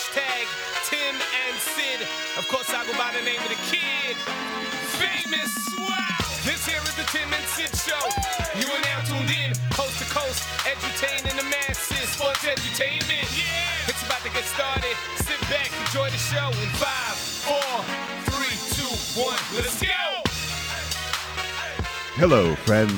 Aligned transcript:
Hashtag 0.00 0.48
Tim 0.88 1.12
and 1.12 1.56
Sid. 1.60 2.00
Of 2.38 2.48
course, 2.48 2.72
I 2.72 2.86
go 2.86 2.96
by 2.96 3.12
the 3.12 3.20
name 3.20 3.36
of 3.36 3.52
the 3.52 3.60
kid. 3.68 4.16
Famous. 4.96 5.52
Wow. 5.76 6.24
This 6.40 6.64
here 6.64 6.80
is 6.80 6.96
the 6.96 7.04
Tim 7.12 7.28
and 7.28 7.44
Sid 7.44 7.68
show. 7.76 8.00
You 8.56 8.64
are 8.72 8.80
now 8.80 9.04
tuned 9.04 9.28
in, 9.28 9.52
coast 9.76 10.00
to 10.00 10.08
coast, 10.08 10.40
edutaining 10.64 11.36
the 11.36 11.44
masses. 11.52 12.08
Sports 12.16 12.48
entertainment. 12.48 13.28
Yeah. 13.36 13.92
It's 13.92 14.00
about 14.06 14.24
to 14.24 14.32
get 14.32 14.44
started. 14.48 14.96
Sit 15.20 15.40
back, 15.52 15.68
enjoy 15.84 16.08
the 16.08 16.16
show 16.16 16.48
in 16.48 16.70
five, 16.80 17.16
four, 17.44 17.84
three, 18.32 18.56
two, 18.72 19.20
one. 19.20 19.36
Let's 19.52 19.82
go. 19.84 20.00
Hello, 22.16 22.54
friends. 22.64 22.96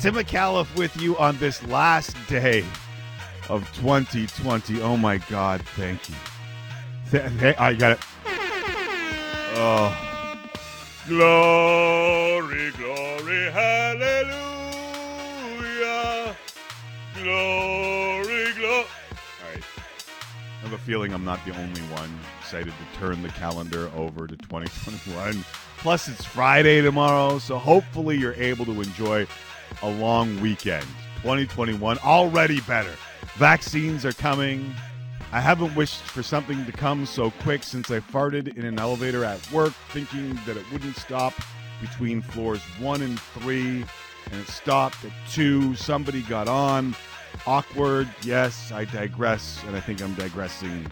Tim 0.00 0.14
McAuliffe 0.16 0.74
with 0.76 0.96
you 1.00 1.16
on 1.16 1.38
this 1.38 1.64
last 1.68 2.16
day 2.26 2.64
of 3.48 3.70
2020. 3.76 4.80
Oh 4.82 4.96
my 4.96 5.18
God, 5.18 5.62
thank 5.76 6.08
you. 6.08 6.14
I 7.58 7.74
got 7.74 7.92
it. 7.92 7.98
Oh, 9.56 9.96
glory, 11.06 12.70
glory, 12.72 13.50
hallelujah, 13.52 14.34
glory, 17.14 18.52
glory. 18.54 18.84
All 18.84 19.48
right. 19.48 19.62
I 19.62 20.62
have 20.62 20.72
a 20.72 20.78
feeling 20.78 21.12
I'm 21.12 21.24
not 21.24 21.44
the 21.44 21.56
only 21.56 21.82
one 21.82 22.18
excited 22.40 22.72
to 22.72 22.98
turn 22.98 23.22
the 23.22 23.28
calendar 23.28 23.90
over 23.94 24.26
to 24.26 24.36
2021. 24.36 25.44
Plus, 25.78 26.08
it's 26.08 26.24
Friday 26.24 26.80
tomorrow, 26.80 27.38
so 27.38 27.58
hopefully 27.58 28.16
you're 28.16 28.34
able 28.34 28.64
to 28.64 28.80
enjoy 28.80 29.26
a 29.82 29.88
long 29.88 30.40
weekend. 30.40 30.86
2021 31.22 31.98
already 31.98 32.60
better. 32.62 32.94
Vaccines 33.36 34.04
are 34.04 34.12
coming. 34.12 34.72
I 35.32 35.40
haven't 35.40 35.74
wished 35.74 36.02
for 36.02 36.22
something 36.22 36.64
to 36.66 36.72
come 36.72 37.04
so 37.04 37.32
quick 37.42 37.64
since 37.64 37.90
I 37.90 37.98
farted 37.98 38.56
in 38.56 38.64
an 38.64 38.78
elevator 38.78 39.24
at 39.24 39.50
work, 39.50 39.72
thinking 39.90 40.38
that 40.46 40.56
it 40.56 40.64
wouldn't 40.70 40.96
stop 40.96 41.34
between 41.80 42.22
floors 42.22 42.62
one 42.78 43.02
and 43.02 43.18
three, 43.18 43.84
and 44.30 44.40
it 44.40 44.46
stopped 44.46 45.04
at 45.04 45.10
two. 45.28 45.74
Somebody 45.74 46.22
got 46.22 46.46
on. 46.46 46.94
Awkward. 47.44 48.08
Yes, 48.22 48.70
I 48.70 48.84
digress, 48.84 49.60
and 49.66 49.74
I 49.74 49.80
think 49.80 50.00
I'm 50.00 50.14
digressing 50.14 50.86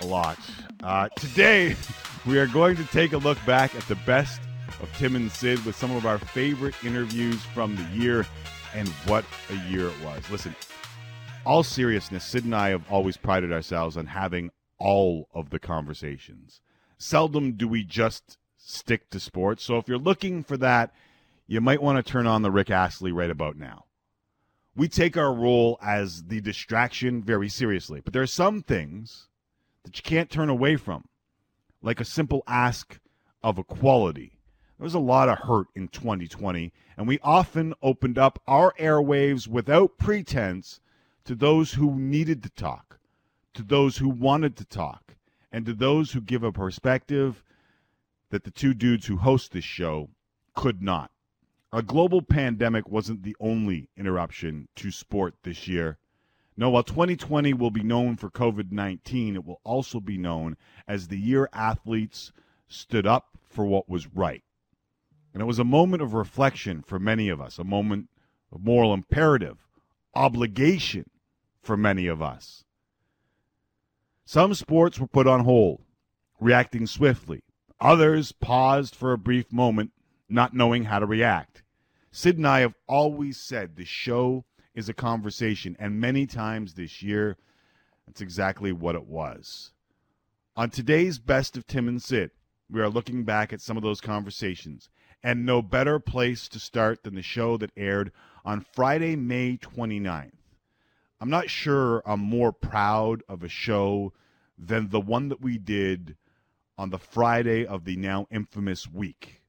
a 0.00 0.06
lot. 0.06 0.38
Uh, 0.82 1.08
today, 1.10 1.76
we 2.26 2.40
are 2.40 2.48
going 2.48 2.76
to 2.76 2.84
take 2.86 3.12
a 3.12 3.18
look 3.18 3.38
back 3.46 3.76
at 3.76 3.82
the 3.82 3.94
best 3.94 4.40
of 4.80 4.92
Tim 4.96 5.14
and 5.14 5.30
Sid 5.30 5.64
with 5.64 5.76
some 5.76 5.92
of 5.92 6.06
our 6.06 6.18
favorite 6.18 6.74
interviews 6.84 7.40
from 7.54 7.76
the 7.76 7.84
year 7.96 8.26
and 8.74 8.88
what 9.06 9.24
a 9.50 9.70
year 9.70 9.86
it 9.86 10.04
was. 10.04 10.28
Listen, 10.28 10.56
all 11.44 11.62
seriousness, 11.62 12.24
Sid 12.24 12.44
and 12.44 12.54
I 12.54 12.70
have 12.70 12.90
always 12.90 13.16
prided 13.16 13.52
ourselves 13.52 13.96
on 13.96 14.06
having 14.06 14.50
all 14.78 15.28
of 15.34 15.50
the 15.50 15.58
conversations. 15.58 16.60
Seldom 16.98 17.52
do 17.52 17.66
we 17.66 17.84
just 17.84 18.38
stick 18.56 19.10
to 19.10 19.20
sports. 19.20 19.64
So 19.64 19.76
if 19.76 19.88
you're 19.88 19.98
looking 19.98 20.44
for 20.44 20.56
that, 20.58 20.92
you 21.46 21.60
might 21.60 21.82
want 21.82 22.04
to 22.04 22.12
turn 22.12 22.26
on 22.26 22.42
the 22.42 22.50
Rick 22.50 22.70
Astley 22.70 23.12
right 23.12 23.30
about 23.30 23.56
now. 23.56 23.86
We 24.74 24.88
take 24.88 25.16
our 25.16 25.34
role 25.34 25.78
as 25.82 26.24
the 26.24 26.40
distraction 26.40 27.22
very 27.22 27.48
seriously, 27.48 28.00
but 28.00 28.12
there 28.12 28.22
are 28.22 28.26
some 28.26 28.62
things 28.62 29.28
that 29.82 29.96
you 29.96 30.02
can't 30.02 30.30
turn 30.30 30.48
away 30.48 30.76
from, 30.76 31.08
like 31.82 32.00
a 32.00 32.04
simple 32.04 32.42
ask 32.46 32.98
of 33.42 33.58
equality. 33.58 34.38
There 34.78 34.84
was 34.84 34.94
a 34.94 35.00
lot 35.00 35.28
of 35.28 35.40
hurt 35.40 35.66
in 35.74 35.88
2020, 35.88 36.72
and 36.96 37.06
we 37.06 37.18
often 37.22 37.74
opened 37.82 38.16
up 38.16 38.40
our 38.46 38.72
airwaves 38.78 39.46
without 39.46 39.98
pretense 39.98 40.80
to 41.24 41.34
those 41.34 41.74
who 41.74 41.98
needed 41.98 42.42
to 42.42 42.50
talk, 42.50 42.98
to 43.54 43.62
those 43.62 43.98
who 43.98 44.08
wanted 44.08 44.56
to 44.56 44.64
talk, 44.64 45.16
and 45.52 45.66
to 45.66 45.72
those 45.72 46.12
who 46.12 46.20
give 46.20 46.42
a 46.42 46.52
perspective 46.52 47.44
that 48.30 48.44
the 48.44 48.50
two 48.50 48.74
dudes 48.74 49.06
who 49.06 49.18
host 49.18 49.52
this 49.52 49.64
show 49.64 50.08
could 50.54 50.82
not. 50.82 51.10
A 51.72 51.82
global 51.82 52.22
pandemic 52.22 52.88
wasn't 52.88 53.22
the 53.22 53.36
only 53.40 53.88
interruption 53.96 54.68
to 54.76 54.90
sport 54.90 55.34
this 55.42 55.68
year. 55.68 55.98
No, 56.56 56.70
while 56.70 56.82
2020 56.82 57.54
will 57.54 57.70
be 57.70 57.82
known 57.82 58.16
for 58.16 58.30
COVID 58.30 58.72
19, 58.72 59.36
it 59.36 59.44
will 59.44 59.60
also 59.64 60.00
be 60.00 60.18
known 60.18 60.56
as 60.86 61.08
the 61.08 61.18
year 61.18 61.48
athletes 61.52 62.32
stood 62.68 63.06
up 63.06 63.38
for 63.48 63.64
what 63.64 63.88
was 63.88 64.06
right. 64.14 64.42
And 65.32 65.42
it 65.42 65.46
was 65.46 65.58
a 65.58 65.64
moment 65.64 66.02
of 66.02 66.12
reflection 66.12 66.82
for 66.82 66.98
many 66.98 67.28
of 67.28 67.40
us, 67.40 67.58
a 67.58 67.64
moment 67.64 68.10
of 68.50 68.62
moral 68.62 68.92
imperative, 68.92 69.66
obligation 70.14 71.08
for 71.62 71.76
many 71.76 72.06
of 72.06 72.20
us. 72.20 72.64
Some 74.24 74.54
sports 74.54 74.98
were 74.98 75.06
put 75.06 75.26
on 75.26 75.44
hold, 75.44 75.82
reacting 76.40 76.86
swiftly. 76.86 77.42
Others 77.80 78.32
paused 78.32 78.94
for 78.94 79.12
a 79.12 79.18
brief 79.18 79.52
moment, 79.52 79.92
not 80.28 80.54
knowing 80.54 80.84
how 80.84 80.98
to 80.98 81.06
react. 81.06 81.62
Sid 82.10 82.36
and 82.36 82.46
I 82.46 82.60
have 82.60 82.74
always 82.86 83.38
said 83.38 83.76
the 83.76 83.84
show 83.84 84.44
is 84.74 84.88
a 84.88 84.94
conversation, 84.94 85.76
and 85.78 86.00
many 86.00 86.26
times 86.26 86.74
this 86.74 87.02
year, 87.02 87.36
that's 88.06 88.20
exactly 88.20 88.72
what 88.72 88.94
it 88.94 89.06
was. 89.06 89.72
On 90.56 90.70
today's 90.70 91.18
Best 91.18 91.56
of 91.56 91.66
Tim 91.66 91.88
and 91.88 92.02
Sid, 92.02 92.30
we 92.70 92.80
are 92.80 92.88
looking 92.88 93.24
back 93.24 93.52
at 93.52 93.60
some 93.60 93.76
of 93.76 93.82
those 93.82 94.00
conversations, 94.00 94.88
and 95.22 95.46
no 95.46 95.62
better 95.62 95.98
place 95.98 96.48
to 96.48 96.58
start 96.58 97.02
than 97.02 97.14
the 97.14 97.22
show 97.22 97.56
that 97.56 97.72
aired 97.76 98.12
on 98.44 98.60
Friday, 98.72 99.16
May 99.16 99.56
29th. 99.56 100.32
I'm 101.22 101.30
not 101.30 101.48
sure 101.48 102.02
I'm 102.04 102.18
more 102.18 102.52
proud 102.52 103.22
of 103.28 103.44
a 103.44 103.48
show 103.48 104.12
than 104.58 104.88
the 104.88 104.98
one 105.00 105.28
that 105.28 105.40
we 105.40 105.56
did 105.56 106.16
on 106.76 106.90
the 106.90 106.98
Friday 106.98 107.64
of 107.64 107.84
the 107.84 107.94
now 107.94 108.26
infamous 108.28 108.90
week. 108.90 109.40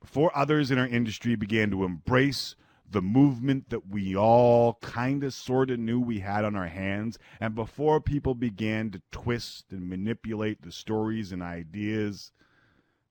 Before 0.00 0.36
others 0.36 0.72
in 0.72 0.78
our 0.78 0.86
industry 0.86 1.36
began 1.36 1.70
to 1.70 1.84
embrace 1.84 2.56
the 2.90 3.00
movement 3.00 3.70
that 3.70 3.86
we 3.86 4.16
all 4.16 4.78
kind 4.82 5.22
of 5.22 5.32
sort 5.32 5.70
of 5.70 5.78
knew 5.78 6.00
we 6.00 6.18
had 6.18 6.44
on 6.44 6.56
our 6.56 6.66
hands, 6.66 7.20
and 7.38 7.54
before 7.54 8.00
people 8.00 8.34
began 8.34 8.90
to 8.90 9.00
twist 9.12 9.66
and 9.70 9.88
manipulate 9.88 10.62
the 10.62 10.72
stories 10.72 11.30
and 11.30 11.40
ideas 11.40 12.32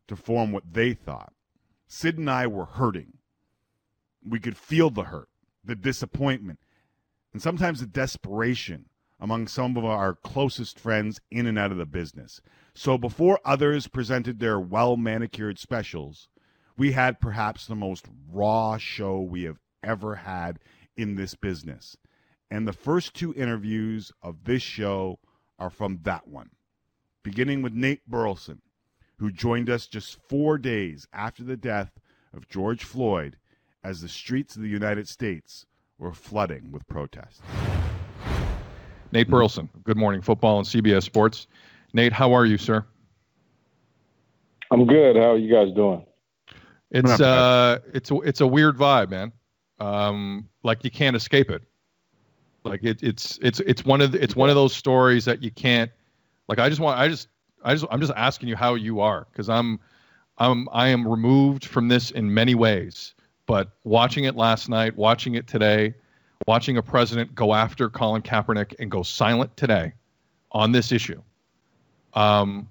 to 0.09 0.17
form 0.17 0.51
what 0.51 0.73
they 0.73 0.93
thought, 0.93 1.31
Sid 1.87 2.17
and 2.17 2.29
I 2.29 2.45
were 2.45 2.65
hurting. 2.65 3.19
We 4.21 4.41
could 4.41 4.57
feel 4.57 4.89
the 4.89 5.03
hurt, 5.03 5.29
the 5.63 5.75
disappointment, 5.75 6.59
and 7.33 7.41
sometimes 7.41 7.79
the 7.79 7.87
desperation 7.87 8.85
among 9.19 9.47
some 9.47 9.77
of 9.77 9.85
our 9.85 10.15
closest 10.15 10.79
friends 10.79 11.21
in 11.29 11.45
and 11.45 11.57
out 11.57 11.71
of 11.71 11.77
the 11.77 11.85
business. 11.85 12.41
So 12.73 12.97
before 12.97 13.39
others 13.45 13.87
presented 13.87 14.39
their 14.39 14.59
well 14.59 14.97
manicured 14.97 15.59
specials, 15.59 16.27
we 16.77 16.93
had 16.93 17.21
perhaps 17.21 17.67
the 17.67 17.75
most 17.75 18.07
raw 18.31 18.77
show 18.77 19.19
we 19.21 19.43
have 19.43 19.59
ever 19.83 20.15
had 20.15 20.59
in 20.97 21.15
this 21.15 21.35
business. 21.35 21.95
And 22.49 22.67
the 22.67 22.73
first 22.73 23.13
two 23.13 23.33
interviews 23.35 24.11
of 24.21 24.43
this 24.43 24.63
show 24.63 25.19
are 25.59 25.69
from 25.69 25.99
that 26.03 26.27
one, 26.27 26.49
beginning 27.23 27.61
with 27.61 27.73
Nate 27.73 28.05
Burleson, 28.07 28.61
who 29.19 29.31
joined 29.31 29.69
us 29.69 29.85
just 29.85 30.17
four 30.27 30.57
days 30.57 31.07
after 31.13 31.43
the 31.43 31.55
death 31.55 31.91
of 32.33 32.49
George 32.49 32.83
Floyd 32.83 33.37
as 33.83 34.01
the 34.01 34.09
streets 34.09 34.55
of 34.55 34.63
the 34.63 34.67
United 34.67 35.07
States 35.07 35.65
were 36.01 36.11
flooding 36.11 36.71
with 36.71 36.85
protests. 36.87 37.41
Nate 39.11 39.29
Burleson, 39.29 39.69
Good 39.83 39.97
Morning 39.97 40.21
Football 40.21 40.57
and 40.57 40.67
CBS 40.67 41.03
Sports. 41.03 41.47
Nate, 41.93 42.11
how 42.11 42.33
are 42.33 42.45
you, 42.45 42.57
sir? 42.57 42.83
I'm 44.71 44.87
good. 44.87 45.15
How 45.15 45.33
are 45.33 45.37
you 45.37 45.53
guys 45.53 45.73
doing? 45.75 46.05
It's 46.89 47.21
uh, 47.21 47.79
it's 47.93 48.09
a, 48.09 48.15
it's 48.21 48.41
a 48.41 48.47
weird 48.47 48.77
vibe, 48.77 49.09
man. 49.11 49.31
Um, 49.79 50.49
like 50.63 50.83
you 50.83 50.91
can't 50.91 51.15
escape 51.15 51.49
it. 51.49 51.61
Like 52.63 52.83
it, 52.83 53.03
it's 53.03 53.37
it's 53.41 53.59
it's 53.61 53.85
one 53.85 54.01
of 54.01 54.13
the, 54.13 54.23
it's 54.23 54.35
one 54.35 54.49
of 54.49 54.55
those 54.55 54.75
stories 54.75 55.25
that 55.25 55.43
you 55.43 55.51
can't. 55.51 55.91
Like 56.47 56.59
I 56.59 56.67
just 56.69 56.81
want 56.81 56.99
I 56.99 57.07
just 57.07 57.27
I 57.63 57.73
just 57.73 57.85
I'm 57.91 58.01
just 58.01 58.13
asking 58.15 58.49
you 58.49 58.55
how 58.55 58.75
you 58.75 59.01
are 59.01 59.27
because 59.31 59.49
I'm 59.49 59.79
I'm 60.37 60.67
I 60.71 60.87
am 60.87 61.07
removed 61.07 61.65
from 61.65 61.87
this 61.87 62.11
in 62.11 62.33
many 62.33 62.55
ways. 62.55 63.13
But 63.51 63.67
watching 63.83 64.23
it 64.23 64.37
last 64.37 64.69
night, 64.69 64.95
watching 64.95 65.35
it 65.35 65.45
today, 65.45 65.93
watching 66.47 66.77
a 66.77 66.81
president 66.81 67.35
go 67.35 67.53
after 67.53 67.89
Colin 67.89 68.21
Kaepernick 68.21 68.75
and 68.79 68.89
go 68.89 69.03
silent 69.03 69.57
today 69.57 69.91
on 70.53 70.71
this 70.71 70.93
issue, 70.93 71.21
um, 72.13 72.69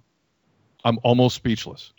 I'm 0.83 0.99
almost 1.03 1.37
speechless. 1.37 1.93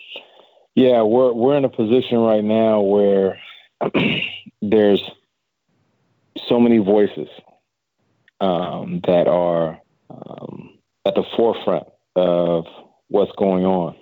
Yeah, 0.73 1.03
we're 1.03 1.31
we're 1.31 1.57
in 1.57 1.65
a 1.65 1.69
position 1.69 2.17
right 2.17 2.43
now 2.43 2.81
where 2.81 3.39
there's 4.63 5.03
so 6.47 6.59
many 6.59 6.79
voices 6.79 7.27
um, 8.39 9.01
that 9.05 9.27
are 9.27 9.79
um, 10.09 10.79
at 11.05 11.13
the 11.13 11.23
forefront 11.37 11.85
of 12.15 12.65
what's 13.09 13.31
going 13.37 13.63
on. 13.63 13.95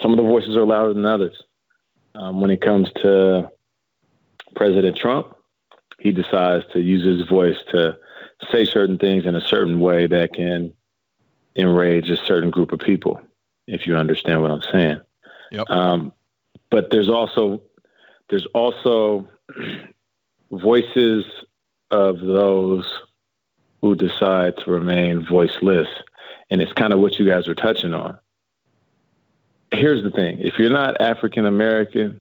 Some 0.00 0.12
of 0.12 0.16
the 0.16 0.22
voices 0.22 0.56
are 0.56 0.64
louder 0.64 0.94
than 0.94 1.04
others. 1.04 1.36
Um, 2.14 2.40
when 2.40 2.50
it 2.50 2.62
comes 2.62 2.88
to 3.02 3.50
President 4.56 4.96
Trump, 4.96 5.36
he 6.00 6.10
decides 6.10 6.64
to 6.72 6.80
use 6.80 7.04
his 7.04 7.28
voice 7.28 7.58
to 7.70 7.96
say 8.50 8.64
certain 8.64 8.98
things 8.98 9.26
in 9.26 9.36
a 9.36 9.40
certain 9.40 9.80
way 9.80 10.06
that 10.06 10.32
can 10.32 10.72
enrage 11.54 12.10
a 12.10 12.16
certain 12.16 12.50
group 12.50 12.72
of 12.72 12.80
people, 12.80 13.20
if 13.66 13.86
you 13.86 13.96
understand 13.96 14.42
what 14.42 14.50
I'm 14.50 14.62
saying. 14.72 15.00
Yep. 15.52 15.70
Um, 15.70 16.12
but 16.70 16.90
there's 16.90 17.08
also 17.08 17.62
there's 18.28 18.46
also 18.54 19.28
voices 20.50 21.24
of 21.90 22.20
those 22.20 22.90
who 23.80 23.94
decide 23.94 24.56
to 24.58 24.70
remain 24.70 25.24
voiceless, 25.24 25.88
and 26.50 26.60
it's 26.60 26.72
kind 26.72 26.92
of 26.92 26.98
what 26.98 27.18
you 27.18 27.26
guys 27.26 27.46
are 27.46 27.54
touching 27.54 27.94
on. 27.94 28.18
Here's 29.70 30.02
the 30.02 30.10
thing: 30.10 30.38
if 30.40 30.58
you're 30.58 30.70
not 30.70 31.00
African 31.00 31.46
American 31.46 32.20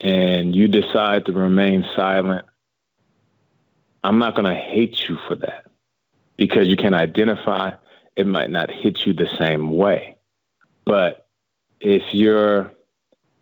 and 0.00 0.54
you 0.54 0.68
decide 0.68 1.26
to 1.26 1.32
remain 1.32 1.84
silent, 1.96 2.44
I'm 4.02 4.18
not 4.18 4.34
going 4.34 4.46
to 4.46 4.60
hate 4.60 5.08
you 5.08 5.18
for 5.26 5.36
that 5.36 5.64
because 6.36 6.68
you 6.68 6.76
can 6.76 6.94
identify. 6.94 7.72
It 8.16 8.26
might 8.26 8.50
not 8.50 8.70
hit 8.70 9.06
you 9.06 9.12
the 9.12 9.28
same 9.38 9.72
way, 9.76 10.16
but 10.84 11.26
if 11.80 12.02
you're 12.12 12.72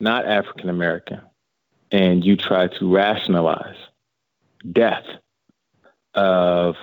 not 0.01 0.27
African 0.27 0.69
American 0.69 1.21
and 1.91 2.25
you 2.25 2.37
try 2.37 2.69
to 2.69 2.93
rationalize 2.93 3.77
death 4.71 5.05
of, 6.15 6.77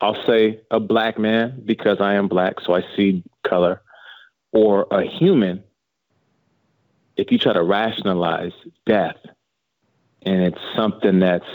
I'll 0.00 0.26
say, 0.26 0.60
a 0.70 0.80
black 0.80 1.18
man 1.18 1.62
because 1.64 2.00
I 2.00 2.14
am 2.14 2.28
black, 2.28 2.60
so 2.60 2.74
I 2.74 2.84
see 2.96 3.22
color, 3.44 3.82
or 4.52 4.86
a 4.90 5.02
human, 5.02 5.62
if 7.16 7.32
you 7.32 7.38
try 7.38 7.52
to 7.52 7.62
rationalize 7.62 8.52
death 8.84 9.16
and 10.22 10.42
it's 10.42 10.60
something 10.74 11.20
that's 11.20 11.46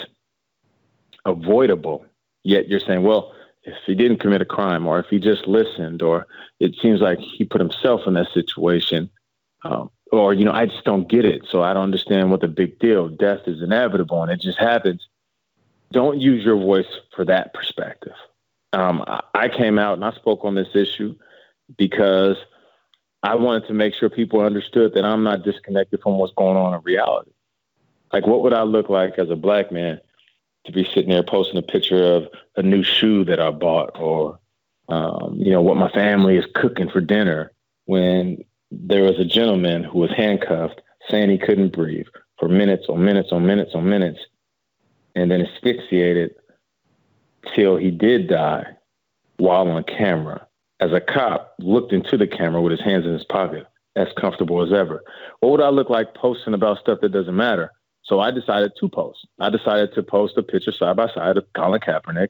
avoidable, 1.26 2.06
yet 2.44 2.68
you're 2.68 2.80
saying, 2.80 3.04
well, 3.04 3.34
if 3.64 3.76
he 3.86 3.96
didn't 3.96 4.18
commit 4.18 4.42
a 4.42 4.46
crime 4.46 4.88
or 4.88 5.00
if 5.00 5.08
he 5.08 5.20
just 5.20 5.48
listened 5.48 6.02
or 6.02 6.26
it 6.60 6.76
seems 6.82 7.02
like 7.02 7.20
he 7.20 7.46
put 7.46 7.62
himself 7.62 8.02
in 8.08 8.16
that 8.16 8.28
situation 8.34 9.10
um, 9.64 9.92
or 10.12 10.34
you 10.34 10.44
know 10.44 10.52
i 10.52 10.66
just 10.66 10.84
don't 10.84 11.08
get 11.08 11.26
it 11.26 11.46
so 11.48 11.62
i 11.62 11.74
don't 11.74 11.84
understand 11.84 12.32
what 12.32 12.42
the 12.42 12.48
big 12.48 12.80
deal 12.80 13.08
death 13.08 13.42
is 13.48 13.62
inevitable 13.62 14.22
and 14.24 14.32
it 14.32 14.42
just 14.42 14.60
happens. 14.60 15.08
Don't 15.92 16.20
use 16.20 16.44
your 16.44 16.56
voice 16.56 16.88
for 17.14 17.26
that 17.26 17.54
perspective. 17.54 18.16
Um, 18.72 19.04
I, 19.06 19.22
I 19.34 19.50
came 19.50 19.78
out 19.78 19.96
and 19.96 20.06
i 20.06 20.12
spoke 20.14 20.46
on 20.46 20.56
this 20.56 20.74
issue 20.74 21.16
because 21.78 22.38
i 23.24 23.36
wanted 23.36 23.68
to 23.68 23.74
make 23.74 23.94
sure 23.94 24.10
people 24.10 24.42
understood 24.42 24.94
that 24.94 25.06
i'm 25.06 25.24
not 25.24 25.44
disconnected 25.44 26.02
from 26.02 26.18
what's 26.18 26.34
going 26.36 26.58
on 26.58 26.74
in 26.74 26.82
reality. 26.84 27.32
Like 28.14 28.28
what 28.28 28.42
would 28.44 28.54
i 28.54 28.64
look 28.64 28.90
like 28.90 29.18
as 29.18 29.30
a 29.30 29.36
black 29.36 29.72
man 29.72 30.00
to 30.66 30.72
be 30.72 30.86
sitting 30.86 31.10
there 31.10 31.24
posting 31.24 31.58
a 31.58 31.64
picture 31.64 32.04
of 32.04 32.28
a 32.56 32.62
new 32.62 32.84
shoe 32.84 33.26
that 33.26 33.40
I 33.40 33.52
bought 33.52 33.98
or, 34.00 34.40
um, 34.90 35.36
you 35.38 35.52
know, 35.52 35.62
what 35.62 35.78
my 35.78 35.90
family 35.90 36.38
is 36.38 36.46
cooking 36.54 36.90
for 36.90 37.02
dinner 37.02 37.52
when 37.86 38.44
there 38.70 39.04
was 39.04 39.20
a 39.20 39.26
gentleman 39.26 39.84
who 39.84 40.00
was 40.00 40.12
handcuffed 40.12 40.82
saying 41.10 41.30
he 41.30 41.38
couldn't 41.38 41.74
breathe 41.74 42.06
for 42.38 42.48
minutes 42.48 42.86
on 42.90 43.04
minutes 43.04 43.30
on 43.32 43.46
minutes 43.46 43.72
on 43.74 43.90
minutes 43.90 44.20
and 45.16 45.32
then 45.32 45.42
asphyxiated 45.42 46.36
till 47.56 47.76
he 47.76 47.92
did 47.92 48.28
die 48.28 48.66
while 49.38 49.68
on 49.68 49.84
camera 49.84 50.46
as 50.82 50.92
a 50.92 51.00
cop 51.00 51.54
looked 51.60 51.94
into 51.94 52.18
the 52.18 52.28
camera 52.28 52.62
with 52.62 52.72
his 52.72 52.82
hands 52.82 53.06
in 53.06 53.14
his 53.14 53.24
pocket 53.24 53.68
as 53.96 54.08
comfortable 54.20 54.62
as 54.62 54.74
ever. 54.74 55.04
What 55.40 55.52
would 55.52 55.62
I 55.62 55.70
look 55.70 55.90
like 55.90 56.16
posting 56.16 56.54
about 56.54 56.80
stuff 56.80 57.00
that 57.02 57.12
doesn't 57.12 57.36
matter? 57.36 57.72
So 58.04 58.20
I 58.20 58.32
decided 58.32 58.72
to 58.80 58.90
post. 58.90 59.28
I 59.40 59.50
decided 59.50 59.94
to 59.94 60.04
post 60.04 60.38
a 60.38 60.44
picture 60.44 60.72
side 60.72 60.98
by 60.98 61.08
side 61.14 61.38
of 61.38 61.46
Colin 61.54 61.80
Kaepernick 61.80 62.30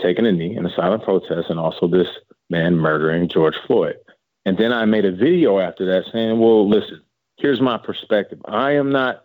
taking 0.00 0.26
a 0.26 0.32
knee 0.32 0.56
in 0.56 0.66
a 0.66 0.74
silent 0.74 1.04
protest 1.04 1.48
and 1.48 1.60
also 1.60 1.86
this 1.86 2.08
man 2.50 2.76
murdering 2.76 3.28
George 3.28 3.54
Floyd. 3.66 3.96
And 4.44 4.58
then 4.58 4.72
I 4.72 4.84
made 4.84 5.04
a 5.04 5.12
video 5.12 5.60
after 5.60 5.86
that 5.86 6.10
saying, 6.12 6.40
well, 6.40 6.68
listen, 6.68 7.02
here's 7.36 7.60
my 7.60 7.78
perspective. 7.78 8.40
I 8.44 8.72
am 8.72 8.90
not 8.90 9.22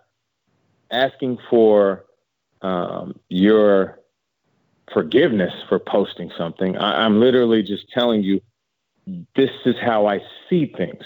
asking 0.91 1.39
for 1.49 2.05
um, 2.61 3.19
your 3.29 3.99
forgiveness 4.93 5.53
for 5.67 5.79
posting 5.79 6.31
something. 6.37 6.77
I, 6.77 7.05
I'm 7.05 7.19
literally 7.19 7.63
just 7.63 7.89
telling 7.89 8.21
you 8.21 8.41
this 9.35 9.51
is 9.65 9.75
how 9.81 10.07
I 10.07 10.21
see 10.49 10.71
things. 10.77 11.03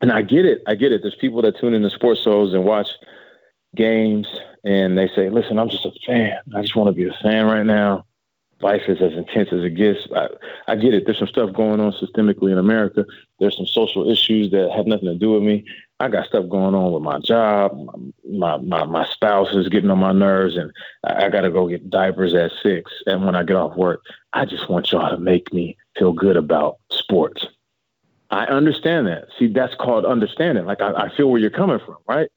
And 0.00 0.10
I 0.10 0.22
get 0.22 0.44
it. 0.44 0.62
I 0.66 0.74
get 0.74 0.92
it. 0.92 1.02
There's 1.02 1.14
people 1.14 1.42
that 1.42 1.58
tune 1.58 1.74
into 1.74 1.90
sports 1.90 2.20
shows 2.20 2.54
and 2.54 2.64
watch 2.64 2.88
games 3.74 4.26
and 4.64 4.96
they 4.96 5.08
say, 5.08 5.30
listen, 5.30 5.58
I'm 5.58 5.68
just 5.68 5.86
a 5.86 5.92
fan. 6.06 6.38
I 6.54 6.62
just 6.62 6.76
want 6.76 6.88
to 6.88 6.92
be 6.92 7.08
a 7.08 7.22
fan 7.22 7.46
right 7.46 7.66
now. 7.66 8.04
Life 8.60 8.82
is 8.86 9.02
as 9.02 9.12
intense 9.14 9.48
as 9.52 9.64
it 9.64 9.74
gets. 9.74 10.06
I, 10.14 10.28
I 10.68 10.76
get 10.76 10.94
it. 10.94 11.04
There's 11.04 11.18
some 11.18 11.26
stuff 11.26 11.52
going 11.52 11.80
on 11.80 11.92
systemically 11.92 12.52
in 12.52 12.58
America. 12.58 13.04
There's 13.40 13.56
some 13.56 13.66
social 13.66 14.08
issues 14.08 14.52
that 14.52 14.70
have 14.70 14.86
nothing 14.86 15.08
to 15.08 15.16
do 15.16 15.32
with 15.32 15.42
me. 15.42 15.64
I 15.98 16.08
got 16.08 16.26
stuff 16.26 16.48
going 16.48 16.74
on 16.74 16.92
with 16.92 17.02
my 17.02 17.18
job. 17.18 17.76
My 18.28 18.58
my, 18.58 18.84
my 18.84 19.04
spouse 19.06 19.52
is 19.52 19.68
getting 19.68 19.90
on 19.90 19.98
my 19.98 20.12
nerves, 20.12 20.56
and 20.56 20.72
I, 21.04 21.26
I 21.26 21.28
got 21.28 21.40
to 21.40 21.50
go 21.50 21.68
get 21.68 21.90
diapers 21.90 22.34
at 22.34 22.52
six. 22.62 22.90
And 23.06 23.24
when 23.24 23.34
I 23.34 23.42
get 23.42 23.56
off 23.56 23.76
work, 23.76 24.02
I 24.32 24.44
just 24.44 24.68
want 24.68 24.92
y'all 24.92 25.10
to 25.10 25.18
make 25.18 25.52
me 25.52 25.76
feel 25.98 26.12
good 26.12 26.36
about 26.36 26.76
sports. 26.90 27.46
I 28.30 28.46
understand 28.46 29.06
that. 29.08 29.26
See, 29.38 29.48
that's 29.48 29.74
called 29.74 30.06
understanding. 30.06 30.64
Like 30.64 30.80
I, 30.80 30.92
I 30.92 31.16
feel 31.16 31.30
where 31.30 31.40
you're 31.40 31.50
coming 31.50 31.80
from, 31.84 31.96
right? 32.08 32.28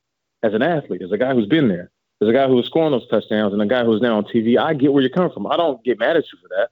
as 0.46 0.54
an 0.54 0.62
athlete, 0.62 1.02
as 1.02 1.12
a 1.12 1.18
guy 1.18 1.34
who's 1.34 1.48
been 1.48 1.68
there, 1.68 1.90
as 2.22 2.28
a 2.28 2.34
guy 2.34 2.48
who 2.48 2.56
was 2.56 2.66
scoring 2.66 2.92
those 2.92 3.08
touchdowns, 3.10 3.52
and 3.52 3.62
a 3.62 3.66
guy 3.66 3.84
who's 3.84 4.02
now 4.02 4.18
on 4.18 4.24
TV, 4.24 4.58
I 4.58 4.74
get 4.74 4.94
where 4.94 5.02
you're 5.02 5.10
coming 5.10 5.32
from. 5.32 5.48
I 5.48 5.58
don't 5.58 5.84
get 5.84 6.00
mad 6.00 6.16
at 6.16 6.26
you 6.32 6.40
for 6.42 6.48
that. 6.50 6.70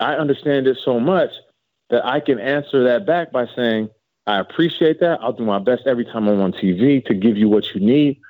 I 0.00 0.14
understand 0.14 0.66
it 0.66 0.78
so 0.84 1.00
much 1.00 1.30
that 1.90 2.04
I 2.04 2.20
can 2.20 2.38
answer 2.38 2.84
that 2.84 3.06
back 3.06 3.32
by 3.32 3.46
saying, 3.56 3.88
I 4.26 4.38
appreciate 4.38 5.00
that. 5.00 5.20
I'll 5.22 5.32
do 5.32 5.44
my 5.44 5.58
best 5.58 5.86
every 5.86 6.04
time 6.04 6.28
I'm 6.28 6.40
on 6.40 6.52
TV 6.52 7.04
to 7.06 7.14
give 7.14 7.38
you 7.38 7.48
what 7.48 7.74
you 7.74 7.80
need. 7.80 8.20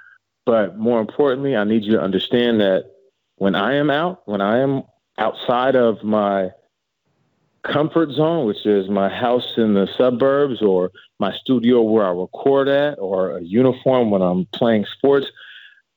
But 0.46 0.78
more 0.78 1.00
importantly, 1.00 1.56
I 1.56 1.64
need 1.64 1.82
you 1.82 1.92
to 1.92 2.00
understand 2.00 2.60
that 2.60 2.84
when 3.36 3.54
I 3.54 3.74
am 3.74 3.90
out, 3.90 4.22
when 4.26 4.40
I 4.40 4.58
am 4.58 4.84
outside 5.18 5.74
of 5.74 6.04
my 6.04 6.50
comfort 7.62 8.10
zone, 8.12 8.46
which 8.46 8.64
is 8.66 8.88
my 8.88 9.08
house 9.08 9.54
in 9.56 9.74
the 9.74 9.88
suburbs 9.96 10.62
or 10.62 10.90
my 11.18 11.32
studio 11.32 11.82
where 11.82 12.06
I 12.06 12.10
record 12.10 12.68
at 12.68 12.98
or 12.98 13.36
a 13.36 13.42
uniform 13.42 14.10
when 14.10 14.22
I'm 14.22 14.46
playing 14.52 14.86
sports, 14.86 15.26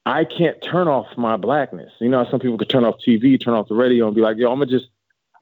I 0.05 0.25
can't 0.25 0.61
turn 0.61 0.87
off 0.87 1.07
my 1.17 1.37
blackness. 1.37 1.91
You 1.99 2.09
know, 2.09 2.25
some 2.29 2.39
people 2.39 2.57
could 2.57 2.69
turn 2.69 2.85
off 2.85 2.95
TV, 3.05 3.39
turn 3.39 3.53
off 3.53 3.67
the 3.67 3.75
radio, 3.75 4.07
and 4.07 4.15
be 4.15 4.21
like, 4.21 4.37
"Yo, 4.37 4.51
I'm 4.51 4.59
gonna 4.59 4.71
just, 4.71 4.87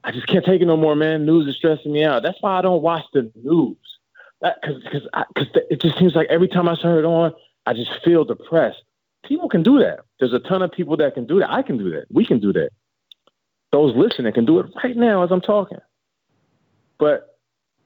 I 0.04 0.12
just 0.12 0.26
can't 0.26 0.44
take 0.44 0.60
it 0.60 0.66
no 0.66 0.76
more, 0.76 0.94
man. 0.94 1.24
News 1.24 1.46
is 1.46 1.56
stressing 1.56 1.92
me 1.92 2.04
out." 2.04 2.22
That's 2.22 2.40
why 2.42 2.58
I 2.58 2.62
don't 2.62 2.82
watch 2.82 3.04
the 3.12 3.30
news. 3.42 3.76
Because 4.42 4.82
because 4.82 5.08
because 5.34 5.62
it 5.70 5.80
just 5.80 5.98
seems 5.98 6.14
like 6.14 6.28
every 6.28 6.48
time 6.48 6.68
I 6.68 6.74
turn 6.74 6.98
it 6.98 7.06
on, 7.06 7.32
I 7.66 7.72
just 7.72 7.90
feel 8.04 8.24
depressed. 8.24 8.82
People 9.24 9.48
can 9.48 9.62
do 9.62 9.78
that. 9.78 10.00
There's 10.18 10.32
a 10.32 10.38
ton 10.38 10.62
of 10.62 10.72
people 10.72 10.96
that 10.98 11.14
can 11.14 11.26
do 11.26 11.38
that. 11.40 11.50
I 11.50 11.62
can 11.62 11.78
do 11.78 11.90
that. 11.90 12.06
We 12.10 12.24
can 12.24 12.40
do 12.40 12.52
that. 12.52 12.70
Those 13.72 13.94
listening 13.94 14.32
can 14.32 14.44
do 14.44 14.58
it 14.60 14.66
right 14.82 14.96
now 14.96 15.22
as 15.22 15.30
I'm 15.30 15.40
talking. 15.40 15.78
But 17.00 17.38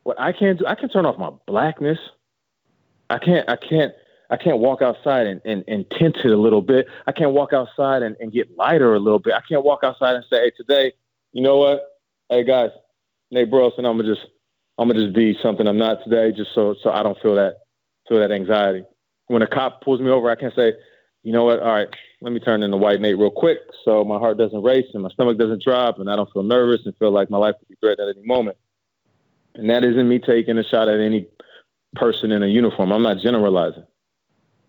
what 0.02 0.21
I 0.21 0.33
can't 0.33 0.59
do, 0.59 0.66
I 0.66 0.75
can 0.75 0.90
turn 0.90 1.06
off 1.06 1.16
my 1.18 1.30
blackness. 1.47 1.99
I 3.09 3.18
can't, 3.18 3.49
I 3.49 3.56
can't, 3.56 3.94
I 4.28 4.37
can't 4.37 4.59
walk 4.59 4.83
outside 4.83 5.26
and, 5.26 5.40
and, 5.44 5.64
and 5.68 5.87
tint 5.99 6.16
it 6.25 6.30
a 6.30 6.37
little 6.37 6.61
bit. 6.61 6.87
I 7.06 7.12
can't 7.12 7.33
walk 7.33 7.52
outside 7.52 8.02
and, 8.02 8.16
and 8.21 8.33
get 8.33 8.56
lighter 8.56 8.94
a 8.94 8.99
little 8.99 9.21
bit. 9.21 9.35
I 9.35 9.40
can't 9.49 9.64
walk 9.64 9.80
outside 9.85 10.16
and 10.16 10.25
say, 10.28 10.40
hey, 10.40 10.52
today, 10.56 10.92
you 11.33 11.42
know 11.42 11.56
what? 11.56 11.83
Hey 12.28 12.42
guys, 12.42 12.71
Nate 13.30 13.50
Burleson, 13.50 13.85
I'm 13.85 13.99
gonna 13.99 14.14
just 14.14 14.26
I'm 14.78 14.88
gonna 14.88 15.02
just 15.02 15.14
be 15.14 15.37
something 15.42 15.68
I'm 15.68 15.78
not 15.78 16.02
today, 16.02 16.35
just 16.35 16.54
so 16.54 16.75
so 16.83 16.90
I 16.90 17.02
don't 17.02 17.21
feel 17.21 17.35
that 17.35 17.59
feel 18.09 18.18
that 18.21 18.33
anxiety. 18.33 18.85
When 19.26 19.42
a 19.42 19.47
cop 19.47 19.83
pulls 19.83 20.00
me 20.00 20.11
over, 20.11 20.30
I 20.30 20.37
can't 20.37 20.54
say, 20.56 20.73
you 21.23 21.33
know 21.33 21.44
what? 21.44 21.61
All 21.61 21.73
right, 21.73 21.88
let 22.23 22.33
me 22.33 22.40
turn 22.40 22.62
into 22.62 22.78
white 22.78 23.00
Nate 23.00 23.18
real 23.18 23.30
quick, 23.30 23.59
so 23.85 24.04
my 24.04 24.18
heart 24.18 24.38
doesn't 24.38 24.62
race 24.62 24.87
and 24.94 25.02
my 25.02 25.11
stomach 25.11 25.38
doesn't 25.38 25.62
drop, 25.62 25.99
and 25.99 26.11
I 26.11 26.16
don't 26.16 26.33
feel 26.33 26.42
nervous 26.42 26.80
and 26.87 26.97
feel 26.97 27.11
like 27.11 27.30
my 27.30 27.38
life 27.38 27.56
could 27.59 27.68
be 27.68 27.76
threatened 27.80 28.09
at 28.09 28.16
any 28.16 28.26
moment. 28.26 28.56
And 29.54 29.70
that 29.70 29.84
isn't 29.84 30.08
me 30.08 30.18
taking 30.18 30.58
a 30.58 30.64
shot 30.64 30.88
at 30.88 31.00
any 31.00 31.28
person 31.94 32.32
in 32.32 32.42
a 32.42 32.46
uniform. 32.46 32.92
I'm 32.92 33.02
not 33.02 33.18
generalizing. 33.18 33.84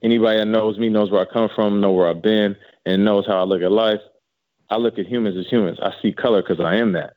Anybody 0.03 0.39
that 0.39 0.45
knows 0.45 0.77
me 0.77 0.89
knows 0.89 1.09
where 1.09 1.21
I 1.21 1.25
come 1.31 1.49
from, 1.55 1.81
know 1.81 1.91
where 1.91 2.07
I've 2.07 2.21
been, 2.21 2.55
and 2.85 3.03
knows 3.03 3.25
how 3.25 3.39
I 3.39 3.43
look 3.43 3.61
at 3.61 3.71
life. 3.71 4.01
I 4.69 4.77
look 4.77 4.99
at 4.99 5.07
humans 5.07 5.37
as 5.37 5.47
humans. 5.47 5.79
I 5.81 5.93
see 6.01 6.11
color 6.11 6.41
because 6.41 6.59
I 6.59 6.75
am 6.75 6.91
that. 6.93 7.15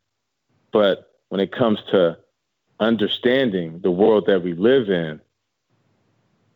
But 0.73 1.11
when 1.29 1.41
it 1.41 1.53
comes 1.53 1.79
to 1.91 2.17
understanding 2.81 3.81
the 3.83 3.91
world 3.91 4.25
that 4.27 4.43
we 4.43 4.55
live 4.55 4.89
in, 4.89 5.21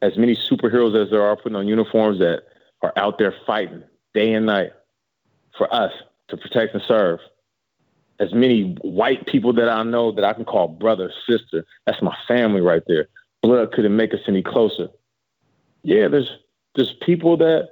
as 0.01 0.17
many 0.17 0.37
superheroes 0.37 1.01
as 1.01 1.11
there 1.11 1.23
are 1.23 1.37
putting 1.37 1.57
on 1.57 1.69
uniforms 1.69 2.19
that 2.19 2.45
are 2.83 2.93
out 2.97 3.19
there 3.19 3.35
fighting 3.47 3.83
day 4.15 4.33
and 4.33 4.47
night 4.47 4.73
for 5.57 5.73
us 5.73 5.93
to 6.29 6.37
protect 6.37 6.75
and 6.75 6.83
serve, 6.87 7.21
as 8.23 8.33
many 8.33 8.75
white 8.83 9.27
people 9.27 9.53
that 9.55 9.69
I 9.69 9.83
know 9.83 10.13
that 10.13 10.25
I 10.25 10.33
can 10.33 10.45
call 10.45 10.69
brother, 10.69 11.13
sister. 11.29 11.67
That's 11.87 12.01
my 12.01 12.17
family 12.29 12.61
right 12.61 12.83
there. 12.87 13.09
Blood 13.43 13.73
couldn't 13.73 13.97
make 13.97 14.15
us 14.15 14.21
any 14.29 14.43
closer. 14.43 14.89
Yeah, 15.83 16.07
there's 16.07 16.31
there's 16.77 16.95
people 17.03 17.37
that 17.39 17.71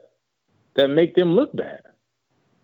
that 0.75 0.88
make 0.88 1.14
them 1.14 1.37
look 1.37 1.54
bad. 1.54 1.83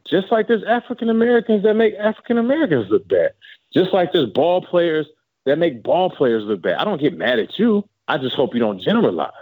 Just 0.04 0.32
like 0.32 0.48
there's 0.48 0.64
African 0.64 1.08
Americans 1.08 1.62
that 1.62 1.74
make 1.74 1.94
African 1.94 2.38
Americans 2.38 2.90
look 2.90 3.06
bad. 3.06 3.32
Just 3.72 3.92
like 3.92 4.12
there's 4.12 4.30
ball 4.30 4.60
players 4.60 5.06
that 5.44 5.58
make 5.58 5.84
ball 5.84 6.10
players 6.10 6.42
look 6.42 6.62
bad. 6.62 6.78
I 6.78 6.84
don't 6.84 7.00
get 7.00 7.16
mad 7.16 7.38
at 7.38 7.56
you. 7.56 7.88
I 8.08 8.18
just 8.18 8.34
hope 8.34 8.52
you 8.52 8.60
don't 8.60 8.80
generalize. 8.80 9.32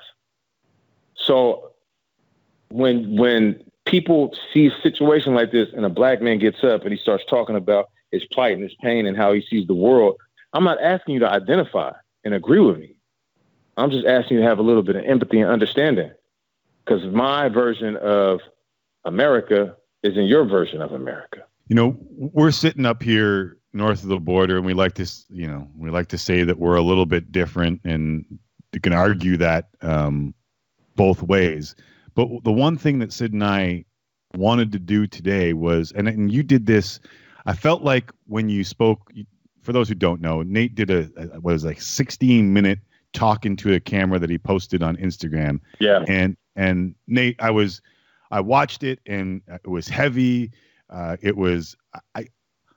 So 1.16 1.70
when 2.68 3.16
when 3.16 3.62
people 3.86 4.36
see 4.52 4.66
a 4.66 4.80
situation 4.82 5.34
like 5.34 5.50
this 5.50 5.68
and 5.74 5.86
a 5.86 5.90
black 5.90 6.20
man 6.20 6.38
gets 6.38 6.62
up 6.62 6.82
and 6.82 6.92
he 6.92 6.98
starts 6.98 7.24
talking 7.28 7.56
about 7.56 7.88
his 8.14 8.24
plight 8.26 8.52
and 8.52 8.62
his 8.62 8.74
pain 8.80 9.06
and 9.06 9.16
how 9.16 9.32
he 9.32 9.42
sees 9.42 9.66
the 9.66 9.74
world, 9.74 10.16
I'm 10.52 10.64
not 10.64 10.80
asking 10.80 11.14
you 11.14 11.20
to 11.20 11.30
identify 11.30 11.92
and 12.24 12.32
agree 12.32 12.60
with 12.60 12.78
me. 12.78 12.94
I'm 13.76 13.90
just 13.90 14.06
asking 14.06 14.36
you 14.36 14.42
to 14.42 14.48
have 14.48 14.58
a 14.58 14.62
little 14.62 14.82
bit 14.82 14.96
of 14.96 15.04
empathy 15.04 15.40
and 15.40 15.50
understanding. 15.50 16.12
Because 16.84 17.04
my 17.06 17.48
version 17.48 17.96
of 17.96 18.40
America 19.04 19.76
is 20.02 20.16
in 20.16 20.24
your 20.24 20.44
version 20.44 20.80
of 20.80 20.92
America. 20.92 21.44
You 21.68 21.76
know, 21.76 21.96
we're 22.10 22.50
sitting 22.50 22.86
up 22.86 23.02
here 23.02 23.56
north 23.72 24.02
of 24.02 24.08
the 24.08 24.20
border 24.20 24.56
and 24.56 24.66
we 24.66 24.74
like 24.74 24.94
to, 24.94 25.10
you 25.30 25.48
know, 25.48 25.68
we 25.76 25.90
like 25.90 26.08
to 26.08 26.18
say 26.18 26.44
that 26.44 26.58
we're 26.58 26.76
a 26.76 26.82
little 26.82 27.06
bit 27.06 27.32
different 27.32 27.80
and 27.84 28.24
you 28.72 28.80
can 28.80 28.92
argue 28.92 29.36
that 29.38 29.68
um, 29.80 30.34
both 30.94 31.22
ways. 31.22 31.74
But 32.14 32.28
the 32.44 32.52
one 32.52 32.76
thing 32.76 32.98
that 33.00 33.12
Sid 33.12 33.32
and 33.32 33.42
I 33.42 33.84
wanted 34.36 34.72
to 34.72 34.78
do 34.78 35.06
today 35.06 35.52
was, 35.52 35.92
and, 35.92 36.06
and 36.06 36.30
you 36.30 36.42
did 36.42 36.66
this, 36.66 37.00
I 37.46 37.54
felt 37.54 37.82
like 37.82 38.10
when 38.26 38.48
you 38.48 38.64
spoke, 38.64 39.12
for 39.60 39.72
those 39.72 39.88
who 39.88 39.94
don't 39.94 40.20
know, 40.20 40.42
Nate 40.42 40.74
did 40.74 40.90
a, 40.90 41.10
a 41.16 41.40
what 41.40 41.52
was 41.52 41.64
like 41.64 41.80
16 41.80 42.52
minute 42.52 42.78
talking 43.12 43.56
to 43.56 43.74
a 43.74 43.80
camera 43.80 44.18
that 44.18 44.30
he 44.30 44.38
posted 44.38 44.82
on 44.82 44.96
Instagram. 44.96 45.60
Yeah. 45.78 46.04
And 46.08 46.36
and 46.56 46.94
Nate, 47.06 47.36
I 47.40 47.50
was 47.50 47.80
I 48.30 48.40
watched 48.40 48.82
it 48.82 49.00
and 49.06 49.42
it 49.48 49.68
was 49.68 49.88
heavy. 49.88 50.52
Uh, 50.90 51.16
it 51.22 51.36
was 51.36 51.76
I. 52.14 52.28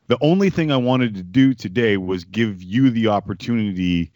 The 0.07 0.17
only 0.21 0.49
thing 0.49 0.71
I 0.71 0.77
wanted 0.77 1.15
to 1.15 1.23
do 1.23 1.53
today 1.53 1.97
was 1.97 2.23
give 2.23 2.63
you 2.63 2.89
the 2.89 3.07
opportunity 3.07 4.13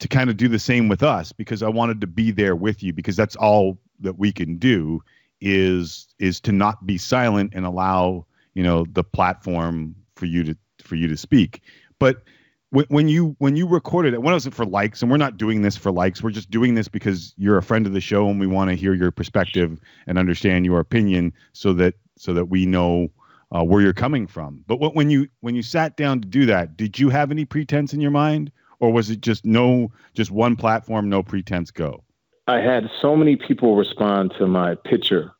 to 0.00 0.08
kind 0.08 0.28
of 0.28 0.36
do 0.36 0.48
the 0.48 0.58
same 0.58 0.88
with 0.88 1.02
us 1.02 1.32
because 1.32 1.62
I 1.62 1.68
wanted 1.68 2.02
to 2.02 2.06
be 2.06 2.30
there 2.30 2.54
with 2.54 2.82
you 2.82 2.92
because 2.92 3.16
that's 3.16 3.36
all 3.36 3.78
that 4.00 4.18
we 4.18 4.32
can 4.32 4.56
do 4.56 5.02
is 5.40 6.08
is 6.18 6.40
to 6.40 6.52
not 6.52 6.84
be 6.84 6.98
silent 6.98 7.52
and 7.54 7.64
allow 7.64 8.26
you 8.54 8.62
know 8.62 8.84
the 8.92 9.04
platform 9.04 9.94
for 10.16 10.26
you 10.26 10.44
to 10.44 10.56
for 10.82 10.96
you 10.96 11.08
to 11.08 11.16
speak. 11.16 11.62
But 11.98 12.22
when 12.70 13.08
you 13.08 13.34
when 13.38 13.56
you 13.56 13.66
recorded 13.66 14.14
it, 14.14 14.22
when 14.22 14.32
was 14.32 14.46
it 14.46 14.54
for 14.54 14.64
likes? 14.64 15.02
And 15.02 15.10
we're 15.10 15.16
not 15.16 15.36
doing 15.36 15.62
this 15.62 15.76
for 15.76 15.90
likes. 15.90 16.22
We're 16.22 16.30
just 16.30 16.50
doing 16.50 16.74
this 16.74 16.86
because 16.86 17.34
you're 17.36 17.58
a 17.58 17.62
friend 17.62 17.86
of 17.86 17.92
the 17.92 18.00
show 18.00 18.28
and 18.28 18.38
we 18.38 18.46
want 18.46 18.70
to 18.70 18.76
hear 18.76 18.94
your 18.94 19.10
perspective 19.10 19.80
and 20.06 20.18
understand 20.18 20.64
your 20.64 20.78
opinion, 20.78 21.32
so 21.52 21.72
that 21.74 21.94
so 22.16 22.32
that 22.32 22.46
we 22.46 22.66
know 22.66 23.08
uh, 23.52 23.64
where 23.64 23.80
you're 23.80 23.92
coming 23.92 24.26
from. 24.26 24.62
But 24.68 24.78
what, 24.78 24.94
when 24.94 25.10
you 25.10 25.28
when 25.40 25.54
you 25.54 25.62
sat 25.62 25.96
down 25.96 26.20
to 26.20 26.28
do 26.28 26.46
that, 26.46 26.76
did 26.76 26.98
you 26.98 27.08
have 27.08 27.30
any 27.30 27.44
pretense 27.44 27.92
in 27.92 28.00
your 28.00 28.12
mind, 28.12 28.52
or 28.78 28.92
was 28.92 29.10
it 29.10 29.20
just 29.20 29.44
no, 29.44 29.90
just 30.14 30.30
one 30.30 30.54
platform, 30.54 31.08
no 31.08 31.22
pretense, 31.22 31.70
go? 31.72 32.04
I 32.46 32.58
had 32.58 32.88
so 33.02 33.16
many 33.16 33.36
people 33.36 33.76
respond 33.76 34.32
to 34.38 34.46
my 34.46 34.74
picture 34.74 35.32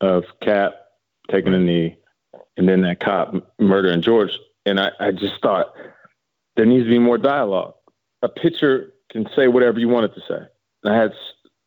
of 0.00 0.24
Cap 0.42 0.72
taking 1.30 1.52
a 1.52 1.58
knee, 1.58 1.97
and 2.58 2.68
then 2.68 2.82
that 2.82 3.00
cop 3.00 3.34
murdering 3.58 4.02
George, 4.02 4.32
and 4.66 4.78
I, 4.78 4.90
I 5.00 5.12
just 5.12 5.40
thought 5.40 5.72
there 6.56 6.66
needs 6.66 6.84
to 6.84 6.90
be 6.90 6.98
more 6.98 7.16
dialogue. 7.16 7.74
A 8.22 8.28
picture 8.28 8.92
can 9.10 9.26
say 9.34 9.48
whatever 9.48 9.78
you 9.78 9.88
want 9.88 10.06
it 10.06 10.14
to 10.14 10.20
say. 10.20 10.46
And 10.82 10.92
I 10.92 10.96
had 10.96 11.12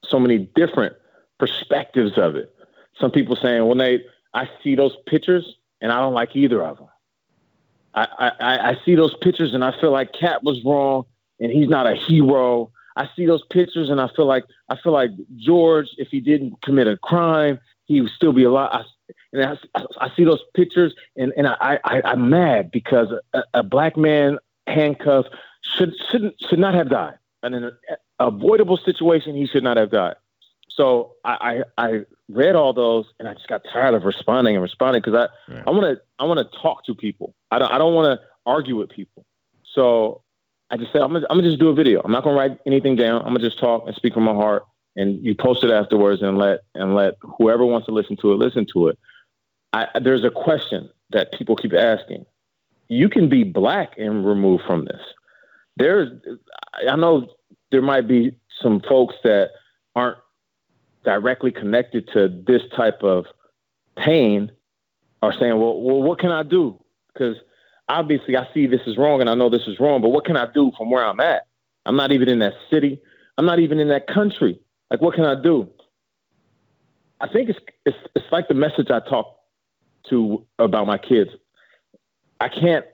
so 0.04 0.20
many 0.20 0.38
different 0.38 0.96
perspectives 1.40 2.18
of 2.18 2.36
it. 2.36 2.54
Some 3.00 3.10
people 3.10 3.36
saying, 3.36 3.66
"Well, 3.66 3.76
Nate, 3.76 4.06
I 4.34 4.50
see 4.62 4.76
those 4.76 4.96
pictures 5.08 5.56
and 5.80 5.92
I 5.92 6.00
don't 6.00 6.14
like 6.14 6.36
either 6.36 6.62
of 6.62 6.78
them. 6.78 6.88
I, 7.94 8.08
I, 8.40 8.58
I 8.72 8.78
see 8.86 8.96
those 8.96 9.16
pictures 9.16 9.54
and 9.54 9.64
I 9.64 9.74
feel 9.80 9.92
like 9.92 10.14
Cap 10.14 10.44
was 10.44 10.64
wrong 10.64 11.06
and 11.40 11.52
he's 11.52 11.68
not 11.68 11.88
a 11.88 11.96
hero. 11.96 12.72
I 12.96 13.10
see 13.16 13.26
those 13.26 13.44
pictures 13.50 13.90
and 13.90 14.00
I 14.00 14.10
feel 14.16 14.26
like 14.26 14.46
I 14.70 14.78
feel 14.78 14.94
like 14.94 15.12
George, 15.38 15.88
if 15.98 16.10
he 16.10 16.20
didn't 16.20 16.62
commit 16.62 16.88
a 16.88 16.98
crime, 16.98 17.60
he 17.86 18.02
would 18.02 18.12
still 18.12 18.34
be 18.34 18.44
alive. 18.44 18.70
I, 18.72 18.84
and 19.34 19.60
I, 19.76 19.84
I 20.00 20.10
see 20.16 20.24
those 20.24 20.42
pictures 20.54 20.94
and, 21.16 21.32
and 21.38 21.48
I, 21.48 21.80
I, 21.84 22.02
I'm 22.04 22.30
mad 22.30 22.72
because 22.72 23.08
a, 23.34 23.44
a 23.54 23.64
black 23.64 23.96
man 23.98 24.38
handcuffed, 24.68 25.30
should 25.62 25.94
should 26.10 26.34
should 26.50 26.60
not 26.60 26.74
have 26.74 26.90
died. 26.90 27.16
And 27.44 27.56
in 27.56 27.64
an 27.64 27.78
avoidable 28.20 28.78
situation, 28.78 29.36
he 29.36 29.48
should 29.48 29.64
not 29.64 29.78
have 29.78 29.92
died. 29.92 30.16
So 30.70 31.14
I, 31.26 31.64
I, 31.78 31.86
I 31.86 32.00
read 32.30 32.56
all 32.56 32.74
those 32.74 33.06
and 33.20 33.28
I 33.28 33.34
just 33.34 33.48
got 33.48 33.62
tired 33.72 33.94
of 33.94 34.04
responding 34.04 34.56
and 34.56 34.64
responding 34.64 35.02
because 35.02 35.16
I 35.16 35.54
right. 35.54 35.64
I 35.68 35.72
want 35.72 35.84
to 35.84 36.02
I 36.20 36.24
want 36.26 36.40
to 36.40 36.60
talk 36.60 36.86
to 36.86 36.96
people. 36.96 37.36
I 37.52 37.60
don't 37.60 37.72
I 37.72 37.78
don't 37.78 37.94
want 37.94 38.20
to 38.20 38.26
argue 38.46 38.78
with 38.78 38.90
people. 38.90 39.26
So 39.74 40.24
I 40.70 40.78
just 40.78 40.92
said 40.92 41.02
I'm 41.02 41.14
gonna, 41.14 41.26
I'm 41.30 41.38
gonna 41.38 41.50
just 41.50 41.60
do 41.60 41.70
a 41.70 41.74
video. 41.74 42.02
I'm 42.04 42.12
not 42.12 42.24
gonna 42.24 42.38
write 42.38 42.58
anything 42.66 42.96
down. 42.96 43.22
I'm 43.22 43.34
gonna 43.34 43.40
just 43.40 43.60
talk 43.60 43.84
and 43.86 43.96
speak 43.96 44.14
from 44.14 44.24
my 44.24 44.34
heart. 44.34 44.64
And 44.98 45.24
you 45.24 45.36
post 45.36 45.64
it 45.64 45.72
afterwards 45.72 46.22
and 46.22 46.38
let 46.38 46.62
and 46.76 46.96
let 46.96 47.16
whoever 47.22 47.66
wants 47.66 47.86
to 47.88 47.94
listen 47.94 48.18
to 48.18 48.34
it 48.34 48.36
listen 48.36 48.66
to 48.74 48.88
it. 48.88 49.00
I, 49.74 49.88
there's 50.02 50.24
a 50.24 50.30
question 50.30 50.90
that 51.12 51.32
people 51.34 51.56
keep 51.56 51.74
asking 51.74 52.26
you 52.92 53.08
can 53.08 53.30
be 53.30 53.46
black 53.46 53.94
and 53.98 54.26
removed 54.26 54.64
from 54.68 54.84
this. 54.84 55.00
There's, 55.78 56.10
I 56.90 56.98
know 56.98 57.26
there 57.72 57.82
might 57.82 58.06
be 58.06 58.36
some 58.62 58.82
folks 58.82 59.16
that 59.24 59.52
aren't 59.96 60.18
directly 61.06 61.52
connected 61.52 62.10
to 62.12 62.28
this 62.28 62.62
type 62.76 63.02
of 63.02 63.28
pain 63.96 64.52
are 65.22 65.32
saying, 65.32 65.58
well, 65.58 65.80
well, 65.80 66.04
what 66.04 66.20
can 66.20 66.32
I 66.32 66.44
do? 66.44 66.84
Because 67.14 67.38
obviously 67.88 68.36
I 68.36 68.46
see 68.54 68.68
this 68.68 68.82
is 68.86 68.98
wrong 68.98 69.22
and 69.22 69.30
I 69.30 69.36
know 69.36 69.50
this 69.50 69.68
is 69.68 69.80
wrong, 69.80 70.02
but 70.02 70.10
what 70.10 70.26
can 70.26 70.36
I 70.36 70.52
do 70.52 70.74
from 70.78 70.92
where 70.92 71.06
I'm 71.06 71.22
at? 71.22 71.44
I'm 71.86 71.96
not 71.96 72.12
even 72.12 72.28
in 72.28 72.40
that 72.40 72.54
city. 72.70 73.00
I'm 73.38 73.46
not 73.46 73.60
even 73.60 73.80
in 73.80 73.88
that 73.88 74.06
country. 74.08 74.60
Like, 74.90 75.00
what 75.00 75.16
can 75.16 75.24
I 75.24 75.42
do? 75.42 75.70
I 77.22 77.30
think 77.30 77.50
it's 77.50 77.60
it's 77.86 77.98
it's 78.16 78.26
like 78.32 78.50
the 78.50 78.54
message 78.54 78.88
I 78.90 79.00
talk 79.00 79.38
to 80.10 80.46
about 80.60 80.88
my 80.88 80.98
kids. 80.98 81.32
I 82.40 82.50
can't 82.50 82.86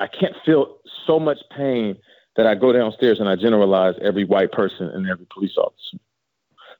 I 0.00 0.06
can't 0.06 0.34
feel 0.44 0.78
so 1.06 1.18
much 1.18 1.38
pain 1.56 1.96
that 2.36 2.46
I 2.46 2.54
go 2.54 2.72
downstairs 2.72 3.18
and 3.18 3.28
I 3.28 3.36
generalize 3.36 3.94
every 4.02 4.24
white 4.24 4.52
person 4.52 4.88
and 4.88 5.08
every 5.08 5.26
police 5.32 5.56
officer. 5.56 5.98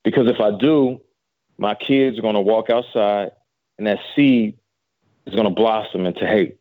Because 0.04 0.28
if 0.28 0.40
I 0.40 0.56
do, 0.56 1.00
my 1.58 1.74
kids 1.74 2.18
are 2.18 2.22
going 2.22 2.34
to 2.34 2.40
walk 2.40 2.68
outside 2.68 3.30
and 3.78 3.86
that 3.86 3.98
seed 4.14 4.58
is 5.26 5.34
going 5.34 5.48
to 5.48 5.54
blossom 5.54 6.06
into 6.06 6.26
hate. 6.26 6.58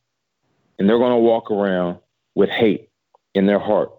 And 0.80 0.90
they're 0.90 0.98
going 0.98 1.12
to 1.12 1.18
walk 1.18 1.52
around 1.52 2.00
with 2.36 2.50
hate 2.50 2.90
in 3.34 3.46
their 3.46 3.60
heart. 3.60 3.92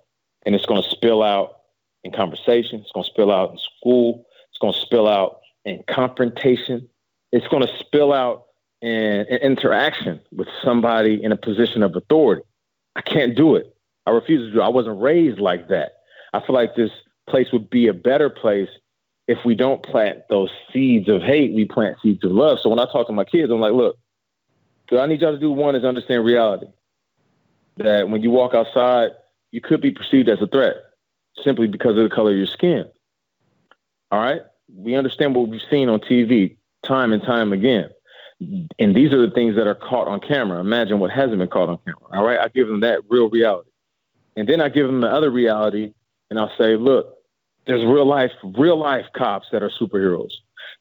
And 0.44 0.54
it's 0.54 0.66
going 0.66 0.82
to 0.82 0.90
spill 0.90 1.22
out 1.22 1.60
in 2.04 2.12
conversation. 2.12 2.80
It's 2.80 2.92
going 2.92 3.04
to 3.04 3.10
spill 3.10 3.30
out 3.30 3.52
in 3.52 3.58
school. 3.58 4.26
It's 4.50 4.58
going 4.58 4.74
to 4.74 4.80
spill 4.80 5.08
out 5.08 5.40
in 5.64 5.82
confrontation. 5.88 6.88
It's 7.32 7.48
going 7.48 7.66
to 7.66 7.78
spill 7.78 8.12
out 8.12 8.45
and, 8.86 9.28
interaction 9.42 10.20
with 10.32 10.48
somebody 10.62 11.22
in 11.22 11.32
a 11.32 11.36
position 11.36 11.82
of 11.82 11.94
authority. 11.96 12.42
I 12.94 13.02
can't 13.02 13.36
do 13.36 13.56
it. 13.56 13.74
I 14.06 14.10
refuse 14.10 14.48
to 14.48 14.52
do 14.52 14.60
it. 14.60 14.64
I 14.64 14.68
wasn't 14.68 15.00
raised 15.00 15.38
like 15.38 15.68
that. 15.68 15.92
I 16.32 16.40
feel 16.40 16.54
like 16.54 16.76
this 16.76 16.90
place 17.28 17.48
would 17.52 17.68
be 17.68 17.88
a 17.88 17.94
better 17.94 18.30
place 18.30 18.68
if 19.26 19.38
we 19.44 19.56
don't 19.56 19.82
plant 19.82 20.20
those 20.30 20.50
seeds 20.72 21.08
of 21.08 21.20
hate, 21.20 21.52
we 21.52 21.64
plant 21.64 21.96
seeds 22.00 22.22
of 22.24 22.30
love. 22.30 22.58
So 22.62 22.68
when 22.70 22.78
I 22.78 22.84
talk 22.84 23.08
to 23.08 23.12
my 23.12 23.24
kids, 23.24 23.50
I'm 23.50 23.60
like, 23.60 23.72
look, 23.72 23.98
what 24.88 25.00
I 25.00 25.06
need 25.06 25.20
y'all 25.20 25.32
to 25.32 25.38
do 25.38 25.50
one 25.50 25.74
is 25.74 25.84
understand 25.84 26.24
reality. 26.24 26.66
That 27.78 28.08
when 28.08 28.22
you 28.22 28.30
walk 28.30 28.54
outside, 28.54 29.10
you 29.50 29.60
could 29.60 29.80
be 29.80 29.90
perceived 29.90 30.28
as 30.28 30.40
a 30.40 30.46
threat 30.46 30.76
simply 31.42 31.66
because 31.66 31.98
of 31.98 32.08
the 32.08 32.14
color 32.14 32.30
of 32.30 32.36
your 32.36 32.46
skin. 32.46 32.84
All 34.12 34.20
right? 34.20 34.42
We 34.72 34.94
understand 34.94 35.34
what 35.34 35.48
we've 35.48 35.60
seen 35.70 35.88
on 35.88 36.00
TV 36.00 36.56
time 36.84 37.12
and 37.12 37.22
time 37.22 37.52
again. 37.52 37.90
And 38.40 38.94
these 38.94 39.12
are 39.12 39.26
the 39.26 39.32
things 39.32 39.56
that 39.56 39.66
are 39.66 39.74
caught 39.74 40.08
on 40.08 40.20
camera. 40.20 40.60
Imagine 40.60 40.98
what 40.98 41.10
hasn't 41.10 41.38
been 41.38 41.48
caught 41.48 41.68
on 41.68 41.78
camera. 41.84 42.00
All 42.12 42.24
right. 42.24 42.38
I 42.38 42.48
give 42.48 42.68
them 42.68 42.80
that 42.80 43.00
real 43.08 43.30
reality. 43.30 43.70
And 44.36 44.48
then 44.48 44.60
I 44.60 44.68
give 44.68 44.86
them 44.86 45.00
the 45.00 45.08
other 45.08 45.30
reality 45.30 45.94
and 46.28 46.38
I'll 46.38 46.52
say, 46.58 46.76
look, 46.76 47.16
there's 47.66 47.84
real 47.84 48.06
life, 48.06 48.32
real 48.42 48.78
life 48.78 49.06
cops 49.14 49.48
that 49.52 49.62
are 49.62 49.70
superheroes. 49.70 50.32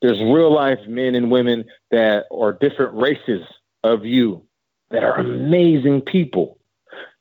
There's 0.02 0.20
real 0.20 0.54
life 0.54 0.80
men 0.88 1.16
and 1.16 1.32
women 1.32 1.66
that 1.92 2.26
are 2.32 2.52
different 2.52 2.94
races 2.94 3.46
of 3.84 4.06
you 4.06 4.44
that 4.92 5.04
are 5.04 5.16
amazing 5.16 6.02
people. 6.02 6.60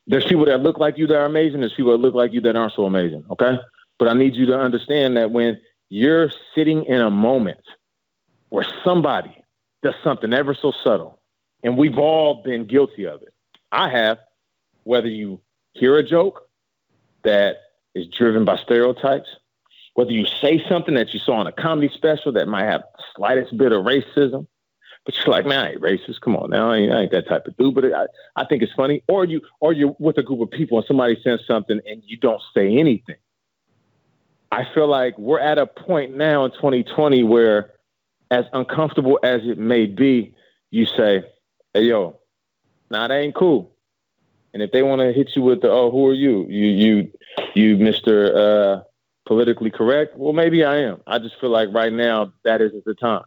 There's 0.07 0.25
people 0.25 0.45
that 0.45 0.61
look 0.61 0.77
like 0.77 0.97
you 0.97 1.07
that 1.07 1.15
are 1.15 1.25
amazing. 1.25 1.61
There's 1.61 1.73
people 1.73 1.93
that 1.93 1.99
look 1.99 2.13
like 2.13 2.33
you 2.33 2.41
that 2.41 2.55
aren't 2.55 2.73
so 2.73 2.85
amazing. 2.85 3.23
Okay. 3.31 3.57
But 3.97 4.09
I 4.09 4.13
need 4.13 4.35
you 4.35 4.45
to 4.47 4.59
understand 4.59 5.15
that 5.17 5.31
when 5.31 5.59
you're 5.89 6.29
sitting 6.53 6.83
in 6.85 7.01
a 7.01 7.09
moment 7.09 7.61
where 8.49 8.65
somebody 8.83 9.35
does 9.85 9.93
something 10.03 10.33
ever 10.33 10.55
so 10.55 10.73
subtle. 10.83 11.19
And 11.63 11.77
we've 11.77 11.97
all 11.99 12.41
been 12.43 12.65
guilty 12.65 13.05
of 13.05 13.21
it. 13.21 13.33
I 13.71 13.89
have, 13.89 14.17
whether 14.83 15.07
you 15.07 15.41
hear 15.73 15.95
a 15.97 16.03
joke 16.03 16.49
that 17.23 17.57
is 17.93 18.07
driven 18.07 18.45
by 18.45 18.57
stereotypes, 18.57 19.29
whether 19.93 20.11
you 20.11 20.25
say 20.41 20.63
something 20.67 20.95
that 20.95 21.13
you 21.13 21.19
saw 21.19 21.39
in 21.41 21.47
a 21.47 21.51
comedy 21.51 21.89
special 21.93 22.31
that 22.33 22.47
might 22.47 22.65
have 22.65 22.81
the 22.81 23.03
slightest 23.15 23.55
bit 23.55 23.71
of 23.71 23.85
racism, 23.85 24.47
But 25.05 25.15
you're 25.17 25.27
like, 25.27 25.45
man, 25.45 25.65
I 25.65 25.71
ain't 25.73 25.81
racist. 25.81 26.21
Come 26.21 26.35
on 26.35 26.49
now, 26.49 26.71
I 26.71 26.77
ain't, 26.77 26.91
I 26.91 27.01
ain't 27.03 27.11
that 27.11 27.27
type 27.27 27.45
of 27.45 27.55
dude. 27.57 27.75
But 27.75 27.85
I, 27.93 28.07
I 28.35 28.45
think 28.45 28.63
it's 28.63 28.73
funny. 28.73 29.03
Or 29.07 29.23
you, 29.23 29.41
or 29.59 29.71
you're 29.71 29.95
with 29.99 30.17
a 30.17 30.23
group 30.23 30.41
of 30.41 30.49
people 30.49 30.79
and 30.79 30.87
somebody 30.87 31.15
says 31.23 31.41
something 31.47 31.79
and 31.87 32.01
you 32.05 32.17
don't 32.17 32.41
say 32.55 32.77
anything. 32.77 33.17
I 34.51 34.65
feel 34.73 34.87
like 34.87 35.17
we're 35.17 35.39
at 35.39 35.57
a 35.57 35.67
point 35.67 36.15
now 36.15 36.45
in 36.45 36.51
2020 36.51 37.23
where, 37.23 37.71
as 38.31 38.45
uncomfortable 38.53 39.19
as 39.23 39.41
it 39.43 39.57
may 39.57 39.85
be, 39.85 40.33
you 40.71 40.85
say, 40.85 41.23
"Hey, 41.73 41.83
yo, 41.83 42.19
nah, 42.89 43.07
that 43.07 43.15
ain't 43.15 43.35
cool." 43.35 43.71
And 44.53 44.63
if 44.63 44.71
they 44.71 44.83
want 44.83 45.01
to 45.01 45.11
hit 45.11 45.35
you 45.35 45.41
with 45.41 45.61
the, 45.61 45.69
"Oh, 45.69 45.91
who 45.91 46.07
are 46.07 46.13
you? 46.13 46.45
You, 46.47 46.65
you, 46.65 47.11
you, 47.53 47.77
Mister 47.77 48.35
uh, 48.35 48.83
Politically 49.25 49.71
Correct?" 49.71 50.17
Well, 50.17 50.33
maybe 50.33 50.63
I 50.63 50.77
am. 50.77 51.01
I 51.05 51.19
just 51.19 51.39
feel 51.39 51.49
like 51.49 51.69
right 51.71 51.93
now 51.93 52.33
that 52.43 52.61
isn't 52.61 52.85
the 52.85 52.95
time, 52.95 53.25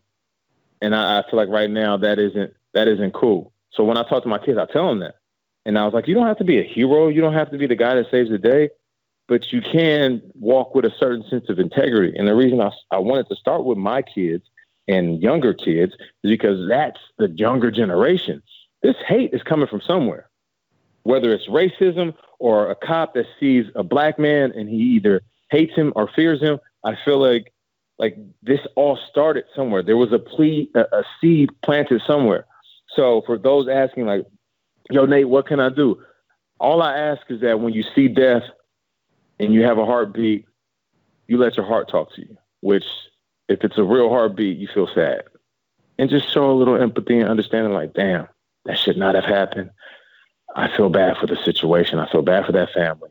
and 0.80 0.94
I, 0.94 1.18
I 1.18 1.30
feel 1.30 1.38
like 1.38 1.48
right 1.48 1.70
now 1.70 1.96
that 1.98 2.18
isn't 2.18 2.54
that 2.74 2.88
isn't 2.88 3.14
cool. 3.14 3.52
So 3.70 3.84
when 3.84 3.96
I 3.96 4.02
talk 4.02 4.22
to 4.22 4.28
my 4.28 4.38
kids, 4.38 4.58
I 4.58 4.66
tell 4.66 4.88
them 4.88 5.00
that, 5.00 5.16
and 5.64 5.78
I 5.78 5.84
was 5.84 5.94
like, 5.94 6.08
"You 6.08 6.14
don't 6.14 6.26
have 6.26 6.38
to 6.38 6.44
be 6.44 6.58
a 6.58 6.64
hero. 6.64 7.08
You 7.08 7.20
don't 7.20 7.34
have 7.34 7.50
to 7.50 7.58
be 7.58 7.66
the 7.66 7.76
guy 7.76 7.94
that 7.94 8.10
saves 8.10 8.30
the 8.30 8.38
day." 8.38 8.70
but 9.28 9.52
you 9.52 9.60
can 9.60 10.22
walk 10.34 10.74
with 10.74 10.86
a 10.86 10.92
certain 10.98 11.22
sense 11.28 11.50
of 11.50 11.58
integrity. 11.58 12.16
And 12.18 12.26
the 12.26 12.34
reason 12.34 12.60
I, 12.60 12.70
I 12.90 12.98
wanted 12.98 13.28
to 13.28 13.36
start 13.36 13.64
with 13.64 13.76
my 13.76 14.00
kids 14.02 14.42
and 14.88 15.22
younger 15.22 15.54
kids 15.54 15.92
is 16.24 16.30
because 16.30 16.68
that's 16.68 17.00
the 17.18 17.28
younger 17.30 17.70
generation. 17.70 18.42
This 18.82 18.96
hate 19.06 19.32
is 19.32 19.42
coming 19.42 19.68
from 19.68 19.80
somewhere, 19.80 20.28
whether 21.02 21.32
it's 21.32 21.46
racism 21.48 22.14
or 22.38 22.70
a 22.70 22.74
cop 22.74 23.14
that 23.14 23.26
sees 23.38 23.66
a 23.74 23.82
black 23.82 24.18
man 24.18 24.52
and 24.52 24.68
he 24.68 24.76
either 24.76 25.22
hates 25.50 25.74
him 25.74 25.92
or 25.94 26.08
fears 26.14 26.40
him. 26.40 26.58
I 26.84 26.96
feel 27.04 27.18
like 27.18 27.52
like 27.98 28.16
this 28.42 28.60
all 28.76 28.96
started 29.10 29.44
somewhere. 29.56 29.82
There 29.82 29.96
was 29.96 30.12
a 30.12 30.20
plea, 30.20 30.70
a, 30.74 30.80
a 30.80 31.04
seed 31.20 31.50
planted 31.64 32.00
somewhere. 32.06 32.46
So 32.94 33.22
for 33.26 33.36
those 33.36 33.68
asking, 33.68 34.06
like, 34.06 34.24
"Yo, 34.90 35.04
Nate, 35.04 35.28
what 35.28 35.46
can 35.46 35.58
I 35.58 35.68
do?" 35.68 36.00
All 36.60 36.80
I 36.80 36.96
ask 36.96 37.22
is 37.28 37.40
that 37.40 37.60
when 37.60 37.72
you 37.72 37.84
see 37.94 38.06
death, 38.06 38.44
and 39.40 39.52
you 39.52 39.62
have 39.64 39.78
a 39.78 39.84
heartbeat, 39.84 40.46
you 41.26 41.38
let 41.38 41.56
your 41.56 41.66
heart 41.66 41.88
talk 41.88 42.14
to 42.14 42.22
you, 42.22 42.36
which 42.60 42.84
if 43.48 43.64
it's 43.64 43.78
a 43.78 43.84
real 43.84 44.10
heartbeat, 44.10 44.58
you 44.58 44.68
feel 44.72 44.88
sad. 44.94 45.22
And 45.98 46.10
just 46.10 46.32
show 46.32 46.50
a 46.50 46.52
little 46.52 46.80
empathy 46.80 47.18
and 47.18 47.28
understanding 47.28 47.72
like, 47.72 47.94
damn, 47.94 48.28
that 48.66 48.78
should 48.78 48.96
not 48.96 49.14
have 49.14 49.24
happened. 49.24 49.70
I 50.54 50.74
feel 50.76 50.90
bad 50.90 51.16
for 51.16 51.26
the 51.26 51.36
situation. 51.36 51.98
I 51.98 52.10
feel 52.10 52.22
bad 52.22 52.46
for 52.46 52.52
that 52.52 52.72
family. 52.72 53.10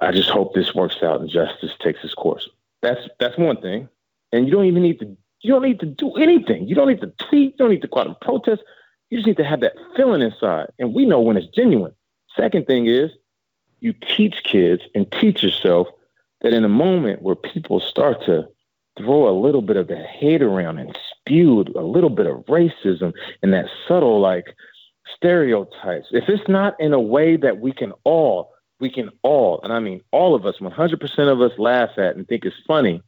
I 0.00 0.10
just 0.10 0.30
hope 0.30 0.54
this 0.54 0.74
works 0.74 1.02
out 1.02 1.20
and 1.20 1.30
justice 1.30 1.70
takes 1.78 2.02
its 2.02 2.14
course. 2.14 2.48
That's 2.82 3.00
that's 3.20 3.38
one 3.38 3.60
thing. 3.60 3.88
And 4.32 4.46
you 4.46 4.52
don't 4.52 4.64
even 4.64 4.82
need 4.82 4.98
to 4.98 5.16
you 5.42 5.52
don't 5.52 5.62
need 5.62 5.80
to 5.80 5.86
do 5.86 6.12
anything. 6.14 6.66
You 6.66 6.74
don't 6.74 6.88
need 6.88 7.00
to 7.00 7.12
tweet, 7.18 7.52
you 7.52 7.58
don't 7.58 7.70
need 7.70 7.82
to 7.82 7.88
go 7.88 8.00
out 8.00 8.06
and 8.06 8.20
protest. 8.20 8.62
You 9.10 9.18
just 9.18 9.26
need 9.26 9.36
to 9.36 9.44
have 9.44 9.60
that 9.60 9.74
feeling 9.96 10.22
inside. 10.22 10.70
And 10.78 10.94
we 10.94 11.06
know 11.06 11.20
when 11.20 11.36
it's 11.36 11.54
genuine. 11.54 11.92
Second 12.36 12.66
thing 12.66 12.86
is 12.86 13.10
you 13.80 13.92
teach 13.92 14.42
kids 14.44 14.82
and 14.94 15.10
teach 15.12 15.42
yourself 15.42 15.88
that 16.40 16.52
in 16.52 16.64
a 16.64 16.68
moment 16.68 17.22
where 17.22 17.34
people 17.34 17.78
start 17.78 18.24
to 18.24 18.48
throw 18.96 19.28
a 19.28 19.38
little 19.38 19.62
bit 19.62 19.76
of 19.76 19.88
the 19.88 19.96
hate 19.96 20.42
around 20.42 20.78
and 20.78 20.96
spew 21.10 21.64
a 21.76 21.80
little 21.80 22.10
bit 22.10 22.26
of 22.26 22.44
racism 22.46 23.12
and 23.42 23.52
that 23.52 23.66
subtle 23.88 24.20
like 24.20 24.54
stereotypes, 25.16 26.08
if 26.12 26.28
it's 26.28 26.48
not 26.48 26.74
in 26.78 26.92
a 26.92 27.00
way 27.00 27.36
that 27.36 27.58
we 27.58 27.72
can 27.72 27.92
all, 28.04 28.52
we 28.80 28.90
can 28.90 29.10
all, 29.22 29.60
and 29.62 29.72
I 29.72 29.78
mean 29.78 30.00
all 30.10 30.34
of 30.34 30.46
us, 30.46 30.56
100% 30.60 31.32
of 31.32 31.40
us 31.40 31.52
laugh 31.58 31.90
at 31.96 32.16
and 32.16 32.26
think 32.26 32.44
it's 32.44 32.56
funny, 32.66 33.02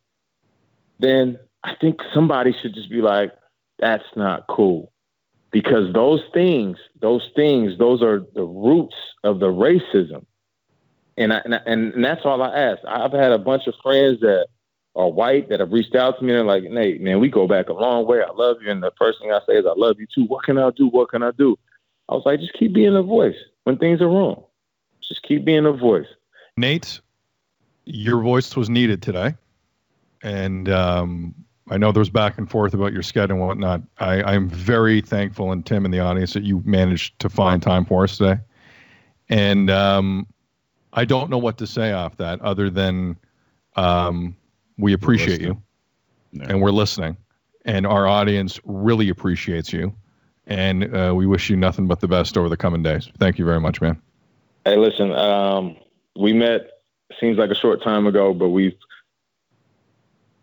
then 1.00 1.38
I 1.62 1.74
think 1.80 2.00
somebody 2.12 2.54
should 2.60 2.74
just 2.74 2.90
be 2.90 3.02
like, 3.02 3.32
that's 3.78 4.04
not 4.16 4.46
cool. 4.48 4.92
Because 5.50 5.92
those 5.92 6.20
things, 6.32 6.78
those 7.00 7.28
things, 7.36 7.78
those 7.78 8.02
are 8.02 8.24
the 8.34 8.42
roots 8.42 8.96
of 9.22 9.38
the 9.38 9.46
racism 9.46 10.24
and 11.16 11.32
I, 11.32 11.40
and, 11.44 11.54
I, 11.54 11.60
and 11.66 12.04
that's 12.04 12.22
all 12.24 12.42
I 12.42 12.54
ask. 12.56 12.80
I've 12.86 13.12
had 13.12 13.32
a 13.32 13.38
bunch 13.38 13.66
of 13.66 13.74
friends 13.82 14.20
that 14.20 14.46
are 14.96 15.08
white 15.08 15.48
that 15.48 15.60
have 15.60 15.72
reached 15.72 15.94
out 15.94 16.18
to 16.18 16.24
me 16.24 16.34
and 16.34 16.46
like, 16.46 16.64
Nate, 16.64 17.00
man, 17.00 17.20
we 17.20 17.28
go 17.28 17.48
back 17.48 17.68
a 17.68 17.72
long 17.72 18.06
way. 18.06 18.22
I 18.22 18.30
love 18.30 18.58
you, 18.62 18.70
and 18.70 18.82
the 18.82 18.92
first 18.96 19.20
thing 19.20 19.32
I 19.32 19.40
say 19.46 19.54
is, 19.54 19.66
I 19.66 19.74
love 19.76 19.98
you 19.98 20.06
too. 20.12 20.24
What 20.24 20.44
can 20.44 20.58
I 20.58 20.70
do? 20.70 20.88
What 20.88 21.08
can 21.10 21.22
I 21.22 21.32
do? 21.32 21.58
I 22.08 22.14
was 22.14 22.22
like, 22.24 22.40
just 22.40 22.52
keep 22.54 22.72
being 22.72 22.94
a 22.94 23.02
voice 23.02 23.36
when 23.64 23.78
things 23.78 24.00
are 24.00 24.08
wrong. 24.08 24.44
Just 25.00 25.22
keep 25.22 25.44
being 25.44 25.66
a 25.66 25.72
voice. 25.72 26.06
Nate, 26.56 27.00
your 27.84 28.20
voice 28.20 28.54
was 28.54 28.70
needed 28.70 29.02
today, 29.02 29.34
and 30.22 30.68
um, 30.68 31.34
I 31.70 31.78
know 31.78 31.92
there's 31.92 32.10
back 32.10 32.38
and 32.38 32.48
forth 32.48 32.74
about 32.74 32.92
your 32.92 33.02
schedule 33.02 33.36
and 33.36 33.46
whatnot. 33.46 33.82
I, 33.98 34.22
I'm 34.22 34.48
very 34.48 35.00
thankful, 35.00 35.50
and 35.50 35.64
Tim 35.64 35.84
and 35.84 35.92
the 35.92 36.00
audience, 36.00 36.34
that 36.34 36.44
you 36.44 36.62
managed 36.64 37.18
to 37.20 37.28
find 37.28 37.62
time 37.62 37.84
for 37.84 38.04
us 38.04 38.18
today. 38.18 38.40
And 39.28 39.70
um, 39.70 40.26
I 40.92 41.04
don't 41.04 41.30
know 41.30 41.38
what 41.38 41.58
to 41.58 41.66
say 41.66 41.92
off 41.92 42.16
that 42.18 42.40
other 42.42 42.70
than 42.70 43.16
um, 43.76 44.36
we 44.78 44.92
appreciate 44.92 45.40
you 45.40 45.60
no. 46.32 46.44
and 46.44 46.60
we're 46.60 46.70
listening. 46.70 47.16
And 47.64 47.86
our 47.86 48.06
audience 48.06 48.60
really 48.64 49.08
appreciates 49.08 49.72
you. 49.72 49.94
And 50.46 50.94
uh, 50.94 51.14
we 51.16 51.26
wish 51.26 51.48
you 51.48 51.56
nothing 51.56 51.86
but 51.86 52.00
the 52.00 52.08
best 52.08 52.36
over 52.36 52.48
the 52.48 52.56
coming 52.56 52.82
days. 52.82 53.08
Thank 53.18 53.38
you 53.38 53.44
very 53.44 53.60
much, 53.60 53.80
man. 53.80 54.00
Hey, 54.64 54.76
listen, 54.76 55.12
um, 55.12 55.76
we 56.16 56.32
met, 56.32 56.68
seems 57.18 57.38
like 57.38 57.50
a 57.50 57.54
short 57.54 57.82
time 57.82 58.06
ago, 58.06 58.34
but 58.34 58.50
we've 58.50 58.76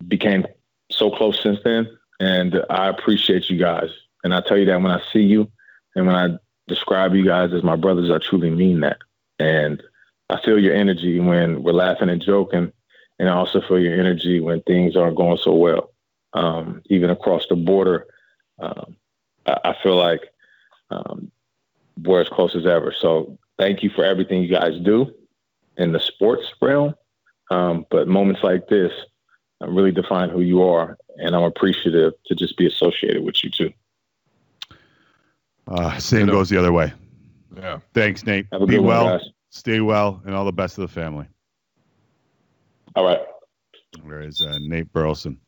became 0.08 0.46
so 0.90 1.12
close 1.12 1.42
since 1.42 1.60
then. 1.64 1.88
And 2.20 2.64
I 2.70 2.88
appreciate 2.88 3.50
you 3.50 3.58
guys. 3.58 3.90
And 4.24 4.34
I 4.34 4.42
tell 4.42 4.58
you 4.58 4.66
that 4.66 4.82
when 4.82 4.92
I 4.92 5.02
see 5.12 5.22
you 5.22 5.52
and 5.96 6.06
when 6.06 6.16
I 6.16 6.38
describe 6.68 7.14
you 7.14 7.26
guys 7.26 7.54
as 7.54 7.64
my 7.64 7.76
brothers, 7.76 8.12
I 8.12 8.18
truly 8.18 8.50
mean 8.50 8.82
that. 8.82 8.98
And 9.40 9.82
I 10.30 10.40
feel 10.42 10.60
your 10.60 10.76
energy 10.76 11.20
when 11.20 11.64
we're 11.64 11.74
laughing 11.74 12.10
and 12.10 12.22
joking, 12.22 12.72
and 13.22 13.30
I 13.30 13.34
also 13.34 13.62
feel 13.62 13.78
your 13.78 13.94
energy 13.94 14.40
when 14.40 14.64
things 14.64 14.96
aren't 14.96 15.16
going 15.16 15.38
so 15.38 15.54
well. 15.54 15.92
Um, 16.34 16.82
even 16.88 17.12
across 17.12 17.46
the 17.48 17.56
border, 17.56 18.08
um, 18.58 18.96
I, 19.46 19.58
I, 19.64 19.76
feel 19.84 19.96
like 19.96 20.22
um, 20.90 21.32
we're 22.02 22.22
as 22.22 22.30
close 22.30 22.56
as 22.56 22.66
ever. 22.66 22.92
So 22.98 23.38
thank 23.60 23.84
you 23.84 23.92
for 23.92 24.04
everything 24.04 24.42
you 24.42 24.50
guys 24.50 24.80
do 24.80 25.14
in 25.78 25.92
the 25.92 26.00
sports 26.00 26.52
realm. 26.64 26.96
Um, 27.52 27.86
but 27.92 28.08
moments 28.08 28.42
like 28.42 28.68
this 28.70 28.92
really 29.60 29.92
define 29.92 30.30
who 30.32 30.42
you 30.42 30.64
are, 30.64 30.98
and 31.18 31.36
I'm 31.36 31.44
appreciative 31.44 32.14
to 32.26 32.34
just 32.34 32.58
be 32.58 32.66
associated 32.66 33.24
with 33.24 33.44
you 33.44 33.52
too. 33.52 33.72
Uh, 35.68 35.96
same 36.00 36.22
you 36.22 36.26
know, 36.26 36.32
goes 36.34 36.50
the 36.50 36.58
other 36.58 36.74
way. 36.74 36.92
Yeah. 37.56 37.82
Thanks, 37.94 38.26
Nate. 38.26 38.48
Be 38.66 38.80
well. 38.80 39.06
One, 39.06 39.22
Stay 39.52 39.80
well, 39.80 40.24
and 40.26 40.34
all 40.34 40.46
the 40.46 40.52
best 40.52 40.76
to 40.76 40.82
the 40.82 40.88
family. 40.88 41.28
All 42.96 43.06
right. 43.06 43.22
There 44.06 44.22
is 44.22 44.42
uh, 44.42 44.58
Nate 44.62 44.92
Burleson. 44.92 45.40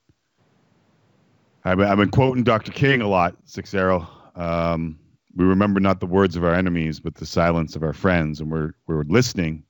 I've 1.66 1.78
been, 1.78 1.88
I've 1.88 1.98
been 1.98 2.12
quoting 2.12 2.44
Dr. 2.44 2.72
King 2.72 3.02
a 3.02 3.08
lot, 3.08 3.36
Seixeiro. 3.46 4.08
Um, 4.36 5.00
we 5.36 5.46
remember 5.46 5.80
not 5.80 6.00
the 6.00 6.06
words 6.06 6.36
of 6.36 6.44
our 6.44 6.54
enemies, 6.54 7.00
but 7.00 7.16
the 7.16 7.26
silence 7.26 7.76
of 7.76 7.84
our 7.84 7.94
friends, 7.94 8.40
and 8.40 8.52
we're 8.52 8.74
we're 8.88 9.04
listening 9.04 9.64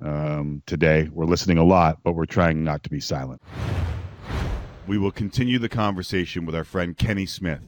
um, 0.00 0.62
today. 0.66 1.08
We're 1.12 1.26
listening 1.26 1.58
a 1.58 1.64
lot, 1.64 1.98
but 2.04 2.12
we're 2.12 2.26
trying 2.26 2.64
not 2.64 2.82
to 2.84 2.90
be 2.90 3.00
silent. 3.00 3.42
We 4.86 4.98
will 4.98 5.10
continue 5.10 5.58
the 5.58 5.68
conversation 5.68 6.44
with 6.44 6.54
our 6.54 6.64
friend 6.64 6.96
Kenny 6.96 7.26
Smith 7.26 7.62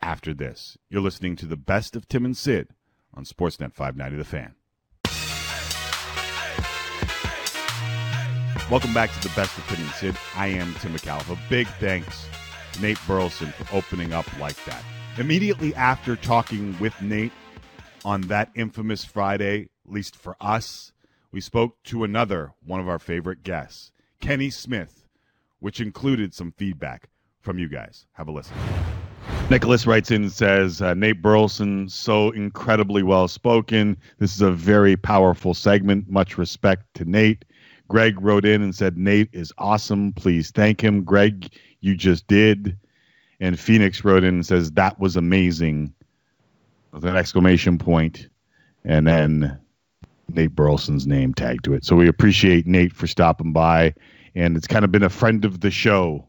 after 0.00 0.34
this. 0.34 0.76
You're 0.88 1.02
listening 1.02 1.36
to 1.36 1.46
the 1.46 1.56
best 1.56 1.96
of 1.96 2.08
Tim 2.08 2.24
and 2.24 2.36
Sid 2.36 2.68
on 3.14 3.24
Sportsnet 3.24 3.74
590 3.74 4.16
The 4.16 4.24
Fan. 4.24 4.54
Welcome 8.70 8.92
back 8.92 9.10
to 9.12 9.20
the 9.26 9.34
best 9.34 9.56
opinion, 9.56 9.88
Sid. 9.94 10.14
I 10.36 10.48
am 10.48 10.74
Tim 10.74 10.92
McAuliffe. 10.92 11.38
Big 11.48 11.66
thanks 11.80 12.26
to 12.74 12.82
Nate 12.82 12.98
Burleson 13.06 13.46
for 13.52 13.74
opening 13.74 14.12
up 14.12 14.26
like 14.38 14.62
that. 14.66 14.84
Immediately 15.16 15.74
after 15.74 16.16
talking 16.16 16.78
with 16.78 17.00
Nate 17.00 17.32
on 18.04 18.20
that 18.22 18.50
infamous 18.54 19.06
Friday, 19.06 19.70
at 19.86 19.90
least 19.90 20.16
for 20.16 20.36
us, 20.38 20.92
we 21.32 21.40
spoke 21.40 21.82
to 21.84 22.04
another 22.04 22.52
one 22.62 22.78
of 22.78 22.90
our 22.90 22.98
favorite 22.98 23.42
guests, 23.42 23.90
Kenny 24.20 24.50
Smith, 24.50 25.08
which 25.60 25.80
included 25.80 26.34
some 26.34 26.52
feedback 26.52 27.08
from 27.40 27.58
you 27.58 27.70
guys. 27.70 28.04
Have 28.12 28.28
a 28.28 28.32
listen. 28.32 28.54
Nicholas 29.48 29.86
writes 29.86 30.10
in 30.10 30.24
and 30.24 30.32
says, 30.32 30.82
uh, 30.82 30.92
Nate 30.92 31.22
Burleson, 31.22 31.88
so 31.88 32.32
incredibly 32.32 33.02
well 33.02 33.28
spoken. 33.28 33.96
This 34.18 34.34
is 34.34 34.42
a 34.42 34.52
very 34.52 34.94
powerful 34.94 35.54
segment. 35.54 36.10
Much 36.10 36.36
respect 36.36 36.84
to 36.96 37.06
Nate. 37.06 37.46
Greg 37.88 38.20
wrote 38.20 38.44
in 38.44 38.62
and 38.62 38.74
said, 38.74 38.96
Nate 38.96 39.30
is 39.32 39.52
awesome. 39.58 40.12
Please 40.12 40.50
thank 40.50 40.82
him. 40.82 41.04
Greg, 41.04 41.50
you 41.80 41.96
just 41.96 42.26
did. 42.26 42.76
And 43.40 43.58
Phoenix 43.58 44.04
wrote 44.04 44.24
in 44.24 44.34
and 44.34 44.46
says, 44.46 44.70
that 44.72 44.98
was 45.00 45.16
amazing 45.16 45.92
with 46.92 47.04
an 47.04 47.16
exclamation 47.16 47.78
point. 47.78 48.28
And 48.84 49.06
then 49.06 49.58
Nate 50.28 50.54
Burleson's 50.54 51.06
name 51.06 51.34
tagged 51.34 51.64
to 51.64 51.74
it. 51.74 51.84
So 51.84 51.96
we 51.96 52.08
appreciate 52.08 52.66
Nate 52.66 52.92
for 52.92 53.06
stopping 53.06 53.52
by. 53.52 53.94
And 54.34 54.56
it's 54.56 54.66
kind 54.66 54.84
of 54.84 54.92
been 54.92 55.02
a 55.02 55.08
friend 55.08 55.44
of 55.44 55.60
the 55.60 55.70
show 55.70 56.26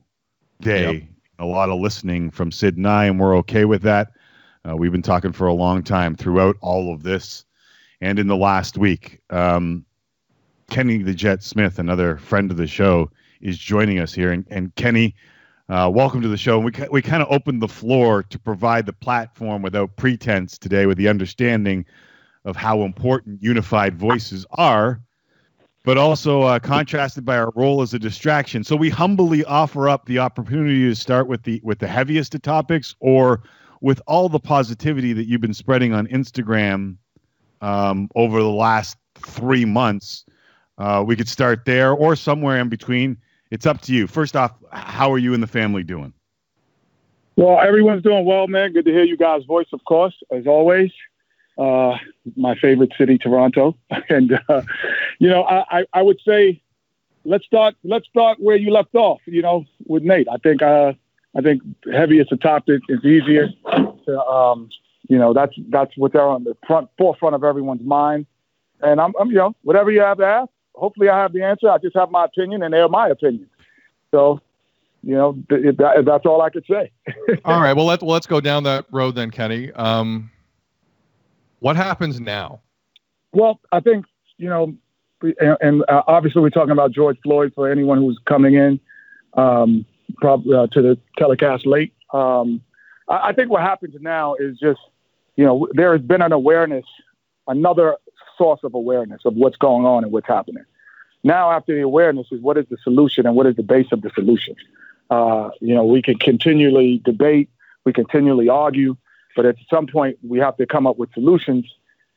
day. 0.62 0.94
Yep. 0.94 1.04
a 1.40 1.46
lot 1.46 1.70
of 1.70 1.80
listening 1.80 2.32
from 2.32 2.52
Sid 2.52 2.78
and 2.78 2.88
I, 2.88 3.06
and 3.06 3.20
we're 3.20 3.36
okay 3.38 3.66
with 3.66 3.82
that. 3.84 4.12
Uh, 4.68 4.76
we've 4.76 4.92
been 4.92 5.02
talking 5.02 5.32
for 5.32 5.48
a 5.48 5.54
long 5.54 5.84
time 5.84 6.16
throughout 6.16 6.58
all 6.62 6.94
of 6.94 7.04
this, 7.04 7.46
and 8.02 8.20
in 8.20 8.28
the 8.28 8.36
last 8.36 8.78
week, 8.78 9.22
um, 9.30 9.86
Kenny 10.70 11.00
the 11.00 11.14
Jet 11.14 11.44
Smith, 11.44 11.80
another 11.80 12.18
friend 12.18 12.52
of 12.52 12.58
the 12.58 12.68
show, 12.68 13.10
is 13.42 13.58
joining 13.58 14.00
us 14.00 14.14
here. 14.14 14.32
And, 14.32 14.46
and 14.50 14.74
Kenny, 14.76 15.16
uh, 15.70 15.90
welcome 15.94 16.22
to 16.22 16.28
the 16.28 16.38
show. 16.38 16.60
We 16.60 16.72
we 16.92 17.02
kind 17.02 17.22
of 17.22 17.32
opened 17.32 17.62
the 17.62 17.68
floor 17.68 18.24
to 18.24 18.40
provide 18.40 18.86
the 18.86 18.94
platform 18.94 19.62
without 19.62 19.96
pretense 19.98 20.58
today, 20.58 20.86
with 20.86 20.98
the 20.98 21.08
understanding 21.08 21.86
of 22.46 22.56
how 22.56 22.82
important 22.82 23.42
unified 23.42 23.98
voices 23.98 24.46
are 24.52 25.02
but 25.86 25.98
also 25.98 26.44
uh, 26.44 26.60
contrasted 26.60 27.26
by 27.26 27.38
our 27.38 27.52
role 27.56 27.82
as 27.82 27.94
a 27.94 28.00
distraction. 28.00 28.64
So 28.64 28.76
we 28.76 28.90
humbly 28.90 29.44
offer 29.46 29.90
up 29.90 30.06
the 30.06 30.20
opportunity 30.20 30.84
to 30.84 30.96
start 30.96 31.28
with 31.28 31.44
the 31.44 31.62
with 31.64 31.80
the 31.80 31.88
heaviest 31.88 32.36
of 32.36 32.42
topics, 32.42 32.96
or 33.00 33.42
with 33.82 34.02
all 34.08 34.30
the 34.30 34.40
positivity 34.40 35.14
that 35.14 35.26
you've 35.26 35.42
been 35.42 35.54
spreading 35.54 35.94
on 35.94 36.08
Instagram 36.08 36.98
um, 37.62 38.10
over 38.16 38.42
the 38.42 38.50
last 38.50 38.98
three 39.16 39.66
months. 39.66 40.26
Uh, 40.80 41.04
we 41.06 41.16
could 41.16 41.28
start 41.28 41.66
there, 41.66 41.92
or 41.92 42.16
somewhere 42.16 42.58
in 42.60 42.70
between. 42.70 43.18
It's 43.52 43.66
up 43.66 43.82
to 43.82 43.94
you. 43.94 44.08
First 44.08 44.36
off, 44.36 44.54
how 44.72 45.12
are 45.12 45.18
you 45.18 45.34
and 45.34 45.44
the 45.44 45.48
family 45.48 45.84
doing? 45.84 46.14
Well, 47.36 47.60
everyone's 47.60 48.04
doing 48.04 48.26
well, 48.26 48.48
man. 48.48 48.74
Good 48.74 48.86
to 48.86 48.92
hear 48.92 49.04
you 49.04 49.18
guys' 49.18 49.44
voice, 49.46 49.68
of 49.74 49.84
course, 49.86 50.16
as 50.32 50.48
always 50.48 50.92
uh, 51.60 51.98
my 52.36 52.56
favorite 52.56 52.94
city, 52.98 53.18
Toronto. 53.18 53.76
And 54.10 54.40
uh, 54.48 54.62
you 55.20 55.30
know, 55.30 55.44
I, 55.44 55.86
I 55.94 56.02
would 56.02 56.20
say 56.26 56.62
let's 57.26 57.46
start 57.46 57.76
let's 57.84 58.08
start 58.08 58.40
where 58.40 58.56
you 58.56 58.72
left 58.72 58.96
off. 58.96 59.20
You 59.26 59.42
know, 59.42 59.66
with 59.86 60.04
Nate. 60.04 60.28
I 60.32 60.38
think 60.38 60.62
uh, 60.62 60.94
I 61.38 61.42
think 61.42 61.62
is 61.86 62.28
the 62.30 62.38
topic. 62.42 62.82
It's 62.88 63.06
easier. 63.06 63.50
To, 64.06 64.20
um, 64.22 64.70
you 65.08 65.18
know, 65.18 65.34
that's 65.34 65.54
that's 65.70 65.92
what's 65.98 66.16
on 66.16 66.46
the 66.46 66.56
front 66.66 66.90
forefront 66.98 67.36
of 67.36 67.44
everyone's 67.44 67.84
mind. 67.84 68.26
And 68.82 69.02
I'm, 69.02 69.14
I'm, 69.20 69.30
you 69.30 69.36
know, 69.36 69.56
whatever 69.64 69.92
you 69.92 70.00
have 70.00 70.18
to 70.20 70.26
ask. 70.26 70.50
Hopefully, 70.80 71.10
I 71.10 71.20
have 71.20 71.34
the 71.34 71.44
answer. 71.44 71.70
I 71.70 71.78
just 71.78 71.96
have 71.96 72.10
my 72.12 72.26
opinion, 72.26 72.64
and 72.64 72.74
they're 72.74 72.88
my 72.88 73.10
opinion. 73.10 73.50
So, 74.12 74.42
you 75.04 75.14
know, 75.14 75.38
th- 75.50 75.78
that, 75.78 76.04
that's 76.06 76.26
all 76.26 76.42
I 76.42 76.50
could 76.50 76.66
say. 76.70 76.92
all 77.46 77.62
right. 77.62 77.74
Well, 77.74 77.86
let's 77.86 78.02
well, 78.02 78.14
let's 78.14 78.28
go 78.28 78.42
down 78.42 78.64
that 78.64 78.86
road 78.92 79.16
then, 79.16 79.32
Kenny. 79.32 79.72
Um, 79.74 80.32
what 81.60 81.76
happens 81.76 82.20
now? 82.20 82.62
Well, 83.32 83.60
I 83.72 83.80
think 83.82 84.06
you 84.38 84.50
know, 84.50 84.76
and, 85.22 85.58
and 85.62 85.84
uh, 85.88 86.04
obviously 86.08 86.42
we're 86.42 86.50
talking 86.50 86.72
about 86.72 86.92
George 86.92 87.20
Floyd 87.22 87.52
for 87.54 87.70
anyone 87.70 88.00
who's 88.00 88.20
coming 88.26 88.56
in, 88.56 88.80
um, 89.34 89.86
probably 90.18 90.56
uh, 90.56 90.68
to 90.68 90.82
the 90.82 90.98
telecast 91.18 91.68
late. 91.68 91.94
Um, 92.14 92.62
I, 93.08 93.30
I 93.30 93.34
think 93.34 93.52
what 93.52 93.62
happens 93.62 93.96
now 94.00 94.36
is 94.36 94.58
just, 94.58 94.80
you 95.36 95.46
know, 95.46 95.68
there 95.74 95.92
has 95.92 96.02
been 96.02 96.22
an 96.22 96.32
awareness, 96.32 96.86
another 97.48 97.98
source 98.40 98.62
of 98.64 98.74
awareness 98.74 99.22
of 99.26 99.36
what's 99.36 99.58
going 99.58 99.86
on 99.86 100.04
and 100.04 100.12
what's 100.12 100.28
happening. 100.28 100.66
Now, 101.24 101.52
after 101.52 101.76
the 101.76 101.82
awareness, 101.82 102.28
is 102.32 102.42
what 102.42 102.58
is 102.58 102.66
the 102.70 102.78
solution 102.84 103.28
and 103.28 103.36
what 103.36 103.46
is 103.46 103.56
the 103.56 103.68
base 103.76 103.92
of 103.92 104.02
the 104.02 104.10
solution? 104.16 104.56
Uh, 105.10 105.50
you 105.60 105.76
know, 105.76 105.86
we 105.86 106.02
can 106.02 106.18
continually 106.18 107.02
debate, 107.04 107.50
we 107.86 107.92
continually 107.94 108.50
argue, 108.50 108.96
but 109.36 109.46
at 109.46 109.56
some 109.70 109.86
point, 109.86 110.18
we 110.28 110.40
have 110.40 110.56
to 110.58 110.66
come 110.66 110.88
up 110.88 110.98
with 110.98 111.12
solutions 111.14 111.66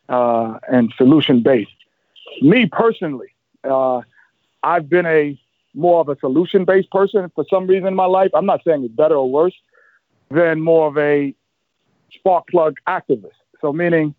uh, 0.08 0.58
and 0.68 0.92
solution 0.96 1.42
based. 1.42 1.70
Me 2.40 2.66
personally, 2.66 3.28
uh, 3.64 4.00
I've 4.62 4.88
been 4.88 5.06
a 5.06 5.38
more 5.74 6.00
of 6.00 6.08
a 6.08 6.16
solution 6.18 6.64
based 6.64 6.90
person 6.90 7.30
for 7.34 7.44
some 7.50 7.66
reason 7.66 7.88
in 7.88 7.94
my 7.94 8.04
life. 8.04 8.30
I'm 8.34 8.46
not 8.46 8.60
saying 8.64 8.84
it's 8.84 8.94
better 8.94 9.16
or 9.16 9.30
worse 9.30 9.54
than 10.30 10.60
more 10.60 10.86
of 10.88 10.98
a 10.98 11.34
spark 12.12 12.46
plug 12.48 12.76
activist. 12.86 13.32
So, 13.60 13.72
meaning, 13.72 14.14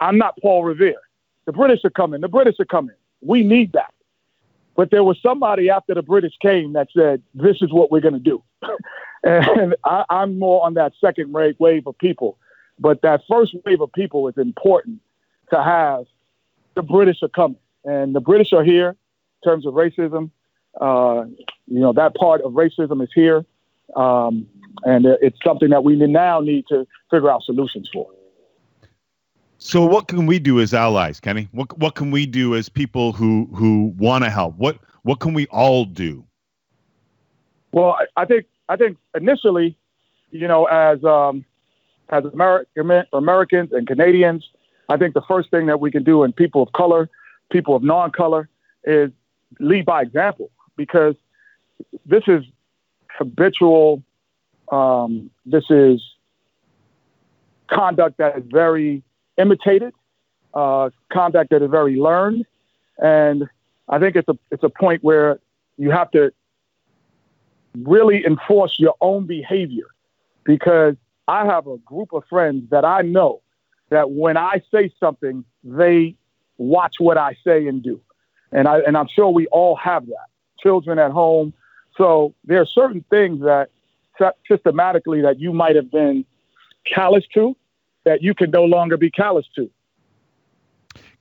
I'm 0.00 0.18
not 0.18 0.38
Paul 0.40 0.64
Revere. 0.64 1.00
The 1.46 1.52
British 1.52 1.84
are 1.84 1.90
coming. 1.90 2.20
The 2.20 2.28
British 2.28 2.56
are 2.60 2.66
coming. 2.66 2.96
We 3.20 3.42
need 3.42 3.72
that. 3.72 3.92
But 4.76 4.90
there 4.90 5.04
was 5.04 5.18
somebody 5.22 5.70
after 5.70 5.94
the 5.94 6.02
British 6.02 6.34
came 6.40 6.74
that 6.74 6.88
said, 6.94 7.22
this 7.34 7.62
is 7.62 7.72
what 7.72 7.90
we're 7.90 8.00
going 8.00 8.14
to 8.14 8.20
do. 8.20 8.42
and 9.24 9.74
I, 9.84 10.04
am 10.10 10.38
more 10.38 10.64
on 10.64 10.74
that 10.74 10.92
second 11.00 11.32
wave 11.32 11.86
of 11.86 11.96
people. 11.98 12.38
But 12.78 13.00
that 13.02 13.22
first 13.28 13.54
wave 13.64 13.80
of 13.80 13.92
people 13.92 14.28
is 14.28 14.36
important 14.36 15.00
to 15.50 15.62
have. 15.62 16.04
The 16.74 16.82
British 16.82 17.22
are 17.22 17.28
coming, 17.28 17.56
and 17.84 18.14
the 18.14 18.20
British 18.20 18.52
are 18.52 18.62
here 18.62 18.90
in 18.90 19.50
terms 19.50 19.64
of 19.64 19.72
racism. 19.72 20.30
Uh, 20.78 21.24
you 21.66 21.80
know, 21.80 21.94
that 21.94 22.14
part 22.14 22.42
of 22.42 22.52
racism 22.52 23.02
is 23.02 23.08
here. 23.14 23.46
Um, 23.94 24.46
and 24.84 25.06
it's 25.06 25.38
something 25.42 25.70
that 25.70 25.84
we 25.84 25.96
now 25.96 26.40
need 26.40 26.66
to 26.68 26.86
figure 27.10 27.30
out 27.30 27.44
solutions 27.44 27.88
for. 27.90 28.10
So, 29.58 29.84
what 29.84 30.08
can 30.08 30.26
we 30.26 30.38
do 30.38 30.60
as 30.60 30.74
allies, 30.74 31.18
Kenny? 31.18 31.48
What 31.52 31.76
what 31.78 31.94
can 31.94 32.10
we 32.10 32.26
do 32.26 32.54
as 32.54 32.68
people 32.68 33.12
who 33.12 33.48
who 33.54 33.94
want 33.96 34.24
to 34.24 34.30
help? 34.30 34.56
What 34.56 34.78
what 35.02 35.20
can 35.20 35.32
we 35.32 35.46
all 35.46 35.84
do? 35.84 36.24
Well, 37.72 37.96
I, 37.98 38.22
I 38.22 38.24
think 38.26 38.46
I 38.68 38.76
think 38.76 38.98
initially, 39.14 39.76
you 40.30 40.46
know, 40.46 40.66
as 40.66 41.02
um, 41.04 41.44
as 42.10 42.24
American 42.24 43.04
Americans 43.12 43.72
and 43.72 43.86
Canadians, 43.86 44.48
I 44.88 44.98
think 44.98 45.14
the 45.14 45.22
first 45.22 45.50
thing 45.50 45.66
that 45.66 45.80
we 45.80 45.90
can 45.90 46.04
do, 46.04 46.22
and 46.22 46.36
people 46.36 46.62
of 46.62 46.72
color, 46.72 47.08
people 47.50 47.74
of 47.74 47.82
non-color, 47.82 48.48
is 48.84 49.10
lead 49.58 49.86
by 49.86 50.02
example 50.02 50.50
because 50.76 51.14
this 52.04 52.24
is 52.26 52.44
habitual. 53.08 54.02
Um, 54.70 55.30
this 55.46 55.64
is 55.70 56.02
conduct 57.68 58.18
that 58.18 58.36
is 58.36 58.44
very 58.50 59.02
imitated, 59.38 59.92
uh, 60.54 60.90
conduct 61.12 61.50
that 61.50 61.62
is 61.62 61.70
very 61.70 61.96
learned, 61.96 62.46
and 62.98 63.48
I 63.88 63.98
think 63.98 64.16
it's 64.16 64.28
a 64.28 64.38
it's 64.50 64.62
a 64.62 64.68
point 64.68 65.02
where 65.04 65.38
you 65.76 65.90
have 65.90 66.10
to 66.12 66.32
really 67.78 68.24
enforce 68.24 68.78
your 68.78 68.94
own 69.00 69.26
behavior. 69.26 69.86
Because 70.44 70.94
I 71.26 71.44
have 71.44 71.66
a 71.66 71.76
group 71.78 72.12
of 72.12 72.24
friends 72.28 72.70
that 72.70 72.84
I 72.84 73.02
know 73.02 73.42
that 73.90 74.10
when 74.10 74.36
I 74.36 74.62
say 74.72 74.92
something, 74.98 75.44
they 75.64 76.14
watch 76.58 76.96
what 76.98 77.18
I 77.18 77.36
say 77.44 77.66
and 77.66 77.82
do, 77.82 78.00
and 78.52 78.68
I 78.68 78.80
and 78.80 78.96
I'm 78.96 79.08
sure 79.08 79.30
we 79.30 79.46
all 79.48 79.76
have 79.76 80.06
that. 80.06 80.26
Children 80.58 80.98
at 80.98 81.10
home, 81.10 81.52
so 81.96 82.34
there 82.44 82.60
are 82.60 82.66
certain 82.66 83.04
things 83.10 83.40
that 83.42 83.70
systematically 84.48 85.20
that 85.20 85.38
you 85.38 85.52
might 85.52 85.76
have 85.76 85.90
been 85.90 86.24
callous 86.86 87.24
to 87.34 87.56
that 88.06 88.22
you 88.22 88.34
can 88.34 88.50
no 88.50 88.64
longer 88.64 88.96
be 88.96 89.10
callous 89.10 89.44
to. 89.56 89.68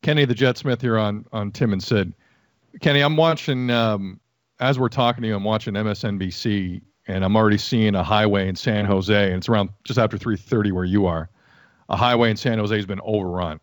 Kenny 0.01 0.23
the 0.23 0.35
Jet 0.35 0.57
Smith 0.57 0.79
here 0.79 0.97
on 0.97 1.25
on 1.33 1.51
Tim 1.51 1.73
and 1.73 1.83
Sid. 1.83 2.13
Kenny, 2.79 3.01
I'm 3.01 3.17
watching 3.17 3.69
um, 3.71 4.19
as 4.59 4.79
we're 4.79 4.87
talking 4.87 5.23
to 5.23 5.27
you. 5.27 5.35
I'm 5.35 5.43
watching 5.43 5.73
MSNBC, 5.73 6.81
and 7.07 7.25
I'm 7.25 7.35
already 7.35 7.57
seeing 7.57 7.95
a 7.95 8.03
highway 8.03 8.47
in 8.47 8.55
San 8.55 8.85
Jose, 8.85 9.25
and 9.25 9.37
it's 9.37 9.49
around 9.49 9.69
just 9.83 9.99
after 9.99 10.17
3:30 10.17 10.71
where 10.71 10.85
you 10.85 11.07
are. 11.07 11.29
A 11.89 11.97
highway 11.97 12.29
in 12.31 12.37
San 12.37 12.59
Jose 12.59 12.75
has 12.75 12.85
been 12.85 13.01
overrun, 13.03 13.59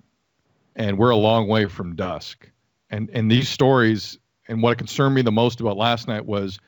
and 0.76 0.98
we're 0.98 1.10
a 1.10 1.16
long 1.16 1.48
way 1.48 1.66
from 1.66 1.94
dusk. 1.94 2.50
And 2.90 3.08
and 3.12 3.30
these 3.30 3.48
stories, 3.48 4.18
and 4.48 4.62
what 4.62 4.78
concerned 4.78 5.14
me 5.14 5.22
the 5.22 5.32
most 5.32 5.60
about 5.60 5.76
last 5.76 6.08
night 6.08 6.26
was 6.26 6.58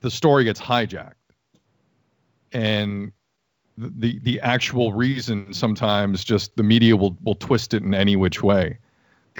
the 0.00 0.10
story 0.10 0.44
gets 0.44 0.60
hijacked, 0.60 1.14
and 2.52 3.12
the 3.78 4.18
the 4.20 4.40
actual 4.40 4.92
reason 4.92 5.52
sometimes 5.52 6.24
just 6.24 6.56
the 6.56 6.62
media 6.62 6.96
will 6.96 7.16
will 7.22 7.34
twist 7.34 7.74
it 7.74 7.82
in 7.82 7.94
any 7.94 8.16
which 8.16 8.42
way. 8.42 8.78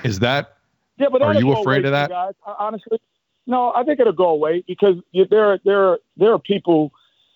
Is 0.04 0.20
that? 0.20 0.56
Yeah, 0.98 1.08
but 1.10 1.22
are 1.22 1.34
you 1.34 1.52
afraid 1.52 1.84
of 1.84 1.92
that? 1.92 2.10
Guys, 2.10 2.34
honestly, 2.58 2.98
no. 3.46 3.72
I 3.74 3.84
think 3.84 4.00
it'll 4.00 4.12
go 4.12 4.28
away 4.28 4.64
because 4.66 4.96
there 5.12 5.52
are 5.52 5.58
there 5.64 5.98
there 6.16 6.32
are 6.32 6.38
people 6.38 6.92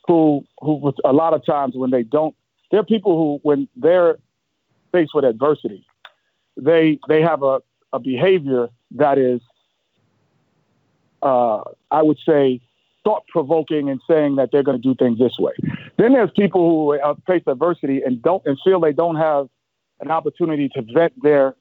who 0.06 0.46
who 0.60 0.92
a 1.04 1.12
lot 1.12 1.34
of 1.34 1.44
times 1.44 1.74
when 1.76 1.90
they 1.90 2.02
don't 2.02 2.34
there 2.70 2.80
are 2.80 2.84
people 2.84 3.16
who 3.16 3.40
when 3.42 3.68
they're 3.76 4.18
faced 4.92 5.14
with 5.14 5.24
adversity, 5.24 5.86
they 6.56 6.98
they 7.08 7.20
have 7.20 7.42
a 7.42 7.60
a 7.92 7.98
behavior 7.98 8.68
that 8.92 9.18
is, 9.18 9.40
uh, 11.22 11.62
I 11.90 12.02
would 12.02 12.18
say, 12.26 12.60
thought 13.06 13.24
provoking 13.28 13.88
and 13.88 14.00
saying 14.10 14.34
that 14.34 14.50
they're 14.50 14.64
going 14.64 14.76
to 14.76 14.82
do 14.82 14.92
things 14.96 15.16
this 15.16 15.38
way. 15.38 15.52
Then 15.96 16.12
there's 16.12 16.32
people 16.32 16.68
who 16.68 17.00
uh, 17.00 17.14
face 17.24 17.44
adversity 17.46 18.02
and 18.04 18.20
don't 18.20 18.42
and 18.44 18.58
feel 18.64 18.80
they 18.80 18.92
don't 18.92 19.14
have 19.14 19.48
an 20.00 20.10
opportunity 20.10 20.68
to 20.70 20.82
vent 20.92 21.12
their 21.22 21.54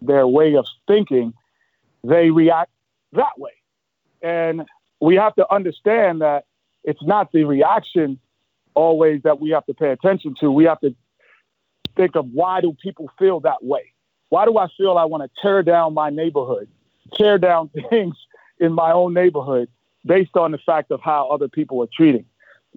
their 0.00 0.28
way 0.28 0.54
of 0.54 0.66
thinking. 0.86 1.34
They 2.04 2.30
react 2.30 2.70
that 3.12 3.36
way, 3.36 3.50
and 4.22 4.62
we 5.00 5.16
have 5.16 5.34
to 5.34 5.52
understand 5.52 6.20
that 6.20 6.44
it's 6.84 7.02
not 7.02 7.32
the 7.32 7.42
reaction 7.42 8.20
always 8.74 9.22
that 9.22 9.40
we 9.40 9.50
have 9.50 9.66
to 9.66 9.74
pay 9.74 9.90
attention 9.90 10.36
to. 10.38 10.50
We 10.50 10.64
have 10.64 10.80
to 10.80 10.94
think 11.96 12.14
of 12.14 12.26
why 12.32 12.60
do 12.60 12.72
people 12.80 13.10
feel 13.18 13.40
that 13.40 13.64
way? 13.64 13.92
Why 14.28 14.44
do 14.44 14.58
I 14.58 14.68
feel 14.76 14.96
I 14.96 15.06
want 15.06 15.24
to 15.24 15.42
tear 15.42 15.64
down 15.64 15.92
my 15.92 16.10
neighborhood, 16.10 16.68
tear 17.14 17.36
down 17.38 17.70
things 17.90 18.14
in 18.60 18.72
my 18.72 18.92
own 18.92 19.12
neighborhood? 19.12 19.68
Based 20.04 20.36
on 20.36 20.52
the 20.52 20.58
fact 20.58 20.90
of 20.90 21.00
how 21.00 21.28
other 21.28 21.48
people 21.48 21.82
are 21.82 21.88
treating 21.92 22.26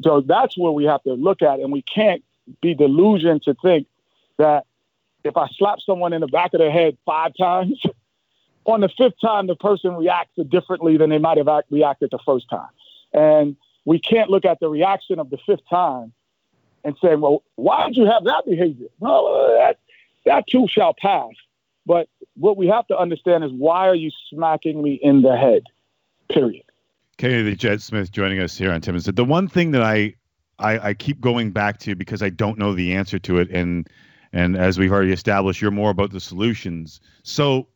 So 0.04 0.22
that's 0.22 0.58
where 0.58 0.72
we 0.72 0.86
have 0.86 1.04
to 1.04 1.14
look 1.14 1.42
at, 1.42 1.60
and 1.60 1.72
we 1.72 1.82
can't 1.82 2.24
be 2.62 2.74
delusioned 2.74 3.44
to 3.44 3.54
think 3.56 3.88
that 4.38 4.66
if 5.24 5.36
I 5.36 5.48
slap 5.58 5.80
someone 5.86 6.14
in 6.14 6.22
the 6.22 6.28
back 6.28 6.54
of 6.54 6.62
the 6.62 6.72
head 6.72 6.98
five 7.06 7.34
times, 7.38 7.82
on 8.66 8.82
the 8.82 8.90
fifth 8.90 9.20
time 9.20 9.48
the 9.48 9.56
person 9.56 9.96
reacts 9.96 10.34
differently 10.50 10.98
than 10.98 11.10
they 11.10 11.18
might 11.18 11.38
have 11.38 11.48
act- 11.48 11.72
reacted 11.72 12.10
the 12.12 12.20
first 12.26 12.50
time. 12.50 12.70
And 13.14 13.56
we 13.86 14.00
can't 14.00 14.30
look 14.30 14.46
at 14.46 14.60
the 14.60 14.70
reaction 14.70 15.20
of 15.20 15.30
the 15.30 15.38
fifth 15.46 15.68
time 15.70 16.14
and 16.84 16.96
say, 17.02 17.16
well, 17.16 17.44
why 17.56 17.88
did 17.88 17.98
you 17.98 18.06
have 18.06 18.26
that 18.26 18.44
behavior? 18.46 18.88
No, 19.02 19.58
that, 19.58 19.80
that 20.26 20.48
too 20.48 20.68
shall 20.70 20.94
pass. 20.94 21.32
But 21.86 22.10
what 22.36 22.58
we 22.58 22.68
have 22.68 22.86
to 22.88 22.98
understand 22.98 23.46
is 23.46 23.52
why 23.52 23.88
are 23.88 23.96
you 23.96 24.12
smacking 24.30 24.84
me 24.84 25.00
in 25.02 25.22
the 25.22 25.36
head? 25.38 25.64
Period. 26.30 26.64
Kenny 27.18 27.42
the 27.42 27.56
Jet 27.56 27.82
Smith 27.82 28.12
joining 28.12 28.40
us 28.40 28.58
here 28.58 28.72
on 28.72 28.82
Tim 28.82 28.96
and 28.96 29.04
Sid 29.04 29.16
The 29.16 29.26
one 29.26 29.48
thing 29.48 29.72
that 29.72 29.82
I, 29.82 30.14
I 30.60 30.90
I 30.90 30.94
keep 30.94 31.20
going 31.20 31.52
back 31.52 31.80
to 31.80 31.96
because 31.96 32.22
I 32.22 32.30
don't 32.30 32.60
know 32.60 32.74
the 32.74 32.94
answer 32.94 33.20
to 33.20 33.40
it, 33.40 33.50
and 33.50 33.88
and 34.34 34.56
as 34.56 34.78
we've 34.78 34.92
already 34.92 35.14
established, 35.14 35.62
you're 35.62 35.72
more 35.72 35.90
about 35.90 36.12
the 36.12 36.20
solutions. 36.20 37.00
So 37.24 37.68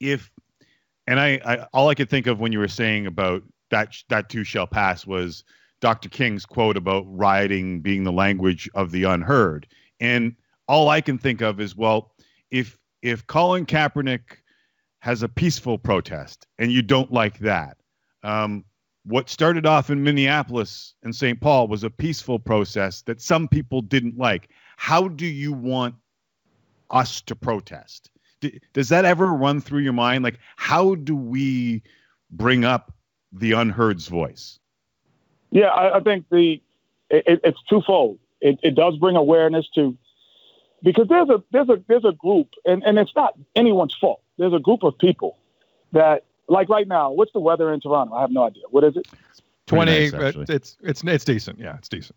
if 0.00 0.30
and 1.06 1.20
I, 1.20 1.40
I 1.44 1.66
all 1.72 1.88
I 1.88 1.94
could 1.94 2.10
think 2.10 2.26
of 2.26 2.40
when 2.40 2.52
you 2.52 2.58
were 2.58 2.68
saying 2.68 3.06
about 3.06 3.42
that 3.70 3.94
that 4.08 4.28
too 4.28 4.44
shall 4.44 4.66
pass 4.66 5.06
was 5.06 5.44
Dr. 5.80 6.08
King's 6.08 6.44
quote 6.44 6.76
about 6.76 7.04
rioting 7.06 7.80
being 7.80 8.04
the 8.04 8.12
language 8.12 8.68
of 8.74 8.90
the 8.90 9.04
unheard. 9.04 9.66
And 10.00 10.34
all 10.66 10.88
I 10.88 11.00
can 11.00 11.18
think 11.18 11.40
of 11.40 11.60
is 11.60 11.76
well, 11.76 12.12
if 12.50 12.78
if 13.02 13.26
Colin 13.26 13.64
Kaepernick 13.64 14.38
has 15.00 15.22
a 15.22 15.28
peaceful 15.28 15.78
protest 15.78 16.46
and 16.58 16.72
you 16.72 16.82
don't 16.82 17.12
like 17.12 17.38
that, 17.38 17.76
um, 18.24 18.64
what 19.08 19.30
started 19.30 19.64
off 19.64 19.88
in 19.88 20.02
Minneapolis 20.02 20.94
and 21.02 21.14
St. 21.14 21.40
Paul 21.40 21.66
was 21.66 21.82
a 21.82 21.88
peaceful 21.90 22.38
process 22.38 23.02
that 23.02 23.22
some 23.22 23.48
people 23.48 23.80
didn't 23.80 24.18
like. 24.18 24.50
How 24.76 25.08
do 25.08 25.26
you 25.26 25.52
want 25.52 25.94
us 26.90 27.22
to 27.22 27.34
protest? 27.34 28.10
D- 28.40 28.60
does 28.74 28.90
that 28.90 29.06
ever 29.06 29.26
run 29.26 29.62
through 29.62 29.80
your 29.80 29.94
mind? 29.94 30.24
Like, 30.24 30.38
how 30.56 30.94
do 30.94 31.16
we 31.16 31.82
bring 32.30 32.64
up 32.64 32.92
the 33.32 33.52
unheard's 33.52 34.08
voice? 34.08 34.58
Yeah, 35.50 35.68
I, 35.68 35.96
I 35.96 36.00
think 36.00 36.26
the 36.30 36.60
it, 37.08 37.40
it's 37.42 37.62
twofold. 37.70 38.18
It, 38.42 38.58
it 38.62 38.74
does 38.74 38.98
bring 38.98 39.16
awareness 39.16 39.66
to 39.74 39.96
because 40.82 41.08
there's 41.08 41.30
a 41.30 41.42
there's 41.50 41.70
a 41.70 41.82
there's 41.88 42.04
a 42.04 42.12
group, 42.12 42.48
and, 42.66 42.82
and 42.84 42.98
it's 42.98 43.16
not 43.16 43.34
anyone's 43.56 43.96
fault. 43.98 44.20
There's 44.36 44.52
a 44.52 44.58
group 44.58 44.82
of 44.82 44.98
people 44.98 45.38
that 45.92 46.24
like 46.48 46.68
right 46.68 46.88
now, 46.88 47.10
what's 47.10 47.32
the 47.32 47.40
weather 47.40 47.72
in 47.72 47.80
Toronto? 47.80 48.14
I 48.14 48.22
have 48.22 48.30
no 48.30 48.44
idea. 48.44 48.64
What 48.70 48.84
is 48.84 48.96
it? 48.96 49.06
Twenty. 49.66 50.10
Nice, 50.10 50.34
it's 50.48 50.76
it's 50.82 51.04
it's 51.04 51.24
decent. 51.24 51.58
Yeah, 51.58 51.76
it's 51.76 51.88
decent. 51.88 52.16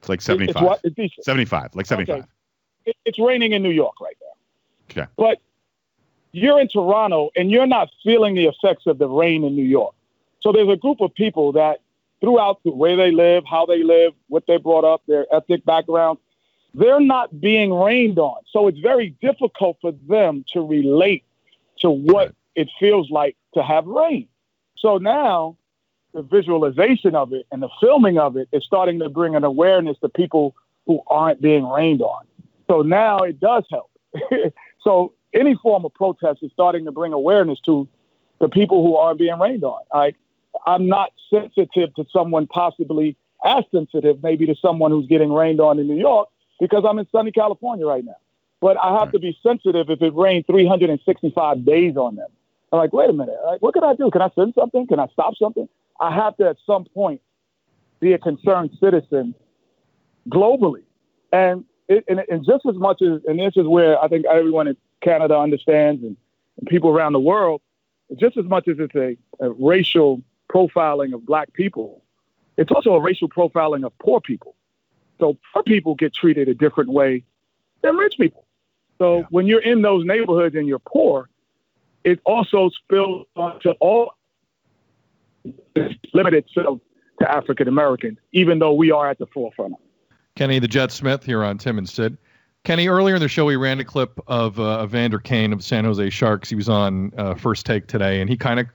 It's 0.00 0.08
like 0.08 0.20
seventy 0.20 0.52
five. 0.52 0.62
It's, 0.62 0.62
what? 0.62 0.80
it's 0.84 0.96
decent. 0.96 1.24
Seventy 1.24 1.44
five, 1.44 1.74
like 1.74 1.86
seventy 1.86 2.10
five. 2.10 2.20
Okay. 2.20 2.28
It, 2.86 2.96
it's 3.04 3.18
raining 3.18 3.52
in 3.52 3.62
New 3.62 3.70
York 3.70 4.00
right 4.00 4.16
now. 4.20 5.02
Okay. 5.02 5.10
But 5.16 5.40
you're 6.32 6.60
in 6.60 6.68
Toronto 6.68 7.30
and 7.36 7.50
you're 7.50 7.66
not 7.66 7.90
feeling 8.02 8.34
the 8.34 8.46
effects 8.46 8.86
of 8.86 8.98
the 8.98 9.08
rain 9.08 9.44
in 9.44 9.54
New 9.54 9.64
York. 9.64 9.94
So 10.40 10.52
there's 10.52 10.68
a 10.68 10.76
group 10.76 11.00
of 11.00 11.14
people 11.14 11.52
that 11.52 11.80
throughout 12.20 12.60
the 12.64 12.70
way 12.70 12.96
they 12.96 13.12
live, 13.12 13.44
how 13.48 13.66
they 13.66 13.82
live, 13.82 14.12
what 14.28 14.44
they 14.46 14.56
brought 14.56 14.84
up, 14.84 15.02
their 15.06 15.26
ethnic 15.32 15.64
background, 15.64 16.18
they're 16.74 17.00
not 17.00 17.40
being 17.40 17.72
rained 17.72 18.18
on. 18.18 18.36
So 18.50 18.66
it's 18.66 18.80
very 18.80 19.10
difficult 19.22 19.78
for 19.80 19.92
them 20.08 20.44
to 20.52 20.60
relate 20.60 21.24
to 21.78 21.90
what 21.90 22.34
it 22.56 22.68
feels 22.80 23.10
like 23.10 23.36
to 23.54 23.62
have 23.62 23.86
rain. 23.86 24.28
So 24.76 24.98
now 24.98 25.56
the 26.12 26.22
visualization 26.22 27.14
of 27.14 27.32
it 27.32 27.46
and 27.50 27.62
the 27.62 27.68
filming 27.80 28.18
of 28.18 28.36
it 28.36 28.48
is 28.52 28.64
starting 28.64 29.00
to 29.00 29.08
bring 29.08 29.34
an 29.34 29.44
awareness 29.44 29.98
to 29.98 30.08
people 30.08 30.54
who 30.86 31.00
aren't 31.08 31.40
being 31.40 31.68
rained 31.68 32.02
on. 32.02 32.24
So 32.68 32.82
now 32.82 33.18
it 33.18 33.40
does 33.40 33.64
help. 33.70 33.90
so 34.82 35.12
any 35.32 35.56
form 35.56 35.84
of 35.84 35.92
protest 35.94 36.42
is 36.42 36.52
starting 36.52 36.84
to 36.84 36.92
bring 36.92 37.12
awareness 37.12 37.58
to 37.60 37.88
the 38.40 38.48
people 38.48 38.84
who 38.84 38.96
aren't 38.96 39.18
being 39.18 39.38
rained 39.38 39.64
on. 39.64 39.80
I, 39.92 40.14
I'm 40.66 40.86
not 40.86 41.12
sensitive 41.30 41.94
to 41.94 42.06
someone 42.12 42.46
possibly 42.46 43.16
as 43.44 43.64
sensitive 43.72 44.22
maybe 44.22 44.46
to 44.46 44.54
someone 44.54 44.90
who's 44.90 45.06
getting 45.06 45.32
rained 45.32 45.60
on 45.60 45.78
in 45.78 45.86
New 45.86 45.98
York 45.98 46.28
because 46.60 46.84
I'm 46.88 46.98
in 46.98 47.06
sunny 47.10 47.32
California 47.32 47.86
right 47.86 48.04
now. 48.04 48.16
But 48.60 48.78
I 48.82 48.98
have 48.98 49.12
to 49.12 49.18
be 49.18 49.36
sensitive 49.42 49.90
if 49.90 50.00
it 50.00 50.14
rained 50.14 50.46
365 50.46 51.64
days 51.64 51.96
on 51.96 52.16
them. 52.16 52.30
I'm 52.74 52.80
like, 52.80 52.92
wait 52.92 53.08
a 53.08 53.12
minute, 53.12 53.36
like, 53.46 53.62
what 53.62 53.72
can 53.72 53.84
I 53.84 53.94
do? 53.94 54.10
Can 54.10 54.20
I 54.20 54.30
send 54.34 54.52
something? 54.58 54.88
Can 54.88 54.98
I 54.98 55.06
stop 55.12 55.36
something? 55.36 55.68
I 56.00 56.12
have 56.12 56.36
to 56.38 56.48
at 56.48 56.56
some 56.66 56.84
point 56.86 57.20
be 58.00 58.14
a 58.14 58.18
concerned 58.18 58.76
citizen 58.80 59.32
globally. 60.28 60.82
And, 61.32 61.64
it, 61.86 62.04
and, 62.08 62.20
and 62.28 62.44
just 62.44 62.66
as 62.66 62.74
much 62.74 63.00
as, 63.00 63.20
and 63.28 63.38
this 63.38 63.56
is 63.56 63.68
where 63.68 64.02
I 64.02 64.08
think 64.08 64.26
everyone 64.26 64.66
in 64.66 64.76
Canada 65.02 65.38
understands 65.38 66.02
and, 66.02 66.16
and 66.58 66.66
people 66.66 66.90
around 66.90 67.12
the 67.12 67.20
world, 67.20 67.60
just 68.16 68.36
as 68.36 68.44
much 68.44 68.66
as 68.66 68.80
it's 68.80 68.94
a, 68.96 69.16
a 69.38 69.52
racial 69.52 70.20
profiling 70.52 71.14
of 71.14 71.24
black 71.24 71.52
people, 71.52 72.02
it's 72.56 72.72
also 72.72 72.94
a 72.94 73.00
racial 73.00 73.28
profiling 73.28 73.86
of 73.86 73.96
poor 74.00 74.20
people. 74.20 74.56
So 75.20 75.38
poor 75.52 75.62
people 75.62 75.94
get 75.94 76.12
treated 76.12 76.48
a 76.48 76.54
different 76.54 76.90
way 76.90 77.22
than 77.82 77.94
rich 77.94 78.16
people. 78.18 78.46
So 78.98 79.18
yeah. 79.18 79.24
when 79.30 79.46
you're 79.46 79.62
in 79.62 79.82
those 79.82 80.04
neighborhoods 80.04 80.56
and 80.56 80.66
you're 80.66 80.80
poor, 80.80 81.28
it 82.04 82.20
also 82.24 82.70
spills 82.70 83.26
onto 83.34 83.70
all 83.80 84.14
limited 86.12 86.44
to, 86.54 86.80
to 87.20 87.30
African 87.30 87.68
Americans, 87.68 88.18
even 88.32 88.58
though 88.58 88.72
we 88.72 88.90
are 88.90 89.10
at 89.10 89.18
the 89.18 89.26
forefront. 89.26 89.74
Kenny 90.36 90.58
the 90.58 90.68
Jet 90.68 90.92
Smith 90.92 91.24
here 91.24 91.44
on 91.44 91.58
Tim 91.58 91.78
and 91.78 91.88
Sid. 91.88 92.16
Kenny, 92.64 92.88
earlier 92.88 93.14
in 93.14 93.20
the 93.20 93.28
show, 93.28 93.44
we 93.44 93.56
ran 93.56 93.78
a 93.78 93.84
clip 93.84 94.18
of 94.26 94.58
uh, 94.58 94.82
Evander 94.84 95.18
Kane 95.18 95.52
of 95.52 95.62
San 95.62 95.84
Jose 95.84 96.08
Sharks. 96.10 96.48
He 96.48 96.56
was 96.56 96.68
on 96.68 97.12
uh, 97.18 97.34
First 97.34 97.66
Take 97.66 97.86
today, 97.86 98.20
and 98.20 98.30
he 98.30 98.36
kind 98.36 98.58
of 98.58 98.66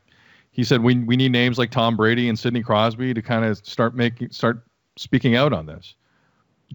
he 0.51 0.63
said 0.63 0.83
we 0.83 0.95
we 0.99 1.17
need 1.17 1.31
names 1.31 1.57
like 1.57 1.71
Tom 1.71 1.97
Brady 1.97 2.29
and 2.29 2.37
Sidney 2.37 2.61
Crosby 2.61 3.13
to 3.13 3.21
kind 3.21 3.45
of 3.45 3.57
start 3.65 3.95
making 3.95 4.29
start 4.31 4.63
speaking 4.95 5.35
out 5.35 5.53
on 5.53 5.65
this. 5.65 5.95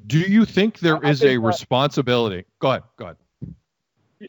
Do 0.07 0.19
you 0.19 0.45
think 0.45 0.81
there 0.81 1.03
is 1.05 1.21
think 1.21 1.33
a 1.35 1.39
responsibility? 1.39 2.45
Go 2.59 2.71
ahead. 2.71 2.83
Go 2.97 3.05
ahead. 3.05 3.17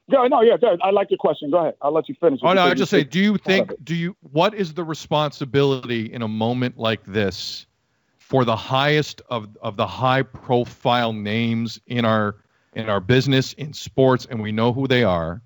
No, 0.07 0.27
no, 0.27 0.41
yeah, 0.41 0.55
I 0.81 0.91
like 0.91 1.11
your 1.11 1.17
question. 1.17 1.51
Go 1.51 1.57
ahead. 1.57 1.75
I'll 1.81 1.93
let 1.93 2.09
you 2.09 2.15
finish. 2.19 2.39
Oh 2.43 2.53
no, 2.53 2.63
I 2.63 2.73
just 2.73 2.91
say, 2.91 3.03
do 3.03 3.19
you 3.19 3.37
think? 3.37 3.71
Do 3.83 3.95
you? 3.95 4.15
What 4.31 4.53
is 4.53 4.73
the 4.73 4.83
responsibility 4.83 6.11
in 6.11 6.21
a 6.21 6.27
moment 6.27 6.77
like 6.77 7.03
this 7.05 7.65
for 8.17 8.45
the 8.45 8.55
highest 8.55 9.21
of 9.29 9.55
of 9.61 9.77
the 9.77 9.87
high 9.87 10.23
profile 10.23 11.13
names 11.13 11.79
in 11.87 12.05
our 12.05 12.37
in 12.73 12.89
our 12.89 12.99
business 12.99 13.53
in 13.53 13.73
sports, 13.73 14.25
and 14.29 14.41
we 14.41 14.51
know 14.51 14.73
who 14.73 14.87
they 14.87 15.03
are? 15.03 15.41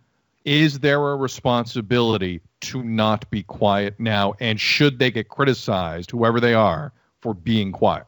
Is 0.45 0.79
there 0.79 1.09
a 1.12 1.15
responsibility 1.15 2.41
to 2.62 2.81
not 2.83 3.29
be 3.29 3.43
quiet 3.43 3.99
now, 3.99 4.33
and 4.39 4.59
should 4.59 4.99
they 4.99 5.12
get 5.12 5.29
criticized, 5.29 6.12
whoever 6.12 6.39
they 6.39 6.53
are, 6.53 6.93
for 7.19 7.33
being 7.33 7.71
quiet? 7.71 8.05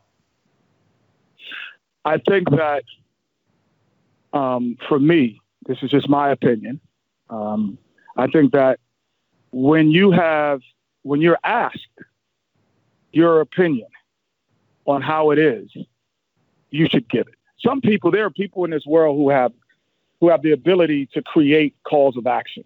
I 2.06 2.18
think 2.18 2.50
that 2.52 2.84
um, 4.34 4.78
for 4.88 5.00
me, 5.00 5.41
this 5.68 5.78
is 5.82 5.90
just 5.90 6.10
my 6.10 6.32
opinion. 6.32 6.80
Um, 7.30 7.78
I 8.18 8.28
think 8.28 8.52
that 8.52 8.80
when 9.52 9.92
you 9.92 10.12
have, 10.12 10.62
when 11.04 11.22
you're 11.22 11.40
asked 11.44 11.88
your 13.12 13.42
opinion 13.42 13.88
on 14.86 15.02
how 15.02 15.32
it 15.32 15.40
is, 15.40 15.70
you 16.70 16.88
should 16.90 17.10
give 17.10 17.28
it. 17.28 17.36
Some 17.60 17.82
people, 17.82 18.12
there 18.12 18.26
are 18.26 18.32
people 18.32 18.66
in 18.66 18.72
this 18.72 18.86
world 18.86 19.18
who 19.18 19.30
have, 19.30 19.52
who 20.20 20.30
have 20.30 20.42
the 20.42 20.52
ability 20.52 21.08
to 21.14 21.22
create 21.22 21.76
calls 21.84 22.18
of 22.18 22.26
action. 22.26 22.64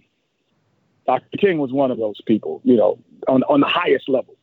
Dr. 1.05 1.37
King 1.37 1.59
was 1.59 1.71
one 1.71 1.91
of 1.91 1.97
those 1.97 2.19
people, 2.25 2.61
you 2.63 2.75
know, 2.75 2.97
on, 3.27 3.43
on 3.43 3.59
the 3.59 3.67
highest 3.67 4.09
level. 4.09 4.35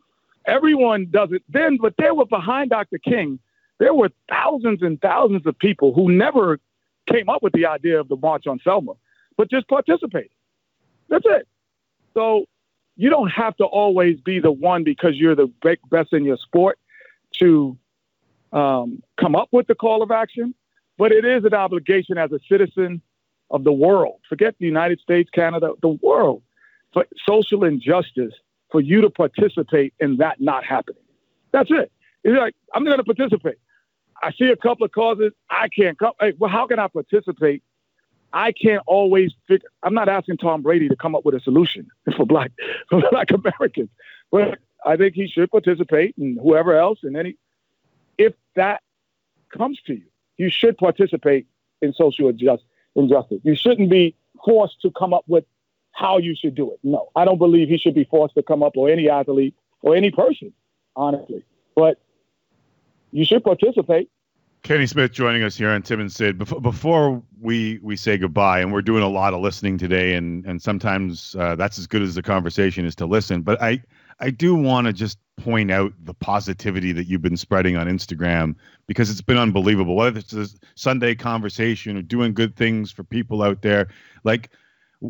Everyone 0.46 1.06
does 1.10 1.30
it 1.32 1.42
then, 1.48 1.78
but 1.80 1.94
there 1.98 2.14
were 2.14 2.26
behind 2.26 2.70
Dr. 2.70 2.98
King, 2.98 3.38
there 3.78 3.94
were 3.94 4.10
thousands 4.28 4.82
and 4.82 5.00
thousands 5.00 5.46
of 5.46 5.58
people 5.58 5.92
who 5.92 6.12
never 6.12 6.60
came 7.06 7.28
up 7.28 7.42
with 7.42 7.52
the 7.52 7.66
idea 7.66 8.00
of 8.00 8.08
the 8.08 8.16
March 8.16 8.46
on 8.46 8.60
Selma, 8.62 8.92
but 9.36 9.50
just 9.50 9.68
participated. 9.68 10.30
That's 11.08 11.24
it. 11.26 11.48
So 12.14 12.46
you 12.96 13.10
don't 13.10 13.30
have 13.30 13.56
to 13.56 13.64
always 13.64 14.20
be 14.20 14.38
the 14.38 14.52
one 14.52 14.84
because 14.84 15.16
you're 15.16 15.34
the 15.34 15.52
best 15.90 16.12
in 16.12 16.24
your 16.24 16.36
sport 16.36 16.78
to 17.40 17.76
um, 18.52 19.02
come 19.18 19.34
up 19.34 19.48
with 19.50 19.66
the 19.66 19.74
call 19.74 20.02
of 20.02 20.10
action, 20.10 20.54
but 20.98 21.12
it 21.12 21.24
is 21.24 21.44
an 21.44 21.54
obligation 21.54 22.18
as 22.18 22.32
a 22.32 22.38
citizen 22.48 23.00
of 23.50 23.64
the 23.64 23.72
world. 23.72 24.20
Forget 24.28 24.54
the 24.58 24.66
United 24.66 25.00
States, 25.00 25.30
Canada, 25.30 25.72
the 25.80 25.98
world 26.02 26.42
for 26.92 27.06
social 27.26 27.64
injustice 27.64 28.34
for 28.70 28.80
you 28.80 29.00
to 29.02 29.10
participate 29.10 29.94
in 30.00 30.16
that 30.18 30.40
not 30.40 30.64
happening. 30.64 31.02
That's 31.52 31.70
it. 31.70 31.90
It's 32.24 32.38
like 32.38 32.54
I'm 32.74 32.84
going 32.84 32.98
to 32.98 33.04
participate. 33.04 33.58
I 34.22 34.32
see 34.32 34.48
a 34.50 34.56
couple 34.56 34.86
of 34.86 34.92
causes. 34.92 35.32
I 35.50 35.68
can't 35.68 35.98
come. 35.98 36.12
Hey, 36.20 36.32
well, 36.38 36.50
how 36.50 36.66
can 36.66 36.78
I 36.78 36.88
participate? 36.88 37.62
I 38.32 38.52
can't 38.52 38.82
always 38.86 39.32
figure. 39.46 39.68
I'm 39.82 39.94
not 39.94 40.08
asking 40.08 40.38
Tom 40.38 40.62
Brady 40.62 40.88
to 40.88 40.96
come 40.96 41.14
up 41.14 41.24
with 41.24 41.34
a 41.34 41.40
solution 41.40 41.88
for 42.16 42.24
black 42.24 42.52
for 42.88 43.02
black 43.10 43.30
Americans, 43.32 43.90
but 44.30 44.58
I 44.86 44.96
think 44.96 45.14
he 45.14 45.26
should 45.26 45.50
participate, 45.50 46.16
and 46.16 46.38
whoever 46.40 46.76
else, 46.78 47.00
and 47.02 47.16
any. 47.16 47.36
if 48.16 48.34
that 48.54 48.82
comes 49.56 49.80
to 49.86 49.94
you, 49.94 50.06
you 50.38 50.50
should 50.50 50.78
participate 50.78 51.46
in 51.82 51.92
social 51.92 52.28
injustice. 52.28 53.40
You 53.42 53.54
shouldn't 53.54 53.90
be 53.90 54.14
forced 54.44 54.80
to 54.82 54.90
come 54.92 55.12
up 55.12 55.24
with 55.26 55.44
how 55.92 56.18
you 56.18 56.34
should 56.34 56.54
do 56.54 56.70
it. 56.72 56.78
No, 56.82 57.08
I 57.14 57.24
don't 57.24 57.38
believe 57.38 57.68
he 57.68 57.76
should 57.76 57.94
be 57.94 58.04
forced 58.04 58.34
to 58.36 58.42
come 58.42 58.62
up, 58.62 58.76
or 58.76 58.88
any 58.88 59.10
athlete, 59.10 59.54
or 59.82 59.94
any 59.94 60.10
person, 60.10 60.52
honestly. 60.96 61.44
But 61.74 61.98
you 63.10 63.24
should 63.24 63.44
participate. 63.44 64.10
Kenny 64.62 64.86
Smith 64.86 65.10
joining 65.10 65.42
us 65.42 65.56
here 65.56 65.70
on 65.70 65.82
Tim 65.82 65.98
and 65.98 66.12
Sid. 66.12 66.38
Before, 66.38 66.60
before 66.60 67.22
we 67.40 67.80
we 67.82 67.96
say 67.96 68.16
goodbye, 68.16 68.60
and 68.60 68.72
we're 68.72 68.80
doing 68.80 69.02
a 69.02 69.08
lot 69.08 69.34
of 69.34 69.40
listening 69.40 69.76
today, 69.76 70.14
and 70.14 70.46
and 70.46 70.62
sometimes 70.62 71.34
uh, 71.36 71.56
that's 71.56 71.80
as 71.80 71.88
good 71.88 72.00
as 72.00 72.14
the 72.14 72.22
conversation 72.22 72.84
is 72.84 72.94
to 72.96 73.06
listen. 73.06 73.42
But 73.42 73.60
I 73.60 73.82
I 74.20 74.30
do 74.30 74.54
want 74.54 74.86
to 74.86 74.92
just 74.92 75.18
point 75.36 75.72
out 75.72 75.92
the 76.04 76.14
positivity 76.14 76.92
that 76.92 77.08
you've 77.08 77.22
been 77.22 77.36
spreading 77.36 77.76
on 77.76 77.88
Instagram 77.88 78.54
because 78.86 79.10
it's 79.10 79.20
been 79.20 79.36
unbelievable. 79.36 79.96
Whether 79.96 80.20
it's 80.20 80.32
a 80.32 80.46
Sunday 80.76 81.16
conversation 81.16 81.96
or 81.96 82.02
doing 82.02 82.32
good 82.32 82.54
things 82.54 82.92
for 82.92 83.02
people 83.02 83.42
out 83.42 83.62
there, 83.62 83.88
like 84.22 84.50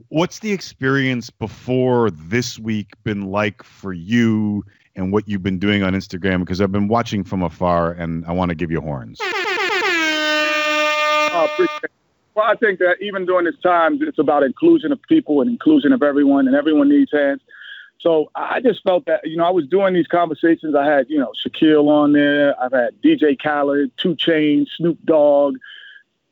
what's 0.08 0.38
the 0.38 0.52
experience 0.52 1.28
before 1.28 2.10
this 2.10 2.58
week 2.58 2.92
been 3.04 3.26
like 3.26 3.62
for 3.62 3.92
you 3.92 4.64
and 4.96 5.12
what 5.12 5.28
you've 5.28 5.42
been 5.42 5.58
doing 5.58 5.82
on 5.82 5.92
Instagram? 5.92 6.40
Because 6.40 6.62
I've 6.62 6.72
been 6.72 6.88
watching 6.88 7.22
from 7.22 7.42
afar 7.42 7.92
and 7.92 8.24
I 8.24 8.32
want 8.32 8.48
to 8.48 8.54
give 8.54 8.70
you 8.70 8.80
horns. 8.80 9.20
Oh, 11.50 11.88
well, 12.35 12.46
I 12.46 12.57
think 12.57 12.78
that 12.78 12.96
even 13.00 13.26
during 13.26 13.44
this 13.44 13.59
time, 13.62 13.98
it's 14.02 14.18
about 14.18 14.42
inclusion 14.42 14.92
of 14.92 15.00
people 15.02 15.40
and 15.40 15.50
inclusion 15.50 15.92
of 15.92 16.02
everyone, 16.02 16.46
and 16.46 16.57
everyone 16.57 16.88
needs 16.88 17.12
hands. 17.12 17.40
So 18.00 18.31
I 18.35 18.61
just 18.61 18.83
felt 18.83 19.05
that, 19.07 19.20
you 19.24 19.37
know, 19.37 19.44
I 19.44 19.50
was 19.50 19.66
doing 19.66 19.94
these 19.94 20.09
conversations. 20.09 20.74
I 20.74 20.85
had, 20.85 21.09
you 21.09 21.18
know, 21.18 21.33
Shaquille 21.44 21.87
on 21.88 22.12
there. 22.12 22.61
I've 22.61 22.72
had 22.72 23.00
DJ 23.00 23.40
Khaled, 23.40 23.92
2 23.98 24.16
Chainz, 24.16 24.66
Snoop 24.76 24.98
Dogg, 25.05 25.57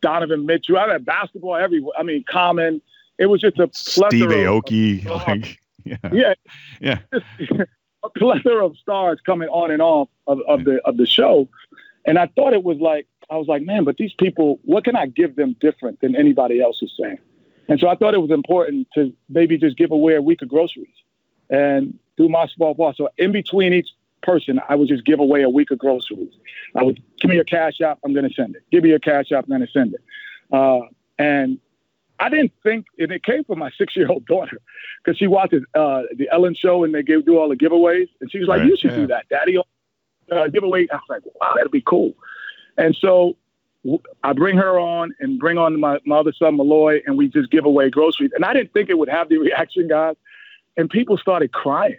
Donovan 0.01 0.46
Mitchell. 0.46 0.79
I've 0.79 0.90
had 0.90 1.05
basketball 1.05 1.55
everywhere. 1.55 1.94
I 1.96 2.03
mean, 2.03 2.25
Common. 2.29 2.83
It 3.18 3.27
was 3.27 3.40
just 3.40 3.59
a 3.59 3.68
plethora 3.68 4.11
Steve 4.11 4.31
Aoki. 4.31 5.07
Of, 5.07 5.29
like, 5.29 5.61
yeah. 5.85 5.96
Yeah. 6.11 6.35
yeah. 6.81 6.99
a 8.03 8.11
plethora 8.11 8.64
of 8.64 8.77
stars 8.79 9.20
coming 9.25 9.49
on 9.49 9.70
and 9.70 9.83
off 9.83 10.09
of, 10.27 10.40
of 10.49 10.64
the 10.64 10.81
of 10.87 10.96
the 10.96 11.07
show. 11.07 11.49
And 12.07 12.18
I 12.18 12.27
thought 12.29 12.55
it 12.55 12.64
was 12.64 12.79
like, 12.79 13.07
I 13.31 13.37
was 13.37 13.47
like, 13.47 13.62
man, 13.62 13.85
but 13.85 13.97
these 13.97 14.12
people, 14.14 14.59
what 14.64 14.85
can 14.85 14.97
I 14.97 15.07
give 15.07 15.37
them 15.37 15.57
different 15.61 16.01
than 16.01 16.16
anybody 16.16 16.61
else 16.61 16.83
is 16.83 16.93
saying? 17.01 17.19
And 17.69 17.79
so 17.79 17.88
I 17.88 17.95
thought 17.95 18.14
it 18.14 18.21
was 18.21 18.33
important 18.33 18.88
to 18.95 19.14
maybe 19.29 19.57
just 19.57 19.77
give 19.77 19.93
away 19.93 20.16
a 20.16 20.23
week 20.23 20.43
of 20.43 20.49
groceries 20.49 20.88
and 21.49 21.97
do 22.16 22.29
my 22.29 22.49
small 22.49 22.75
part. 22.75 22.97
So 22.97 23.09
in 23.16 23.31
between 23.31 23.73
each 23.73 23.88
person, 24.23 24.61
I 24.69 24.75
would 24.75 24.88
just 24.88 25.05
give 25.05 25.21
away 25.21 25.43
a 25.43 25.49
week 25.49 25.71
of 25.71 25.79
groceries. 25.79 26.33
I 26.77 26.83
would 26.83 27.01
give 27.21 27.29
me 27.29 27.37
your 27.37 27.45
cash 27.45 27.81
app, 27.81 28.01
I'm 28.05 28.12
going 28.12 28.29
to 28.29 28.35
send 28.35 28.57
it. 28.57 28.62
Give 28.73 28.83
me 28.83 28.90
your 28.90 28.99
cash 28.99 29.31
app, 29.31 29.45
I'm 29.45 29.51
going 29.51 29.66
to 29.66 29.73
send 29.73 29.95
it. 29.95 30.03
Uh, 30.53 30.81
and 31.19 31.59
I 32.19 32.29
didn't 32.29 32.53
think, 32.64 32.87
and 32.99 33.12
it 33.12 33.23
came 33.23 33.45
from 33.45 33.61
my 33.61 33.71
six 33.79 33.95
year 33.95 34.09
old 34.09 34.27
daughter 34.27 34.61
because 35.05 35.16
she 35.16 35.29
watches 35.29 35.62
uh, 35.77 36.03
the 36.16 36.29
Ellen 36.33 36.57
show 36.57 36.83
and 36.83 36.93
they 36.93 37.05
give, 37.05 37.25
do 37.25 37.38
all 37.38 37.49
the 37.49 37.57
giveaways. 37.57 38.09
And 38.21 38.31
she 38.33 38.40
was 38.40 38.49
like, 38.49 38.61
right, 38.61 38.69
You 38.69 38.77
should 38.77 38.90
yeah. 38.90 38.97
do 38.97 39.07
that, 39.09 39.29
Daddy. 39.29 39.59
Uh, 40.31 40.49
giveaway. 40.49 40.88
I 40.90 40.97
was 40.97 41.03
like, 41.09 41.23
Wow, 41.40 41.53
that'll 41.55 41.71
be 41.71 41.83
cool. 41.87 42.14
And 42.81 42.97
so 43.01 43.37
I 44.23 44.33
bring 44.33 44.57
her 44.57 44.79
on 44.79 45.14
and 45.21 45.38
bring 45.38 45.59
on 45.59 45.79
my, 45.79 45.99
my 46.05 46.19
other 46.19 46.33
son, 46.33 46.57
Malloy, 46.57 47.01
and 47.07 47.16
we 47.16 47.29
just 47.29 47.51
give 47.51 47.64
away 47.64 47.90
groceries. 47.90 48.31
And 48.35 48.45
I 48.45 48.53
didn't 48.53 48.73
think 48.73 48.90
it 48.90 48.99
would 48.99 49.09
have 49.09 49.29
the 49.29 49.38
reaction, 49.38 49.88
guys 49.88 50.16
and 50.77 50.88
people 50.88 51.19
started 51.19 51.53
crying 51.53 51.99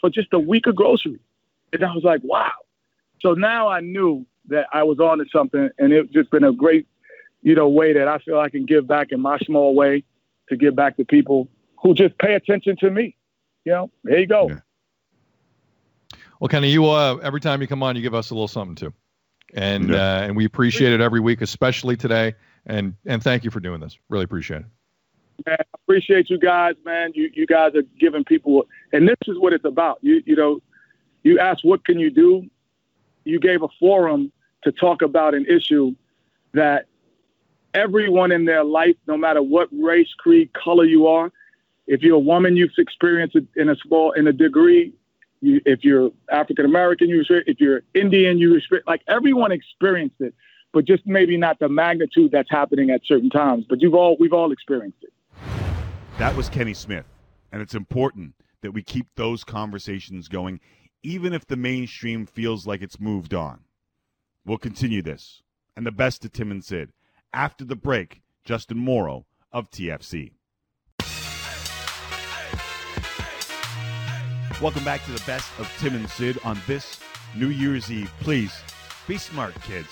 for 0.00 0.10
just 0.10 0.32
a 0.32 0.38
week 0.38 0.66
of 0.66 0.74
groceries. 0.74 1.20
And 1.72 1.84
I 1.84 1.94
was 1.94 2.04
like, 2.04 2.20
wow. 2.24 2.52
So 3.20 3.34
now 3.34 3.68
I 3.68 3.80
knew 3.80 4.26
that 4.48 4.66
I 4.72 4.82
was 4.82 4.98
on 4.98 5.18
to 5.18 5.24
something, 5.32 5.70
and 5.78 5.92
it's 5.92 6.12
just 6.12 6.30
been 6.30 6.44
a 6.44 6.52
great, 6.52 6.86
you 7.42 7.54
know, 7.54 7.68
way 7.68 7.92
that 7.92 8.08
I 8.08 8.18
feel 8.18 8.38
I 8.38 8.48
can 8.48 8.66
give 8.66 8.86
back 8.86 9.12
in 9.12 9.20
my 9.20 9.38
small 9.40 9.74
way 9.74 10.04
to 10.48 10.56
give 10.56 10.74
back 10.74 10.96
to 10.96 11.04
people 11.04 11.48
who 11.80 11.94
just 11.94 12.18
pay 12.18 12.34
attention 12.34 12.76
to 12.80 12.90
me. 12.90 13.16
You 13.64 13.72
know, 13.72 13.90
there 14.02 14.18
you 14.18 14.26
go. 14.26 14.48
Yeah. 14.48 14.60
Well, 16.40 16.48
Kenny, 16.48 16.70
you 16.70 16.86
uh, 16.86 17.18
every 17.22 17.40
time 17.40 17.60
you 17.60 17.68
come 17.68 17.82
on, 17.84 17.94
you 17.94 18.02
give 18.02 18.14
us 18.14 18.30
a 18.30 18.34
little 18.34 18.48
something 18.48 18.74
too, 18.74 18.92
and 19.52 19.90
yeah. 19.90 19.96
uh, 19.96 20.20
and 20.22 20.36
we 20.36 20.44
appreciate 20.44 20.92
it 20.92 21.00
every 21.00 21.20
week, 21.20 21.42
especially 21.42 21.96
today. 21.96 22.34
And 22.66 22.94
and 23.06 23.22
thank 23.22 23.44
you 23.44 23.50
for 23.50 23.60
doing 23.60 23.80
this. 23.80 23.98
Really 24.08 24.24
appreciate 24.24 24.60
it 24.60 24.66
man. 25.46 25.56
I 25.60 25.64
appreciate 25.74 26.30
you 26.30 26.38
guys, 26.38 26.74
man. 26.84 27.12
You 27.14 27.30
you 27.32 27.46
guys 27.46 27.74
are 27.74 27.82
giving 27.98 28.24
people, 28.24 28.66
and 28.92 29.08
this 29.08 29.16
is 29.26 29.38
what 29.38 29.52
it's 29.52 29.64
about. 29.64 29.98
You 30.02 30.22
you 30.24 30.36
know, 30.36 30.60
you 31.22 31.38
ask 31.38 31.64
what 31.64 31.84
can 31.84 31.98
you 31.98 32.10
do. 32.10 32.48
You 33.24 33.38
gave 33.38 33.62
a 33.62 33.68
forum 33.78 34.32
to 34.64 34.72
talk 34.72 35.02
about 35.02 35.34
an 35.34 35.46
issue 35.46 35.94
that 36.54 36.86
everyone 37.74 38.32
in 38.32 38.44
their 38.44 38.64
life, 38.64 38.96
no 39.06 39.16
matter 39.16 39.42
what 39.42 39.68
race, 39.72 40.12
creed, 40.18 40.52
color 40.52 40.84
you 40.84 41.06
are, 41.06 41.32
if 41.86 42.02
you're 42.02 42.16
a 42.16 42.20
woman, 42.20 42.56
you've 42.56 42.72
experienced 42.78 43.36
it 43.36 43.46
in 43.56 43.68
a 43.68 43.76
small, 43.76 44.12
in 44.12 44.26
a 44.26 44.32
degree. 44.32 44.92
You, 45.42 45.60
if 45.66 45.82
you're 45.82 46.10
African 46.30 46.64
American, 46.64 47.08
you 47.08 47.24
if 47.28 47.60
you're 47.60 47.82
Indian, 47.94 48.38
you 48.38 48.60
like 48.86 49.02
everyone 49.08 49.52
experienced 49.52 50.20
it, 50.20 50.34
but 50.72 50.84
just 50.84 51.04
maybe 51.04 51.36
not 51.36 51.58
the 51.58 51.68
magnitude 51.68 52.30
that's 52.30 52.50
happening 52.50 52.90
at 52.90 53.02
certain 53.04 53.28
times. 53.28 53.66
But 53.68 53.82
you've 53.82 53.94
all 53.94 54.16
we've 54.18 54.32
all 54.32 54.52
experienced 54.52 55.02
it. 55.02 55.12
That 56.18 56.36
was 56.36 56.48
Kenny 56.48 56.74
Smith. 56.74 57.06
And 57.50 57.60
it's 57.60 57.74
important 57.74 58.34
that 58.62 58.72
we 58.72 58.82
keep 58.82 59.06
those 59.16 59.44
conversations 59.44 60.28
going, 60.28 60.60
even 61.02 61.32
if 61.32 61.46
the 61.46 61.56
mainstream 61.56 62.24
feels 62.24 62.66
like 62.66 62.80
it's 62.80 63.00
moved 63.00 63.34
on. 63.34 63.60
We'll 64.46 64.58
continue 64.58 65.02
this 65.02 65.42
and 65.76 65.84
the 65.84 65.92
best 65.92 66.24
of 66.24 66.32
Tim 66.32 66.50
and 66.50 66.64
Sid. 66.64 66.92
After 67.34 67.64
the 67.64 67.76
break, 67.76 68.22
Justin 68.44 68.78
Morrow 68.78 69.26
of 69.52 69.70
TFC. 69.70 70.32
Welcome 74.62 74.84
back 74.84 75.04
to 75.06 75.10
the 75.10 75.22
best 75.26 75.50
of 75.58 75.68
Tim 75.80 75.96
and 75.96 76.08
Sid 76.08 76.38
on 76.44 76.56
this 76.68 77.00
New 77.34 77.48
Year's 77.48 77.90
Eve. 77.90 78.12
Please 78.20 78.54
be 79.08 79.18
smart, 79.18 79.60
kids. 79.62 79.88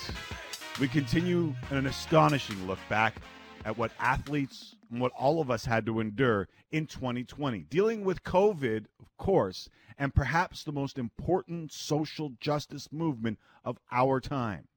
We 0.79 0.87
continue 0.87 1.53
an 1.71 1.87
astonishing 1.87 2.65
look 2.65 2.79
back 2.87 3.17
at 3.65 3.77
what 3.77 3.91
athletes 3.99 4.77
and 4.89 5.01
what 5.01 5.11
all 5.11 5.41
of 5.41 5.51
us 5.51 5.65
had 5.65 5.85
to 5.87 5.99
endure 5.99 6.47
in 6.71 6.87
2020. 6.87 7.63
Dealing 7.63 8.05
with 8.05 8.23
COVID, 8.23 8.85
of 9.01 9.17
course, 9.17 9.67
and 9.97 10.15
perhaps 10.15 10.63
the 10.63 10.71
most 10.71 10.97
important 10.97 11.73
social 11.73 12.31
justice 12.39 12.93
movement 12.93 13.39
of 13.65 13.77
our 13.91 14.21
time. 14.21 14.69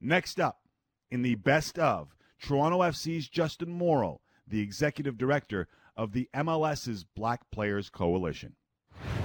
Next 0.00 0.40
up, 0.40 0.62
in 1.10 1.20
the 1.20 1.34
best 1.34 1.78
of, 1.78 2.16
Toronto 2.42 2.78
FC's 2.78 3.28
Justin 3.28 3.70
Morrow, 3.70 4.22
the 4.48 4.60
executive 4.60 5.18
director 5.18 5.68
of 5.94 6.14
the 6.14 6.30
MLS's 6.34 7.04
Black 7.04 7.50
Players 7.50 7.90
Coalition. 7.90 8.54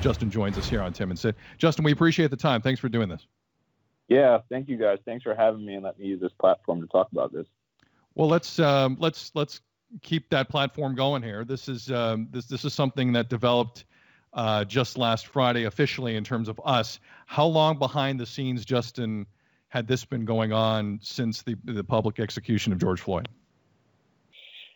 Justin 0.02 0.30
joins 0.30 0.58
us 0.58 0.70
here 0.70 0.82
on 0.82 0.94
Tim 0.94 1.10
and 1.10 1.20
Sid. 1.20 1.36
Justin, 1.58 1.84
we 1.84 1.92
appreciate 1.92 2.30
the 2.30 2.38
time. 2.38 2.62
Thanks 2.62 2.80
for 2.80 2.90
doing 2.90 3.10
this. 3.10 3.26
Yeah, 4.08 4.40
thank 4.50 4.70
you 4.70 4.78
guys. 4.78 5.00
Thanks 5.06 5.24
for 5.24 5.36
having 5.36 5.66
me 5.66 5.76
and 5.76 5.84
letting 5.84 6.02
me 6.02 6.08
use 6.08 6.22
this 6.22 6.32
platform 6.40 6.82
to 6.82 6.88
talk 6.88 7.12
about 7.12 7.34
this. 7.34 7.46
Well, 8.16 8.28
let's 8.28 8.58
um, 8.60 8.98
let's 9.00 9.32
let's 9.36 9.62
keep 10.02 10.30
that 10.30 10.50
platform 10.50 10.96
going 10.96 11.24
here. 11.24 11.44
This 11.44 11.68
is 11.68 11.92
um, 11.92 12.28
this 12.32 12.46
this 12.46 12.66
is 12.66 12.74
something 12.74 13.12
that 13.14 13.30
developed 13.30 13.86
uh, 14.34 14.64
just 14.64 14.98
last 14.98 15.28
Friday 15.28 15.66
officially 15.66 16.16
in 16.16 16.24
terms 16.24 16.48
of 16.48 16.60
us. 16.64 17.00
How 17.26 17.46
long 17.46 17.78
behind 17.78 18.20
the 18.20 18.26
scenes, 18.26 18.66
Justin, 18.66 19.26
had 19.68 19.88
this 19.88 20.06
been 20.06 20.26
going 20.26 20.54
on 20.54 21.00
since 21.02 21.42
the 21.42 21.56
the 21.66 21.84
public 21.84 22.20
execution 22.20 22.72
of 22.72 22.80
George 22.80 23.02
Floyd? 23.02 23.28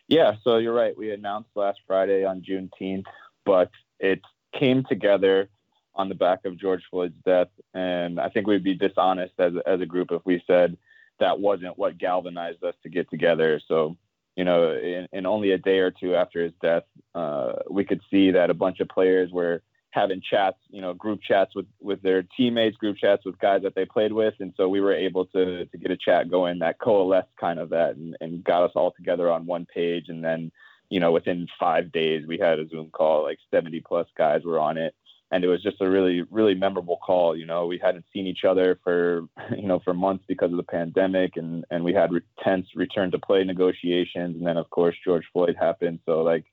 Yeah, 0.08 0.34
so 0.44 0.58
you're 0.58 0.74
right. 0.74 0.96
We 0.98 1.12
announced 1.14 1.50
last 1.56 1.80
Friday 1.88 2.26
on 2.26 2.42
Juneteenth, 2.42 3.06
but 3.46 3.72
it 4.00 4.20
came 4.58 4.84
together 4.84 5.50
on 5.96 6.10
the 6.10 6.16
back 6.16 6.46
of 6.46 6.58
George 6.58 6.84
Floyd's 6.90 7.16
death, 7.26 7.50
and 7.74 8.20
I 8.20 8.30
think 8.30 8.48
we'd 8.48 8.64
be 8.64 8.76
dishonest 8.76 9.34
as 9.40 9.54
as 9.66 9.82
a 9.82 9.86
group 9.86 10.12
if 10.12 10.22
we 10.26 10.44
said 10.48 10.78
that 11.20 11.40
wasn't 11.40 11.78
what 11.78 11.98
galvanized 11.98 12.64
us 12.64 12.76
to 12.84 12.90
get 12.90 13.10
together. 13.10 13.62
So 13.68 13.98
you 14.36 14.46
know, 14.46 14.72
in, 14.72 15.08
in 15.12 15.26
only 15.26 15.52
a 15.52 15.58
day 15.58 15.80
or 15.80 15.92
two 15.92 16.16
after 16.16 16.44
his 16.44 16.54
death, 16.62 16.84
uh, 17.14 17.54
we 17.70 17.84
could 17.84 18.02
see 18.10 18.32
that 18.32 18.50
a 18.50 18.54
bunch 18.54 18.80
of 18.80 18.88
players 18.88 19.30
were 19.32 19.62
having 19.92 20.22
chats, 20.22 20.58
you 20.70 20.82
know, 20.82 20.94
group 20.94 21.20
chats 21.22 21.54
with, 21.54 21.66
with 21.82 22.02
their 22.02 22.24
teammates, 22.38 22.78
group 22.78 22.98
chats 22.98 23.26
with 23.26 23.38
guys 23.40 23.62
that 23.64 23.76
they 23.76 23.86
played 23.86 24.14
with. 24.14 24.34
And 24.40 24.54
so 24.56 24.70
we 24.70 24.80
were 24.80 24.94
able 24.94 25.26
to, 25.28 25.66
to 25.66 25.78
get 25.78 25.92
a 25.92 25.98
chat 25.98 26.30
going 26.30 26.60
that 26.60 26.80
coalesced 26.80 27.36
kind 27.40 27.60
of 27.60 27.70
that 27.72 27.98
and, 27.98 28.16
and 28.22 28.44
got 28.44 28.64
us 28.64 28.72
all 28.76 28.92
together 28.92 29.30
on 29.30 29.46
one 29.46 29.66
page. 29.66 30.06
And 30.08 30.24
then, 30.24 30.52
you 30.92 31.00
know, 31.00 31.14
within 31.14 31.48
five 31.58 31.92
days, 31.92 32.28
we 32.28 32.38
had 32.38 32.60
a 32.60 32.68
Zoom 32.68 32.90
call, 32.92 33.24
like 33.24 33.40
70 33.50 33.82
plus 33.88 34.08
guys 34.18 34.42
were 34.44 34.60
on 34.60 34.78
it. 34.78 34.94
And 35.32 35.46
it 35.46 35.48
was 35.48 35.64
just 35.64 35.80
a 35.80 35.90
really 35.90 36.24
really 36.30 36.54
memorable 36.54 36.98
call 36.98 37.38
you 37.38 37.46
know? 37.46 37.66
We 37.66 37.80
hadn't 37.82 38.04
seen 38.12 38.28
each 38.28 38.44
other 38.44 38.78
for 38.84 39.28
you 39.58 39.68
know 39.68 39.80
for 39.80 39.94
months 39.94 40.26
because 40.28 40.52
of 40.52 40.58
the 40.58 40.64
pandemic 40.64 41.38
and 41.38 41.64
and 41.72 41.86
we 41.86 41.94
had 41.94 42.12
re- 42.12 42.22
tense 42.44 42.68
return 42.76 43.10
to 43.12 43.20
play 43.20 43.44
negotiations. 43.46 44.36
And 44.36 44.46
then 44.46 44.58
of 44.58 44.70
course 44.70 44.96
george 45.04 45.24
floyd 45.32 45.56
happened. 45.58 46.00
So 46.06 46.22
like 46.22 46.46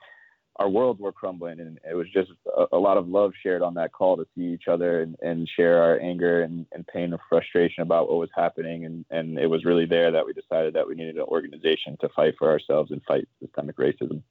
our 0.58 0.68
worlds 0.68 1.00
were 1.00 1.12
crumbling, 1.12 1.60
and 1.60 1.78
it 1.88 1.94
was 1.94 2.08
just 2.12 2.30
a, 2.56 2.66
a, 2.72 2.78
lot 2.78 2.96
of 2.96 3.08
love 3.08 3.32
shared 3.42 3.62
on 3.62 3.74
that 3.74 3.92
call 3.92 4.16
to 4.16 4.26
see 4.34 4.42
each 4.42 4.66
other 4.66 5.02
and, 5.02 5.16
and 5.22 5.48
share 5.56 5.80
our 5.82 6.00
anger 6.00 6.42
and, 6.42 6.66
and 6.72 6.86
pain 6.86 7.12
and 7.12 7.20
frustration 7.28 7.82
about 7.82 8.08
what 8.08 8.18
was 8.18 8.30
happening. 8.34 8.84
And, 8.84 9.04
and 9.10 9.38
it 9.38 9.46
was 9.46 9.64
really 9.64 9.86
there 9.86 10.10
that 10.10 10.26
we 10.26 10.32
decided 10.32 10.74
that 10.74 10.86
we 10.86 10.96
needed 10.96 11.16
an 11.16 11.22
organization 11.22 11.96
to 12.00 12.08
fight 12.08 12.34
for 12.38 12.50
ourselves 12.50 12.90
and 12.90 13.00
fight 13.06 13.28
systemic 13.40 13.76
racism. 13.76 14.22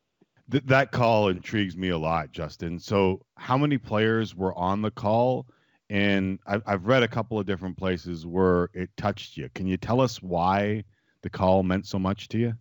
Th- 0.52 0.64
that 0.66 0.92
call 0.92 1.30
intrigues 1.30 1.78
me 1.78 1.90
a 1.90 1.98
lot, 1.98 2.32
Justin. 2.32 2.80
So, 2.80 3.22
how 3.36 3.58
many 3.58 3.78
players 3.78 4.36
were 4.36 4.58
on 4.58 4.82
the 4.82 4.92
call? 4.92 5.48
And 5.90 6.40
I've, 6.46 6.64
I've 6.66 6.86
read 6.86 7.04
a 7.04 7.08
couple 7.08 7.40
of 7.40 7.46
different 7.46 7.78
places 7.78 8.26
where 8.26 8.70
it 8.74 8.90
touched 8.98 9.38
you. 9.38 9.50
Can 9.56 9.68
you 9.68 9.78
tell 9.78 10.02
us 10.02 10.22
why 10.22 10.84
the 11.22 11.30
call 11.30 11.64
meant 11.64 11.88
so 11.88 11.98
much 11.98 12.28
to 12.30 12.38
you? 12.38 12.54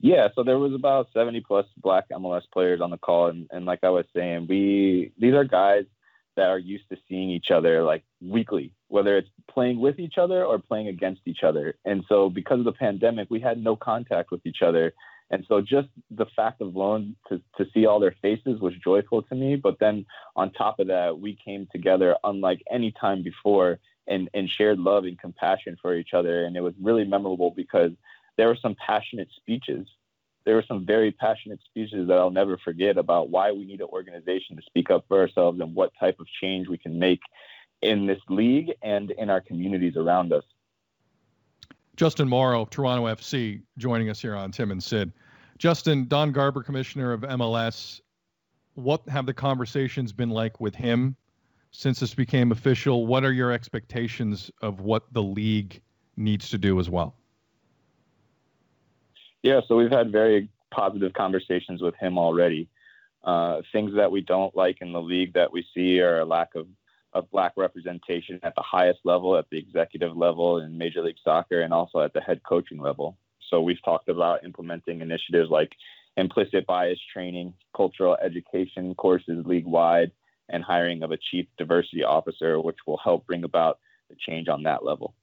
Yeah, 0.00 0.28
so 0.34 0.42
there 0.42 0.58
was 0.58 0.74
about 0.74 1.08
70 1.14 1.40
plus 1.40 1.66
black 1.78 2.08
MLS 2.10 2.42
players 2.52 2.80
on 2.80 2.90
the 2.90 2.98
call. 2.98 3.28
And, 3.28 3.46
and 3.50 3.64
like 3.64 3.80
I 3.82 3.90
was 3.90 4.04
saying, 4.14 4.46
we 4.48 5.12
these 5.18 5.34
are 5.34 5.44
guys 5.44 5.84
that 6.36 6.48
are 6.48 6.58
used 6.58 6.88
to 6.90 6.96
seeing 7.08 7.30
each 7.30 7.50
other 7.50 7.82
like 7.82 8.04
weekly, 8.20 8.72
whether 8.88 9.16
it's 9.16 9.28
playing 9.48 9.80
with 9.80 9.98
each 9.98 10.18
other 10.18 10.44
or 10.44 10.58
playing 10.58 10.88
against 10.88 11.22
each 11.26 11.42
other. 11.42 11.76
And 11.84 12.04
so 12.08 12.28
because 12.28 12.58
of 12.58 12.64
the 12.64 12.72
pandemic, 12.72 13.28
we 13.30 13.40
had 13.40 13.62
no 13.62 13.76
contact 13.76 14.30
with 14.30 14.44
each 14.44 14.62
other. 14.62 14.92
And 15.30 15.44
so 15.48 15.60
just 15.60 15.88
the 16.10 16.26
fact 16.36 16.60
of 16.60 16.74
alone 16.74 17.16
to, 17.28 17.40
to 17.56 17.66
see 17.72 17.86
all 17.86 18.00
their 18.00 18.16
faces 18.20 18.60
was 18.60 18.74
joyful 18.82 19.22
to 19.22 19.34
me. 19.34 19.56
But 19.56 19.78
then 19.78 20.06
on 20.36 20.52
top 20.52 20.80
of 20.80 20.88
that, 20.88 21.18
we 21.18 21.38
came 21.42 21.66
together 21.72 22.16
unlike 22.24 22.62
any 22.70 22.92
time 22.92 23.22
before 23.22 23.78
and, 24.06 24.28
and 24.34 24.50
shared 24.50 24.78
love 24.78 25.04
and 25.04 25.18
compassion 25.18 25.76
for 25.80 25.94
each 25.94 26.12
other. 26.12 26.44
And 26.44 26.56
it 26.56 26.60
was 26.60 26.74
really 26.80 27.04
memorable 27.04 27.50
because 27.50 27.92
there 28.36 28.48
were 28.48 28.58
some 28.60 28.74
passionate 28.74 29.28
speeches. 29.36 29.86
There 30.44 30.56
were 30.56 30.64
some 30.66 30.84
very 30.84 31.10
passionate 31.10 31.60
speeches 31.64 32.08
that 32.08 32.18
I'll 32.18 32.30
never 32.30 32.58
forget 32.58 32.98
about 32.98 33.30
why 33.30 33.52
we 33.52 33.64
need 33.64 33.80
an 33.80 33.88
organization 33.88 34.56
to 34.56 34.62
speak 34.62 34.90
up 34.90 35.04
for 35.08 35.20
ourselves 35.20 35.60
and 35.60 35.74
what 35.74 35.92
type 35.98 36.20
of 36.20 36.26
change 36.40 36.68
we 36.68 36.76
can 36.76 36.98
make 36.98 37.20
in 37.80 38.06
this 38.06 38.20
league 38.28 38.72
and 38.82 39.10
in 39.12 39.30
our 39.30 39.40
communities 39.40 39.96
around 39.96 40.32
us. 40.32 40.44
Justin 41.96 42.28
Morrow, 42.28 42.64
Toronto 42.66 43.06
FC, 43.06 43.62
joining 43.78 44.10
us 44.10 44.20
here 44.20 44.34
on 44.34 44.50
Tim 44.50 44.70
and 44.70 44.82
Sid. 44.82 45.12
Justin, 45.58 46.08
Don 46.08 46.32
Garber, 46.32 46.62
commissioner 46.62 47.12
of 47.12 47.20
MLS, 47.20 48.00
what 48.74 49.08
have 49.08 49.26
the 49.26 49.34
conversations 49.34 50.12
been 50.12 50.30
like 50.30 50.60
with 50.60 50.74
him 50.74 51.14
since 51.70 52.00
this 52.00 52.14
became 52.14 52.50
official? 52.50 53.06
What 53.06 53.24
are 53.24 53.32
your 53.32 53.52
expectations 53.52 54.50
of 54.60 54.80
what 54.80 55.04
the 55.12 55.22
league 55.22 55.80
needs 56.16 56.48
to 56.50 56.58
do 56.58 56.80
as 56.80 56.90
well? 56.90 57.14
Yeah, 59.44 59.60
so 59.68 59.76
we've 59.76 59.90
had 59.90 60.10
very 60.10 60.48
positive 60.70 61.12
conversations 61.12 61.82
with 61.82 61.94
him 61.96 62.16
already. 62.16 62.66
Uh, 63.22 63.60
things 63.72 63.94
that 63.94 64.10
we 64.10 64.22
don't 64.22 64.56
like 64.56 64.78
in 64.80 64.90
the 64.90 65.02
league 65.02 65.34
that 65.34 65.52
we 65.52 65.66
see 65.74 66.00
are 66.00 66.20
a 66.20 66.24
lack 66.24 66.54
of, 66.54 66.66
of 67.12 67.30
black 67.30 67.52
representation 67.58 68.40
at 68.42 68.54
the 68.56 68.62
highest 68.62 69.00
level, 69.04 69.36
at 69.36 69.44
the 69.50 69.58
executive 69.58 70.16
level 70.16 70.62
in 70.62 70.78
Major 70.78 71.02
League 71.02 71.18
Soccer, 71.22 71.60
and 71.60 71.74
also 71.74 72.00
at 72.00 72.14
the 72.14 72.22
head 72.22 72.40
coaching 72.42 72.78
level. 72.78 73.18
So 73.50 73.60
we've 73.60 73.82
talked 73.84 74.08
about 74.08 74.44
implementing 74.44 75.02
initiatives 75.02 75.50
like 75.50 75.72
implicit 76.16 76.66
bias 76.66 76.98
training, 77.12 77.52
cultural 77.76 78.16
education 78.24 78.94
courses 78.94 79.44
league 79.44 79.66
wide, 79.66 80.10
and 80.48 80.64
hiring 80.64 81.02
of 81.02 81.10
a 81.10 81.18
chief 81.18 81.46
diversity 81.58 82.02
officer, 82.02 82.58
which 82.62 82.78
will 82.86 83.00
help 83.04 83.26
bring 83.26 83.44
about 83.44 83.78
the 84.08 84.16
change 84.26 84.48
on 84.48 84.62
that 84.62 84.86
level. 84.86 85.14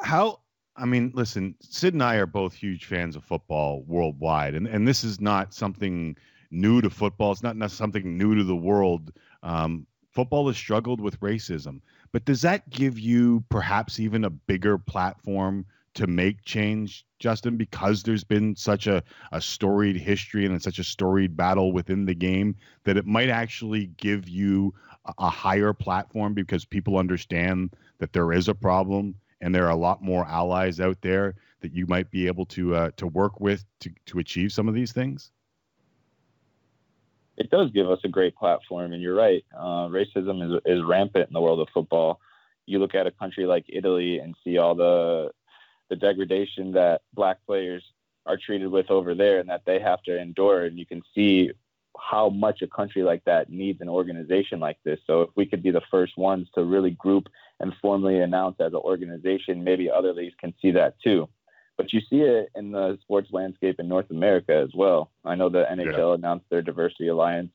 How 0.00 0.38
I 0.76 0.86
mean, 0.86 1.12
listen, 1.14 1.54
Sid 1.60 1.94
and 1.94 2.02
I 2.02 2.16
are 2.16 2.26
both 2.26 2.54
huge 2.54 2.86
fans 2.86 3.14
of 3.14 3.24
football 3.24 3.82
worldwide, 3.86 4.54
and 4.54 4.66
and 4.66 4.88
this 4.88 5.04
is 5.04 5.20
not 5.20 5.54
something 5.54 6.16
new 6.50 6.80
to 6.80 6.90
football. 6.90 7.32
It's 7.32 7.42
not, 7.42 7.70
something 7.70 8.18
new 8.18 8.34
to 8.34 8.44
the 8.44 8.56
world. 8.56 9.12
Um, 9.42 9.86
football 10.10 10.46
has 10.48 10.56
struggled 10.56 11.00
with 11.00 11.20
racism, 11.20 11.80
but 12.12 12.24
does 12.24 12.42
that 12.42 12.70
give 12.70 12.98
you 12.98 13.44
perhaps 13.48 14.00
even 14.00 14.24
a 14.24 14.30
bigger 14.30 14.78
platform 14.78 15.66
to 15.94 16.06
make 16.08 16.44
change, 16.44 17.06
Justin, 17.20 17.56
because 17.56 18.02
there's 18.02 18.24
been 18.24 18.56
such 18.56 18.88
a, 18.88 19.02
a 19.30 19.40
storied 19.40 19.96
history 19.96 20.44
and 20.44 20.60
such 20.60 20.80
a 20.80 20.84
storied 20.84 21.36
battle 21.36 21.72
within 21.72 22.04
the 22.04 22.14
game 22.14 22.56
that 22.82 22.96
it 22.96 23.06
might 23.06 23.28
actually 23.28 23.86
give 23.96 24.28
you 24.28 24.74
a, 25.06 25.14
a 25.18 25.30
higher 25.30 25.72
platform 25.72 26.34
because 26.34 26.64
people 26.64 26.98
understand 26.98 27.76
that 27.98 28.12
there 28.12 28.32
is 28.32 28.48
a 28.48 28.54
problem 28.54 29.14
and 29.44 29.54
there 29.54 29.66
are 29.66 29.70
a 29.70 29.76
lot 29.76 30.02
more 30.02 30.24
allies 30.24 30.80
out 30.80 30.98
there 31.02 31.34
that 31.60 31.74
you 31.74 31.86
might 31.86 32.10
be 32.10 32.26
able 32.26 32.46
to 32.46 32.74
uh, 32.74 32.90
to 32.96 33.06
work 33.06 33.40
with 33.40 33.64
to 33.80 33.90
to 34.06 34.18
achieve 34.18 34.50
some 34.52 34.68
of 34.68 34.74
these 34.74 34.90
things? 34.90 35.30
It 37.36 37.50
does 37.50 37.70
give 37.70 37.90
us 37.90 37.98
a 38.04 38.08
great 38.08 38.34
platform, 38.36 38.94
and 38.94 39.02
you're 39.02 39.14
right. 39.14 39.44
Uh, 39.54 39.88
racism 39.88 40.42
is 40.42 40.60
is 40.64 40.82
rampant 40.82 41.28
in 41.28 41.34
the 41.34 41.42
world 41.42 41.60
of 41.60 41.68
football. 41.74 42.20
You 42.64 42.78
look 42.78 42.94
at 42.94 43.06
a 43.06 43.10
country 43.10 43.44
like 43.44 43.66
Italy 43.68 44.18
and 44.18 44.34
see 44.42 44.56
all 44.56 44.74
the 44.74 45.30
the 45.90 45.96
degradation 45.96 46.72
that 46.72 47.02
black 47.12 47.36
players 47.46 47.84
are 48.24 48.38
treated 48.38 48.68
with 48.68 48.90
over 48.90 49.14
there, 49.14 49.40
and 49.40 49.48
that 49.50 49.66
they 49.66 49.78
have 49.78 50.02
to 50.04 50.18
endure, 50.18 50.64
and 50.64 50.78
you 50.78 50.86
can 50.86 51.02
see 51.14 51.50
how 51.98 52.28
much 52.28 52.62
a 52.62 52.66
country 52.66 53.02
like 53.02 53.24
that 53.24 53.50
needs 53.50 53.80
an 53.80 53.88
organization 53.88 54.60
like 54.60 54.78
this. 54.84 54.98
So 55.06 55.22
if 55.22 55.30
we 55.36 55.46
could 55.46 55.62
be 55.62 55.70
the 55.70 55.82
first 55.90 56.16
ones 56.16 56.48
to 56.54 56.64
really 56.64 56.90
group 56.90 57.28
and 57.60 57.72
formally 57.80 58.20
announce 58.20 58.56
as 58.60 58.72
an 58.72 58.80
organization, 58.80 59.64
maybe 59.64 59.90
other 59.90 60.12
leagues 60.12 60.34
can 60.38 60.54
see 60.60 60.72
that 60.72 60.94
too. 61.02 61.28
But 61.76 61.92
you 61.92 62.00
see 62.08 62.20
it 62.20 62.50
in 62.54 62.72
the 62.72 62.98
sports 63.02 63.28
landscape 63.32 63.80
in 63.80 63.88
North 63.88 64.10
America 64.10 64.54
as 64.54 64.70
well. 64.74 65.10
I 65.24 65.34
know 65.34 65.48
the 65.48 65.64
NHL 65.64 66.10
yeah. 66.10 66.14
announced 66.14 66.46
their 66.50 66.62
diversity 66.62 67.08
alliance 67.08 67.50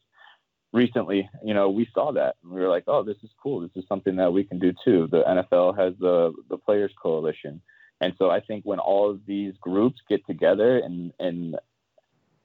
recently. 0.74 1.30
You 1.44 1.54
know, 1.54 1.70
we 1.70 1.88
saw 1.94 2.12
that. 2.14 2.36
and 2.44 2.52
We 2.52 2.60
were 2.60 2.68
like, 2.70 2.84
oh, 2.88 3.04
this 3.04 3.18
is 3.24 3.30
cool. 3.42 3.62
This 3.62 3.72
is 3.76 3.88
something 3.88 4.18
that 4.18 4.34
we 4.34 4.44
can 4.44 4.60
do 4.60 4.74
too. 4.84 5.08
The 5.10 5.24
NFL 5.24 5.78
has 5.78 5.94
the 6.00 6.34
the 6.50 6.58
Players 6.58 6.92
Coalition. 7.02 7.62
And 8.02 8.14
so 8.18 8.30
I 8.30 8.40
think 8.40 8.64
when 8.64 8.80
all 8.80 9.10
of 9.10 9.26
these 9.26 9.54
groups 9.60 10.00
get 10.08 10.26
together 10.26 10.78
and, 10.78 11.12
and 11.20 11.58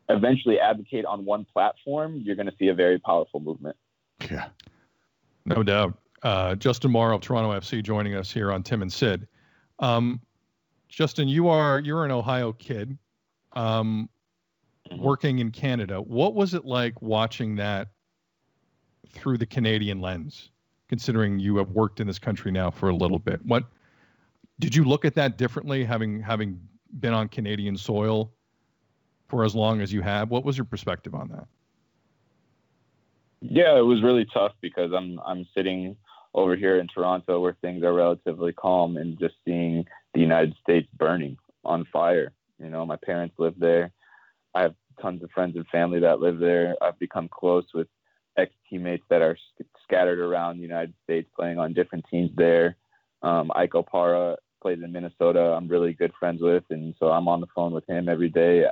eventually 0.09 0.59
advocate 0.59 1.05
on 1.05 1.25
one 1.25 1.47
platform, 1.53 2.21
you're 2.25 2.37
going 2.37 2.47
to 2.47 2.55
see 2.59 2.69
a 2.69 2.75
very 2.75 2.99
powerful 2.99 3.41
movement. 3.41 3.77
Yeah. 4.31 4.49
No 5.47 5.63
doubt. 5.63 5.99
Uh, 6.23 6.55
Justin 6.55 6.91
Morrow 6.91 7.17
of 7.17 7.21
Toronto 7.21 7.51
FC 7.53 7.83
joining 7.83 8.15
us 8.15 8.31
here 8.31 8.51
on 8.51 8.63
Tim 8.63 8.83
and 8.83 8.93
Sid. 8.93 9.27
Um, 9.79 10.21
Justin, 10.89 11.29
you 11.29 11.49
are 11.49 11.81
you're 11.81 12.05
an 12.05 12.11
Ohio 12.11 12.53
kid, 12.53 12.97
um, 13.53 14.09
mm-hmm. 14.89 15.03
working 15.03 15.41
in 15.41 15.51
Canada. 15.51 16.01
What 16.01 16.35
was 16.35 16.55
it 16.55 16.65
like 16.65 17.03
watching 17.03 17.57
that 17.57 17.89
through 19.11 19.39
the 19.39 19.47
Canadian 19.47 20.01
lens? 20.01 20.51
Considering 20.89 21.39
you 21.39 21.57
have 21.57 21.71
worked 21.71 22.01
in 22.01 22.07
this 22.07 22.19
country 22.19 22.53
now 22.53 22.71
for 22.71 22.91
a 22.91 22.95
little 22.95 23.19
bit, 23.19 23.45
what 23.45 23.65
did 24.61 24.75
you 24.75 24.85
look 24.85 25.05
at 25.05 25.15
that 25.15 25.37
differently, 25.37 25.85
having 25.85 26.21
having 26.21 26.61
been 27.01 27.13
on 27.13 27.29
Canadian 27.29 27.77
soil 27.77 28.34
for 29.29 29.45
as 29.45 29.55
long 29.55 29.81
as 29.81 29.93
you 29.93 30.03
have? 30.03 30.31
What 30.31 30.45
was 30.45 30.57
your 30.57 30.65
perspective 30.65 31.15
on 31.15 31.29
that? 31.29 31.47
Yeah, 33.41 33.77
it 33.79 33.83
was 33.83 34.03
really 34.03 34.27
tough 34.33 34.53
because 34.61 34.93
I'm 34.93 35.21
I'm 35.25 35.47
sitting 35.55 35.97
over 36.35 36.57
here 36.57 36.79
in 36.79 36.89
Toronto 36.89 37.41
where 37.41 37.57
things 37.61 37.85
are 37.85 37.93
relatively 37.93 38.53
calm 38.53 38.97
and 38.97 39.19
just 39.19 39.35
seeing 39.45 39.85
the 40.15 40.21
United 40.21 40.55
States 40.63 40.89
burning 40.97 41.37
on 41.65 41.87
fire. 41.93 42.33
You 42.59 42.71
know, 42.71 42.85
my 42.87 42.97
parents 42.97 43.35
live 43.39 43.55
there. 43.59 43.93
I 44.55 44.63
have 44.63 44.75
tons 45.01 45.23
of 45.23 45.31
friends 45.31 45.57
and 45.57 45.67
family 45.69 46.01
that 46.01 46.21
live 46.21 46.39
there. 46.39 46.75
I've 46.81 46.99
become 46.99 47.29
close 47.29 47.67
with 47.75 47.89
ex 48.37 48.53
teammates 48.69 49.05
that 49.11 49.23
are 49.23 49.37
scattered 49.83 50.19
around 50.19 50.57
the 50.57 50.63
United 50.63 50.95
States 51.05 51.29
playing 51.37 51.59
on 51.59 51.73
different 51.73 52.05
teams 52.11 52.31
there. 52.37 52.77
Um, 53.23 53.53
Ike 53.55 53.73
Opara 53.73 54.37
plays 54.61 54.79
in 54.83 54.93
Minnesota. 54.93 55.41
I'm 55.41 55.69
really 55.69 55.93
good 55.93 56.13
friends 56.19 56.41
with, 56.41 56.65
and 56.71 56.95
so 56.99 57.11
I'm 57.11 57.29
on 57.29 57.41
the 57.41 57.47
phone 57.55 57.73
with 57.73 57.89
him 57.89 58.09
every 58.09 58.29
day 58.29 58.65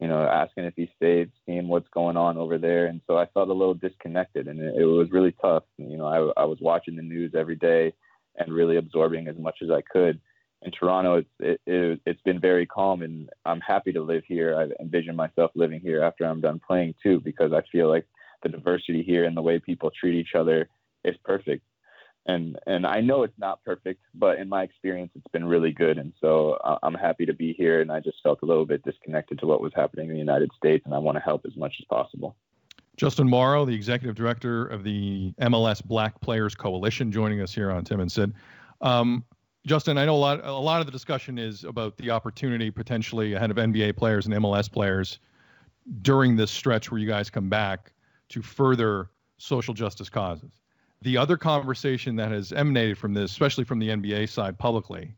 you 0.00 0.08
know, 0.08 0.22
asking 0.22 0.64
if 0.64 0.74
he 0.76 0.90
stayed, 0.96 1.30
seeing 1.46 1.68
what's 1.68 1.88
going 1.88 2.16
on 2.16 2.36
over 2.36 2.58
there. 2.58 2.86
And 2.86 3.00
so 3.06 3.16
I 3.16 3.26
felt 3.26 3.48
a 3.48 3.54
little 3.54 3.74
disconnected 3.74 4.46
and 4.46 4.60
it, 4.60 4.74
it 4.76 4.84
was 4.84 5.10
really 5.10 5.34
tough. 5.40 5.64
You 5.78 5.96
know, 5.96 6.06
I, 6.06 6.42
I 6.42 6.44
was 6.44 6.58
watching 6.60 6.96
the 6.96 7.02
news 7.02 7.32
every 7.34 7.56
day 7.56 7.94
and 8.36 8.52
really 8.52 8.76
absorbing 8.76 9.26
as 9.28 9.36
much 9.38 9.58
as 9.62 9.70
I 9.70 9.80
could. 9.80 10.20
In 10.62 10.70
Toronto, 10.70 11.16
it's, 11.16 11.30
it, 11.40 11.60
it, 11.66 12.00
it's 12.04 12.20
been 12.22 12.40
very 12.40 12.66
calm 12.66 13.02
and 13.02 13.30
I'm 13.44 13.60
happy 13.60 13.92
to 13.92 14.02
live 14.02 14.24
here. 14.26 14.58
I 14.58 14.82
envision 14.82 15.16
myself 15.16 15.50
living 15.54 15.80
here 15.80 16.02
after 16.02 16.24
I'm 16.24 16.40
done 16.40 16.60
playing 16.66 16.94
too, 17.02 17.20
because 17.20 17.52
I 17.52 17.62
feel 17.72 17.88
like 17.88 18.06
the 18.42 18.48
diversity 18.50 19.02
here 19.02 19.24
and 19.24 19.36
the 19.36 19.42
way 19.42 19.58
people 19.58 19.90
treat 19.98 20.18
each 20.18 20.34
other 20.34 20.68
is 21.04 21.16
perfect 21.24 21.62
and 22.26 22.58
and 22.66 22.86
I 22.86 23.00
know 23.00 23.22
it's 23.22 23.38
not 23.38 23.62
perfect, 23.64 24.02
but 24.14 24.38
in 24.38 24.48
my 24.48 24.62
experience, 24.62 25.12
it's 25.14 25.26
been 25.32 25.44
really 25.44 25.72
good. 25.72 25.98
And 25.98 26.12
so 26.20 26.58
uh, 26.64 26.78
I'm 26.82 26.94
happy 26.94 27.24
to 27.26 27.32
be 27.32 27.52
here. 27.52 27.80
And 27.80 27.90
I 27.90 28.00
just 28.00 28.18
felt 28.22 28.40
a 28.42 28.46
little 28.46 28.66
bit 28.66 28.82
disconnected 28.84 29.38
to 29.40 29.46
what 29.46 29.60
was 29.60 29.72
happening 29.74 30.08
in 30.08 30.12
the 30.12 30.18
United 30.18 30.50
States, 30.56 30.84
and 30.84 30.94
I 30.94 30.98
want 30.98 31.16
to 31.16 31.22
help 31.22 31.42
as 31.46 31.56
much 31.56 31.74
as 31.78 31.86
possible. 31.86 32.36
Justin 32.96 33.28
Morrow, 33.28 33.64
the 33.64 33.74
executive 33.74 34.16
director 34.16 34.66
of 34.66 34.82
the 34.82 35.32
MLS 35.40 35.84
Black 35.84 36.18
Players 36.20 36.54
Coalition, 36.54 37.12
joining 37.12 37.42
us 37.42 37.54
here 37.54 37.70
on 37.70 37.84
Tim 37.84 38.00
and 38.00 38.10
Sid. 38.10 38.32
Um, 38.80 39.24
Justin, 39.66 39.98
I 39.98 40.04
know 40.04 40.14
a 40.14 40.18
lot. 40.18 40.44
A 40.44 40.52
lot 40.52 40.80
of 40.80 40.86
the 40.86 40.92
discussion 40.92 41.38
is 41.38 41.64
about 41.64 41.96
the 41.96 42.10
opportunity 42.10 42.70
potentially 42.70 43.34
ahead 43.34 43.50
of 43.50 43.56
NBA 43.56 43.96
players 43.96 44.26
and 44.26 44.34
MLS 44.36 44.70
players 44.70 45.18
during 46.02 46.36
this 46.36 46.50
stretch 46.50 46.90
where 46.90 47.00
you 47.00 47.06
guys 47.06 47.30
come 47.30 47.48
back 47.48 47.92
to 48.30 48.42
further 48.42 49.10
social 49.38 49.74
justice 49.74 50.08
causes. 50.08 50.50
The 51.02 51.18
other 51.18 51.36
conversation 51.36 52.16
that 52.16 52.30
has 52.30 52.52
emanated 52.52 52.98
from 52.98 53.14
this, 53.14 53.30
especially 53.30 53.64
from 53.64 53.78
the 53.78 53.88
NBA 53.88 54.28
side 54.28 54.58
publicly, 54.58 55.14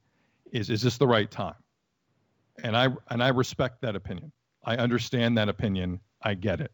is 0.52 0.70
is 0.70 0.82
this 0.82 0.98
the 0.98 1.06
right 1.06 1.30
time? 1.30 1.54
And 2.62 2.76
I 2.76 2.88
and 3.10 3.22
I 3.22 3.28
respect 3.28 3.82
that 3.82 3.96
opinion. 3.96 4.32
I 4.64 4.76
understand 4.76 5.38
that 5.38 5.48
opinion. 5.48 6.00
I 6.22 6.34
get 6.34 6.60
it. 6.60 6.72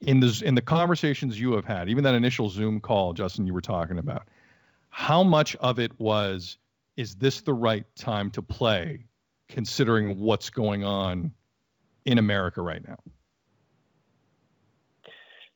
In 0.00 0.20
the 0.20 0.42
in 0.44 0.54
the 0.54 0.62
conversations 0.62 1.40
you 1.40 1.52
have 1.54 1.64
had, 1.64 1.88
even 1.88 2.04
that 2.04 2.14
initial 2.14 2.48
Zoom 2.50 2.80
call, 2.80 3.12
Justin, 3.14 3.46
you 3.46 3.54
were 3.54 3.60
talking 3.60 3.98
about, 3.98 4.28
how 4.90 5.22
much 5.22 5.56
of 5.56 5.78
it 5.78 5.92
was 5.98 6.58
is 6.96 7.14
this 7.14 7.40
the 7.40 7.54
right 7.54 7.86
time 7.96 8.30
to 8.32 8.42
play 8.42 9.06
considering 9.48 10.18
what's 10.18 10.50
going 10.50 10.84
on 10.84 11.32
in 12.04 12.18
America 12.18 12.60
right 12.60 12.86
now? 12.86 12.98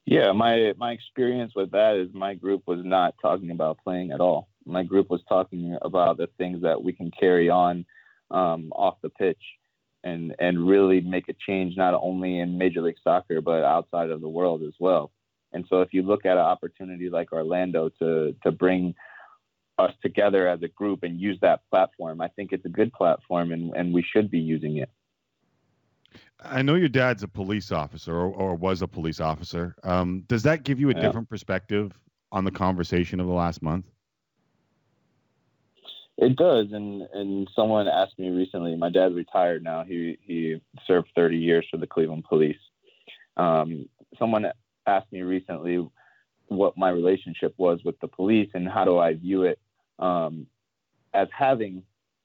Yeah, 0.07 0.31
my 0.31 0.73
my 0.77 0.93
experience 0.93 1.53
with 1.57 1.73
that 1.73 1.97
is 1.97 2.15
my 2.15 2.35
group 2.35 2.63
was 2.67 2.81
not 2.85 3.15
talking 3.21 3.51
about 3.51 3.79
playing 3.83 4.13
at 4.13 4.21
all. 4.21 4.49
My 4.65 4.85
group 4.85 5.11
was 5.11 5.21
talking 5.29 5.77
about 5.83 6.17
the 6.17 6.29
things 6.39 6.63
that 6.63 6.83
we 6.83 6.93
can 6.93 7.11
carry 7.11 7.51
on 7.51 7.85
um, 8.31 8.73
off 8.73 8.99
the 9.03 9.11
pitch 9.11 9.43
and 10.05 10.33
and 10.39 10.65
really 10.67 11.01
make 11.01 11.29
a 11.29 11.35
change 11.45 11.77
not 11.77 11.93
only 11.95 12.39
in 12.39 12.57
Major 12.57 12.83
League 12.83 12.99
Soccer 13.03 13.41
but 13.41 13.65
outside 13.65 14.11
of 14.11 14.21
the 14.21 14.29
world 14.29 14.63
as 14.63 14.75
well. 14.79 15.11
And 15.53 15.65
so 15.69 15.81
if 15.81 15.93
you 15.93 16.03
look 16.03 16.25
at 16.25 16.37
an 16.37 16.39
opportunity 16.39 17.11
like 17.11 17.33
Orlando 17.33 17.89
to 17.99 18.37
to 18.45 18.53
bring 18.53 18.95
us 19.79 19.93
together 20.03 20.47
as 20.49 20.63
a 20.63 20.69
group 20.69 21.03
and 21.03 21.21
use 21.21 21.39
that 21.43 21.63
platform, 21.69 22.21
I 22.21 22.29
think 22.29 22.53
it's 22.53 22.65
a 22.65 22.71
good 22.71 22.93
platform 22.93 23.51
and, 23.51 23.75
and 23.75 23.93
we 23.93 24.03
should 24.03 24.31
be 24.31 24.39
using 24.39 24.77
it. 24.77 24.91
I 26.41 26.63
know 26.63 26.75
your 26.75 26.89
dad's 26.89 27.23
a 27.23 27.29
police 27.29 27.73
officer 27.73 28.15
or, 28.15 28.29
or 28.29 28.55
was 28.55 28.83
a 28.83 28.89
police 28.89 29.21
officer. 29.21 29.77
Um, 29.83 30.25
does 30.29 30.43
that 30.45 30.63
give 30.63 30.81
you 30.81 30.91
a 30.91 30.95
yeah. 30.95 31.01
different 31.01 31.29
perspective 31.29 31.99
on 32.33 32.45
the 32.45 32.51
conversation 32.51 33.21
of 33.21 33.27
the 33.27 33.33
last 33.33 33.63
month? 33.63 33.87
It 36.19 36.37
does, 36.37 36.69
and 36.73 37.03
and 37.13 37.49
someone 37.55 37.89
asked 37.89 38.19
me 38.19 38.31
recently. 38.31 38.75
My 38.75 38.89
dad's 38.89 39.15
retired 39.15 39.63
now. 39.63 39.85
He 39.85 40.17
he 40.23 40.61
served 40.87 41.09
30 41.15 41.37
years 41.37 41.67
for 41.71 41.77
the 41.77 41.87
Cleveland 41.87 42.25
Police. 42.25 42.57
Um, 43.37 43.89
someone 44.19 44.47
asked 44.87 45.13
me 45.13 45.23
recently 45.23 45.87
what 46.49 46.79
my 46.79 46.89
relationship 46.89 47.55
was 47.59 47.81
with 47.85 47.99
the 48.01 48.09
police 48.09 48.49
and 48.55 48.69
how 48.69 48.85
do 48.85 48.99
I 48.99 49.15
view 49.15 49.43
it 49.43 49.59
um, 49.99 50.47
as 51.13 51.29
having 51.37 51.83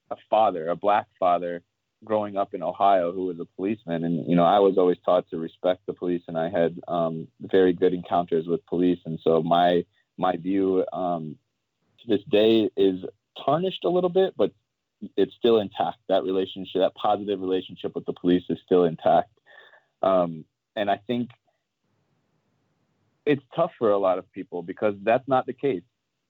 a 0.10 0.16
father, 0.30 0.70
a 0.70 0.76
black 0.76 1.08
father, 1.20 1.64
growing 2.04 2.38
up 2.38 2.54
in 2.54 2.64
Ohio 2.64 3.12
who 3.12 3.26
was 3.26 3.40
a 3.40 3.46
policeman. 3.56 4.04
And 4.04 4.28
you 4.30 4.36
know, 4.36 4.46
I 4.46 4.60
was 4.60 4.78
always 4.78 4.98
taught 5.06 5.30
to 5.30 5.38
respect 5.38 5.86
the 5.86 5.94
police, 5.94 6.24
and 6.28 6.38
I 6.38 6.50
had 6.50 6.80
um, 6.88 7.28
very 7.42 7.74
good 7.74 7.94
encounters 7.94 8.48
with 8.48 8.66
police. 8.66 9.00
And 9.06 9.20
so 9.24 9.42
my 9.42 9.86
my 10.18 10.36
view 10.36 10.86
um, 10.94 11.38
to 12.02 12.08
this 12.08 12.26
day 12.30 12.70
is 12.76 13.04
tarnished 13.46 13.84
a 13.84 13.90
little 13.90 14.10
bit, 14.10 14.34
but 14.38 14.52
it's 15.18 15.34
still 15.36 15.60
intact. 15.60 15.98
That 16.10 16.24
relationship, 16.24 16.82
that 16.82 16.96
positive 16.96 17.40
relationship 17.40 17.96
with 17.96 18.06
the 18.06 18.14
police, 18.14 18.44
is 18.50 18.60
still 18.66 18.86
intact. 18.86 19.32
Um, 20.04 20.46
and 20.76 20.90
I 20.90 20.98
think 21.08 21.30
it's 23.26 23.44
tough 23.56 23.72
for 23.78 23.92
a 23.92 23.98
lot 23.98 24.18
of 24.18 24.32
people 24.32 24.64
because 24.64 24.96
that's 25.04 25.28
not 25.28 25.46
the 25.46 25.54
case. 25.54 25.84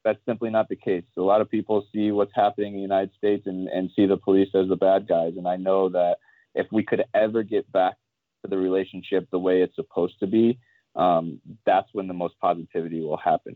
That's 0.04 0.20
simply 0.26 0.49
not 0.49 0.68
the 0.70 0.76
case. 0.76 1.04
A 1.18 1.22
lot 1.22 1.41
of 1.41 1.49
people 1.49 1.86
see 1.93 2.12
what's 2.12 2.32
happening 2.34 2.74
in 2.74 2.78
the 2.78 2.82
United 2.82 3.12
States 3.18 3.45
and, 3.45 3.68
and 3.68 3.91
see 3.95 4.06
the 4.06 4.18
police 4.18 4.49
as 4.56 4.68
the 4.68 4.76
bad 4.76 5.08
guys. 5.08 5.34
And 5.38 5.47
I 5.47 5.58
know 5.58 5.89
that 5.89 6.18
if 6.56 6.68
we 6.72 6.84
could 6.84 7.04
ever 7.14 7.43
get 7.43 7.72
back 7.72 7.95
to 8.41 8.49
the 8.49 8.58
relationship 8.58 9.28
the 9.32 9.39
way 9.39 9.62
it's 9.62 9.76
supposed 9.76 10.20
to 10.20 10.28
be, 10.28 10.60
um, 10.95 11.39
that's 11.66 11.89
when 11.93 12.08
the 12.08 12.14
most 12.14 12.38
positivity 12.39 13.02
will 13.02 13.18
happen. 13.18 13.56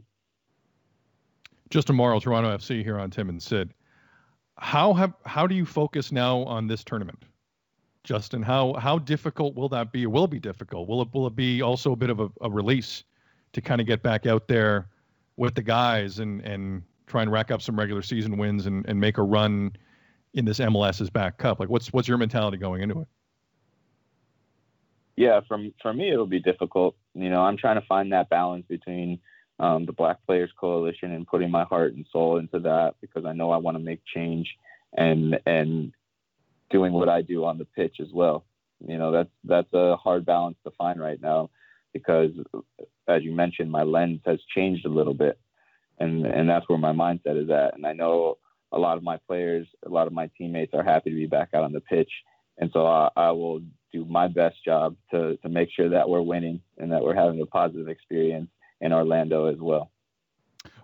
Justin 1.69 1.95
Morrow, 1.95 2.19
Toronto 2.19 2.55
FC 2.55 2.83
here 2.83 2.99
on 2.99 3.09
Tim 3.09 3.29
and 3.29 3.41
Sid. 3.41 3.73
How 4.57 4.93
have 4.93 5.13
how 5.25 5.47
do 5.47 5.55
you 5.55 5.65
focus 5.65 6.11
now 6.11 6.43
on 6.43 6.67
this 6.67 6.83
tournament, 6.83 7.25
Justin? 8.03 8.41
How 8.41 8.73
how 8.75 8.99
difficult 8.99 9.55
will 9.55 9.67
that 9.69 9.91
be? 9.91 10.05
Will 10.05 10.25
it 10.25 10.31
be 10.31 10.39
difficult? 10.39 10.87
Will 10.87 11.01
it 11.01 11.09
will 11.13 11.27
it 11.27 11.35
be 11.35 11.61
also 11.61 11.91
a 11.91 11.95
bit 11.95 12.09
of 12.09 12.19
a, 12.21 12.29
a 12.41 12.49
release 12.49 13.03
to 13.51 13.61
kind 13.61 13.81
of 13.81 13.87
get 13.87 14.01
back 14.01 14.25
out 14.25 14.47
there 14.47 14.87
with 15.37 15.55
the 15.55 15.61
guys 15.61 16.19
and 16.19 16.41
and 16.41 16.83
try 17.07 17.21
and 17.21 17.31
rack 17.31 17.51
up 17.51 17.61
some 17.61 17.77
regular 17.77 18.01
season 18.01 18.37
wins 18.37 18.65
and, 18.65 18.85
and 18.87 18.99
make 18.99 19.17
a 19.17 19.23
run 19.23 19.71
in 20.33 20.45
this 20.45 20.59
MLS 20.59 21.01
is 21.01 21.09
Back 21.09 21.37
cup? 21.37 21.59
Like 21.59 21.69
what's 21.69 21.91
what's 21.93 22.07
your 22.07 22.17
mentality 22.17 22.57
going 22.57 22.81
into 22.81 23.01
it? 23.01 23.07
Yeah, 25.15 25.41
from 25.47 25.73
for 25.81 25.93
me 25.93 26.11
it'll 26.11 26.25
be 26.25 26.39
difficult. 26.39 26.95
You 27.13 27.29
know, 27.29 27.41
I'm 27.41 27.57
trying 27.57 27.79
to 27.79 27.87
find 27.87 28.11
that 28.11 28.29
balance 28.29 28.65
between 28.67 29.19
um, 29.59 29.85
the 29.85 29.93
Black 29.93 30.17
Players 30.25 30.51
Coalition 30.59 31.11
and 31.11 31.25
putting 31.25 31.49
my 31.49 31.63
heart 31.63 31.93
and 31.93 32.05
soul 32.11 32.37
into 32.37 32.59
that 32.59 32.95
because 33.01 33.25
I 33.25 33.33
know 33.33 33.51
I 33.51 33.57
want 33.57 33.77
to 33.77 33.83
make 33.83 34.01
change 34.05 34.57
and 34.93 35.39
and 35.45 35.93
doing 36.69 36.93
what 36.93 37.09
I 37.09 37.21
do 37.21 37.45
on 37.45 37.57
the 37.57 37.65
pitch 37.65 37.97
as 38.01 38.11
well. 38.11 38.45
You 38.85 38.97
know, 38.97 39.11
that's 39.11 39.29
that's 39.43 39.73
a 39.73 39.95
hard 39.95 40.25
balance 40.25 40.57
to 40.65 40.71
find 40.71 40.99
right 40.99 41.21
now 41.21 41.49
because 41.95 42.31
as 43.07 43.23
you 43.23 43.31
mentioned, 43.31 43.71
my 43.71 43.83
lens 43.83 44.19
has 44.25 44.37
changed 44.53 44.85
a 44.85 44.89
little 44.89 45.13
bit, 45.13 45.39
and 45.97 46.25
and 46.25 46.49
that's 46.49 46.67
where 46.67 46.77
my 46.77 46.91
mindset 46.91 47.41
is 47.41 47.49
at. 47.49 47.73
And 47.75 47.87
I 47.87 47.93
know 47.93 48.37
a 48.73 48.77
lot 48.77 48.97
of 48.97 49.03
my 49.03 49.17
players, 49.27 49.65
a 49.85 49.89
lot 49.89 50.05
of 50.05 50.11
my 50.11 50.29
teammates 50.37 50.73
are 50.73 50.83
happy 50.83 51.09
to 51.09 51.15
be 51.15 51.25
back 51.25 51.49
out 51.53 51.63
on 51.63 51.71
the 51.71 51.79
pitch, 51.79 52.11
and 52.57 52.69
so 52.73 52.85
I, 52.85 53.09
I 53.15 53.31
will 53.31 53.61
do 53.93 54.03
my 54.03 54.27
best 54.27 54.57
job 54.65 54.97
to 55.11 55.37
to 55.37 55.47
make 55.47 55.69
sure 55.71 55.89
that 55.89 56.09
we're 56.09 56.21
winning 56.21 56.59
and 56.77 56.91
that 56.91 57.01
we're 57.01 57.15
having 57.15 57.39
a 57.41 57.45
positive 57.45 57.87
experience 57.87 58.49
in 58.81 58.91
Orlando 58.91 59.45
as 59.45 59.57
well. 59.57 59.89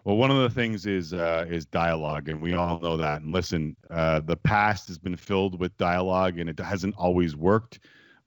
Well, 0.05 0.15
one 0.15 0.31
of 0.31 0.37
the 0.37 0.49
things 0.49 0.85
is 0.85 1.13
uh, 1.13 1.45
is 1.49 1.65
dialogue, 1.65 2.29
and 2.29 2.41
we 2.41 2.53
all 2.53 2.79
know 2.79 2.95
that. 2.95 3.21
And 3.21 3.33
listen, 3.33 3.75
uh, 3.89 4.21
the 4.21 4.37
past 4.37 4.87
has 4.87 4.97
been 4.97 5.17
filled 5.17 5.59
with 5.59 5.75
dialogue, 5.75 6.39
and 6.39 6.49
it 6.49 6.57
hasn't 6.57 6.95
always 6.95 7.35
worked. 7.35 7.81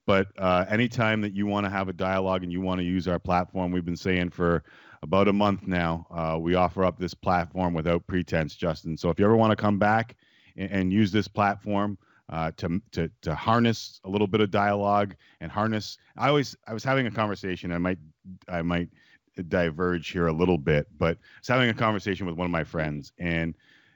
But 0.07 0.29
uh, 0.39 0.67
anytime 0.69 1.21
that 1.23 1.33
you 1.33 1.47
want 1.47 1.65
to 1.65 1.71
have 1.71 1.89
a 1.89 1.93
dialogue 1.93 2.43
and 2.43 2.53
you 2.53 2.61
want 2.61 2.81
to 2.81 2.85
use 2.85 3.09
our 3.09 3.19
platform, 3.19 3.73
we've 3.73 3.85
been 3.85 3.97
saying 3.97 4.31
for 4.31 4.63
about 5.03 5.29
a 5.29 5.33
month 5.33 5.67
now, 5.67 6.07
uh, 6.11 6.39
we 6.39 6.55
offer 6.55 6.85
up 6.85 6.99
this 6.99 7.15
platform 7.15 7.75
without 7.75 8.07
pretense, 8.07 8.55
Justin. 8.55 8.97
So 8.97 9.11
if 9.11 9.19
you 9.19 9.25
ever 9.25 9.37
want 9.37 9.51
to 9.51 9.57
come 9.57 9.79
back 9.79 10.17
and, 10.57 10.71
and 10.71 10.93
use 10.93 11.11
this 11.11 11.29
platform 11.29 11.99
uh, 12.31 12.51
to, 12.57 12.81
to 12.93 13.11
to 13.23 13.35
harness 13.35 14.01
a 14.05 14.09
little 14.09 14.27
bit 14.27 14.41
of 14.41 14.51
dialogue 14.51 15.15
and 15.41 15.51
harness, 15.51 15.99
I 16.17 16.29
always 16.29 16.57
I 16.67 16.75
was 16.75 16.85
having 16.85 17.07
a 17.07 17.11
conversation. 17.11 17.73
I 17.73 17.79
might 17.79 17.99
I 18.49 18.63
might 18.63 18.89
diverge 19.49 20.11
here 20.11 20.29
a 20.29 20.33
little 20.33 20.59
bit, 20.59 20.87
but 20.99 21.17
I 21.17 21.41
was 21.41 21.49
having 21.49 21.71
a 21.71 21.75
conversation 21.75 22.27
with 22.27 22.37
one 22.37 22.47
of 22.47 22.51
my 22.51 22.65
friends 22.65 23.13
and 23.19 23.55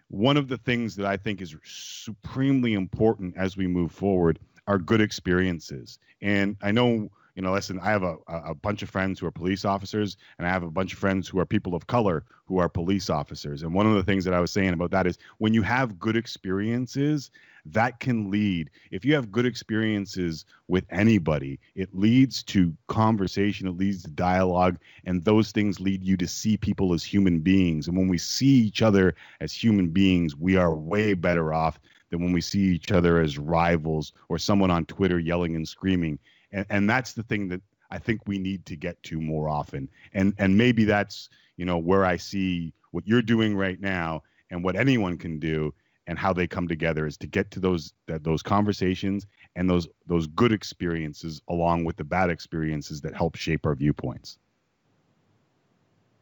one 0.09 0.37
of 0.37 0.49
the 0.49 0.57
things 0.59 0.97
that 0.97 1.07
I 1.07 1.17
think 1.17 1.41
is 1.41 1.55
supremely 1.65 2.75
important 2.75 3.37
as 3.37 3.57
we 3.57 3.67
move 3.67 3.93
forward 3.93 4.39
are 4.69 4.79
good 4.79 5.01
experiences. 5.01 5.99
And 6.21 6.57
I 6.63 6.71
know, 6.71 7.09
you 7.35 7.43
know, 7.43 7.53
listen, 7.53 7.81
I 7.81 7.91
have 7.91 8.03
a, 8.03 8.17
a 8.29 8.55
bunch 8.55 8.83
of 8.83 8.91
friends 8.91 9.19
who 9.19 9.27
are 9.27 9.31
police 9.31 9.65
officers, 9.65 10.19
and 10.39 10.47
I 10.47 10.51
have 10.51 10.63
a 10.63 10.71
bunch 10.71 10.93
of 10.93 10.99
friends 10.99 11.27
who 11.27 11.39
are 11.39 11.47
people 11.47 11.75
of 11.75 11.87
color 11.87 12.25
who 12.45 12.59
are 12.59 12.69
police 12.69 13.09
officers. 13.09 13.63
And 13.63 13.73
one 13.73 13.87
of 13.87 13.95
the 13.95 14.03
things 14.03 14.25
that 14.25 14.35
I 14.35 14.41
was 14.41 14.53
saying 14.53 14.75
about 14.75 14.91
that 14.91 15.07
is 15.07 15.19
when 15.39 15.55
you 15.55 15.63
have 15.63 15.99
good 15.99 16.17
experiences, 16.17 17.31
that 17.65 17.99
can 18.01 18.31
lead, 18.31 18.71
if 18.91 19.05
you 19.05 19.15
have 19.15 19.33
good 19.33 19.47
experiences 19.47 20.45
with 20.69 20.85
anybody, 20.91 21.59
it 21.75 21.89
leads 21.95 22.43
to 22.45 22.75
conversation, 22.89 23.69
it 23.69 23.77
leads 23.77 24.03
to 24.03 24.11
dialogue, 24.11 24.79
and 25.05 25.25
those 25.25 25.51
things 25.51 25.81
lead 25.81 26.05
you 26.05 26.17
to 26.19 26.27
see 26.27 26.59
people 26.59 26.93
as 26.93 27.05
human 27.05 27.41
beings. 27.41 27.89
And 27.89 27.97
when 27.97 28.09
we 28.09 28.19
see 28.19 28.47
each 28.47 28.83
other 28.83 29.15
as 29.41 29.53
human 29.53 29.89
beings, 29.89 30.37
we 30.37 30.57
are 30.57 30.75
way 30.75 31.15
better 31.15 31.55
off 31.55 31.81
than 32.11 32.23
when 32.23 32.33
we 32.33 32.41
see 32.41 32.61
each 32.61 32.93
other 32.93 33.21
as 33.21 33.39
rivals 33.39 34.13
or 34.29 34.39
someone 34.39 34.71
on 34.71 34.85
Twitter 34.87 35.19
yelling 35.19 35.57
and 35.57 35.67
screaming. 35.67 36.19
And, 36.53 36.67
and 36.71 36.91
that's 36.91 37.13
the 37.13 37.23
thing 37.23 37.49
that 37.49 37.61
I 37.91 37.99
think 37.99 38.27
we 38.27 38.39
need 38.39 38.67
to 38.67 38.77
get 38.77 39.03
to 39.05 39.21
more 39.21 39.49
often. 39.49 39.89
And 40.15 40.35
and 40.39 40.57
maybe 40.57 40.85
that's 40.85 41.29
you 41.57 41.65
know 41.65 41.79
where 41.79 42.05
I 42.05 42.17
see 42.17 42.73
what 42.91 43.07
you're 43.07 43.23
doing 43.23 43.57
right 43.57 43.81
now 43.81 44.23
and 44.51 44.65
what 44.65 44.77
anyone 44.77 45.19
can 45.19 45.39
do 45.39 45.75
and 46.07 46.19
how 46.19 46.33
they 46.33 46.47
come 46.47 46.67
together 46.67 47.07
is 47.07 47.17
to 47.19 47.27
get 47.27 47.51
to 47.53 47.61
those 47.61 47.93
that 48.07 48.25
those 48.25 48.43
conversations 48.43 49.27
and 49.57 49.69
those 49.69 49.89
those 50.07 50.27
good 50.27 50.53
experiences 50.53 51.41
along 51.49 51.85
with 51.85 51.97
the 51.97 52.05
bad 52.05 52.31
experiences 52.31 53.01
that 53.03 53.15
help 53.15 53.37
shape 53.37 53.67
our 53.67 53.75
viewpoints. 53.75 54.39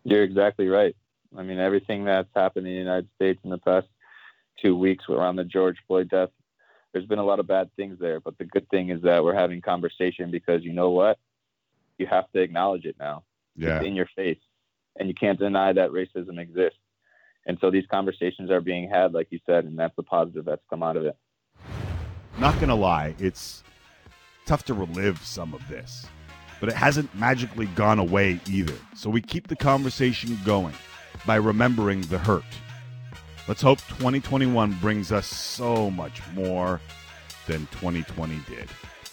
You're 0.05 0.22
exactly 0.22 0.68
right. 0.68 0.95
I 1.37 1.43
mean, 1.43 1.59
everything 1.59 2.05
that's 2.05 2.28
happened 2.34 2.66
in 2.66 2.72
the 2.72 2.78
United 2.78 3.09
States 3.16 3.41
in 3.45 3.51
the 3.51 3.59
past 3.59 3.89
two 4.63 4.77
weeks 4.77 5.05
around 5.09 5.37
the 5.37 5.45
George 5.45 5.77
Floyd 5.87 6.09
death. 6.11 6.31
There's 6.93 7.07
been 7.07 7.19
a 7.19 7.25
lot 7.25 7.41
of 7.41 7.47
bad 7.47 7.71
things 7.77 7.99
there, 7.99 8.21
but 8.21 8.39
the 8.39 8.45
good 8.45 8.69
thing 8.71 8.91
is 8.91 9.03
that 9.03 9.23
we're 9.23 9.35
having 9.35 9.61
conversation 9.61 10.31
because 10.31 10.65
you 10.65 10.73
know 10.73 10.91
what? 10.91 11.19
You 11.99 12.07
have 12.07 12.31
to 12.33 12.41
acknowledge 12.41 12.85
it 12.85 12.97
now. 12.99 13.25
Yeah. 13.55 13.77
It's 13.77 13.87
in 13.87 13.95
your 13.95 14.09
face. 14.17 14.39
And 14.99 15.09
you 15.09 15.15
can't 15.15 15.39
deny 15.39 15.73
that 15.73 15.91
racism 15.91 16.39
exists. 16.39 16.79
And 17.47 17.59
so 17.61 17.71
these 17.71 17.85
conversations 17.91 18.51
are 18.51 18.61
being 18.61 18.89
had, 18.89 19.13
like 19.13 19.29
you 19.31 19.39
said, 19.47 19.65
and 19.65 19.79
that's 19.79 19.95
the 19.97 20.03
positive 20.03 20.45
that's 20.45 20.65
come 20.69 20.83
out 20.83 20.97
of 20.97 21.05
it. 21.05 21.17
Not 22.39 22.59
gonna 22.61 22.75
lie, 22.75 23.15
it's 23.19 23.63
tough 24.47 24.65
to 24.65 24.75
relive 24.75 25.19
some 25.25 25.55
of 25.55 25.67
this, 25.69 26.07
but 26.61 26.69
it 26.69 26.75
hasn't 26.75 27.15
magically 27.15 27.67
gone 27.67 27.99
away 27.99 28.41
either. 28.49 28.75
So 28.95 29.09
we 29.11 29.21
keep 29.21 29.49
the 29.49 29.57
conversation 29.57 30.39
going 30.45 30.75
by 31.25 31.37
remembering 31.37 32.03
the 32.03 32.19
hurt. 32.19 32.45
Let's 33.49 33.63
hope 33.63 33.79
2021 33.87 34.73
brings 34.81 35.13
us 35.13 35.27
so 35.27 35.89
much 35.89 36.21
more 36.35 36.81
than 37.47 37.61
2020 37.73 38.41
did. 38.49 38.69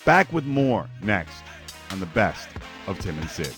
Back 0.05 0.33
with 0.33 0.45
more 0.45 0.89
next 1.03 1.43
on 1.91 1.99
the 1.99 2.07
best 2.07 2.49
of 2.87 2.97
Tim 2.97 3.17
and 3.19 3.29
Sid. 3.29 3.53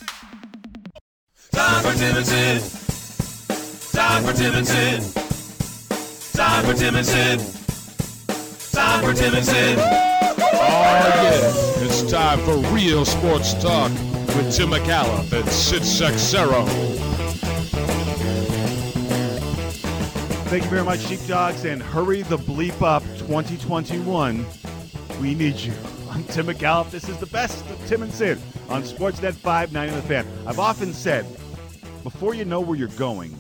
Time 1.54 1.84
for 1.84 1.98
Tim 1.98 2.18
and 2.18 2.26
Sid. 2.26 3.92
Time 3.94 4.24
for 4.26 4.34
Tim 4.34 4.54
and 4.54 4.68
Sid. 4.68 5.02
Time 6.34 6.66
for 6.66 6.74
Tim 6.74 6.96
and 6.96 7.06
Sid. 7.06 7.40
Time 8.74 9.04
for 9.06 9.14
Tim 9.14 9.34
and 9.34 9.46
Sid. 9.46 9.78
Oh, 9.80 10.42
yeah. 10.52 11.86
It's 11.86 12.12
time 12.12 12.40
for 12.40 12.58
real 12.74 13.06
sports 13.06 13.54
talk 13.64 13.92
with 14.36 14.54
Tim 14.54 14.72
Micallef 14.72 15.32
and 15.32 15.48
Sid 15.48 15.86
Seixeiro. 15.86 17.15
Thank 20.56 20.64
you 20.64 20.72
very 20.72 20.86
much, 20.86 21.02
Sheepdogs, 21.02 21.66
and 21.66 21.84
hurry 21.84 22.22
the 22.22 22.38
bleep 22.38 22.82
up 22.82 23.04
2021. 23.18 24.46
We 25.20 25.36
need 25.36 25.56
you. 25.58 25.74
I'm 26.10 26.24
Tim 26.24 26.46
Micallef. 26.46 26.92
This 26.92 27.10
is 27.10 27.18
the 27.18 27.26
best 27.26 27.70
of 27.70 27.88
Tim 27.88 28.04
and 28.04 28.14
Sid 28.14 28.40
on 28.70 28.84
Sportsnet 28.84 29.34
590 29.34 29.96
The 29.96 30.02
Fan. 30.04 30.26
I've 30.48 30.60
often 30.60 30.94
said, 30.94 31.26
before 32.04 32.36
you 32.36 32.46
know 32.46 32.62
where 32.62 32.78
you're 32.78 32.88
going, 32.88 33.38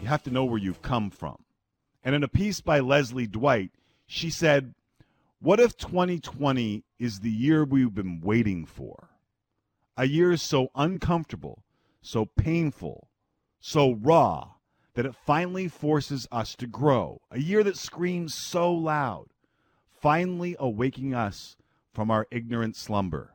you 0.00 0.08
have 0.08 0.22
to 0.22 0.30
know 0.30 0.46
where 0.46 0.58
you've 0.58 0.80
come 0.80 1.10
from. 1.10 1.36
And 2.02 2.14
in 2.14 2.22
a 2.22 2.28
piece 2.28 2.62
by 2.62 2.80
Leslie 2.80 3.26
Dwight, 3.26 3.72
she 4.06 4.30
said, 4.30 4.72
What 5.40 5.60
if 5.60 5.76
2020 5.76 6.84
is 6.98 7.20
the 7.20 7.30
year 7.30 7.66
we've 7.66 7.94
been 7.94 8.22
waiting 8.22 8.64
for? 8.64 9.10
A 9.98 10.06
year 10.06 10.34
so 10.38 10.68
uncomfortable, 10.74 11.64
so 12.00 12.24
painful, 12.24 13.10
so 13.60 13.92
raw 13.92 14.55
that 14.96 15.04
it 15.04 15.14
finally 15.14 15.68
forces 15.68 16.26
us 16.32 16.56
to 16.56 16.66
grow. 16.66 17.20
A 17.30 17.38
year 17.38 17.62
that 17.62 17.76
screams 17.76 18.34
so 18.34 18.72
loud, 18.72 19.26
finally 20.00 20.56
awaking 20.58 21.14
us 21.14 21.58
from 21.92 22.10
our 22.10 22.26
ignorant 22.30 22.76
slumber. 22.76 23.34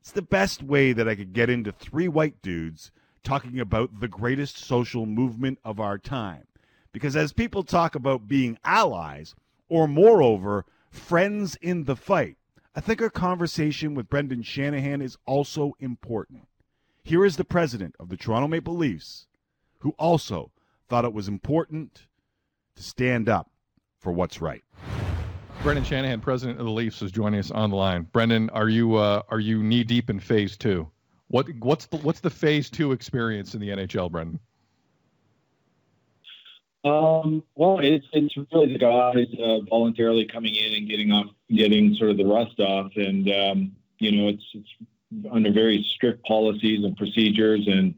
It's 0.00 0.10
the 0.10 0.20
best 0.20 0.60
way 0.60 0.92
that 0.92 1.08
I 1.08 1.14
could 1.14 1.32
get 1.32 1.48
into 1.48 1.70
three 1.70 2.08
white 2.08 2.42
dudes 2.42 2.90
talking 3.22 3.60
about 3.60 4.00
the 4.00 4.08
greatest 4.08 4.58
social 4.58 5.06
movement 5.06 5.60
of 5.64 5.78
our 5.78 5.96
time. 5.96 6.48
Because 6.90 7.14
as 7.14 7.32
people 7.32 7.62
talk 7.62 7.94
about 7.94 8.26
being 8.26 8.58
allies, 8.64 9.36
or 9.68 9.86
moreover, 9.86 10.64
friends 10.90 11.56
in 11.62 11.84
the 11.84 11.94
fight, 11.94 12.36
I 12.74 12.80
think 12.80 13.00
our 13.00 13.10
conversation 13.10 13.94
with 13.94 14.08
Brendan 14.08 14.42
Shanahan 14.42 15.02
is 15.02 15.18
also 15.24 15.74
important. 15.78 16.48
Here 17.04 17.24
is 17.24 17.36
the 17.36 17.44
president 17.44 17.94
of 18.00 18.08
the 18.08 18.16
Toronto 18.16 18.48
Maple 18.48 18.76
Leafs, 18.76 19.27
who 19.78 19.94
also 19.98 20.50
thought 20.88 21.04
it 21.04 21.12
was 21.12 21.28
important 21.28 22.06
to 22.76 22.82
stand 22.82 23.28
up 23.28 23.50
for 23.98 24.12
what's 24.12 24.40
right. 24.40 24.62
Brendan 25.62 25.84
Shanahan, 25.84 26.20
president 26.20 26.60
of 26.60 26.66
the 26.66 26.72
Leafs, 26.72 27.02
is 27.02 27.10
joining 27.10 27.40
us 27.40 27.50
on 27.50 27.70
the 27.70 27.76
line. 27.76 28.02
Brendan, 28.12 28.48
are 28.50 28.68
you 28.68 28.94
uh, 28.94 29.22
are 29.28 29.40
you 29.40 29.62
knee 29.62 29.82
deep 29.82 30.08
in 30.08 30.20
phase 30.20 30.56
two? 30.56 30.88
What 31.28 31.46
what's 31.58 31.86
the 31.86 31.96
what's 31.98 32.20
the 32.20 32.30
phase 32.30 32.70
two 32.70 32.92
experience 32.92 33.54
in 33.54 33.60
the 33.60 33.68
NHL, 33.68 34.10
Brendan? 34.10 34.38
Um, 36.84 37.42
well, 37.56 37.80
it's 37.80 38.06
it's 38.12 38.34
really 38.52 38.72
the 38.72 38.78
guys 38.78 39.26
uh, 39.42 39.60
voluntarily 39.68 40.26
coming 40.26 40.54
in 40.54 40.74
and 40.74 40.88
getting 40.88 41.10
off, 41.10 41.26
getting 41.50 41.94
sort 41.96 42.10
of 42.10 42.16
the 42.16 42.24
rust 42.24 42.60
off, 42.60 42.92
and 42.94 43.28
um, 43.28 43.72
you 43.98 44.12
know, 44.12 44.28
it's 44.28 44.44
it's 44.54 45.28
under 45.30 45.50
very 45.50 45.84
strict 45.96 46.24
policies 46.24 46.84
and 46.84 46.96
procedures 46.96 47.66
and 47.66 47.94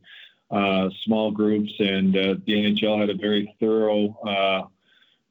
small 1.05 1.30
groups, 1.30 1.72
and 1.78 2.16
uh, 2.16 2.34
the 2.46 2.53
NHL 2.53 3.01
had 3.01 3.11
a 3.11 3.14
very 3.14 3.55
thorough 3.61 4.18
uh, 4.26 4.66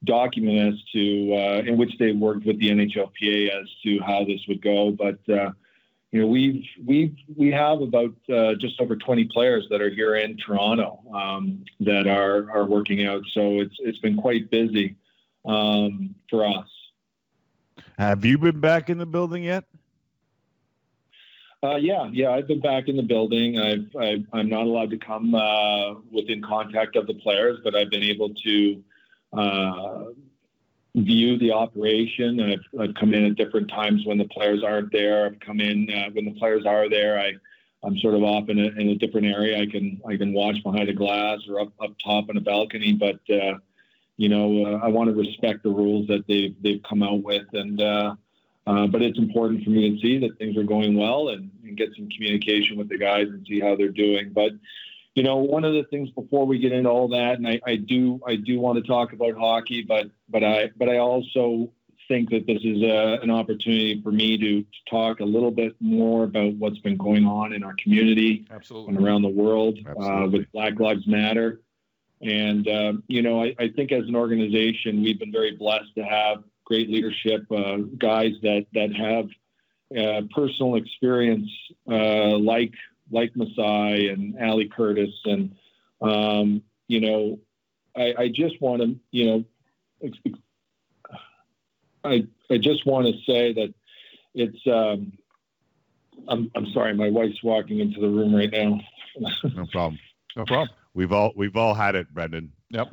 document 0.04 0.74
as 0.74 0.82
to 0.92 1.34
uh, 1.34 1.62
in 1.66 1.76
which 1.76 1.92
they 1.98 2.12
worked 2.12 2.46
with 2.46 2.58
the 2.58 2.70
NHLPA 2.70 3.50
as 3.50 3.68
to 3.84 4.00
how 4.00 4.24
this 4.24 4.40
would 4.48 4.62
go. 4.62 4.90
But 4.90 5.18
uh, 5.28 5.50
you 6.12 6.22
know, 6.22 6.26
we've 6.26 6.64
we've 6.84 7.14
we 7.36 7.50
have 7.52 7.80
about 7.80 8.14
uh, 8.32 8.54
just 8.54 8.80
over 8.80 8.96
20 8.96 9.26
players 9.26 9.66
that 9.70 9.80
are 9.80 9.90
here 9.90 10.16
in 10.16 10.36
Toronto 10.36 11.00
um, 11.14 11.64
that 11.80 12.06
are 12.06 12.50
are 12.50 12.64
working 12.64 13.06
out. 13.06 13.22
So 13.32 13.60
it's 13.60 13.76
it's 13.80 13.98
been 13.98 14.16
quite 14.16 14.50
busy 14.50 14.96
um, 15.44 16.14
for 16.28 16.46
us. 16.46 16.66
Have 17.98 18.24
you 18.24 18.38
been 18.38 18.60
back 18.60 18.88
in 18.88 18.98
the 18.98 19.06
building 19.06 19.44
yet? 19.44 19.64
Uh, 21.62 21.76
yeah, 21.76 22.08
yeah, 22.10 22.30
I've 22.30 22.48
been 22.48 22.60
back 22.60 22.88
in 22.88 22.96
the 22.96 23.02
building. 23.02 23.58
I've, 23.58 23.94
I, 23.94 24.40
am 24.40 24.48
not 24.48 24.62
allowed 24.62 24.90
to 24.90 24.96
come 24.96 25.34
uh, 25.34 25.94
within 26.10 26.40
contact 26.40 26.96
of 26.96 27.06
the 27.06 27.14
players, 27.14 27.58
but 27.62 27.74
I've 27.74 27.90
been 27.90 28.02
able 28.02 28.32
to 28.32 28.82
uh, 29.34 30.04
view 30.94 31.38
the 31.38 31.52
operation. 31.52 32.40
I've, 32.40 32.80
I've, 32.80 32.94
come 32.94 33.12
in 33.12 33.26
at 33.26 33.36
different 33.36 33.68
times 33.68 34.06
when 34.06 34.16
the 34.16 34.24
players 34.24 34.64
aren't 34.64 34.90
there. 34.90 35.26
I've 35.26 35.38
come 35.40 35.60
in 35.60 35.90
uh, 35.92 36.08
when 36.12 36.24
the 36.24 36.34
players 36.38 36.64
are 36.64 36.88
there. 36.88 37.20
I, 37.20 37.34
I'm 37.82 37.98
sort 37.98 38.14
of 38.14 38.22
off 38.22 38.48
in 38.48 38.58
a, 38.58 38.68
in 38.80 38.88
a 38.88 38.94
different 38.94 39.26
area. 39.26 39.60
I 39.60 39.66
can 39.66 40.00
I 40.08 40.16
can 40.16 40.32
watch 40.32 40.62
behind 40.62 40.88
a 40.88 40.94
glass 40.94 41.40
or 41.46 41.60
up 41.60 41.72
up 41.78 41.90
top 42.02 42.30
on 42.30 42.38
a 42.38 42.40
balcony, 42.40 42.94
but 42.94 43.20
uh, 43.30 43.58
you 44.16 44.30
know 44.30 44.64
uh, 44.64 44.78
I 44.82 44.88
want 44.88 45.10
to 45.10 45.14
respect 45.14 45.62
the 45.62 45.70
rules 45.70 46.06
that 46.08 46.26
they've 46.26 46.54
they've 46.62 46.82
come 46.88 47.02
out 47.02 47.22
with 47.22 47.46
and. 47.52 48.16
Uh, 48.70 48.86
but 48.86 49.02
it's 49.02 49.18
important 49.18 49.64
for 49.64 49.70
me 49.70 49.90
to 49.90 50.00
see 50.00 50.18
that 50.18 50.38
things 50.38 50.56
are 50.56 50.62
going 50.62 50.96
well 50.96 51.30
and, 51.30 51.50
and, 51.64 51.76
get 51.76 51.88
some 51.96 52.08
communication 52.10 52.76
with 52.76 52.88
the 52.88 52.96
guys 52.98 53.26
and 53.26 53.44
see 53.46 53.58
how 53.58 53.74
they're 53.74 53.88
doing. 53.88 54.30
But 54.32 54.52
you 55.16 55.24
know, 55.24 55.38
one 55.38 55.64
of 55.64 55.72
the 55.72 55.82
things 55.90 56.08
before 56.10 56.46
we 56.46 56.58
get 56.60 56.70
into 56.70 56.88
all 56.88 57.08
that, 57.08 57.38
and 57.38 57.48
I, 57.48 57.60
I 57.66 57.76
do 57.76 58.20
I 58.24 58.36
do 58.36 58.60
want 58.60 58.78
to 58.78 58.88
talk 58.88 59.12
about 59.12 59.36
hockey, 59.36 59.82
but 59.82 60.06
but 60.28 60.44
I 60.44 60.70
but 60.76 60.88
I 60.88 60.98
also 60.98 61.72
think 62.06 62.30
that 62.30 62.46
this 62.46 62.60
is 62.62 62.82
a, 62.82 63.18
an 63.22 63.30
opportunity 63.30 64.00
for 64.02 64.12
me 64.12 64.36
to, 64.36 64.62
to, 64.62 64.66
talk 64.88 65.20
a 65.20 65.24
little 65.24 65.52
bit 65.52 65.74
more 65.80 66.24
about 66.24 66.52
what's 66.54 66.78
been 66.78 66.96
going 66.96 67.24
on 67.24 67.52
in 67.52 67.62
our 67.62 67.74
community 67.74 68.44
Absolutely. 68.50 68.94
and 68.94 69.04
around 69.04 69.22
the 69.22 69.28
world 69.28 69.78
uh, 69.86 70.26
with 70.30 70.50
Black 70.52 70.80
Lives 70.80 71.06
Matter. 71.06 71.60
And, 72.20 72.66
um, 72.66 73.04
you 73.06 73.22
know, 73.22 73.44
I, 73.44 73.54
I, 73.60 73.68
think 73.68 73.92
as 73.92 74.08
an 74.08 74.16
organization, 74.16 75.02
we've 75.02 75.20
been 75.20 75.30
very 75.30 75.52
blessed 75.56 75.94
to 75.94 76.02
have 76.02 76.42
great 76.70 76.88
leadership, 76.88 77.44
uh, 77.50 77.78
guys 77.98 78.30
that 78.42 78.64
that 78.72 78.94
have 78.94 79.26
uh, 79.98 80.22
personal 80.32 80.76
experience 80.76 81.50
uh, 81.90 82.38
like 82.38 82.72
like 83.10 83.34
Masai 83.34 84.08
and 84.08 84.38
Ali 84.40 84.70
Curtis, 84.74 85.10
and 85.24 85.56
um, 86.00 86.62
you 86.86 87.00
know, 87.00 87.40
I, 87.96 88.14
I 88.16 88.28
just 88.28 88.60
want 88.62 88.82
to 88.82 88.96
you 89.10 89.26
know, 89.26 89.44
I 92.04 92.24
I 92.48 92.58
just 92.58 92.86
want 92.86 93.06
to 93.08 93.12
say 93.30 93.52
that 93.52 93.74
it's. 94.34 94.66
Um, 94.66 95.12
I'm 96.28 96.50
I'm 96.54 96.66
sorry, 96.72 96.94
my 96.94 97.08
wife's 97.08 97.42
walking 97.42 97.80
into 97.80 97.98
the 97.98 98.08
room 98.08 98.34
right 98.34 98.52
now. 98.52 98.78
no 99.18 99.66
problem. 99.72 99.98
No 100.36 100.44
problem. 100.44 100.68
We've 101.00 101.12
all 101.12 101.32
we've 101.34 101.56
all 101.56 101.72
had 101.72 101.94
it, 101.94 102.12
Brendan. 102.12 102.52
Yep. 102.68 102.88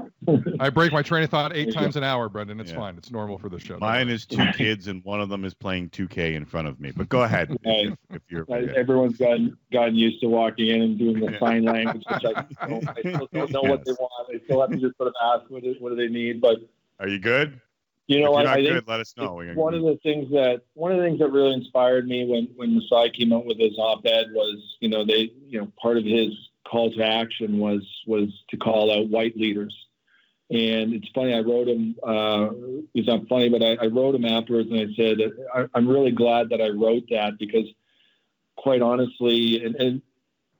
I 0.61 0.69
break 0.69 0.93
my 0.93 1.01
train 1.01 1.23
of 1.23 1.29
thought 1.29 1.53
eight 1.53 1.73
times 1.73 1.97
an 1.97 2.05
hour, 2.05 2.29
Brendan. 2.29 2.61
It's 2.61 2.71
yeah. 2.71 2.77
fine. 2.77 2.97
It's 2.97 3.11
normal 3.11 3.37
for 3.37 3.49
the 3.49 3.59
show. 3.59 3.77
Mine 3.79 4.07
is 4.07 4.25
two 4.25 4.45
kids, 4.53 4.87
and 4.87 5.03
one 5.03 5.19
of 5.19 5.27
them 5.27 5.43
is 5.43 5.53
playing 5.53 5.89
2K 5.89 6.35
in 6.35 6.45
front 6.45 6.69
of 6.69 6.79
me. 6.79 6.91
But 6.95 7.09
go 7.09 7.23
ahead. 7.23 7.53
if, 7.65 7.97
if, 8.09 8.21
you're 8.29 8.45
everyone's 8.49 9.17
gotten 9.17 9.57
gotten 9.73 9.95
used 9.95 10.21
to 10.21 10.27
walking 10.27 10.67
in 10.67 10.81
and 10.83 10.97
doing 10.97 11.19
the 11.19 11.37
sign 11.37 11.63
language, 11.65 12.05
which 12.09 12.23
I, 12.23 12.45
I 12.61 13.01
still 13.01 13.27
don't 13.33 13.51
know 13.51 13.63
yes. 13.63 13.71
what 13.71 13.83
they 13.83 13.91
want. 13.91 14.29
I 14.33 14.39
still 14.45 14.61
have 14.61 14.69
to 14.69 14.77
just 14.77 14.95
sort 14.95 15.09
of 15.09 15.13
ask 15.21 15.51
what, 15.51 15.63
what 15.81 15.89
do 15.89 15.95
they 15.97 16.07
need. 16.07 16.39
But 16.39 16.59
are 17.01 17.09
you 17.09 17.19
good? 17.19 17.59
You 18.07 18.21
know, 18.21 18.35
I, 18.35 18.53
I, 18.53 18.61
good, 18.61 18.73
think 18.73 18.87
let 18.87 19.01
us 19.01 19.13
know. 19.17 19.43
One 19.53 19.73
of 19.73 19.81
the 19.81 19.99
things 20.01 20.31
that 20.31 20.61
one 20.75 20.93
of 20.93 20.97
the 20.99 21.03
things 21.03 21.19
that 21.19 21.29
really 21.29 21.51
inspired 21.51 22.07
me 22.07 22.25
when 22.25 22.47
when 22.55 22.73
Masai 22.73 23.09
came 23.09 23.33
out 23.33 23.45
with 23.45 23.59
his 23.59 23.77
op-ed 23.77 24.27
was, 24.31 24.77
you 24.79 24.87
know, 24.87 25.03
they, 25.03 25.33
you 25.45 25.59
know, 25.59 25.69
part 25.77 25.97
of 25.97 26.05
his 26.05 26.29
call 26.69 26.91
to 26.91 27.03
action 27.03 27.59
was 27.59 27.81
was 28.05 28.29
to 28.49 28.57
call 28.57 28.91
out 28.91 29.09
white 29.09 29.37
leaders. 29.37 29.75
And 30.49 30.93
it's 30.93 31.09
funny, 31.13 31.33
I 31.33 31.39
wrote 31.39 31.67
him. 31.67 31.95
Uh, 32.01 32.49
it's 32.93 33.07
not 33.07 33.27
funny, 33.27 33.49
but 33.49 33.61
I, 33.61 33.75
I 33.83 33.87
wrote 33.87 34.15
him 34.15 34.23
afterwards, 34.23 34.69
and 34.71 34.79
I 34.79 34.85
said, 34.95 35.17
I, 35.53 35.77
am 35.77 35.89
really 35.89 36.11
glad 36.11 36.49
that 36.49 36.61
I 36.61 36.69
wrote 36.69 37.03
that 37.09 37.37
because, 37.37 37.65
quite 38.55 38.81
honestly, 38.81 39.61
and, 39.65 39.75
and 39.75 40.01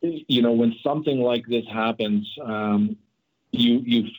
you 0.02 0.42
know, 0.42 0.52
when 0.52 0.76
something 0.84 1.22
like 1.22 1.46
this 1.48 1.64
happens, 1.72 2.28
um, 2.44 2.98
you 3.52 3.82
you 3.86 4.10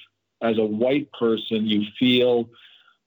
as 0.41 0.57
a 0.59 0.65
white 0.65 1.11
person, 1.13 1.67
you 1.67 1.85
feel 1.99 2.49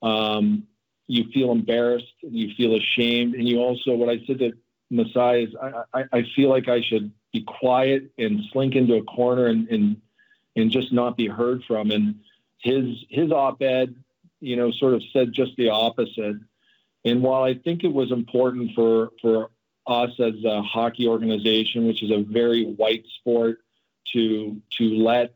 um, 0.04 0.68
you 1.08 1.26
feel 1.34 1.52
embarrassed, 1.52 2.14
you 2.22 2.54
feel 2.56 2.76
ashamed, 2.76 3.34
and 3.34 3.48
you 3.48 3.58
also 3.58 3.96
what 3.96 4.10
I 4.10 4.24
said 4.28 4.40
to 4.40 4.52
Masai 4.92 5.46
is 5.46 5.56
I, 5.62 6.00
I, 6.00 6.04
I 6.14 6.24
feel 6.36 6.50
like 6.50 6.68
I 6.68 6.82
should 6.82 7.12
be 7.32 7.44
quiet 7.44 8.12
and 8.18 8.42
slink 8.52 8.76
into 8.76 8.96
a 8.96 9.04
corner 9.04 9.48
and, 9.48 9.68
and 9.70 10.02
and 10.56 10.70
just 10.70 10.92
not 10.92 11.16
be 11.16 11.28
heard 11.28 11.64
from. 11.64 11.92
And 11.92 12.20
his 12.60 13.06
his 13.10 13.32
op-ed, 13.32 13.96
you 14.40 14.56
know, 14.56 14.72
sort 14.72 14.94
of 14.94 15.04
said 15.14 15.32
just 15.32 15.56
the 15.58 15.70
opposite. 15.70 16.38
And 17.06 17.24
while 17.24 17.44
I 17.44 17.56
think 17.56 17.84
it 17.84 17.94
was 17.94 18.12
important 18.12 18.72
for 18.76 19.12
for 19.22 19.50
us 19.88 20.12
as 20.20 20.44
a 20.46 20.62
hockey 20.62 21.08
organization, 21.08 21.88
which 21.88 22.04
is 22.04 22.12
a 22.12 22.22
very 22.22 22.66
white 22.66 23.06
sport, 23.20 23.60
to 24.14 24.62
to 24.78 24.84
let 24.96 25.34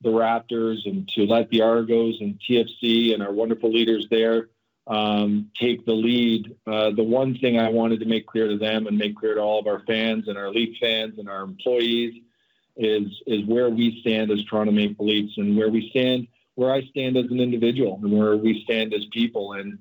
the 0.00 0.10
Raptors 0.10 0.86
and 0.86 1.08
to 1.10 1.26
let 1.26 1.50
the 1.50 1.62
Argos 1.62 2.20
and 2.20 2.38
TFC 2.40 3.14
and 3.14 3.22
our 3.22 3.32
wonderful 3.32 3.70
leaders 3.70 4.06
there 4.10 4.48
um, 4.86 5.50
take 5.60 5.86
the 5.86 5.92
lead. 5.92 6.56
Uh, 6.66 6.90
the 6.90 7.02
one 7.02 7.38
thing 7.38 7.58
I 7.58 7.70
wanted 7.70 8.00
to 8.00 8.06
make 8.06 8.26
clear 8.26 8.48
to 8.48 8.58
them 8.58 8.86
and 8.86 8.98
make 8.98 9.16
clear 9.16 9.34
to 9.34 9.40
all 9.40 9.58
of 9.58 9.66
our 9.66 9.82
fans 9.86 10.28
and 10.28 10.36
our 10.36 10.50
Leaf 10.50 10.76
fans 10.80 11.18
and 11.18 11.28
our 11.28 11.42
employees 11.42 12.14
is 12.76 13.06
is 13.26 13.44
where 13.46 13.70
we 13.70 14.00
stand 14.00 14.30
as 14.30 14.44
Toronto 14.44 14.72
Maple 14.72 15.06
Leafs 15.06 15.34
and 15.36 15.56
where 15.56 15.70
we 15.70 15.88
stand, 15.90 16.26
where 16.54 16.72
I 16.72 16.82
stand 16.90 17.16
as 17.16 17.26
an 17.30 17.40
individual 17.40 18.00
and 18.02 18.12
where 18.12 18.36
we 18.36 18.62
stand 18.64 18.92
as 18.92 19.04
people. 19.12 19.52
And 19.52 19.78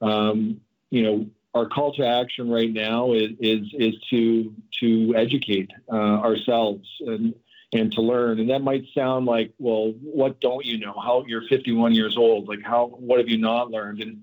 um, 0.00 0.60
you 0.90 1.02
know, 1.02 1.26
our 1.54 1.66
call 1.66 1.92
to 1.94 2.06
action 2.06 2.48
right 2.48 2.72
now 2.72 3.12
is 3.12 3.30
is, 3.40 3.62
is 3.72 3.94
to 4.10 4.54
to 4.80 5.14
educate 5.16 5.70
uh, 5.92 5.96
ourselves 5.96 6.88
and 7.00 7.34
and 7.72 7.92
to 7.92 8.00
learn. 8.00 8.38
And 8.38 8.50
that 8.50 8.62
might 8.62 8.84
sound 8.94 9.26
like, 9.26 9.52
well, 9.58 9.92
what 10.00 10.40
don't 10.40 10.64
you 10.64 10.78
know? 10.78 10.94
How 10.94 11.24
you're 11.26 11.46
51 11.48 11.94
years 11.94 12.16
old? 12.16 12.48
Like 12.48 12.62
how? 12.62 12.86
What 12.86 13.18
have 13.18 13.28
you 13.28 13.38
not 13.38 13.70
learned? 13.70 14.00
And 14.00 14.22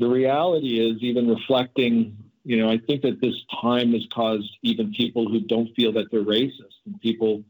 the 0.00 0.08
reality 0.08 0.80
is, 0.80 1.02
even 1.02 1.28
reflecting, 1.28 2.16
you 2.42 2.56
know, 2.56 2.70
I 2.70 2.78
think 2.78 3.02
that 3.02 3.20
this 3.20 3.34
time 3.60 3.92
has 3.92 4.06
caused 4.10 4.50
even 4.62 4.94
people 4.94 5.28
who 5.28 5.40
don't 5.40 5.74
feel 5.76 5.92
that 5.92 6.10
they're 6.10 6.24
racist 6.24 6.80
and 6.86 6.98
people. 7.02 7.44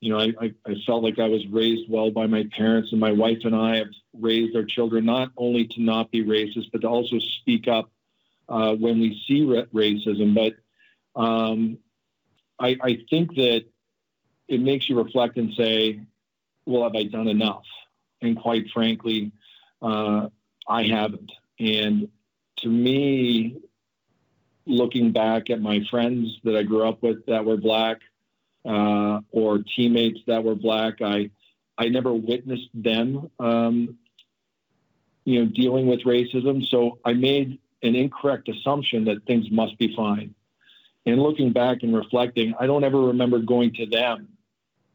You 0.00 0.12
know, 0.12 0.18
I, 0.18 0.52
I, 0.66 0.74
felt 0.84 1.04
like 1.04 1.20
I 1.20 1.28
was 1.28 1.46
raised 1.46 1.88
well 1.88 2.10
by 2.10 2.26
my 2.26 2.46
parents, 2.54 2.90
and 2.90 3.00
my 3.00 3.12
wife 3.12 3.38
and 3.44 3.54
I 3.54 3.76
have 3.76 3.92
raised 4.12 4.56
our 4.56 4.64
children 4.64 5.06
not 5.06 5.30
only 5.36 5.66
to 5.68 5.80
not 5.80 6.10
be 6.10 6.24
racist, 6.24 6.72
but 6.72 6.80
to 6.80 6.88
also 6.88 7.20
speak 7.20 7.68
up 7.68 7.90
uh, 8.48 8.74
when 8.74 8.98
we 9.00 9.22
see 9.26 9.44
ra- 9.44 9.70
racism. 9.72 10.34
But 10.34 11.20
um, 11.20 11.78
I, 12.58 12.76
I 12.82 12.98
think 13.08 13.36
that 13.36 13.64
it 14.48 14.60
makes 14.60 14.88
you 14.88 15.00
reflect 15.00 15.38
and 15.38 15.54
say, 15.54 16.00
well, 16.66 16.82
have 16.82 16.96
I 16.96 17.04
done 17.04 17.28
enough? 17.28 17.64
And 18.20 18.36
quite 18.36 18.68
frankly, 18.74 19.30
uh, 19.80 20.28
I 20.68 20.82
haven't. 20.82 21.30
And 21.58 22.08
to 22.58 22.68
me, 22.68 23.56
looking 24.66 25.12
back 25.12 25.50
at 25.50 25.60
my 25.60 25.84
friends 25.90 26.38
that 26.44 26.56
I 26.56 26.62
grew 26.62 26.88
up 26.88 27.02
with 27.02 27.26
that 27.26 27.44
were 27.44 27.56
black, 27.56 28.00
uh, 28.64 29.20
or 29.30 29.58
teammates 29.58 30.20
that 30.26 30.42
were 30.42 30.54
black, 30.54 31.02
I 31.02 31.30
I 31.76 31.88
never 31.88 32.12
witnessed 32.12 32.68
them, 32.72 33.30
um, 33.40 33.98
you 35.24 35.40
know, 35.40 35.50
dealing 35.50 35.86
with 35.86 36.00
racism. 36.02 36.64
So 36.66 36.98
I 37.04 37.12
made 37.14 37.58
an 37.82 37.96
incorrect 37.96 38.48
assumption 38.48 39.04
that 39.06 39.26
things 39.26 39.50
must 39.50 39.76
be 39.76 39.94
fine. 39.94 40.34
And 41.04 41.20
looking 41.20 41.52
back 41.52 41.82
and 41.82 41.94
reflecting, 41.94 42.54
I 42.58 42.66
don't 42.66 42.84
ever 42.84 42.98
remember 42.98 43.40
going 43.40 43.74
to 43.74 43.86
them 43.86 44.28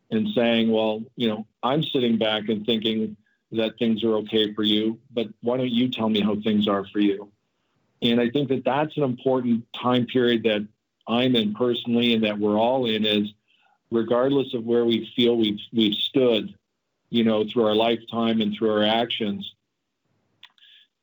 and 0.10 0.30
saying, 0.34 0.72
"Well, 0.72 1.04
you 1.16 1.28
know, 1.28 1.46
I'm 1.62 1.84
sitting 1.84 2.18
back 2.18 2.50
and 2.50 2.66
thinking." 2.66 3.16
That 3.52 3.78
things 3.80 4.04
are 4.04 4.16
okay 4.16 4.54
for 4.54 4.64
you, 4.64 5.00
but 5.12 5.28
why 5.42 5.58
don't 5.58 5.72
you 5.72 5.90
tell 5.90 6.10
me 6.10 6.22
how 6.22 6.36
things 6.36 6.68
are 6.68 6.86
for 6.86 7.00
you? 7.00 7.32
And 8.02 8.22
I 8.22 8.30
think 8.30 8.50
that 8.50 8.64
that's 8.64 8.96
an 8.98 9.04
important 9.04 9.66
time 9.74 10.06
period 10.06 10.44
that 10.44 10.66
I'm 11.08 11.36
in 11.36 11.54
personally 11.54 12.14
and 12.14 12.24
that 12.24 12.40
we're 12.40 12.58
all 12.58 12.86
in 12.86 13.06
is 13.06 13.34
regardless 13.92 14.54
of 14.54 14.64
where 14.64 14.86
we 14.86 15.12
feel 15.16 15.36
we've, 15.36 15.60
we've 15.74 15.96
stood, 15.96 16.54
you 17.10 17.24
know, 17.24 17.44
through 17.44 17.66
our 17.66 17.76
lifetime 17.76 18.40
and 18.42 18.56
through 18.56 18.72
our 18.72 18.84
actions, 18.84 19.54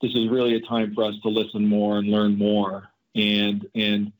this 0.00 0.14
is 0.14 0.28
really 0.28 0.54
a 0.54 0.60
time 0.60 0.94
for 0.94 1.04
us 1.04 1.14
to 1.22 1.28
listen 1.28 1.66
more 1.66 1.98
and 1.98 2.08
learn 2.08 2.38
more. 2.38 2.88
And, 3.14 3.66
and, 3.74 4.12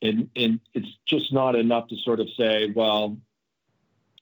and, 0.00 0.30
and 0.34 0.60
it's 0.72 0.88
just 1.04 1.32
not 1.32 1.54
enough 1.54 1.88
to 1.88 1.96
sort 1.96 2.20
of 2.20 2.28
say, 2.36 2.72
well, 2.74 3.18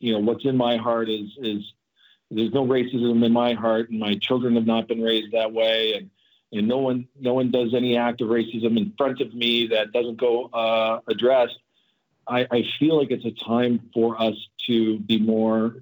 you 0.01 0.13
know, 0.13 0.19
what's 0.19 0.45
in 0.45 0.57
my 0.57 0.77
heart 0.77 1.09
is, 1.09 1.31
is, 1.39 1.73
there's 2.35 2.53
no 2.53 2.66
racism 2.66 3.24
in 3.24 3.32
my 3.32 3.55
heart, 3.55 3.91
and 3.91 4.01
my 4.01 4.14
children 4.16 4.57
have 4.57 4.66
not 4.66 4.89
been 4.89 5.01
raised 5.01 5.32
that 5.32 5.53
way, 5.53 5.95
and 5.95 6.11
and 6.53 6.68
no 6.68 6.78
one 6.78 7.09
no 7.18 7.35
one 7.35 7.51
does 7.51 7.74
any 7.74 7.97
act 7.97 8.20
of 8.20 8.28
racism 8.28 8.76
in 8.76 8.93
front 8.97 9.20
of 9.20 9.35
me 9.35 9.68
that 9.68 9.93
doesn't 9.93 10.16
go 10.16 10.47
uh, 10.47 11.01
addressed. 11.09 11.59
I, 12.26 12.47
I 12.51 12.64
feel 12.78 12.99
like 12.99 13.11
it's 13.11 13.24
a 13.24 13.45
time 13.45 13.91
for 13.93 14.20
us 14.20 14.35
to 14.66 14.99
be 14.99 15.18
more. 15.18 15.76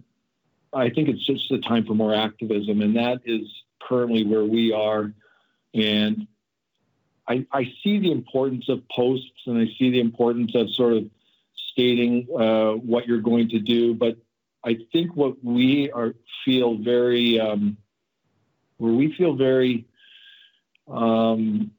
I 0.73 0.91
think 0.91 1.09
it's 1.09 1.25
just 1.25 1.51
a 1.51 1.59
time 1.59 1.85
for 1.85 1.95
more 1.95 2.15
activism, 2.15 2.81
and 2.81 2.97
that 2.97 3.21
is 3.25 3.43
currently 3.81 4.25
where 4.25 4.45
we 4.45 4.73
are. 4.73 5.13
And 5.75 6.27
I, 7.29 7.47
I 7.53 7.73
see 7.83 7.99
the 7.99 8.11
importance 8.11 8.69
of 8.69 8.83
posts, 8.89 9.47
and 9.47 9.59
I 9.59 9.67
see 9.79 9.91
the 9.91 10.01
importance 10.01 10.55
of 10.55 10.71
sort 10.71 10.95
of 10.95 11.11
stating 11.73 12.27
uh, 12.37 12.73
what 12.73 13.07
you're 13.07 13.21
going 13.21 13.51
to 13.51 13.59
do, 13.59 13.95
but 13.95 14.17
I 14.65 14.79
think 14.93 15.17
what 15.17 15.43
we 15.45 15.91
are 15.91 16.15
feel 16.45 16.77
very 16.77 17.41
um, 17.41 17.77
where 18.79 18.93
we 18.93 19.13
feel 19.13 19.35
very 19.35 19.87
um, 20.89 21.73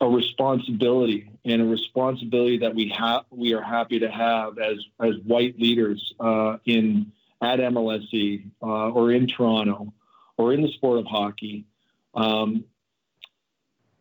a 0.00 0.08
responsibility 0.08 1.30
and 1.44 1.62
a 1.62 1.64
responsibility 1.64 2.58
that 2.58 2.74
we 2.74 2.88
have 2.96 3.24
we 3.30 3.54
are 3.54 3.62
happy 3.62 3.98
to 4.00 4.10
have 4.10 4.58
as 4.58 4.78
as 5.00 5.14
white 5.24 5.58
leaders 5.58 6.14
uh, 6.20 6.58
in 6.64 7.12
at 7.40 7.58
MLSE 7.60 8.50
uh, 8.62 8.66
or 8.66 9.12
in 9.12 9.26
Toronto 9.26 9.92
or 10.36 10.52
in 10.52 10.62
the 10.62 10.68
sport 10.68 10.98
of 10.98 11.06
hockey. 11.06 11.66
Um, 12.14 12.64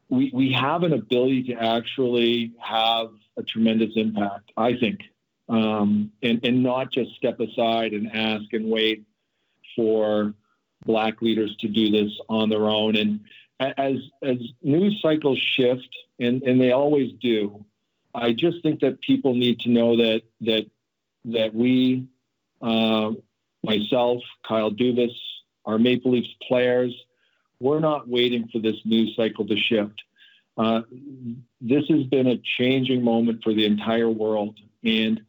we, 0.10 0.32
we 0.34 0.54
have 0.54 0.84
an 0.84 0.94
ability 0.94 1.44
to 1.44 1.54
actually 1.54 2.54
have 2.60 3.10
a 3.36 3.44
tremendous 3.44 3.92
impact, 3.96 4.52
I 4.56 4.76
think, 4.76 5.02
um, 5.50 6.12
and, 6.22 6.44
and 6.44 6.64
not 6.64 6.92
just 6.92 7.16
step 7.16 7.40
aside 7.40 7.94
and 7.94 8.12
ask 8.14 8.52
and 8.54 8.70
wait 8.70 9.06
for 9.76 10.34
black 10.86 11.22
leaders 11.22 11.56
to 11.60 11.68
do 11.68 11.90
this 11.92 12.12
on 12.30 12.50
their 12.50 12.66
own. 12.66 12.96
And 12.96 13.22
as 13.60 13.96
as 14.22 14.38
news 14.62 15.00
cycles 15.02 15.40
shift, 15.40 15.90
and, 16.20 16.44
and 16.44 16.60
they 16.60 16.72
always 16.72 17.14
do, 17.22 17.66
I 18.14 18.34
just 18.34 18.62
think 18.64 18.82
that 18.82 19.02
people 19.02 19.34
need 19.34 19.60
to 19.62 19.70
know 19.70 19.98
that 19.98 20.22
that 20.42 20.66
that 21.26 21.54
we, 21.54 22.08
uh, 22.62 23.12
myself, 23.64 24.22
Kyle 24.48 24.72
Dubas, 24.72 25.16
our 25.66 25.78
Maple 25.78 26.12
Leafs 26.12 26.34
players, 26.48 26.94
we're 27.60 27.80
not 27.80 28.08
waiting 28.08 28.48
for 28.52 28.60
this 28.60 28.78
news 28.86 29.16
cycle 29.16 29.46
to 29.48 29.58
shift. 29.58 30.02
Uh, 30.58 30.82
this 31.62 31.84
has 31.90 32.04
been 32.04 32.28
a 32.28 32.42
changing 32.58 33.04
moment 33.04 33.44
for 33.44 33.54
the 33.54 33.66
entire 33.66 34.10
world, 34.10 34.58
and 34.84 35.22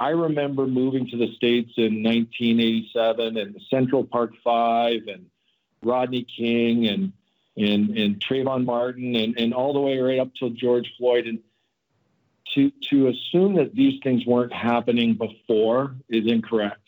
I 0.00 0.08
remember 0.10 0.66
moving 0.66 1.08
to 1.10 1.18
the 1.18 1.32
States 1.34 1.72
in 1.76 2.02
1987 2.02 3.36
and 3.36 3.60
Central 3.68 4.02
Park 4.02 4.32
Five 4.42 5.02
and 5.06 5.26
Rodney 5.82 6.24
King 6.24 6.88
and 6.88 7.12
and, 7.56 7.96
and 7.98 8.18
Trayvon 8.18 8.64
Martin 8.64 9.14
and, 9.14 9.38
and 9.38 9.52
all 9.52 9.74
the 9.74 9.80
way 9.80 9.98
right 9.98 10.18
up 10.18 10.30
till 10.34 10.50
George 10.50 10.90
Floyd. 10.96 11.26
And 11.26 11.40
to, 12.54 12.72
to 12.90 13.08
assume 13.08 13.56
that 13.56 13.74
these 13.74 14.00
things 14.02 14.24
weren't 14.24 14.52
happening 14.52 15.14
before 15.14 15.94
is 16.08 16.26
incorrect. 16.26 16.80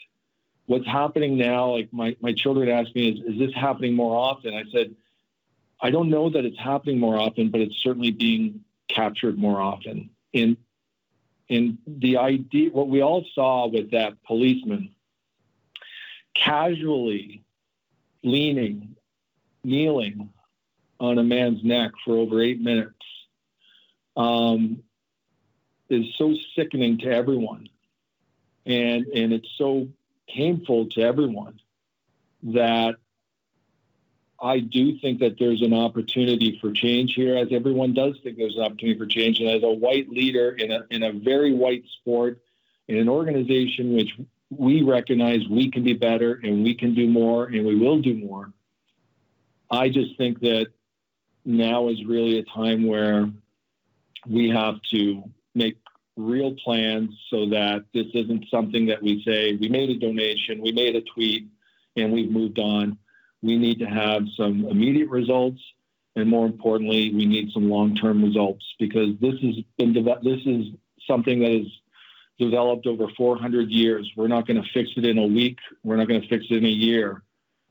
What's 0.67 0.87
happening 0.87 1.37
now, 1.37 1.73
like 1.73 1.93
my, 1.93 2.17
my 2.21 2.33
children 2.33 2.69
ask 2.69 2.95
me, 2.95 3.11
is, 3.11 3.35
is 3.35 3.39
this 3.39 3.55
happening 3.55 3.95
more 3.95 4.17
often? 4.17 4.55
I 4.55 4.63
said, 4.73 4.95
I 5.81 5.91
don't 5.91 6.09
know 6.09 6.31
that 6.31 6.45
it's 6.45 6.59
happening 6.59 6.99
more 6.99 7.19
often, 7.19 7.51
but 7.51 7.61
it's 7.61 7.77
certainly 7.83 8.13
being 8.13 8.65
captured 8.89 9.37
more 9.37 9.61
often. 9.61 10.11
And 10.33 10.57
and 11.53 11.77
the 11.87 12.17
idea, 12.17 12.71
what 12.71 12.89
we 12.89 13.03
all 13.03 13.27
saw 13.35 13.67
with 13.67 13.91
that 13.91 14.23
policeman 14.25 14.95
casually 16.35 17.45
leaning, 18.23 18.97
kneeling 19.63 20.31
on 20.99 21.19
a 21.19 21.23
man's 21.23 21.63
neck 21.63 21.91
for 22.05 22.17
over 22.17 22.41
eight 22.41 22.61
minutes 22.61 22.95
um, 24.17 24.83
is 25.91 26.07
so 26.17 26.35
sickening 26.57 26.97
to 26.99 27.09
everyone. 27.09 27.69
And, 28.65 29.07
and 29.09 29.35
it's 29.35 29.51
so 29.59 29.89
painful 30.29 30.89
to 30.91 31.03
everyone 31.03 31.61
that 32.45 32.97
I 34.43 34.59
do 34.59 34.99
think 34.99 35.21
that 35.21 35.39
there's 35.39 35.63
an 35.63 35.73
opportunity 35.73 36.59
for 36.61 36.73
change 36.73 37.15
here, 37.15 37.37
as 37.37 37.49
everyone 37.53 37.95
does 37.95 38.17
think 38.25 38.37
there's 38.37 38.57
an 38.57 38.63
opportunity 38.63 38.99
for 38.99 39.07
change. 39.07 39.39
And 39.39 39.49
as 39.49 39.63
a 39.63 39.71
white 39.71 40.11
leader 40.11 40.51
in 40.51 40.73
a, 40.73 40.85
in 40.91 41.05
a 41.05 41.13
very 41.13 41.55
white 41.55 41.85
sport, 42.01 42.41
in 42.89 42.99
an 42.99 43.09
organization 43.09 43.95
which 43.95 44.11
we 44.51 44.83
recognize 44.83 45.47
we 45.49 45.71
can 45.71 45.85
be 45.85 45.93
better 45.93 46.41
and 46.43 46.65
we 46.65 46.75
can 46.75 46.93
do 46.93 47.09
more 47.09 47.47
and 47.47 47.65
we 47.65 47.77
will 47.77 48.03
do 48.03 48.15
more, 48.15 48.53
I 49.71 49.89
just 49.89 50.19
think 50.19 50.41
that 50.41 50.67
now 51.45 51.89
is 51.89 52.05
really 52.05 52.41
a 52.41 52.43
time 52.43 52.87
where 52.87 53.31
we 54.29 54.51
have 54.51 54.83
to 54.91 55.23
make 55.55 55.77
real 56.17 56.57
plans 56.57 57.11
so 57.31 57.49
that 57.51 57.85
this 57.95 58.07
isn't 58.13 58.47
something 58.51 58.87
that 58.87 59.03
we 59.03 59.23
say 59.25 59.57
we 59.61 59.69
made 59.69 59.91
a 59.91 59.99
donation, 59.99 60.61
we 60.61 60.73
made 60.73 60.97
a 60.97 61.01
tweet, 61.01 61.47
and 61.97 62.13
we've 62.13 62.31
moved 62.31 62.59
on. 62.59 62.99
We 63.43 63.59
need 63.59 63.81
to 63.81 63.87
have 63.87 64.23
some 64.37 64.67
immediate 64.67 65.09
results, 65.09 65.61
and 66.15 66.29
more 66.29 66.47
importantly, 66.47 67.13
we 67.15 67.27
need 67.27 67.51
some 67.53 67.69
long-term 67.69 68.23
results 68.23 68.65
because 68.79 69.19
this 69.21 69.35
has 69.41 69.57
been 69.77 69.93
this 70.23 70.41
is 70.47 70.67
something 71.07 71.41
that 71.41 71.51
is 71.51 71.67
developed 72.39 72.87
over 72.87 73.09
400 73.17 73.71
years. 73.71 74.11
We're 74.17 74.29
not 74.29 74.47
going 74.47 74.63
to 74.63 74.69
fix 74.73 74.91
it 74.97 75.05
in 75.05 75.19
a 75.19 75.27
week. 75.27 75.59
We're 75.83 75.97
not 75.97 76.09
going 76.09 76.23
to 76.23 76.29
fix 76.29 76.47
it 76.51 76.57
in 76.57 76.65
a 76.65 76.69
year, 76.69 77.23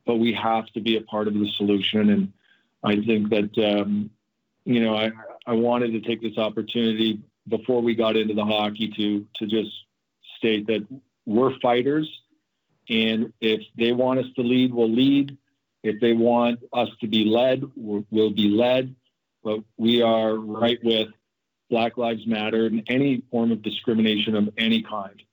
but 0.05 0.15
we 0.15 0.33
have 0.33 0.65
to 0.73 0.81
be 0.81 0.97
a 0.97 1.01
part 1.01 1.27
of 1.27 1.33
the 1.33 1.49
solution. 1.57 2.09
And 2.09 2.33
I 2.83 2.95
think 3.01 3.29
that 3.29 3.57
um, 3.57 4.09
you 4.65 4.83
know 4.83 4.95
I 4.95 5.11
I 5.45 5.53
wanted 5.53 5.91
to 5.93 6.01
take 6.01 6.21
this 6.21 6.37
opportunity 6.37 7.21
before 7.47 7.81
we 7.81 7.95
got 7.95 8.15
into 8.15 8.33
the 8.33 8.45
hockey 8.45 8.89
to 8.97 9.25
to 9.37 9.47
just 9.47 9.71
state 10.37 10.67
that 10.67 10.85
we're 11.25 11.57
fighters, 11.59 12.09
and 12.89 13.33
if 13.41 13.61
they 13.77 13.91
want 13.91 14.19
us 14.19 14.25
to 14.35 14.41
lead, 14.41 14.73
we'll 14.73 14.89
lead. 14.89 15.37
If 15.83 15.99
they 15.99 16.13
want 16.13 16.59
us 16.73 16.89
to 17.01 17.07
be 17.07 17.25
led, 17.25 17.63
we'll 17.75 18.31
be 18.31 18.49
led. 18.49 18.95
But 19.43 19.61
we 19.77 20.01
are 20.01 20.35
right 20.35 20.79
with 20.83 21.09
Black 21.69 21.97
Lives 21.97 22.27
Matter 22.27 22.67
and 22.67 22.83
any 22.87 23.23
form 23.31 23.51
of 23.51 23.61
discrimination 23.61 24.35
of 24.35 24.49
any 24.57 24.83
kind. 24.83 25.23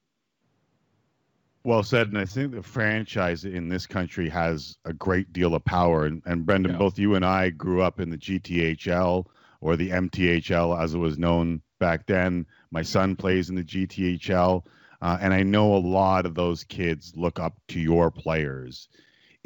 Well 1.65 1.83
said, 1.83 2.09
and 2.09 2.17
I 2.17 2.25
think 2.25 2.53
the 2.53 2.63
franchise 2.63 3.45
in 3.45 3.69
this 3.69 3.87
country 3.87 4.31
has 4.31 4.79
a 4.87 4.93
great 4.95 5.33
deal 5.35 5.55
of 5.55 5.65
power. 5.65 6.07
And, 6.07 6.23
and 6.25 6.47
Brendan, 6.47 6.73
yeah. 6.73 6.79
both 6.79 6.99
you 6.99 7.15
and 7.15 7.25
I 7.27 7.51
grew 7.51 7.83
up 7.83 8.01
in 8.01 8.09
the 8.09 8.17
GTHL 8.17 9.27
or 9.61 9.77
the 9.77 9.91
MTHL, 9.91 10.81
as 10.83 10.95
it 10.95 10.99
was 10.99 11.19
known 11.19 11.61
back 11.79 12.07
then. 12.07 12.47
My 12.71 12.83
son 12.83 13.17
plays 13.17 13.51
in 13.51 13.57
the 13.57 13.65
GTHL, 13.65 14.63
uh, 15.03 15.19
and 15.21 15.35
I 15.35 15.43
know 15.43 15.75
a 15.75 15.79
lot 15.79 16.25
of 16.25 16.35
those 16.35 16.65
kids 16.65 17.13
look 17.17 17.39
up 17.39 17.61
to 17.69 17.81
your 17.81 18.11
players. 18.11 18.89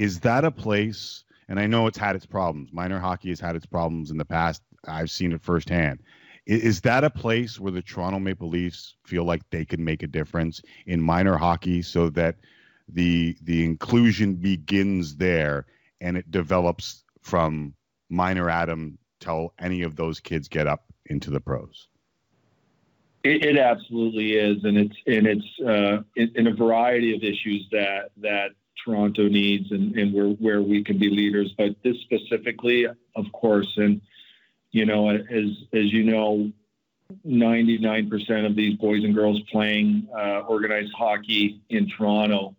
Is 0.03 0.18
that 0.20 0.44
a 0.44 0.50
place? 0.50 1.22
And 1.48 1.61
I 1.61 1.68
know 1.68 1.86
it's 1.86 1.96
had 1.96 2.16
its 2.16 2.26
problems. 2.26 2.72
Minor 2.72 2.98
hockey 2.98 3.28
has 3.28 3.38
had 3.38 3.55
its 3.55 3.66
problems 3.66 4.11
in 4.11 4.16
the 4.16 4.24
past. 4.24 4.61
I've 4.84 5.12
seen 5.12 5.30
it 5.30 5.40
firsthand. 5.40 6.00
Is 6.44 6.80
that 6.80 7.05
a 7.05 7.11
place 7.11 7.61
where 7.61 7.70
the 7.70 7.82
Toronto 7.82 8.18
Maple 8.18 8.48
Leafs 8.48 8.96
feel 9.05 9.22
like 9.22 9.48
they 9.50 9.64
can 9.64 9.84
make 9.84 10.03
a 10.03 10.09
difference 10.09 10.61
in 10.86 11.00
minor 11.00 11.36
hockey 11.36 11.82
so 11.82 12.11
that 12.11 12.34
the 12.88 13.36
the 13.42 13.64
inclusion 13.64 14.34
begins 14.34 15.14
there 15.14 15.66
and 16.00 16.16
it 16.16 16.28
develops 16.32 17.05
from 17.20 17.72
minor 18.11 18.50
atom 18.50 18.98
till 19.20 19.55
any 19.61 19.82
of 19.82 19.94
those 19.94 20.18
kids 20.18 20.48
get 20.48 20.66
up 20.66 20.86
into 21.07 21.30
the 21.30 21.38
pros? 21.38 21.86
It, 23.22 23.44
it 23.44 23.57
absolutely 23.57 24.32
is, 24.32 24.64
and 24.64 24.76
it's 24.76 24.96
and 25.07 25.28
it's 25.28 25.61
uh, 25.64 26.03
in, 26.16 26.32
in, 26.34 26.46
a 26.48 26.55
variety 26.57 27.14
of 27.14 27.22
issues 27.22 27.68
that 27.70 28.11
that 28.16 28.50
Toronto 28.84 29.28
needs, 29.28 29.70
and, 29.70 29.96
and 29.96 30.12
where 30.12 30.28
where 30.28 30.62
we 30.62 30.82
can 30.82 30.98
be 30.98 31.10
leaders. 31.10 31.52
But 31.56 31.76
this 31.82 31.96
specifically, 32.00 32.86
of 32.86 33.32
course, 33.32 33.72
and 33.76 34.00
you 34.70 34.86
know, 34.86 35.10
as 35.10 35.50
as 35.72 35.92
you 35.92 36.04
know, 36.04 36.50
99% 37.26 38.46
of 38.46 38.56
these 38.56 38.76
boys 38.76 39.04
and 39.04 39.14
girls 39.14 39.40
playing 39.50 40.08
uh, 40.16 40.40
organized 40.40 40.92
hockey 40.96 41.60
in 41.68 41.88
Toronto 41.88 42.56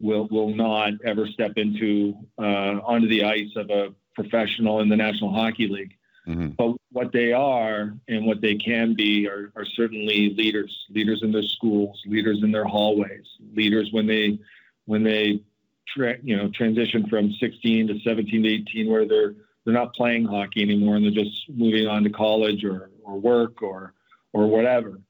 will 0.00 0.26
will 0.30 0.54
not 0.54 0.92
ever 1.04 1.26
step 1.26 1.52
into 1.56 2.14
uh, 2.38 2.80
onto 2.84 3.08
the 3.08 3.24
ice 3.24 3.50
of 3.56 3.70
a 3.70 3.94
professional 4.14 4.80
in 4.80 4.88
the 4.88 4.96
National 4.96 5.32
Hockey 5.32 5.68
League. 5.68 5.96
Mm-hmm. 6.26 6.48
But 6.50 6.76
what 6.90 7.12
they 7.12 7.32
are 7.32 7.94
and 8.08 8.26
what 8.26 8.40
they 8.40 8.54
can 8.54 8.94
be 8.94 9.28
are, 9.28 9.52
are 9.56 9.66
certainly 9.66 10.34
leaders, 10.34 10.86
leaders 10.88 11.22
in 11.22 11.32
their 11.32 11.42
schools, 11.42 12.00
leaders 12.06 12.42
in 12.42 12.50
their 12.50 12.64
hallways, 12.64 13.26
leaders 13.54 13.90
when 13.92 14.06
they 14.06 14.38
when 14.86 15.02
they 15.02 15.40
tra- 15.86 16.18
you 16.22 16.36
know 16.36 16.48
transition 16.48 17.06
from 17.08 17.32
16 17.32 17.88
to 17.88 18.00
17 18.00 18.42
to 18.42 18.48
18, 18.48 18.90
where 18.90 19.06
they're 19.06 19.34
they're 19.64 19.74
not 19.74 19.94
playing 19.94 20.24
hockey 20.24 20.62
anymore 20.62 20.96
and 20.96 21.04
they're 21.04 21.24
just 21.24 21.48
moving 21.48 21.86
on 21.86 22.04
to 22.04 22.10
college 22.10 22.64
or, 22.64 22.90
or 23.02 23.18
work 23.18 23.62
or 23.62 23.94
or 24.32 24.46
whatever. 24.46 25.00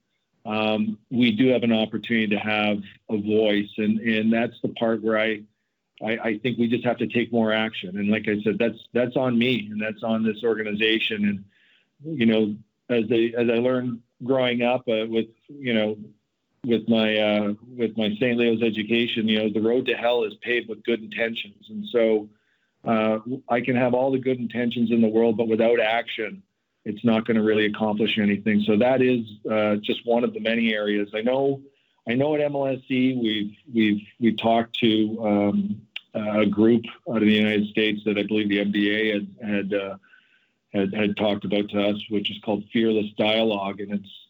Um, 0.46 0.98
we 1.10 1.32
do 1.32 1.48
have 1.48 1.62
an 1.62 1.72
opportunity 1.72 2.28
to 2.28 2.38
have 2.38 2.82
a 3.10 3.16
voice, 3.16 3.70
and 3.78 3.98
and 4.00 4.32
that's 4.32 4.60
the 4.62 4.68
part 4.68 5.02
where 5.02 5.18
I, 5.18 5.42
I, 6.02 6.18
I 6.18 6.38
think 6.38 6.58
we 6.58 6.68
just 6.68 6.84
have 6.84 6.98
to 6.98 7.06
take 7.06 7.32
more 7.32 7.52
action. 7.52 7.98
And 7.98 8.10
like 8.10 8.28
I 8.28 8.40
said, 8.42 8.58
that's 8.58 8.78
that's 8.92 9.16
on 9.16 9.38
me 9.38 9.68
and 9.70 9.80
that's 9.80 10.02
on 10.02 10.22
this 10.22 10.44
organization. 10.44 11.44
And 12.04 12.18
you 12.18 12.26
know, 12.26 12.56
as 12.90 13.08
they 13.08 13.32
as 13.36 13.48
I 13.48 13.58
learned 13.58 14.00
growing 14.22 14.62
up 14.62 14.82
uh, 14.82 15.06
with 15.08 15.28
you 15.48 15.72
know 15.72 15.96
with 16.64 16.88
my 16.88 17.16
uh, 17.16 17.54
with 17.76 17.96
my 17.96 18.10
St. 18.14 18.36
Leo's 18.36 18.62
education, 18.62 19.28
you 19.28 19.38
know, 19.38 19.50
the 19.52 19.60
road 19.60 19.86
to 19.86 19.94
hell 19.94 20.24
is 20.24 20.34
paved 20.42 20.68
with 20.68 20.84
good 20.84 21.02
intentions, 21.02 21.66
and 21.68 21.86
so 21.90 22.28
uh, 22.86 23.18
I 23.48 23.60
can 23.60 23.76
have 23.76 23.94
all 23.94 24.12
the 24.12 24.18
good 24.18 24.38
intentions 24.38 24.90
in 24.90 25.00
the 25.00 25.08
world, 25.08 25.36
but 25.36 25.48
without 25.48 25.80
action, 25.80 26.42
it's 26.84 27.04
not 27.04 27.26
going 27.26 27.36
to 27.36 27.42
really 27.42 27.66
accomplish 27.66 28.18
anything. 28.18 28.62
So 28.66 28.76
that 28.76 29.00
is 29.00 29.20
uh, 29.50 29.76
just 29.76 30.06
one 30.06 30.24
of 30.24 30.34
the 30.34 30.40
many 30.40 30.74
areas. 30.74 31.08
I 31.14 31.22
know. 31.22 31.62
I 32.06 32.12
know 32.14 32.34
at 32.34 32.40
MLSE 32.40 33.22
we've 33.22 33.56
we've 33.72 34.02
we've 34.20 34.36
talked 34.36 34.78
to 34.80 35.24
um, 35.24 35.80
a 36.14 36.46
group 36.46 36.84
out 37.08 37.16
of 37.16 37.22
the 37.22 37.32
United 37.32 37.68
States 37.68 38.02
that 38.04 38.18
I 38.18 38.22
believe 38.22 38.48
the 38.48 38.64
NBA 38.64 39.14
had 39.14 39.48
had, 39.50 39.74
uh, 39.74 39.96
had 40.72 40.94
had 40.94 41.16
talked 41.16 41.44
about 41.44 41.70
to 41.70 41.82
us, 41.82 41.96
which 42.10 42.30
is 42.30 42.36
called 42.44 42.64
Fearless 42.72 43.10
Dialogue, 43.16 43.80
and 43.80 43.92
it's 43.92 44.23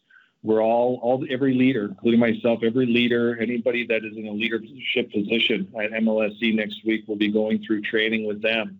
we're 0.44 0.62
all 0.62 1.00
all 1.02 1.26
every 1.30 1.54
leader, 1.54 1.86
including 1.86 2.20
myself, 2.20 2.60
every 2.62 2.86
leader, 2.86 3.36
anybody 3.40 3.86
that 3.86 4.04
is 4.04 4.14
in 4.16 4.26
a 4.26 4.32
leadership 4.32 5.10
position 5.10 5.72
at 5.82 5.90
MLSE 5.90 6.54
next 6.54 6.84
week 6.84 7.08
will 7.08 7.16
be 7.16 7.32
going 7.32 7.64
through 7.64 7.80
training 7.80 8.26
with 8.26 8.42
them. 8.42 8.78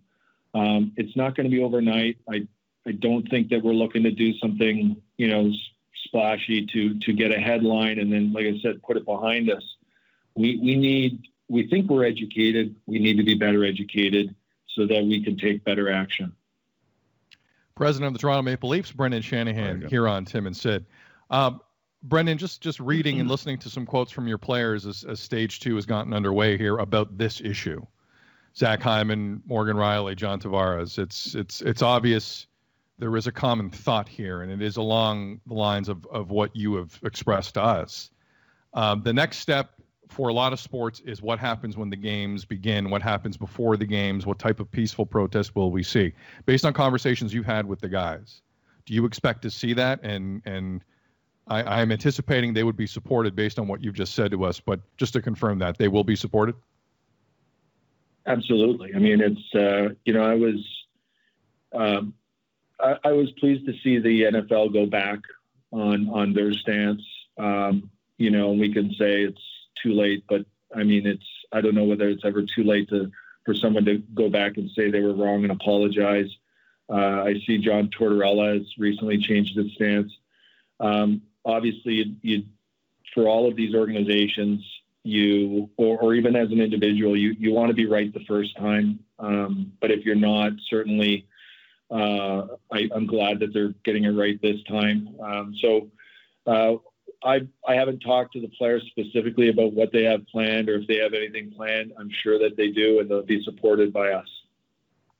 Um, 0.53 0.93
it's 0.95 1.17
not 1.17 1.35
going 1.35 1.49
to 1.49 1.55
be 1.55 1.61
overnight. 1.61 2.17
I 2.29 2.47
I 2.87 2.91
don't 2.91 3.27
think 3.29 3.49
that 3.49 3.63
we're 3.63 3.73
looking 3.73 4.03
to 4.03 4.11
do 4.11 4.37
something 4.37 4.95
you 5.17 5.27
know 5.27 5.51
splashy 6.05 6.67
to 6.67 6.99
to 6.99 7.13
get 7.13 7.31
a 7.31 7.39
headline 7.39 7.97
and 7.97 8.13
then, 8.13 8.31
like 8.31 8.45
I 8.45 8.59
said, 8.61 8.81
put 8.83 8.95
it 8.95 9.05
behind 9.05 9.49
us. 9.49 9.63
We 10.35 10.59
we 10.61 10.75
need 10.75 11.23
we 11.49 11.67
think 11.67 11.89
we're 11.89 12.05
educated. 12.05 12.75
We 12.85 12.99
need 12.99 13.17
to 13.17 13.23
be 13.23 13.33
better 13.33 13.65
educated 13.65 14.35
so 14.67 14.85
that 14.85 15.03
we 15.03 15.23
can 15.23 15.35
take 15.35 15.63
better 15.63 15.91
action. 15.91 16.31
President 17.73 18.07
of 18.07 18.13
the 18.13 18.19
Toronto 18.19 18.43
Maple 18.43 18.69
Leafs, 18.69 18.91
Brendan 18.91 19.21
Shanahan, 19.21 19.81
here 19.89 20.07
on 20.07 20.25
Tim 20.25 20.47
and 20.47 20.55
Sid. 20.55 20.85
Um, 21.29 21.61
Brendan, 22.03 22.37
just 22.37 22.61
just 22.61 22.79
reading 22.79 23.19
and 23.19 23.29
listening 23.29 23.57
to 23.59 23.69
some 23.69 23.85
quotes 23.85 24.11
from 24.11 24.27
your 24.27 24.37
players 24.37 24.85
as, 24.85 25.03
as 25.03 25.19
stage 25.19 25.59
two 25.59 25.75
has 25.75 25.85
gotten 25.85 26.13
underway 26.13 26.57
here 26.57 26.77
about 26.77 27.17
this 27.17 27.41
issue. 27.41 27.83
Zach 28.55 28.81
Hyman, 28.81 29.41
Morgan 29.45 29.75
Rielly, 29.75 30.15
John 30.15 30.39
Tavares. 30.39 30.99
It's 30.99 31.35
it's 31.35 31.61
it's 31.61 31.81
obvious 31.81 32.47
there 32.99 33.15
is 33.17 33.27
a 33.27 33.31
common 33.31 33.69
thought 33.69 34.07
here, 34.07 34.41
and 34.41 34.51
it 34.51 34.61
is 34.61 34.77
along 34.77 35.41
the 35.47 35.55
lines 35.55 35.89
of 35.89 36.05
of 36.07 36.29
what 36.29 36.55
you 36.55 36.75
have 36.75 36.99
expressed 37.03 37.55
to 37.55 37.63
us. 37.63 38.11
Um, 38.73 39.01
the 39.03 39.13
next 39.13 39.39
step 39.39 39.71
for 40.07 40.29
a 40.29 40.33
lot 40.33 40.53
of 40.53 40.59
sports 40.59 41.01
is 41.01 41.21
what 41.21 41.39
happens 41.39 41.75
when 41.75 41.89
the 41.89 41.95
games 41.95 42.45
begin, 42.45 42.89
what 42.89 43.01
happens 43.01 43.35
before 43.35 43.75
the 43.75 43.85
games, 43.85 44.25
what 44.25 44.37
type 44.37 44.59
of 44.59 44.69
peaceful 44.71 45.05
protest 45.05 45.55
will 45.55 45.71
we 45.71 45.81
see? 45.81 46.13
Based 46.45 46.65
on 46.65 46.73
conversations 46.73 47.33
you've 47.33 47.45
had 47.45 47.65
with 47.65 47.79
the 47.79 47.89
guys, 47.89 48.41
do 48.85 48.93
you 48.93 49.05
expect 49.05 49.41
to 49.41 49.49
see 49.49 49.73
that? 49.73 50.01
And 50.03 50.41
and 50.45 50.83
I, 51.47 51.81
am 51.81 51.91
anticipating 51.91 52.53
they 52.53 52.63
would 52.63 52.77
be 52.77 52.87
supported 52.87 53.35
based 53.35 53.59
on 53.59 53.67
what 53.67 53.83
you've 53.83 53.93
just 53.93 54.15
said 54.15 54.31
to 54.31 54.43
us. 54.45 54.59
But 54.59 54.79
just 54.97 55.13
to 55.13 55.21
confirm 55.21 55.59
that, 55.59 55.77
they 55.77 55.87
will 55.87 56.03
be 56.03 56.15
supported. 56.15 56.55
Absolutely. 58.25 58.95
I 58.95 58.99
mean, 58.99 59.21
it's 59.21 59.55
uh, 59.55 59.93
you 60.05 60.13
know, 60.13 60.23
I 60.23 60.33
was 60.33 60.85
um, 61.73 62.13
I, 62.79 62.97
I, 63.03 63.11
was 63.11 63.29
pleased 63.31 63.65
to 63.67 63.73
see 63.83 63.99
the 63.99 64.23
NFL 64.23 64.73
go 64.73 64.87
back 64.87 65.19
on 65.71 66.09
on 66.09 66.33
their 66.33 66.51
stance. 66.53 67.03
Um, 67.37 67.91
you 68.17 68.31
know, 68.31 68.51
we 68.51 68.73
can 68.73 68.89
say 68.93 69.23
it's 69.23 69.41
too 69.83 69.93
late, 69.93 70.23
but 70.27 70.45
I 70.75 70.83
mean, 70.83 71.05
it's 71.05 71.25
I 71.51 71.61
don't 71.61 71.75
know 71.75 71.83
whether 71.83 72.09
it's 72.09 72.25
ever 72.25 72.43
too 72.43 72.63
late 72.63 72.89
to 72.89 73.11
for 73.45 73.53
someone 73.53 73.85
to 73.85 73.99
go 74.15 74.29
back 74.29 74.57
and 74.57 74.71
say 74.71 74.89
they 74.89 75.01
were 75.01 75.13
wrong 75.13 75.43
and 75.43 75.51
apologize. 75.51 76.29
Uh, 76.89 77.23
I 77.23 77.41
see 77.45 77.59
John 77.59 77.89
Tortorella 77.89 78.57
has 78.57 78.67
recently 78.79 79.19
changed 79.19 79.55
his 79.55 79.71
stance. 79.73 80.11
Um, 80.79 81.21
obviously, 81.45 82.17
you, 82.21 82.43
for 83.13 83.27
all 83.27 83.47
of 83.47 83.55
these 83.55 83.75
organizations, 83.75 84.63
you 85.03 85.69
or, 85.77 85.99
or 85.99 86.13
even 86.15 86.35
as 86.35 86.51
an 86.51 86.59
individual, 86.59 87.15
you 87.15 87.35
you 87.37 87.53
want 87.53 87.69
to 87.69 87.75
be 87.75 87.85
right 87.85 88.13
the 88.13 88.25
first 88.27 88.57
time. 88.57 88.99
Um, 89.19 89.73
but 89.79 89.91
if 89.91 90.03
you're 90.03 90.15
not, 90.15 90.53
certainly, 90.69 91.27
uh, 91.91 92.47
I, 92.71 92.89
am 92.93 93.05
glad 93.05 93.39
that 93.39 93.53
they're 93.53 93.73
getting 93.83 94.05
it 94.05 94.11
right 94.11 94.41
this 94.41 94.61
time. 94.67 95.15
Um, 95.21 95.55
so. 95.61 95.91
Uh, 96.47 96.75
I 97.23 97.41
I 97.67 97.73
haven't 97.73 98.01
talked 98.01 98.33
to 98.33 98.41
the 98.41 98.49
players 98.49 98.83
specifically 98.91 99.49
about 99.49 99.73
what 99.73 99.91
they 99.91 100.03
have 100.03 100.27
planned 100.27 100.69
or 100.69 100.75
if 100.75 100.87
they 100.87 100.97
have 100.97 101.13
anything 101.13 101.51
planned. 101.51 101.91
I'm 101.97 102.11
sure 102.21 102.37
that 102.37 102.55
they 102.55 102.69
do, 102.69 102.99
and 102.99 103.09
they'll 103.09 103.23
be 103.23 103.43
supported 103.43 103.91
by 103.91 104.11
us. 104.11 104.27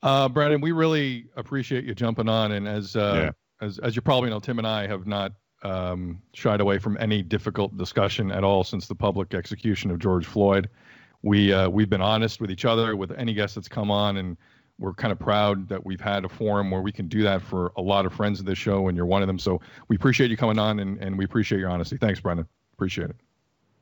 Uh, 0.04 0.30
Brandon, 0.30 0.62
we 0.62 0.72
really 0.72 1.26
appreciate 1.36 1.84
you 1.84 1.96
jumping 1.96 2.30
on, 2.30 2.52
and 2.52 2.68
as 2.68 2.96
uh, 2.96 3.32
yeah. 3.62 3.66
as 3.66 3.80
as 3.80 3.96
you 3.96 4.04
probably 4.04 4.30
know, 4.30 4.40
Tim 4.40 4.60
and 4.60 4.68
I 4.68 4.86
have 4.86 5.08
not 5.08 5.32
um, 5.66 6.22
shied 6.34 6.62
away 6.62 6.78
from 6.78 6.96
any 7.00 7.24
difficult 7.24 7.76
discussion 7.76 8.32
at 8.32 8.44
all 8.44 8.64
since 8.64 8.88
the 8.88 8.96
public 8.96 9.34
execution 9.34 9.90
of 9.90 10.00
George 10.00 10.26
Floyd. 10.26 10.70
We 11.24 11.52
uh, 11.52 11.70
we've 11.70 11.90
been 11.90 12.02
honest 12.02 12.40
with 12.40 12.52
each 12.52 12.66
other, 12.66 12.96
with 12.96 13.12
any 13.12 13.34
guest 13.34 13.56
that's 13.56 13.68
come 13.68 13.90
on, 13.90 14.18
and 14.18 14.38
we're 14.78 14.94
kind 14.94 15.12
of 15.12 15.18
proud 15.18 15.68
that 15.70 15.84
we've 15.84 16.02
had 16.02 16.24
a 16.24 16.30
forum 16.30 16.70
where 16.70 16.82
we 16.82 16.92
can 16.92 17.08
do 17.08 17.24
that 17.24 17.42
for 17.42 17.72
a 17.78 17.82
lot 17.82 18.06
of 18.06 18.14
friends 18.14 18.40
of 18.40 18.46
this 18.46 18.60
show, 18.60 18.88
and 18.88 18.96
you're 18.96 19.08
one 19.08 19.24
of 19.24 19.28
them. 19.28 19.40
So 19.40 19.60
we 19.88 19.96
appreciate 19.96 20.30
you 20.30 20.38
coming 20.38 20.60
on, 20.60 20.80
and, 20.80 21.02
and 21.02 21.18
we 21.18 21.26
appreciate 21.26 21.58
your 21.58 21.70
honesty. 21.70 21.98
Thanks, 21.98 22.20
Brendan. 22.20 22.48
Appreciate 22.74 23.10
it. 23.10 23.16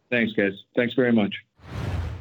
Thanks, 0.10 0.32
guys. 0.34 0.54
Thanks 0.76 0.94
very 0.94 1.12
much. 1.12 1.36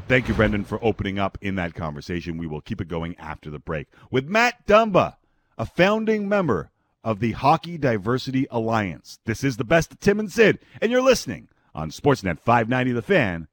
Thank 0.08 0.26
you, 0.26 0.34
Brendan, 0.34 0.64
for 0.64 0.82
opening 0.82 1.20
up 1.20 1.38
in 1.40 1.54
that 1.54 1.74
conversation. 1.74 2.36
We 2.36 2.46
will 2.46 2.62
keep 2.62 2.80
it 2.80 2.88
going 2.88 3.14
after 3.18 3.50
the 3.50 3.60
break 3.60 3.86
with 4.10 4.26
Matt 4.26 4.66
Dumba, 4.66 5.16
a 5.56 5.66
founding 5.66 6.28
member 6.28 6.72
of 7.04 7.18
the 7.18 7.32
Hockey 7.32 7.78
Diversity 7.78 8.46
Alliance. 8.50 9.18
This 9.24 9.42
is 9.42 9.56
the 9.56 9.64
best 9.64 9.92
of 9.92 10.00
Tim 10.00 10.20
and 10.20 10.30
Sid, 10.30 10.60
and 10.80 10.92
you're 10.92 11.02
listening 11.02 11.48
on 11.74 11.90
Sportsnet 11.90 12.38
590 12.38 12.92
The 12.92 13.02
Fan. 13.02 13.48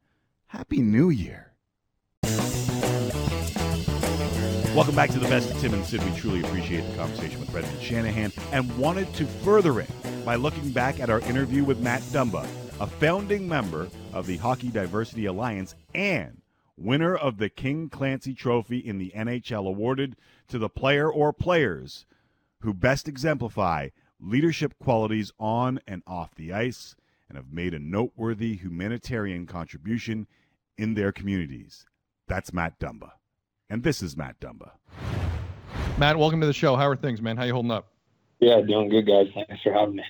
Happy 0.48 0.82
New 0.82 1.10
Year. 1.10 1.54
Welcome 4.76 4.96
back 4.96 5.10
to 5.12 5.20
the 5.20 5.28
best 5.28 5.50
of 5.52 5.60
Tim 5.60 5.74
and 5.74 5.84
Sid. 5.84 6.04
We 6.04 6.16
truly 6.16 6.42
appreciate 6.42 6.82
the 6.82 6.98
conversation 6.98 7.40
with 7.40 7.52
Brendan 7.52 7.80
Shanahan 7.80 8.32
and 8.52 8.78
wanted 8.78 9.12
to 9.16 9.26
further 9.26 9.80
it 9.80 9.90
by 10.24 10.36
looking 10.36 10.72
back 10.72 11.00
at 11.00 11.10
our 11.10 11.22
interview 11.22 11.64
with 11.64 11.80
Matt 11.80 12.02
Dumba, 12.04 12.48
a 12.80 12.86
founding 12.86 13.48
member 13.48 13.90
of 14.14 14.28
the 14.28 14.38
Hockey 14.38 14.70
Diversity 14.70 15.26
Alliance 15.26 15.76
and 15.96 16.42
winner 16.78 17.16
of 17.16 17.38
the 17.38 17.50
King 17.50 17.90
Clancy 17.90 18.34
Trophy 18.34 18.78
in 18.78 19.00
the 19.00 19.12
NHL, 19.16 19.68
awarded 19.68 20.16
to 20.48 20.60
the 20.60 20.70
player 20.70 21.12
or 21.12 21.34
players 21.34 22.06
who 22.62 22.74
best 22.74 23.08
exemplify 23.08 23.90
leadership 24.20 24.74
qualities 24.82 25.32
on 25.40 25.80
and 25.88 26.04
off 26.06 26.36
the 26.36 26.52
ice 26.52 26.96
and 27.28 27.38
have 27.38 27.52
made 27.52 27.74
a 27.74 27.80
noteworthy 27.80 28.56
humanitarian 28.56 29.46
contribution 29.46 30.28
in 30.78 30.94
their 30.94 31.12
communities. 31.12 31.86
That's 32.28 32.52
Matt 32.54 32.80
Dumba. 32.80 33.12
And 33.70 33.84
this 33.84 34.02
is 34.02 34.18
Matt 34.18 34.40
Dumba. 34.40 34.72
Matt, 35.98 36.18
welcome 36.18 36.42
to 36.42 36.48
the 36.48 36.54
show. 36.54 36.76
How 36.76 36.88
are 36.88 36.96
things, 36.96 37.22
man? 37.22 37.38
How 37.38 37.44
you 37.44 37.54
holding 37.54 37.72
up? 37.72 37.94
Yeah, 38.40 38.62
doing 38.62 38.90
good, 38.90 39.06
guys. 39.06 39.28
Thanks 39.34 39.62
for 39.64 39.74
having 39.74 39.98
me. 39.98 40.04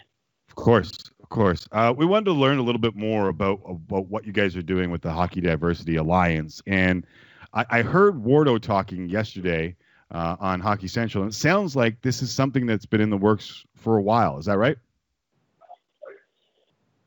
Of 0.47 0.55
course, 0.55 0.91
of 1.21 1.29
course. 1.29 1.67
Uh, 1.71 1.93
we 1.95 2.05
wanted 2.05 2.25
to 2.25 2.33
learn 2.33 2.57
a 2.57 2.61
little 2.61 2.81
bit 2.81 2.95
more 2.95 3.29
about 3.29 3.59
about 3.67 4.07
what 4.07 4.25
you 4.25 4.31
guys 4.31 4.55
are 4.55 4.61
doing 4.61 4.91
with 4.91 5.01
the 5.01 5.11
Hockey 5.11 5.41
Diversity 5.41 5.95
Alliance, 5.95 6.61
and 6.67 7.05
I, 7.53 7.65
I 7.69 7.81
heard 7.81 8.23
Wardo 8.23 8.61
talking 8.61 9.09
yesterday 9.09 9.75
uh, 10.11 10.35
on 10.39 10.59
Hockey 10.59 10.87
Central, 10.87 11.23
and 11.23 11.31
it 11.31 11.35
sounds 11.35 11.75
like 11.75 12.01
this 12.01 12.21
is 12.21 12.31
something 12.31 12.65
that's 12.65 12.85
been 12.85 13.01
in 13.01 13.09
the 13.09 13.17
works 13.17 13.65
for 13.75 13.97
a 13.97 14.01
while. 14.01 14.37
Is 14.37 14.45
that 14.45 14.57
right? 14.57 14.77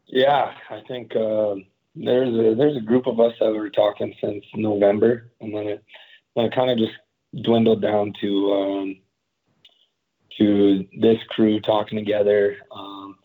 Yeah, 0.07 0.53
I 0.71 0.83
think 0.87 1.17
uh, 1.17 1.55
there's 1.95 2.35
a 2.35 2.55
there's 2.55 2.77
a 2.77 2.81
group 2.81 3.07
of 3.07 3.19
us 3.19 3.33
that 3.41 3.53
were 3.53 3.71
talking 3.71 4.15
since 4.21 4.45
November, 4.55 5.31
and 5.41 5.55
then 5.55 5.67
it 5.67 5.85
it 6.37 6.55
kind 6.55 6.71
of 6.71 6.79
just 6.79 6.93
dwindled 7.43 7.83
down 7.83 8.13
to 8.21 8.53
um, 8.53 8.97
to 10.39 10.87
this 11.01 11.19
crew 11.31 11.61
talking 11.61 11.99
together. 11.99 12.57
Um, 12.71 13.17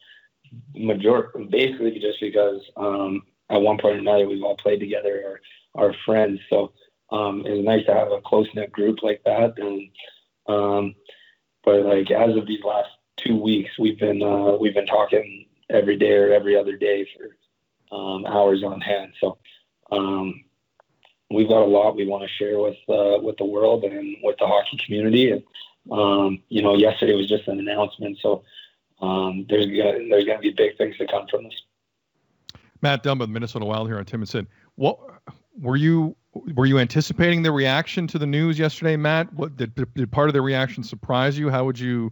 major 0.74 1.32
basically 1.50 2.00
just 2.00 2.20
because 2.22 2.62
um, 2.78 3.22
at 3.50 3.62
one 3.62 3.78
point 3.78 3.98
or 3.98 4.00
another 4.00 4.28
we've 4.28 4.44
all 4.44 4.58
played 4.58 4.80
together, 4.80 5.24
or 5.26 5.42
our 5.76 5.94
friends. 6.06 6.40
So 6.50 6.72
um, 7.12 7.44
it's 7.46 7.66
nice 7.66 7.86
to 7.86 7.94
have 7.94 8.12
a 8.12 8.22
close 8.22 8.48
knit 8.54 8.72
group 8.72 9.02
like 9.02 9.22
that. 9.26 9.58
And 9.58 9.90
um, 10.48 10.96
but 11.64 11.84
like 11.86 12.12
as 12.12 12.36
of 12.36 12.48
these 12.48 12.64
last 12.64 12.90
two 13.18 13.36
weeks, 13.36 13.72
we've 13.80 14.00
been 14.00 14.22
uh, 14.22 14.58
we've 14.60 14.74
been 14.74 14.86
talking 14.86 15.46
every 15.70 15.98
day 15.98 16.14
or 16.14 16.34
every 16.34 16.56
other 16.56 16.76
day 16.76 17.08
for 17.16 17.96
um, 17.96 18.26
hours 18.26 18.64
on 18.64 18.82
hand. 18.82 19.14
So 19.20 19.38
um, 19.92 20.44
we've 21.30 21.48
got 21.48 21.62
a 21.62 21.66
lot 21.66 21.96
we 21.96 22.08
want 22.08 22.24
to 22.24 22.30
share 22.30 22.60
with 22.60 22.78
uh, 22.90 23.20
with 23.22 23.38
the 23.38 23.46
world 23.46 23.84
and 23.84 24.18
with 24.24 24.38
the 24.40 24.48
hockey 24.48 24.80
community. 24.86 25.32
And 25.32 25.44
um, 25.92 26.44
you 26.50 26.62
know, 26.62 26.76
yesterday 26.76 27.16
was 27.16 27.30
just 27.30 27.48
an 27.48 27.60
announcement, 27.60 28.18
so 28.22 28.44
um, 29.02 29.46
there's 29.50 29.66
gonna, 29.66 30.08
there's 30.10 30.26
going 30.26 30.38
to 30.38 30.42
be 30.42 30.52
big 30.52 30.78
things 30.78 30.98
to 30.98 31.08
come 31.08 31.28
from 31.28 31.46
this. 31.46 31.62
Matt 32.82 33.04
Dumba, 33.04 33.20
the 33.22 33.28
Minnesota 33.28 33.66
Wild 33.66 33.88
here 33.88 33.98
on 33.98 34.06
Tim 34.06 34.22
and 34.22 34.30
Sid. 34.30 34.48
What 34.76 35.00
were 35.60 35.76
you 35.76 36.16
were 36.56 36.66
you 36.66 36.80
anticipating 36.80 37.44
the 37.44 37.52
reaction 37.52 38.08
to 38.08 38.20
the 38.20 38.26
news 38.26 38.58
yesterday, 38.58 38.96
Matt? 38.96 39.34
What 39.34 39.58
did, 39.58 39.74
did 39.94 40.12
part 40.12 40.30
of 40.30 40.34
the 40.34 40.42
reaction 40.42 40.84
surprise 40.84 41.38
you? 41.38 41.50
How 41.50 41.66
would 41.66 41.80
you 41.80 42.12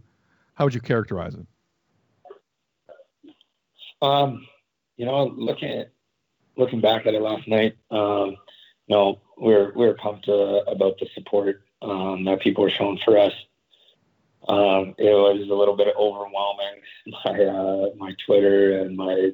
how 0.54 0.64
would 0.64 0.74
you 0.74 0.80
characterize 0.80 1.34
it? 1.34 1.46
Um, 4.02 4.46
you 4.96 5.06
know, 5.06 5.26
looking 5.26 5.70
at 5.70 5.90
looking 6.56 6.80
back 6.80 7.06
at 7.06 7.14
it 7.14 7.22
last 7.22 7.46
night, 7.48 7.76
um, 7.90 8.36
you 8.86 8.96
know, 8.96 9.20
we're 9.36 9.72
we're 9.74 9.94
pumped 9.94 10.28
uh, 10.28 10.62
about 10.66 10.98
the 10.98 11.06
support 11.14 11.62
um, 11.82 12.24
that 12.24 12.40
people 12.40 12.64
are 12.64 12.70
showing 12.70 12.98
for 13.04 13.18
us. 13.18 13.32
Um, 14.48 14.94
it 14.98 15.10
was 15.10 15.48
a 15.50 15.54
little 15.54 15.76
bit 15.76 15.94
overwhelming. 15.96 16.82
My 17.24 17.44
uh, 17.44 17.86
my 17.96 18.14
Twitter 18.24 18.80
and 18.80 18.96
my 18.96 19.30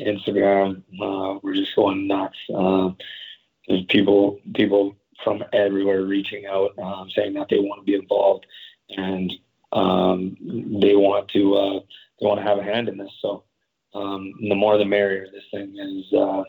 Instagram 0.00 0.82
uh, 1.00 1.38
were 1.42 1.54
just 1.54 1.74
going 1.74 2.06
nuts. 2.06 2.36
Um, 2.54 2.96
there's 3.68 3.84
people 3.88 4.40
people 4.54 4.96
from 5.24 5.42
everywhere 5.52 6.02
reaching 6.02 6.46
out, 6.46 6.78
um, 6.78 7.10
saying 7.10 7.34
that 7.34 7.48
they 7.48 7.58
want 7.58 7.80
to 7.80 7.84
be 7.84 7.94
involved 7.94 8.46
and 8.90 9.32
um, 9.72 10.36
they 10.80 10.94
want 10.94 11.28
to 11.28 11.54
uh, 11.54 11.80
they 12.20 12.26
want 12.26 12.38
to 12.38 12.46
have 12.46 12.58
a 12.58 12.62
hand 12.62 12.88
in 12.88 12.96
this. 12.96 13.12
So 13.20 13.44
um, 13.94 14.34
the 14.40 14.54
more 14.54 14.78
the 14.78 14.84
merrier. 14.84 15.26
This 15.32 15.44
thing 15.50 15.74
is 15.78 16.12
uh, 16.12 16.44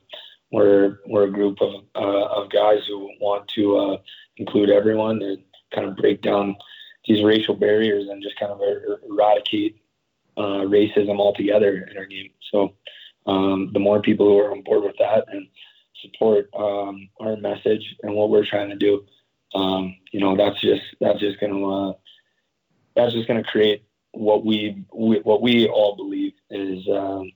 we're 0.51 0.99
we're 1.05 1.25
a 1.25 1.31
group 1.31 1.61
of 1.61 1.83
uh, 1.95 2.25
of 2.25 2.49
guys 2.49 2.79
who 2.87 3.09
want 3.19 3.47
to 3.49 3.77
uh, 3.77 3.97
include 4.37 4.69
everyone 4.69 5.21
and 5.21 5.39
kind 5.73 5.87
of 5.87 5.97
break 5.97 6.21
down 6.21 6.55
these 7.05 7.23
racial 7.23 7.55
barriers 7.55 8.07
and 8.09 8.21
just 8.21 8.39
kind 8.39 8.51
of 8.51 8.59
er, 8.61 8.99
eradicate 9.09 9.81
uh, 10.37 10.63
racism 10.65 11.19
altogether 11.19 11.87
in 11.89 11.97
our 11.97 12.05
game. 12.05 12.29
So 12.51 12.75
um, 13.25 13.71
the 13.73 13.79
more 13.79 14.01
people 14.01 14.27
who 14.27 14.37
are 14.39 14.51
on 14.51 14.61
board 14.61 14.83
with 14.83 14.95
that 14.99 15.25
and 15.31 15.47
support 16.01 16.49
um, 16.57 17.09
our 17.19 17.35
message 17.37 17.95
and 18.03 18.13
what 18.13 18.29
we're 18.29 18.45
trying 18.45 18.69
to 18.69 18.75
do, 18.75 19.05
um, 19.55 19.95
you 20.11 20.19
know, 20.19 20.35
that's 20.35 20.59
just 20.61 20.83
that's 20.99 21.19
just 21.19 21.39
gonna 21.39 21.89
uh, 21.89 21.93
that's 22.95 23.13
just 23.13 23.27
gonna 23.27 23.43
create 23.43 23.83
what 24.11 24.45
we, 24.45 24.83
we 24.93 25.19
what 25.19 25.41
we 25.41 25.67
all 25.67 25.95
believe 25.95 26.33
is 26.49 26.87
um, 26.89 27.31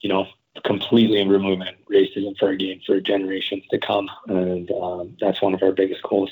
you 0.00 0.08
know 0.08 0.26
completely 0.64 1.26
removing 1.26 1.74
racism 1.90 2.36
for 2.38 2.48
our 2.48 2.56
game 2.56 2.80
for 2.86 3.00
generations 3.00 3.64
to 3.70 3.78
come, 3.78 4.08
and 4.26 4.70
um, 4.72 5.16
that's 5.20 5.42
one 5.42 5.54
of 5.54 5.62
our 5.62 5.72
biggest 5.72 6.02
goals. 6.02 6.30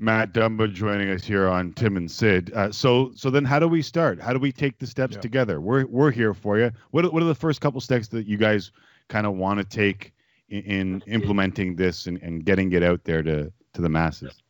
Matt 0.00 0.32
Dumba 0.32 0.72
joining 0.72 1.10
us 1.10 1.24
here 1.24 1.48
on 1.48 1.72
Tim 1.72 1.96
and 1.96 2.08
Sid. 2.08 2.52
Uh, 2.54 2.70
so, 2.70 3.10
so 3.16 3.30
then, 3.30 3.44
how 3.44 3.58
do 3.58 3.66
we 3.66 3.82
start? 3.82 4.20
How 4.20 4.32
do 4.32 4.38
we 4.38 4.52
take 4.52 4.78
the 4.78 4.86
steps 4.86 5.16
yeah. 5.16 5.20
together? 5.20 5.60
We're 5.60 5.86
we're 5.86 6.12
here 6.12 6.34
for 6.34 6.58
you. 6.58 6.70
What 6.90 7.12
what 7.12 7.22
are 7.22 7.26
the 7.26 7.34
first 7.34 7.60
couple 7.60 7.80
steps 7.80 8.08
that 8.08 8.26
you 8.26 8.36
guys 8.36 8.70
kind 9.08 9.26
of 9.26 9.34
want 9.34 9.58
to 9.58 9.64
take 9.64 10.12
in, 10.48 10.62
in, 10.62 11.02
implementing 11.06 11.76
this 11.76 12.06
and, 12.06 12.18
and 12.22 12.44
getting 12.44 12.72
it 12.72 12.82
out 12.82 13.04
there 13.04 13.22
to 13.22 13.52
to 13.74 13.82
the 13.82 13.88
masses? 13.88 14.42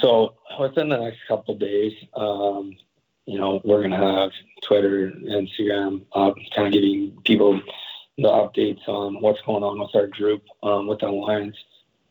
So 0.00 0.34
within 0.58 0.88
the 0.88 0.98
next 0.98 1.18
couple 1.28 1.54
days, 1.56 1.92
um, 2.14 2.76
you 3.26 3.38
know, 3.38 3.60
we're 3.64 3.80
going 3.80 3.90
to 3.90 3.96
have 3.96 4.30
Twitter, 4.62 5.10
Instagram, 5.10 6.04
uh, 6.12 6.32
kind 6.54 6.66
of 6.68 6.72
giving 6.72 7.16
people 7.24 7.60
the 8.18 8.28
updates 8.28 8.86
on 8.86 9.20
what's 9.20 9.40
going 9.42 9.62
on 9.62 9.78
with 9.80 9.94
our 9.94 10.06
group, 10.06 10.42
um, 10.62 10.86
with 10.86 11.00
the 11.00 11.06
alliance, 11.06 11.56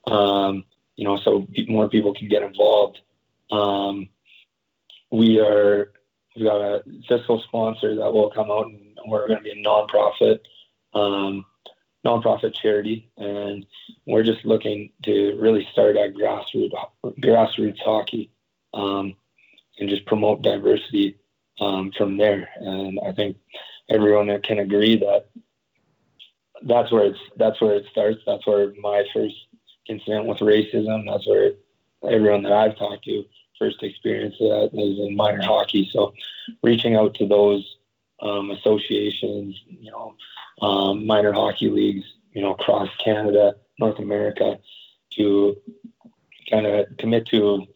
um, 0.07 0.63
you 0.95 1.05
know, 1.05 1.17
so 1.17 1.47
more 1.67 1.87
people 1.87 2.13
can 2.13 2.27
get 2.27 2.43
involved. 2.43 2.99
Um, 3.51 4.09
we 5.11 5.39
are, 5.39 5.91
we've 6.35 6.45
got 6.45 6.61
a 6.61 6.83
fiscal 7.07 7.41
sponsor 7.47 7.95
that 7.95 8.11
will 8.11 8.31
come 8.31 8.49
out 8.51 8.67
and 8.67 8.92
we're 9.07 9.27
going 9.27 9.39
to 9.39 9.43
be 9.43 9.51
a 9.51 9.63
nonprofit, 9.63 10.39
um, 10.93 11.45
nonprofit 12.05 12.53
charity. 12.53 13.09
And 13.17 13.65
we're 14.05 14.23
just 14.23 14.45
looking 14.45 14.91
to 15.03 15.37
really 15.39 15.67
start 15.71 15.97
at 15.97 16.13
grassroots, 16.13 16.71
grassroots 17.19 17.79
hockey. 17.79 18.29
Um, 18.73 19.15
and 19.79 19.89
just 19.89 20.05
promote 20.05 20.41
diversity 20.41 21.17
um, 21.59 21.91
from 21.97 22.17
there. 22.17 22.49
And 22.57 22.99
I 23.05 23.11
think 23.11 23.37
everyone 23.89 24.41
can 24.41 24.59
agree 24.59 24.97
that 24.97 25.27
that's 26.63 26.91
where 26.91 27.05
it's 27.05 27.19
that's 27.37 27.59
where 27.59 27.75
it 27.75 27.85
starts. 27.91 28.21
That's 28.25 28.45
where 28.47 28.73
my 28.79 29.03
first 29.13 29.35
incident 29.87 30.25
with 30.25 30.39
racism. 30.39 31.05
That's 31.05 31.27
where 31.27 31.51
everyone 32.09 32.43
that 32.43 32.53
I've 32.53 32.77
talked 32.77 33.05
to 33.05 33.25
first 33.59 33.83
experienced 33.83 34.39
that 34.39 34.69
is 34.73 34.99
in 34.99 35.15
minor 35.15 35.41
hockey. 35.41 35.89
So 35.91 36.13
reaching 36.61 36.95
out 36.95 37.15
to 37.15 37.27
those 37.27 37.77
um, 38.23 38.51
associations, 38.51 39.61
you 39.67 39.91
know, 39.91 40.15
um, 40.61 41.05
minor 41.05 41.33
hockey 41.33 41.69
leagues, 41.69 42.05
you 42.31 42.41
know, 42.41 42.53
across 42.53 42.89
Canada, 43.03 43.55
North 43.79 43.99
America, 43.99 44.59
to 45.11 45.55
kind 46.49 46.65
of 46.65 46.85
commit 46.97 47.27
to 47.27 47.67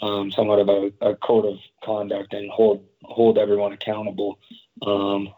um, 0.00 0.30
somewhat 0.32 0.58
of 0.58 0.68
a, 0.68 0.92
a, 1.00 1.16
code 1.16 1.44
of 1.44 1.58
conduct 1.84 2.34
and 2.34 2.50
hold 2.50 2.84
hold 3.04 3.38
everyone 3.38 3.72
accountable. 3.72 4.38
Um, 4.84 5.32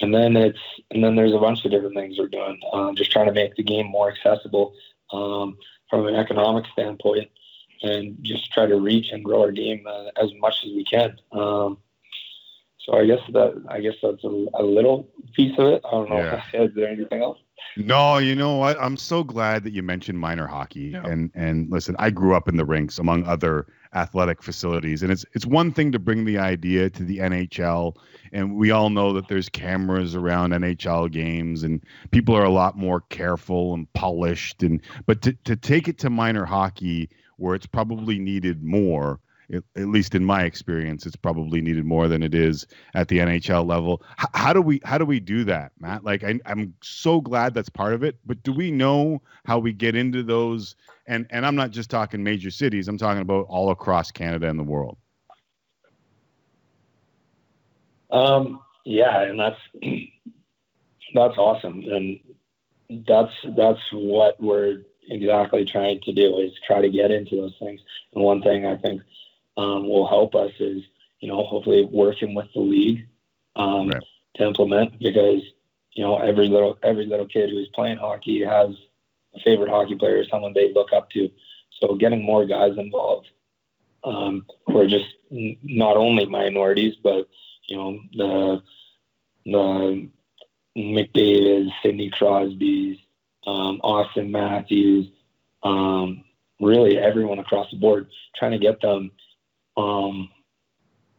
and 0.00 0.14
then 0.14 0.36
it's 0.36 0.58
and 0.90 1.02
then 1.02 1.14
there's 1.14 1.32
a 1.32 1.38
bunch 1.38 1.64
of 1.64 1.70
different 1.70 1.94
things 1.94 2.18
we're 2.18 2.28
doing. 2.28 2.60
Uh, 2.72 2.92
just 2.92 3.10
trying 3.10 3.26
to 3.26 3.32
make 3.32 3.54
the 3.56 3.62
game 3.62 3.86
more 3.86 4.10
accessible 4.10 4.74
um, 5.12 5.56
from 5.88 6.06
an 6.06 6.14
economic 6.14 6.64
standpoint, 6.72 7.30
and 7.82 8.18
just 8.22 8.52
try 8.52 8.66
to 8.66 8.76
reach 8.76 9.12
and 9.12 9.24
grow 9.24 9.42
our 9.42 9.52
game 9.52 9.86
uh, 9.86 10.08
as 10.20 10.30
much 10.40 10.64
as 10.64 10.72
we 10.72 10.84
can. 10.84 11.16
So 12.90 12.98
I 12.98 13.06
guess 13.06 13.20
that 13.32 13.62
I 13.68 13.80
guess 13.80 13.94
that's 14.02 14.24
a, 14.24 14.46
a 14.54 14.64
little 14.64 15.08
piece 15.34 15.56
of 15.58 15.66
it. 15.66 15.82
I 15.86 15.90
don't 15.92 16.10
know. 16.10 16.18
Yeah. 16.18 16.42
Is 16.54 16.70
there 16.74 16.88
anything 16.88 17.22
else? 17.22 17.38
No, 17.76 18.18
you 18.18 18.34
know 18.34 18.56
what? 18.56 18.80
I'm 18.80 18.96
so 18.96 19.22
glad 19.22 19.62
that 19.62 19.72
you 19.72 19.82
mentioned 19.82 20.18
minor 20.18 20.48
hockey. 20.48 20.90
Yeah. 20.92 21.06
And 21.06 21.30
and 21.34 21.70
listen, 21.70 21.94
I 22.00 22.10
grew 22.10 22.34
up 22.34 22.48
in 22.48 22.56
the 22.56 22.64
rinks 22.64 22.98
among 22.98 23.24
other 23.26 23.68
athletic 23.94 24.42
facilities, 24.42 25.04
and 25.04 25.12
it's 25.12 25.24
it's 25.34 25.46
one 25.46 25.72
thing 25.72 25.92
to 25.92 26.00
bring 26.00 26.24
the 26.24 26.38
idea 26.38 26.90
to 26.90 27.04
the 27.04 27.18
NHL, 27.18 27.94
and 28.32 28.56
we 28.56 28.72
all 28.72 28.90
know 28.90 29.12
that 29.12 29.28
there's 29.28 29.48
cameras 29.48 30.16
around 30.16 30.50
NHL 30.50 31.12
games, 31.12 31.62
and 31.62 31.84
people 32.10 32.34
are 32.34 32.44
a 32.44 32.50
lot 32.50 32.76
more 32.76 33.02
careful 33.02 33.72
and 33.72 33.92
polished, 33.92 34.64
and 34.64 34.80
but 35.06 35.22
to 35.22 35.32
to 35.44 35.54
take 35.54 35.86
it 35.86 35.98
to 35.98 36.10
minor 36.10 36.44
hockey 36.44 37.08
where 37.36 37.54
it's 37.54 37.66
probably 37.66 38.18
needed 38.18 38.64
more 38.64 39.20
at 39.52 39.88
least 39.88 40.14
in 40.14 40.24
my 40.24 40.44
experience, 40.44 41.06
it's 41.06 41.16
probably 41.16 41.60
needed 41.60 41.84
more 41.84 42.08
than 42.08 42.22
it 42.22 42.34
is 42.34 42.66
at 42.94 43.08
the 43.08 43.18
NHL 43.18 43.66
level. 43.66 44.02
H- 44.20 44.28
how 44.34 44.52
do 44.52 44.62
we 44.62 44.80
how 44.84 44.98
do 44.98 45.04
we 45.04 45.20
do 45.20 45.44
that, 45.44 45.72
Matt? 45.80 46.04
Like 46.04 46.22
I, 46.24 46.38
I'm 46.46 46.74
so 46.82 47.20
glad 47.20 47.54
that's 47.54 47.68
part 47.68 47.94
of 47.94 48.02
it, 48.04 48.16
but 48.26 48.42
do 48.42 48.52
we 48.52 48.70
know 48.70 49.22
how 49.44 49.58
we 49.58 49.72
get 49.72 49.94
into 49.96 50.22
those? 50.22 50.76
And 51.06 51.26
and 51.30 51.44
I'm 51.44 51.56
not 51.56 51.70
just 51.70 51.90
talking 51.90 52.22
major 52.22 52.50
cities. 52.50 52.88
I'm 52.88 52.98
talking 52.98 53.22
about 53.22 53.46
all 53.48 53.70
across 53.70 54.10
Canada 54.10 54.48
and 54.48 54.58
the 54.58 54.64
world. 54.64 54.96
Um. 58.10 58.60
Yeah, 58.84 59.22
and 59.22 59.38
that's 59.38 59.60
that's 61.14 61.36
awesome, 61.36 61.84
and 61.84 62.20
that's 63.06 63.32
that's 63.56 63.80
what 63.92 64.40
we're 64.40 64.82
exactly 65.08 65.64
trying 65.64 66.00
to 66.02 66.12
do 66.12 66.38
is 66.38 66.52
try 66.66 66.80
to 66.80 66.88
get 66.88 67.10
into 67.10 67.36
those 67.36 67.54
things. 67.58 67.80
And 68.14 68.24
one 68.24 68.42
thing 68.42 68.66
I 68.66 68.76
think 68.76 69.02
um, 69.60 69.86
will 69.86 70.08
help 70.08 70.34
us 70.34 70.52
is, 70.58 70.82
you 71.20 71.28
know, 71.28 71.44
hopefully 71.44 71.84
working 71.84 72.34
with 72.34 72.46
the 72.54 72.60
league 72.60 73.06
um, 73.56 73.88
right. 73.88 74.02
to 74.36 74.46
implement 74.46 74.98
because, 74.98 75.42
you 75.92 76.02
know, 76.02 76.16
every 76.18 76.48
little 76.48 76.78
every 76.82 77.04
little 77.04 77.26
kid 77.26 77.50
who's 77.50 77.68
playing 77.74 77.98
hockey 77.98 78.42
has 78.42 78.70
a 79.34 79.40
favorite 79.40 79.68
hockey 79.68 79.96
player, 79.96 80.24
someone 80.30 80.54
they 80.54 80.72
look 80.72 80.92
up 80.92 81.10
to. 81.10 81.30
So 81.78 81.94
getting 81.94 82.24
more 82.24 82.46
guys 82.46 82.78
involved 82.78 83.28
um, 84.02 84.46
who 84.66 84.80
are 84.80 84.86
just 84.86 85.08
n- 85.30 85.58
not 85.62 85.96
only 85.96 86.24
minorities, 86.24 86.94
but 87.02 87.28
you 87.66 87.76
know 87.76 88.00
the 88.14 88.62
the 89.44 90.08
McDavid, 90.76 91.68
Sidney 91.82 92.10
Crosby's, 92.10 92.98
um, 93.46 93.80
Auston 93.82 94.30
Matthews, 94.30 95.08
um, 95.62 96.24
really 96.60 96.96
everyone 96.96 97.40
across 97.40 97.70
the 97.70 97.76
board, 97.76 98.08
trying 98.36 98.52
to 98.52 98.58
get 98.58 98.80
them 98.80 99.10
um, 99.80 100.28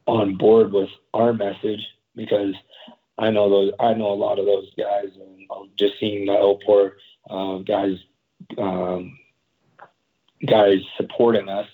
on 0.07 0.35
board 0.35 0.71
with 0.71 0.89
our 1.13 1.33
message 1.33 1.85
because 2.15 2.53
I 3.17 3.29
know 3.31 3.49
those 3.49 3.73
I 3.79 3.93
know 3.93 4.11
a 4.11 4.23
lot 4.25 4.39
of 4.39 4.45
those 4.45 4.69
guys 4.77 5.09
and 5.15 5.69
just 5.77 5.99
seeing 5.99 6.25
the 6.25 6.33
Outpour 6.33 6.97
uh, 7.29 7.57
guys 7.59 7.97
um, 8.57 9.17
guys 10.45 10.79
supporting 10.97 11.49
us. 11.49 11.67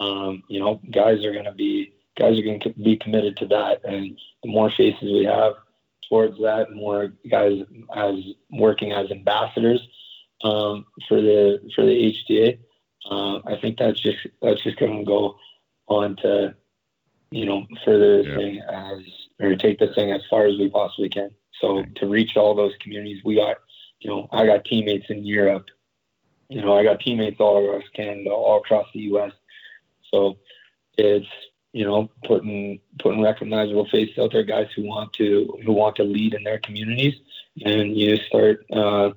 Um, 0.00 0.44
you 0.48 0.60
know, 0.60 0.80
guys 0.90 1.24
are 1.24 1.32
going 1.32 1.44
to 1.44 1.52
be 1.52 1.92
guys 2.16 2.38
are 2.38 2.42
going 2.42 2.60
to 2.60 2.70
be 2.70 2.96
committed 2.96 3.36
to 3.38 3.46
that, 3.46 3.84
and 3.84 4.18
the 4.42 4.50
more 4.50 4.70
faces 4.70 5.02
we 5.02 5.24
have 5.24 5.54
towards 6.08 6.38
that, 6.38 6.72
more 6.72 7.12
guys 7.28 7.60
as 7.94 8.14
working 8.50 8.92
as 8.92 9.10
ambassadors 9.10 9.86
um, 10.42 10.86
for 11.08 11.20
the 11.20 11.60
for 11.74 11.84
the 11.84 12.14
HDA. 12.30 12.58
Uh, 13.10 13.38
I 13.46 13.60
think 13.60 13.78
that's 13.78 14.00
just 14.00 14.18
that's 14.42 14.62
just 14.62 14.78
going 14.78 14.98
to 14.98 15.04
go 15.04 15.36
on 15.88 16.16
to, 16.16 16.54
you 17.30 17.46
know, 17.46 17.66
further 17.84 18.22
yeah. 18.22 18.36
thing 18.36 18.60
as 18.60 18.98
or 19.40 19.56
take 19.56 19.78
this 19.78 19.94
thing 19.94 20.10
as 20.12 20.22
far 20.28 20.46
as 20.46 20.58
we 20.58 20.68
possibly 20.68 21.08
can. 21.08 21.30
So 21.60 21.84
to 21.96 22.06
reach 22.06 22.36
all 22.36 22.54
those 22.54 22.72
communities, 22.80 23.22
we 23.24 23.36
got, 23.36 23.56
you 24.00 24.10
know, 24.10 24.28
I 24.32 24.46
got 24.46 24.64
teammates 24.64 25.06
in 25.10 25.24
Europe. 25.24 25.66
You 26.48 26.62
know, 26.62 26.76
I 26.76 26.82
got 26.82 27.00
teammates 27.00 27.40
all 27.40 27.64
across 27.64 27.88
Canada, 27.94 28.30
all 28.30 28.58
across 28.58 28.86
the 28.94 29.00
U.S. 29.00 29.32
So 30.12 30.38
it's 30.96 31.26
you 31.72 31.84
know 31.84 32.10
putting 32.24 32.80
putting 32.98 33.22
recognizable 33.22 33.86
faces 33.90 34.18
out 34.18 34.32
there, 34.32 34.42
guys 34.42 34.68
who 34.74 34.82
want 34.86 35.12
to 35.14 35.58
who 35.64 35.72
want 35.72 35.96
to 35.96 36.04
lead 36.04 36.34
in 36.34 36.42
their 36.42 36.58
communities, 36.58 37.14
and 37.64 37.96
you 37.96 38.16
start 38.16 38.64
uh, 38.72 39.10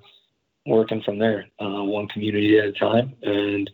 working 0.65 1.01
from 1.01 1.19
there, 1.19 1.47
uh, 1.59 1.83
one 1.83 2.07
community 2.07 2.59
at 2.59 2.65
a 2.65 2.71
time, 2.73 3.13
and 3.21 3.69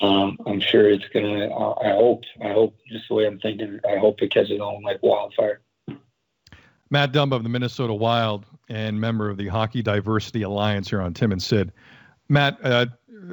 um, 0.00 0.38
I'm 0.46 0.60
sure 0.60 0.88
it's 0.90 1.08
gonna. 1.12 1.46
I 1.46 1.90
hope. 1.90 2.22
I 2.42 2.52
hope 2.52 2.76
just 2.88 3.08
the 3.08 3.14
way 3.14 3.26
I'm 3.26 3.38
thinking. 3.40 3.80
I 3.88 3.96
hope 3.96 4.22
it 4.22 4.32
catches 4.32 4.60
on 4.60 4.82
like 4.82 5.02
wildfire. 5.02 5.60
Matt 6.90 7.12
Dumba 7.12 7.36
of 7.36 7.42
the 7.42 7.48
Minnesota 7.48 7.92
Wild 7.92 8.46
and 8.68 9.00
member 9.00 9.28
of 9.28 9.36
the 9.36 9.48
Hockey 9.48 9.82
Diversity 9.82 10.42
Alliance 10.42 10.88
here 10.88 11.02
on 11.02 11.12
Tim 11.12 11.32
and 11.32 11.42
Sid. 11.42 11.72
Matt, 12.28 12.58
uh, 12.62 12.86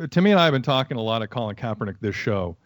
Timmy 0.10 0.32
and 0.32 0.40
I 0.40 0.46
have 0.46 0.54
been 0.54 0.62
talking 0.62 0.98
a 0.98 1.02
lot 1.02 1.22
of 1.22 1.30
Colin 1.30 1.56
Kaepernick 1.56 2.00
this 2.02 2.16
show. 2.16 2.58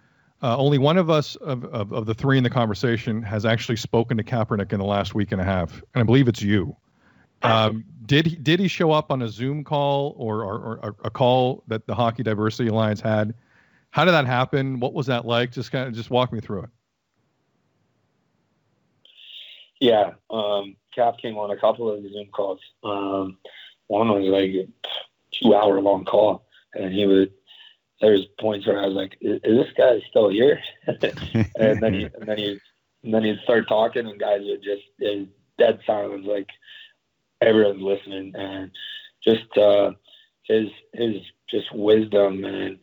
Uh, 0.41 0.57
only 0.57 0.77
one 0.77 0.97
of 0.97 1.09
us 1.09 1.35
of, 1.37 1.65
of, 1.65 1.91
of, 1.91 2.05
the 2.05 2.13
three 2.13 2.37
in 2.37 2.43
the 2.43 2.49
conversation 2.49 3.21
has 3.21 3.45
actually 3.45 3.75
spoken 3.75 4.15
to 4.15 4.23
Kaepernick 4.23 4.71
in 4.71 4.79
the 4.79 4.85
last 4.85 5.13
week 5.13 5.33
and 5.33 5.41
a 5.41 5.43
half, 5.43 5.83
and 5.93 6.01
I 6.01 6.03
believe 6.03 6.27
it's 6.29 6.41
you. 6.41 6.75
Um, 7.41 7.83
did 8.05 8.25
he 8.25 8.35
did 8.35 8.59
he 8.59 8.67
show 8.67 8.91
up 8.91 9.11
on 9.11 9.21
a 9.21 9.27
Zoom 9.27 9.63
call 9.63 10.15
or, 10.17 10.43
or, 10.43 10.79
or 10.81 10.95
a 11.03 11.09
call 11.09 11.63
that 11.67 11.85
the 11.87 11.95
Hockey 11.95 12.23
Diversity 12.23 12.69
Alliance 12.69 13.01
had? 13.01 13.33
How 13.91 14.05
did 14.05 14.11
that 14.11 14.27
happen? 14.27 14.79
What 14.79 14.93
was 14.93 15.07
that 15.07 15.25
like? 15.25 15.51
Just 15.51 15.71
kind 15.71 15.87
of 15.87 15.93
just 15.93 16.09
walk 16.09 16.31
me 16.31 16.39
through 16.39 16.63
it. 16.63 16.69
Yeah, 19.79 20.11
um, 20.29 20.75
Cap 20.93 21.17
came 21.21 21.37
on 21.37 21.51
a 21.51 21.57
couple 21.57 21.89
of 21.89 22.01
Zoom 22.01 22.27
calls. 22.31 22.59
Um, 22.83 23.37
one 23.87 24.09
was 24.09 24.25
like 24.25 24.51
a 24.51 24.67
two 25.31 25.55
hour 25.55 25.79
long 25.81 26.05
call, 26.05 26.45
and 26.73 26.93
he 26.93 27.05
would. 27.05 27.31
There's 28.01 28.25
points 28.39 28.65
where 28.65 28.81
I 28.81 28.85
was 28.85 28.95
like, 28.95 29.17
"Is, 29.21 29.39
is 29.43 29.57
this 29.57 29.73
guy 29.77 30.01
still 30.09 30.29
here?" 30.29 30.59
and 30.87 31.81
then 31.81 31.93
he, 31.93 32.03
and 32.03 32.27
then 32.27 32.37
he, 32.37 32.59
and 33.03 33.13
then 33.13 33.23
he'd 33.23 33.39
start 33.43 33.67
talking, 33.67 34.05
and 34.05 34.19
guys 34.19 34.41
would 34.43 34.63
just 34.63 34.83
in 34.99 35.29
dead 35.57 35.79
silence, 35.85 36.25
like 36.25 36.47
everyone's 37.41 37.81
listening, 37.81 38.33
and 38.35 38.71
just 39.23 39.57
uh, 39.57 39.91
his 40.43 40.69
his 40.93 41.15
just 41.49 41.73
wisdom 41.73 42.43
and 42.43 42.79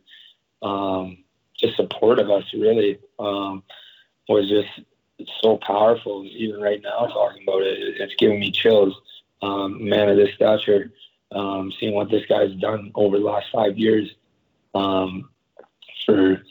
um, 0.61 1.17
just 1.57 1.75
support 1.75 2.19
of 2.19 2.29
us 2.29 2.43
really 2.53 2.99
um, 3.19 3.63
was 4.27 4.49
just 4.49 4.69
so 5.41 5.57
powerful. 5.57 6.25
Even 6.25 6.61
right 6.61 6.81
now, 6.81 7.07
talking 7.07 7.43
about 7.43 7.61
it, 7.61 7.99
it's 7.99 8.15
giving 8.15 8.39
me 8.39 8.51
chills. 8.51 8.93
Um, 9.41 9.87
man 9.87 10.09
of 10.09 10.17
this 10.17 10.33
stature, 10.33 10.91
um, 11.31 11.71
seeing 11.79 11.93
what 11.93 12.09
this 12.09 12.25
guy's 12.27 12.53
done 12.55 12.91
over 12.95 13.19
the 13.19 13.23
last 13.23 13.47
five 13.53 13.77
years 13.77 14.09
um, 14.73 15.29
for 16.05 16.41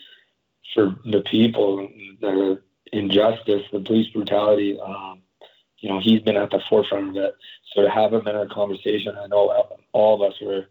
for 0.74 0.94
the 1.04 1.22
people, 1.22 1.88
the 2.20 2.60
injustice, 2.92 3.62
the 3.72 3.80
police 3.80 4.08
brutality. 4.12 4.78
Um, 4.80 5.22
you 5.78 5.88
know, 5.88 6.00
he's 6.00 6.20
been 6.20 6.36
at 6.36 6.50
the 6.50 6.60
forefront 6.68 7.10
of 7.10 7.16
it. 7.16 7.34
So 7.74 7.82
to 7.82 7.90
have 7.90 8.12
him 8.12 8.26
in 8.26 8.36
our 8.36 8.46
conversation, 8.46 9.16
I 9.18 9.26
know 9.26 9.68
all 9.92 10.14
of 10.14 10.30
us 10.30 10.40
were 10.40 10.66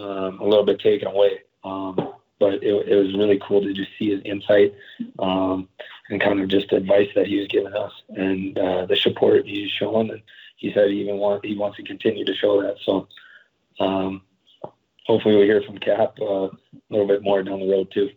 um, 0.00 0.40
a 0.40 0.44
little 0.44 0.64
bit 0.64 0.80
taken 0.80 1.08
away. 1.08 1.40
Um, 1.64 2.14
but 2.38 2.54
it, 2.54 2.88
it 2.88 2.94
was 2.94 3.14
really 3.16 3.40
cool 3.46 3.62
to 3.62 3.72
just 3.72 3.90
see 3.98 4.10
his 4.10 4.20
insight 4.24 4.74
um, 5.18 5.68
and 6.10 6.20
kind 6.20 6.40
of 6.40 6.48
just 6.48 6.72
advice 6.72 7.08
that 7.14 7.26
he 7.26 7.38
was 7.38 7.48
giving 7.48 7.74
us 7.74 7.92
and 8.10 8.58
uh, 8.58 8.86
the 8.86 8.96
support 8.96 9.46
he's 9.46 9.70
showing. 9.70 10.10
And 10.10 10.22
he 10.56 10.72
said 10.72 10.90
he 10.90 11.00
even 11.00 11.18
want 11.18 11.44
he 11.44 11.56
wants 11.56 11.76
to 11.78 11.82
continue 11.82 12.24
to 12.24 12.34
show 12.34 12.62
that. 12.62 12.76
So 12.84 13.08
um, 13.80 14.22
hopefully 15.04 15.36
we'll 15.36 15.44
hear 15.44 15.62
from 15.62 15.78
Cap 15.78 16.16
uh, 16.20 16.24
a 16.24 16.50
little 16.90 17.06
bit 17.06 17.22
more 17.22 17.42
down 17.42 17.60
the 17.60 17.70
road 17.70 17.90
too. 17.92 18.10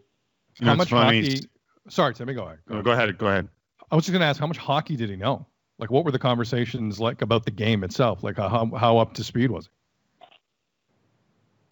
How 0.62 0.76
much 0.76 0.90
funny. 0.90 1.22
hockey? 1.22 1.50
Sorry, 1.88 2.14
Timmy, 2.14 2.34
go 2.34 2.44
ahead. 2.44 2.60
Go, 2.68 2.74
ahead. 2.76 2.86
go 2.86 2.92
ahead. 2.92 3.18
Go 3.18 3.28
ahead. 3.28 3.50
I 3.92 3.96
was 3.96 4.06
just 4.06 4.12
going 4.12 4.22
to 4.22 4.28
ask, 4.28 4.40
how 4.40 4.46
much 4.46 4.58
hockey 4.58 4.96
did 4.96 5.10
he 5.10 5.16
know? 5.16 5.48
Like, 5.80 5.90
what 5.90 6.06
were 6.06 6.12
the 6.12 6.20
conversations 6.20 7.00
like 7.00 7.22
about 7.22 7.46
the 7.46 7.52
game 7.52 7.84
itself? 7.84 8.24
Like, 8.24 8.38
how 8.38 8.70
how 8.76 8.98
up 8.98 9.14
to 9.16 9.24
speed 9.24 9.50
was 9.50 9.68
he? 9.68 10.28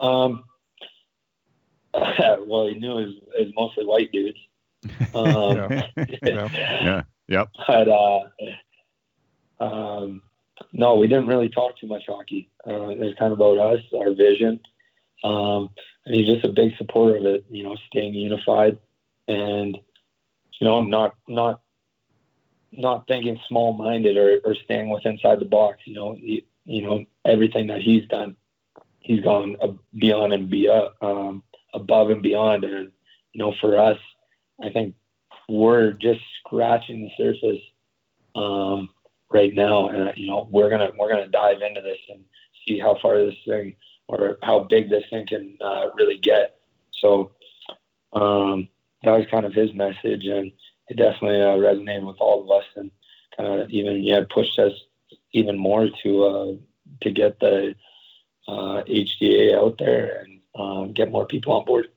Um, 0.00 0.44
well, 2.46 2.66
he 2.66 2.74
knew 2.74 2.98
it 2.98 3.06
was, 3.06 3.14
it 3.38 3.46
was 3.46 3.54
mostly 3.56 3.84
white 3.84 4.12
dudes. 4.12 4.38
Um, 5.14 5.56
yeah. 5.56 5.82
yeah. 6.22 6.48
yeah. 6.52 7.02
Yep. 7.28 7.48
But 7.66 7.88
uh, 7.88 8.20
um, 9.60 10.22
no, 10.72 10.96
we 10.96 11.08
didn't 11.08 11.26
really 11.26 11.48
talk 11.48 11.78
too 11.78 11.86
much 11.86 12.04
hockey. 12.06 12.50
Uh, 12.66 12.88
it 12.88 12.98
was 12.98 13.14
kind 13.18 13.32
of 13.32 13.40
about 13.40 13.58
us, 13.58 13.80
our 13.96 14.12
vision, 14.14 14.60
um, 15.24 15.70
and 16.06 16.14
he's 16.14 16.26
just 16.26 16.44
a 16.44 16.52
big 16.52 16.76
supporter 16.76 17.16
of 17.16 17.26
it. 17.26 17.44
You 17.50 17.64
know, 17.64 17.76
staying 17.88 18.14
unified, 18.14 18.78
and 19.26 19.76
you 20.58 20.66
know, 20.66 20.82
not 20.82 21.14
not 21.26 21.60
not 22.72 23.06
thinking 23.06 23.38
small 23.48 23.72
minded 23.72 24.16
or, 24.16 24.40
or 24.44 24.54
staying 24.64 24.90
with 24.90 25.06
inside 25.06 25.40
the 25.40 25.46
box. 25.46 25.78
You 25.84 25.94
know, 25.94 26.14
he, 26.14 26.44
you 26.64 26.82
know 26.82 27.04
everything 27.24 27.68
that 27.68 27.80
he's 27.80 28.06
done, 28.08 28.36
he's 29.00 29.22
gone 29.22 29.56
beyond 29.96 30.32
and 30.32 30.50
beyond, 30.50 30.90
um, 31.00 31.42
above 31.80 32.10
and 32.10 32.22
beyond. 32.22 32.64
And 32.64 32.92
you 33.32 33.38
know, 33.38 33.54
for 33.60 33.78
us, 33.78 33.98
I 34.62 34.70
think 34.70 34.94
we're 35.48 35.92
just 35.92 36.20
scratching 36.40 37.02
the 37.02 37.10
surface 37.16 37.62
um, 38.34 38.90
right 39.30 39.54
now, 39.54 39.88
and 39.88 40.12
you 40.16 40.26
know, 40.28 40.48
we're 40.50 40.70
gonna 40.70 40.90
we're 40.98 41.10
gonna 41.10 41.28
dive 41.28 41.62
into 41.62 41.80
this 41.80 41.98
and 42.10 42.24
see 42.66 42.78
how 42.78 42.98
far 43.00 43.18
this 43.18 43.34
thing 43.46 43.76
or 44.08 44.38
how 44.42 44.60
big 44.60 44.88
this 44.88 45.04
thing 45.10 45.26
can 45.26 45.56
uh, 45.60 45.86
really 45.94 46.18
get. 46.18 46.56
So 46.92 47.32
um, 48.12 48.68
that 49.02 49.12
was 49.12 49.26
kind 49.30 49.46
of 49.46 49.52
his 49.54 49.72
message, 49.74 50.26
and 50.26 50.52
it 50.88 50.96
definitely 50.96 51.40
uh, 51.40 51.56
resonated 51.56 52.06
with 52.06 52.16
all 52.20 52.42
of 52.42 52.50
us, 52.50 52.66
and 52.76 52.90
kind 53.36 53.60
of 53.60 53.70
even 53.70 54.02
yeah 54.02 54.22
pushed 54.28 54.58
us 54.58 54.72
even 55.32 55.58
more 55.58 55.88
to 56.02 56.24
uh, 56.24 56.52
to 57.02 57.10
get 57.10 57.38
the 57.40 57.74
uh, 58.46 58.82
HDA 58.84 59.54
out 59.54 59.76
there 59.78 60.22
and 60.24 60.37
uh, 60.58 60.84
get 60.86 61.10
more 61.10 61.26
people 61.26 61.52
on 61.52 61.64
board. 61.64 61.88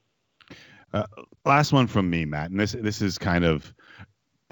Uh, 0.94 1.06
last 1.46 1.74
one 1.74 1.88
from 1.88 2.10
me, 2.10 2.26
Matt, 2.26 2.52
and 2.52 2.60
this 2.60 2.74
this 2.74 3.02
is 3.02 3.18
kind 3.18 3.46
of 3.46 3.74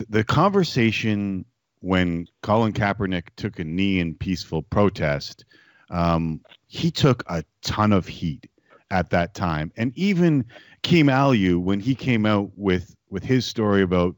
the, 0.07 0.23
conversation 0.23 1.45
when 1.81 2.27
Colin 2.41 2.73
Kaepernick 2.73 3.27
took 3.35 3.59
a 3.59 3.63
knee 3.63 3.99
in 3.99 4.15
peaceful 4.15 4.61
protest. 4.61 5.45
Um, 5.89 6.41
he 6.67 6.91
took 6.91 7.23
a 7.27 7.43
ton 7.61 7.91
of 7.91 8.07
heat 8.07 8.49
at 8.89 9.09
that 9.09 9.33
time, 9.33 9.71
and 9.75 9.91
even 9.97 10.45
Keem 10.83 11.05
Aliu, 11.05 11.61
when 11.61 11.79
he 11.79 11.93
came 11.93 12.25
out 12.25 12.51
with 12.55 12.95
with 13.09 13.23
his 13.23 13.45
story 13.45 13.81
about 13.81 14.15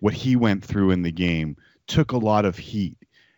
what 0.00 0.14
he 0.14 0.36
went 0.36 0.64
through 0.64 0.90
in 0.90 1.02
the 1.02 1.12
game, 1.12 1.56
took 1.86 2.12
a 2.12 2.18
lot 2.18 2.44
of 2.44 2.56
heat. 2.56 2.96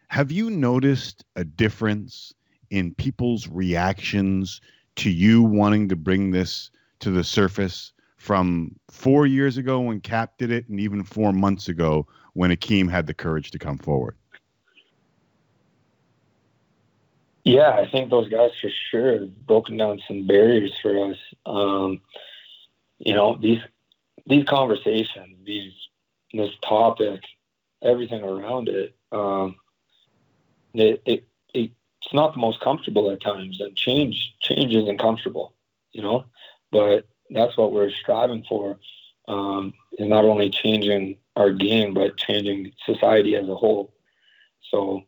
Have 0.08 0.30
you 0.30 0.50
noticed 0.50 1.24
a 1.36 1.44
difference 1.44 2.34
in 2.70 2.94
people's 2.94 3.48
reactions 3.48 4.60
to 4.96 5.10
you 5.10 5.42
wanting 5.42 5.88
to 5.88 5.96
bring 5.96 6.30
this 6.30 6.70
to 7.00 7.10
the 7.10 7.24
surface 7.24 7.92
from 8.16 8.74
four 8.90 9.26
years 9.26 9.56
ago 9.56 9.80
when 9.80 10.00
Cap 10.00 10.36
did 10.36 10.50
it, 10.50 10.68
and 10.68 10.78
even 10.78 11.02
four 11.02 11.32
months 11.32 11.68
ago 11.68 12.06
when 12.34 12.50
Akeem 12.50 12.90
had 12.90 13.06
the 13.06 13.14
courage 13.14 13.50
to 13.50 13.58
come 13.58 13.78
forward? 13.78 14.16
Yeah, 17.44 17.70
I 17.70 17.88
think 17.90 18.10
those 18.10 18.28
guys 18.28 18.50
for 18.60 18.70
sure 18.90 19.18
have 19.18 19.46
broken 19.46 19.78
down 19.78 20.02
some 20.06 20.26
barriers 20.26 20.78
for 20.82 21.10
us. 21.10 21.16
Um, 21.46 22.00
you 22.98 23.14
know, 23.14 23.38
these 23.40 23.60
these 24.26 24.44
conversations, 24.44 25.38
these 25.44 25.72
this 26.34 26.50
topic, 26.62 27.22
everything 27.82 28.22
around 28.22 28.68
it, 28.68 28.94
um, 29.10 29.56
it, 30.74 31.02
it, 31.06 31.12
it 31.12 31.28
it's 32.02 32.14
not 32.14 32.34
the 32.34 32.40
most 32.40 32.60
comfortable 32.60 33.10
at 33.10 33.22
times, 33.22 33.60
and 33.60 33.76
change 33.76 34.34
change 34.40 34.74
isn't 34.74 34.98
comfortable, 34.98 35.54
you 35.92 36.02
know. 36.02 36.24
But 36.72 37.06
that's 37.30 37.56
what 37.56 37.72
we're 37.72 37.90
striving 37.90 38.44
for. 38.48 38.78
Um, 39.28 39.74
is 39.92 40.08
not 40.08 40.24
only 40.24 40.50
changing 40.50 41.18
our 41.36 41.52
game, 41.52 41.94
but 41.94 42.16
changing 42.16 42.72
society 42.84 43.36
as 43.36 43.48
a 43.48 43.54
whole. 43.54 43.94
So 44.70 45.02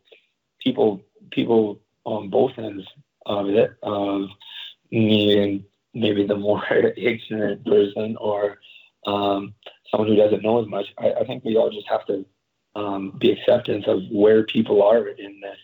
people 0.61 1.03
people 1.31 1.81
on 2.05 2.29
both 2.29 2.57
ends 2.57 2.85
of 3.25 3.49
it, 3.49 3.73
of 3.81 4.29
me 4.91 5.37
and 5.41 5.63
maybe 5.93 6.25
the 6.25 6.35
more 6.35 6.63
ignorant 6.97 7.65
person 7.65 8.17
or 8.19 8.59
um, 9.05 9.53
someone 9.89 10.09
who 10.09 10.15
doesn't 10.15 10.43
know 10.43 10.61
as 10.61 10.67
much. 10.67 10.87
I, 10.97 11.13
I 11.13 11.25
think 11.25 11.43
we 11.43 11.57
all 11.57 11.69
just 11.69 11.87
have 11.89 12.05
to 12.07 12.25
um, 12.75 13.13
be 13.17 13.31
acceptance 13.31 13.85
of 13.87 14.01
where 14.11 14.43
people 14.43 14.83
are 14.83 15.07
in 15.07 15.39
this, 15.41 15.57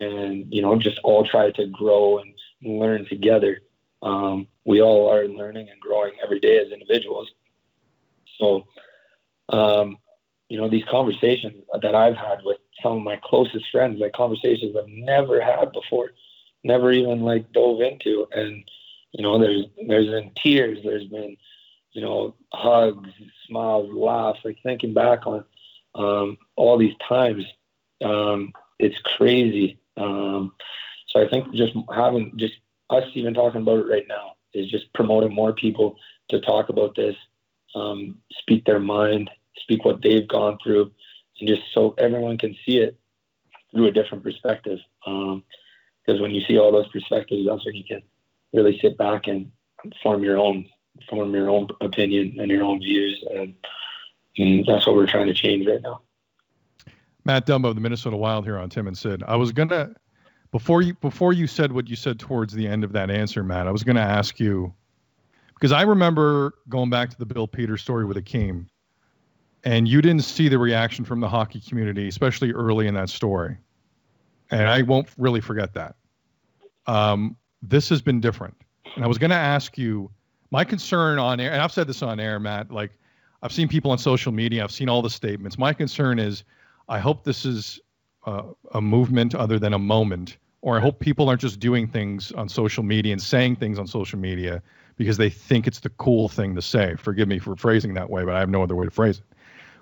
and 0.00 0.52
you 0.52 0.62
know, 0.62 0.76
just 0.76 0.98
all 1.02 1.24
try 1.24 1.50
to 1.52 1.66
grow 1.66 2.18
and 2.18 2.34
learn 2.62 3.06
together. 3.06 3.60
Um, 4.02 4.46
we 4.64 4.82
all 4.82 5.10
are 5.10 5.26
learning 5.26 5.68
and 5.70 5.80
growing 5.80 6.12
every 6.22 6.40
day 6.40 6.58
as 6.58 6.70
individuals. 6.70 7.30
So, 8.38 8.66
um, 9.48 9.98
you 10.48 10.58
know, 10.58 10.68
these 10.68 10.84
conversations 10.84 11.64
that 11.80 11.94
I've 11.94 12.16
had 12.16 12.38
with 12.44 12.58
some 12.82 12.98
of 12.98 13.02
my 13.02 13.18
closest 13.22 13.64
friends, 13.72 13.98
like 13.98 14.12
conversations 14.12 14.76
I've 14.76 14.88
never 14.88 15.40
had 15.40 15.72
before, 15.72 16.10
never 16.62 16.92
even 16.92 17.22
like 17.22 17.52
dove 17.52 17.80
into, 17.80 18.26
and 18.32 18.64
you 19.12 19.22
know, 19.22 19.38
there's 19.38 19.64
there's 19.86 20.08
been 20.08 20.30
tears, 20.36 20.78
there's 20.84 21.06
been 21.06 21.36
you 21.96 22.02
know, 22.02 22.34
hugs, 22.52 23.08
smiles, 23.48 23.90
laughs, 23.90 24.40
like 24.44 24.58
thinking 24.62 24.92
back 24.92 25.26
on 25.26 25.42
um, 25.94 26.36
all 26.54 26.76
these 26.76 26.94
times. 27.08 27.42
Um, 28.04 28.52
it's 28.78 28.98
crazy. 28.98 29.78
Um, 29.96 30.52
so 31.08 31.24
I 31.24 31.28
think 31.28 31.52
just 31.54 31.72
having 31.94 32.32
just 32.36 32.54
us 32.90 33.04
even 33.14 33.34
talking 33.34 33.62
about 33.62 33.80
it 33.80 33.88
right 33.88 34.06
now 34.08 34.32
is 34.54 34.70
just 34.70 34.92
promoting 34.92 35.34
more 35.34 35.52
people 35.52 35.96
to 36.30 36.40
talk 36.40 36.68
about 36.68 36.94
this, 36.96 37.16
um, 37.74 38.18
speak 38.38 38.64
their 38.64 38.80
mind, 38.80 39.30
speak 39.56 39.84
what 39.84 40.02
they've 40.02 40.26
gone 40.28 40.58
through, 40.62 40.90
and 41.40 41.48
just 41.48 41.62
so 41.72 41.94
everyone 41.98 42.38
can 42.38 42.56
see 42.64 42.78
it 42.78 42.98
through 43.72 43.86
a 43.86 43.92
different 43.92 44.24
perspective. 44.24 44.78
Because 45.04 46.16
um, 46.16 46.20
when 46.20 46.30
you 46.30 46.42
see 46.46 46.58
all 46.58 46.72
those 46.72 46.88
perspectives, 46.88 47.46
that's 47.46 47.64
when 47.64 47.74
you 47.74 47.84
can 47.84 48.02
really 48.52 48.78
sit 48.80 48.96
back 48.96 49.26
and 49.26 49.50
form 50.02 50.22
your 50.22 50.38
own 50.38 50.66
form 51.10 51.34
your 51.34 51.50
own 51.50 51.68
opinion 51.82 52.36
and 52.38 52.50
your 52.50 52.64
own 52.64 52.78
views, 52.78 53.22
and, 53.30 53.54
and 54.38 54.64
that's 54.66 54.86
what 54.86 54.96
we're 54.96 55.06
trying 55.06 55.26
to 55.26 55.34
change 55.34 55.66
right 55.66 55.82
now. 55.82 56.00
Matt 57.26 57.44
Dumba, 57.44 57.74
the 57.74 57.80
Minnesota 57.80 58.16
Wild, 58.16 58.44
here 58.44 58.56
on 58.56 58.70
Tim 58.70 58.86
and 58.86 58.96
Sid. 58.96 59.24
I 59.26 59.34
was 59.34 59.50
gonna 59.50 59.90
before 60.52 60.80
you 60.80 60.94
before 60.94 61.32
you 61.32 61.48
said 61.48 61.72
what 61.72 61.88
you 61.88 61.96
said 61.96 62.20
towards 62.20 62.54
the 62.54 62.68
end 62.68 62.84
of 62.84 62.92
that 62.92 63.10
answer, 63.10 63.42
Matt. 63.42 63.66
I 63.66 63.72
was 63.72 63.82
gonna 63.82 64.00
ask 64.00 64.38
you 64.38 64.72
because 65.54 65.72
I 65.72 65.82
remember 65.82 66.54
going 66.68 66.88
back 66.88 67.10
to 67.10 67.18
the 67.18 67.26
Bill 67.26 67.48
Peters 67.48 67.82
story 67.82 68.04
with 68.04 68.16
Akeem, 68.16 68.66
and 69.64 69.88
you 69.88 70.00
didn't 70.00 70.22
see 70.22 70.48
the 70.48 70.58
reaction 70.58 71.04
from 71.04 71.18
the 71.18 71.28
hockey 71.28 71.60
community, 71.60 72.06
especially 72.06 72.52
early 72.52 72.86
in 72.86 72.94
that 72.94 73.08
story, 73.08 73.56
and 74.52 74.68
I 74.68 74.82
won't 74.82 75.08
really 75.18 75.40
forget 75.40 75.74
that. 75.74 75.96
Um, 76.86 77.36
this 77.60 77.88
has 77.88 78.00
been 78.00 78.20
different, 78.20 78.54
and 78.94 79.04
I 79.04 79.08
was 79.08 79.18
going 79.18 79.30
to 79.30 79.36
ask 79.36 79.76
you 79.76 80.08
my 80.52 80.62
concern 80.62 81.18
on 81.18 81.40
air, 81.40 81.50
and 81.50 81.60
I've 81.60 81.72
said 81.72 81.88
this 81.88 82.02
on 82.02 82.20
air, 82.20 82.38
Matt, 82.38 82.70
like 82.70 82.92
I've 83.42 83.52
seen 83.52 83.66
people 83.66 83.90
on 83.90 83.98
social 83.98 84.30
media, 84.30 84.62
I've 84.62 84.70
seen 84.70 84.88
all 84.88 85.02
the 85.02 85.10
statements. 85.10 85.58
My 85.58 85.72
concern 85.72 86.20
is 86.20 86.44
I 86.88 86.98
hope 86.98 87.24
this 87.24 87.44
is 87.44 87.80
uh, 88.26 88.42
a 88.72 88.80
movement 88.80 89.34
other 89.34 89.58
than 89.58 89.72
a 89.72 89.78
moment, 89.78 90.38
or 90.62 90.76
I 90.76 90.80
hope 90.80 91.00
people 91.00 91.28
aren't 91.28 91.40
just 91.40 91.60
doing 91.60 91.86
things 91.86 92.32
on 92.32 92.48
social 92.48 92.82
media 92.82 93.12
and 93.12 93.22
saying 93.22 93.56
things 93.56 93.78
on 93.78 93.86
social 93.86 94.18
media 94.18 94.62
because 94.96 95.16
they 95.16 95.30
think 95.30 95.66
it's 95.66 95.80
the 95.80 95.90
cool 95.90 96.28
thing 96.28 96.54
to 96.54 96.62
say. 96.62 96.94
Forgive 96.96 97.28
me 97.28 97.38
for 97.38 97.54
phrasing 97.56 97.94
that 97.94 98.08
way, 98.08 98.24
but 98.24 98.34
I 98.34 98.40
have 98.40 98.48
no 98.48 98.62
other 98.62 98.74
way 98.74 98.86
to 98.86 98.90
phrase 98.90 99.18
it. 99.18 99.24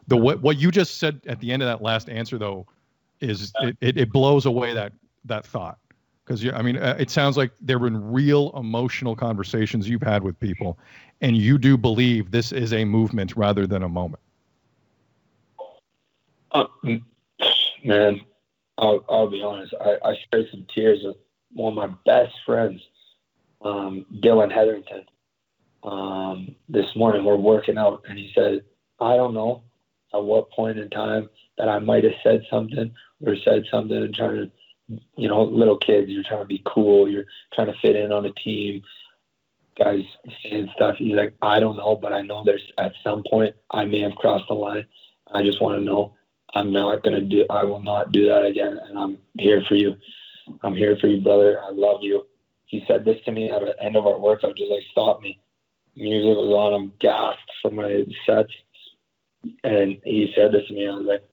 The 0.09 0.17
what, 0.17 0.43
what 0.43 0.59
you 0.59 0.71
just 0.71 0.99
said 0.99 1.21
at 1.27 1.41
the 1.41 1.53
end 1.53 1.63
of 1.63 1.69
that 1.69 1.83
last 1.83 2.09
answer, 2.09 2.37
though, 2.37 2.67
is 3.21 3.53
it, 3.61 3.77
it, 3.81 3.97
it 3.97 4.13
blows 4.13 4.45
away 4.45 4.75
that 4.75 4.93
that 5.25 5.47
thought 5.47 5.79
because 6.25 6.47
I 6.47 6.63
mean, 6.63 6.77
uh, 6.77 6.97
it 6.99 7.11
sounds 7.11 7.37
like 7.37 7.53
there 7.61 7.79
have 7.79 7.85
been 7.85 8.13
real 8.13 8.51
emotional 8.57 9.15
conversations 9.15 9.89
you've 9.89 10.03
had 10.03 10.23
with 10.23 10.39
people, 10.41 10.79
and 11.21 11.37
you 11.37 11.59
do 11.59 11.77
believe 11.77 12.31
this 12.31 12.53
is 12.53 12.73
a 12.73 12.85
movement 12.85 13.37
rather 13.37 13.67
than 13.67 13.83
a 13.83 13.89
moment. 13.89 14.23
Uh, 16.55 16.67
man, 17.85 18.21
I'll, 18.79 19.05
I'll 19.09 19.31
be 19.31 19.43
honest. 19.43 19.75
I, 19.81 19.97
I 20.05 20.15
shared 20.33 20.47
some 20.53 20.67
tears 20.73 21.01
with 21.03 21.17
one 21.53 21.77
of 21.77 21.91
my 21.91 21.97
best 22.07 22.33
friends, 22.47 22.81
um, 23.63 24.07
Dylan 24.23 24.53
Hetherington. 24.53 25.05
Um, 25.83 26.55
this 26.69 26.87
morning 26.97 27.25
we're 27.25 27.37
working 27.37 27.77
out, 27.77 28.05
and 28.09 28.17
he 28.17 28.33
said, 28.35 28.65
"I 29.01 29.17
don't 29.17 29.35
know 29.35 29.65
at 30.15 30.23
what 30.25 30.51
point 30.53 30.79
in 30.79 30.89
time 30.91 31.29
that 31.59 31.69
I 31.69 31.79
might 31.81 32.05
have 32.05 32.15
said 32.23 32.43
something 32.49 32.91
or 33.27 33.37
said 33.45 33.65
something 33.71 33.97
and 33.97 34.15
trying 34.15 34.37
to." 34.37 34.51
you 35.17 35.29
know, 35.29 35.43
little 35.43 35.79
kids, 35.79 36.11
you're 36.11 36.23
trying 36.23 36.43
to 36.43 36.47
be 36.47 36.63
cool, 36.67 37.09
you're 37.09 37.25
trying 37.55 37.69
to 37.69 37.79
fit 37.81 37.97
in 37.97 38.13
on 38.13 38.27
a 38.27 38.33
team. 38.33 38.83
Guys 39.79 40.05
saying 40.43 40.69
stuff. 40.77 40.97
He's 40.99 41.17
like, 41.17 41.35
I 41.41 41.59
don't 41.59 41.79
know, 41.79 41.97
but 41.97 42.13
I 42.13 42.21
know 42.21 42.45
there's 42.45 42.71
at 42.77 42.93
some 43.03 43.25
point 43.29 43.57
I 43.71 43.87
may 43.87 44.01
have 44.01 44.15
crossed 44.15 44.45
the 44.49 44.55
line. 44.55 44.85
I 45.33 45.43
just 45.43 45.63
want 45.63 45.79
to 45.79 45.85
know 45.85 46.15
I'm 46.55 46.73
not 46.73 47.03
gonna 47.03 47.21
do. 47.21 47.45
I 47.51 47.65
will 47.65 47.83
not 47.83 48.13
do 48.13 48.27
that 48.29 48.45
again, 48.45 48.79
and 48.89 48.99
I'm 48.99 49.19
here 49.39 49.63
for 49.69 49.75
you. 49.75 49.97
I'm 50.63 50.75
here 50.75 50.97
for 51.01 51.09
you, 51.09 51.21
brother. 51.21 51.61
I 51.61 51.71
love 51.71 52.01
you. 52.03 52.27
He 52.67 52.85
said 52.87 53.05
this 53.05 53.19
to 53.25 53.33
me 53.33 53.51
at 53.51 53.61
the 53.61 53.81
end 53.83 53.97
of 53.97 54.07
our 54.07 54.19
workout. 54.19 54.57
Just 54.57 54.71
like, 54.71 54.85
stop 54.91 55.21
me. 55.21 55.41
Music 55.97 56.37
was 56.37 56.53
on. 56.53 56.75
I'm 56.75 56.93
gasped 57.01 57.51
from 57.61 57.77
my 57.77 58.05
sets, 58.27 58.53
and 59.65 60.01
he 60.05 60.33
said 60.35 60.53
this 60.53 60.67
to 60.69 60.75
me. 60.75 60.89
I 60.89 60.95
was 60.95 61.07
like, 61.07 61.25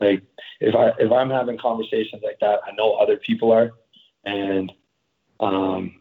like 0.00 0.22
if 0.60 0.74
I 0.74 0.92
if 0.98 1.10
I'm 1.10 1.30
having 1.30 1.58
conversations 1.58 2.22
like 2.22 2.38
that, 2.40 2.60
I 2.66 2.72
know 2.72 2.94
other 2.94 3.16
people 3.16 3.52
are, 3.52 3.72
and 4.24 4.70
um, 5.40 5.94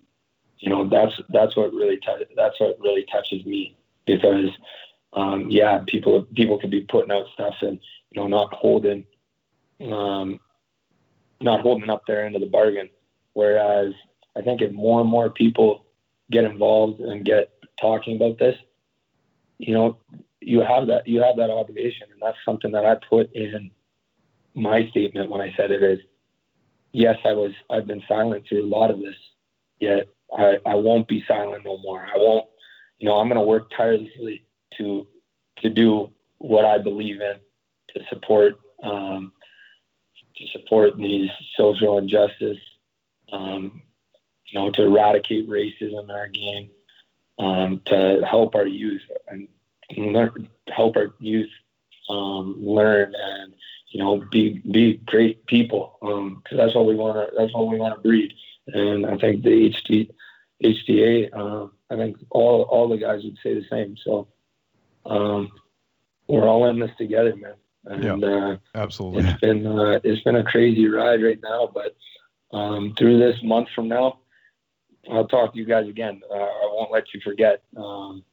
you 0.59 0.69
know 0.69 0.87
that's 0.89 1.13
that's 1.29 1.55
what 1.55 1.73
really 1.73 1.97
t- 1.97 2.25
that's 2.35 2.59
what 2.59 2.79
really 2.81 3.05
touches 3.11 3.45
me 3.45 3.77
because 4.05 4.49
um, 5.13 5.49
yeah, 5.49 5.79
people 5.87 6.23
people 6.35 6.59
could 6.59 6.71
be 6.71 6.81
putting 6.81 7.11
out 7.11 7.27
stuff 7.33 7.55
and 7.61 7.79
you 8.15 8.21
know 8.21 8.27
not 8.27 8.53
holding, 8.53 9.05
um, 9.81 10.39
not 11.41 11.61
holding 11.61 11.89
up 11.89 12.05
their 12.07 12.25
end 12.25 12.35
of 12.35 12.41
the 12.41 12.47
bargain. 12.47 12.89
Whereas 13.33 13.93
I 14.37 14.41
think 14.41 14.61
if 14.61 14.71
more 14.71 15.01
and 15.01 15.09
more 15.09 15.29
people 15.29 15.85
get 16.31 16.45
involved 16.45 17.01
and 17.01 17.25
get 17.25 17.51
talking 17.79 18.15
about 18.15 18.39
this, 18.39 18.55
you 19.57 19.73
know, 19.73 19.97
you 20.39 20.61
have 20.61 20.87
that 20.87 21.07
you 21.07 21.21
have 21.21 21.35
that 21.37 21.49
obligation, 21.49 22.07
and 22.11 22.21
that's 22.21 22.37
something 22.45 22.71
that 22.71 22.85
I 22.85 22.95
put 23.09 23.33
in 23.33 23.71
my 24.53 24.87
statement 24.89 25.29
when 25.29 25.41
I 25.41 25.53
said 25.57 25.71
it 25.71 25.83
is. 25.83 25.99
Yes, 26.93 27.17
I 27.25 27.33
was. 27.33 27.51
I've 27.69 27.87
been 27.87 28.03
silent 28.07 28.45
through 28.47 28.63
a 28.63 28.73
lot 28.73 28.91
of 28.91 28.99
this, 28.99 29.15
yet 29.81 30.07
I, 30.37 30.57
I 30.65 30.75
won't 30.75 31.09
be 31.09 31.25
silent 31.27 31.65
no 31.65 31.77
more. 31.79 32.01
I 32.01 32.15
won't. 32.15 32.45
You 32.99 33.09
know, 33.09 33.15
I'm 33.15 33.27
going 33.27 33.39
to 33.39 33.45
work 33.45 33.69
tirelessly 33.75 34.45
to 34.77 35.05
to 35.57 35.69
do 35.69 36.11
what 36.37 36.63
I 36.63 36.77
believe 36.77 37.19
in 37.19 37.35
to 37.95 38.03
support 38.09 38.59
um, 38.83 39.31
to 40.37 40.47
support 40.47 40.97
these 40.97 41.29
social 41.57 41.97
injustice, 41.97 42.57
um, 43.31 43.81
you 44.47 44.59
know, 44.59 44.69
to 44.71 44.83
eradicate 44.83 45.49
racism 45.49 46.03
in 46.03 46.11
our 46.11 46.27
game, 46.27 46.69
um, 47.39 47.81
to 47.85 48.21
help 48.29 48.55
our 48.55 48.67
youth 48.67 49.01
and 49.27 49.47
learn, 49.95 50.49
help 50.67 50.97
our 50.97 51.13
youth 51.19 51.49
um, 52.09 52.55
learn 52.59 53.13
and 53.15 53.53
you 53.89 53.99
know 53.99 54.23
be 54.31 54.61
be 54.71 54.97
great 55.05 55.45
people 55.47 55.97
because 56.01 56.51
um, 56.51 56.57
that's 56.57 56.75
what 56.75 56.85
we 56.85 56.95
want 56.95 57.15
to 57.17 57.35
that's 57.37 57.53
what 57.53 57.67
we 57.67 57.77
want 57.77 57.95
to 57.95 58.01
breed. 58.01 58.33
And 58.67 59.05
I 59.05 59.17
think 59.17 59.43
the 59.43 59.71
HD 59.71 60.09
HDA, 60.63 61.29
uh, 61.33 61.67
I 61.89 61.95
think 61.97 62.17
all 62.29 62.63
all 62.63 62.89
the 62.89 62.97
guys 62.97 63.23
would 63.23 63.37
say 63.43 63.53
the 63.53 63.65
same. 63.69 63.95
So 64.03 64.27
um, 65.05 65.51
we're 66.27 66.47
all 66.47 66.67
in 66.69 66.79
this 66.79 66.91
together, 66.97 67.35
man. 67.35 67.53
And 67.85 68.03
yeah, 68.03 68.27
uh, 68.27 68.57
absolutely. 68.73 69.29
It's 69.29 69.39
been 69.39 69.65
uh, 69.67 69.99
it's 70.03 70.21
been 70.23 70.37
a 70.37 70.43
crazy 70.43 70.87
ride 70.87 71.23
right 71.23 71.39
now, 71.41 71.69
but 71.73 71.95
um, 72.55 72.93
through 72.97 73.19
this 73.19 73.37
month 73.43 73.69
from 73.75 73.87
now, 73.87 74.19
I'll 75.11 75.27
talk 75.27 75.53
to 75.53 75.59
you 75.59 75.65
guys 75.65 75.87
again. 75.87 76.21
Uh, 76.29 76.35
I 76.35 76.69
won't 76.73 76.91
let 76.91 77.13
you 77.13 77.21
forget. 77.23 77.63
Um, 77.77 78.23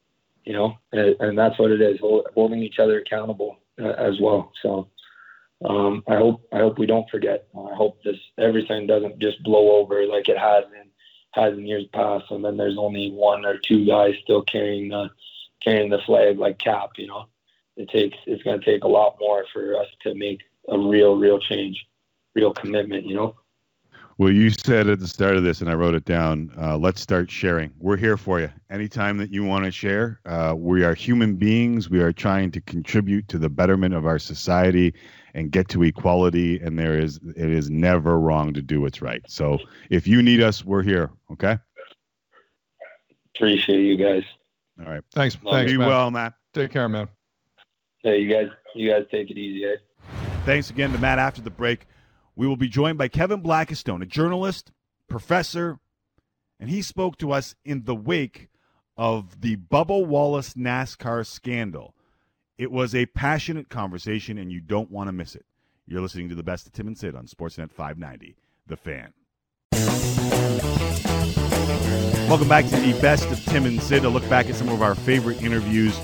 you 0.45 0.53
know, 0.53 0.77
and, 0.93 1.17
and, 1.21 1.39
that's 1.39 1.59
what 1.59 1.71
it 1.71 1.81
is, 1.81 2.01
holding 2.01 2.63
each 2.63 2.81
other 2.81 2.99
accountable 2.99 3.59
uh, 3.81 3.91
as 3.91 4.19
well. 4.21 4.53
So 4.61 4.89
um, 5.65 6.03
I 6.09 6.17
hope 6.17 6.47
I 6.53 6.59
hope 6.59 6.79
we 6.79 6.87
don't 6.87 7.09
forget. 7.11 7.47
I 7.57 7.75
hope 7.75 8.03
this 8.03 8.17
everything 8.39 8.87
doesn't 8.87 9.19
just 9.19 9.43
blow 9.43 9.77
over 9.77 10.05
like 10.07 10.29
it 10.29 10.39
has 10.39 10.65
in 10.75 10.89
has 11.33 11.55
in 11.55 11.67
years 11.67 11.87
past, 11.93 12.31
and 12.31 12.45
then 12.45 12.57
there's 12.57 12.79
only 12.79 13.11
one 13.11 13.45
or 13.45 13.59
two 13.59 13.87
guys 13.87 14.15
still 14.23 14.43
carrying 14.43 14.89
the 14.89 15.11
carrying 15.63 15.91
the 15.91 16.01
flag 16.05 16.39
like 16.39 16.59
Cap. 16.59 16.91
You 16.97 17.07
know, 17.07 17.27
it 17.77 17.89
takes 17.91 18.17
it's 18.27 18.43
going 18.43 18.61
to 18.61 18.65
take 18.65 18.85
a 18.85 18.89
lot 18.89 19.17
more 19.21 19.45
for 19.53 19.77
us 19.77 19.87
to 20.03 20.15
make 20.15 20.41
a 20.69 20.79
real 20.79 21.17
real 21.17 21.39
change, 21.39 21.87
real 22.35 22.53
commitment. 22.53 23.07
You 23.07 23.17
know. 23.17 23.37
Well, 24.19 24.31
you 24.31 24.51
said 24.51 24.89
at 24.89 25.01
the 25.01 25.09
start 25.09 25.37
of 25.37 25.43
this, 25.43 25.63
and 25.63 25.71
I 25.71 25.75
wrote 25.75 25.95
it 25.95 26.05
down. 26.05 26.53
Uh, 26.57 26.77
let's 26.77 27.01
start 27.01 27.31
sharing. 27.31 27.73
We're 27.79 27.97
here 27.97 28.17
for 28.17 28.41
you. 28.41 28.51
Anytime 28.71 29.17
that 29.17 29.31
you 29.31 29.43
want 29.43 29.65
to 29.65 29.71
share, 29.71 30.21
uh, 30.27 30.55
we 30.57 30.85
are 30.85 30.95
human 30.95 31.35
beings. 31.37 31.89
We 31.89 32.01
are 32.01 32.13
trying 32.13 32.51
to 32.53 32.61
contribute 32.61 33.27
to 33.29 33.39
the 33.39 33.49
betterment 33.49 33.95
of 33.95 34.05
our 34.05 34.19
society 34.19 34.95
and 35.35 35.51
get 35.51 35.69
to 35.71 35.83
equality. 35.83 36.61
And 36.61 36.79
there 36.79 36.99
is, 36.99 37.19
it 37.37 37.51
is 37.51 37.71
never 37.71 38.21
wrong 38.21 38.53
to 38.53 38.63
do 38.63 38.83
what's 38.83 39.01
right. 39.01 39.23
So 39.27 39.59
if 39.91 40.07
you 40.07 40.23
need 40.23 40.43
us, 40.43 40.65
we're 40.65 40.83
here. 40.83 41.11
Okay. 41.33 41.59
Appreciate 43.35 43.81
you 43.81 43.97
guys. 43.97 44.25
All 44.79 44.93
right. 44.93 45.03
Thanks. 45.15 45.39
Love 45.43 45.55
Thanks. 45.55 45.73
Be 45.73 45.79
Matt. 45.79 45.89
well, 45.89 46.11
Matt. 46.11 46.35
Take 46.53 46.71
care, 46.71 46.89
man. 46.89 47.09
Hey, 48.03 48.19
you 48.19 48.33
guys. 48.33 48.49
You 48.75 48.91
guys 48.91 49.05
take 49.13 49.31
it 49.31 49.39
easy. 49.39 49.65
Eh? 49.65 49.77
Thanks 50.45 50.71
again 50.71 50.93
to 50.93 50.99
Matt. 50.99 51.21
After 51.21 51.41
the 51.41 51.51
break. 51.51 51.87
We 52.35 52.49
will 52.49 52.57
be 52.57 52.69
joined 52.69 52.99
by 52.99 53.09
Kevin 53.09 53.43
Blackistone, 53.43 54.03
a 54.03 54.07
journalist, 54.07 54.73
professor, 55.07 55.79
and 56.59 56.71
he 56.71 56.81
spoke 56.81 57.19
to 57.19 57.31
us 57.31 57.55
in 57.65 57.85
the 57.85 57.95
wake 57.95 58.49
of 58.97 59.43
the 59.43 59.57
Bubba 59.57 60.05
Wallace 60.05 60.55
NASCAR 60.55 61.27
scandal. 61.27 61.95
It 62.57 62.73
was 62.73 62.95
a 62.95 63.07
passionate 63.07 63.69
conversation, 63.69 64.39
and 64.39 64.51
you 64.51 64.61
don't 64.61 64.91
want 64.91 65.09
to 65.09 65.13
miss 65.13 65.37
it. 65.37 65.45
You're 65.87 66.01
listening 66.01 66.31
to 66.31 66.35
the 66.35 66.43
best 66.43 66.67
of 66.67 66.73
Tim 66.73 66.87
and 66.87 66.97
Sid 66.97 67.15
on 67.15 67.27
Sportsnet 67.27 67.71
590, 67.71 68.35
The 68.67 68.77
Fan. 68.77 69.13
Welcome 72.29 72.49
back 72.49 72.65
to 72.65 72.77
the 72.77 72.99
best 73.01 73.31
of 73.31 73.45
Tim 73.45 73.67
and 73.67 73.81
Sid. 73.81 74.05
A 74.05 74.09
look 74.09 74.27
back 74.31 74.49
at 74.49 74.55
some 74.55 74.71
of 74.71 74.81
our 74.81 74.95
favorite 74.95 75.43
interviews 75.43 75.99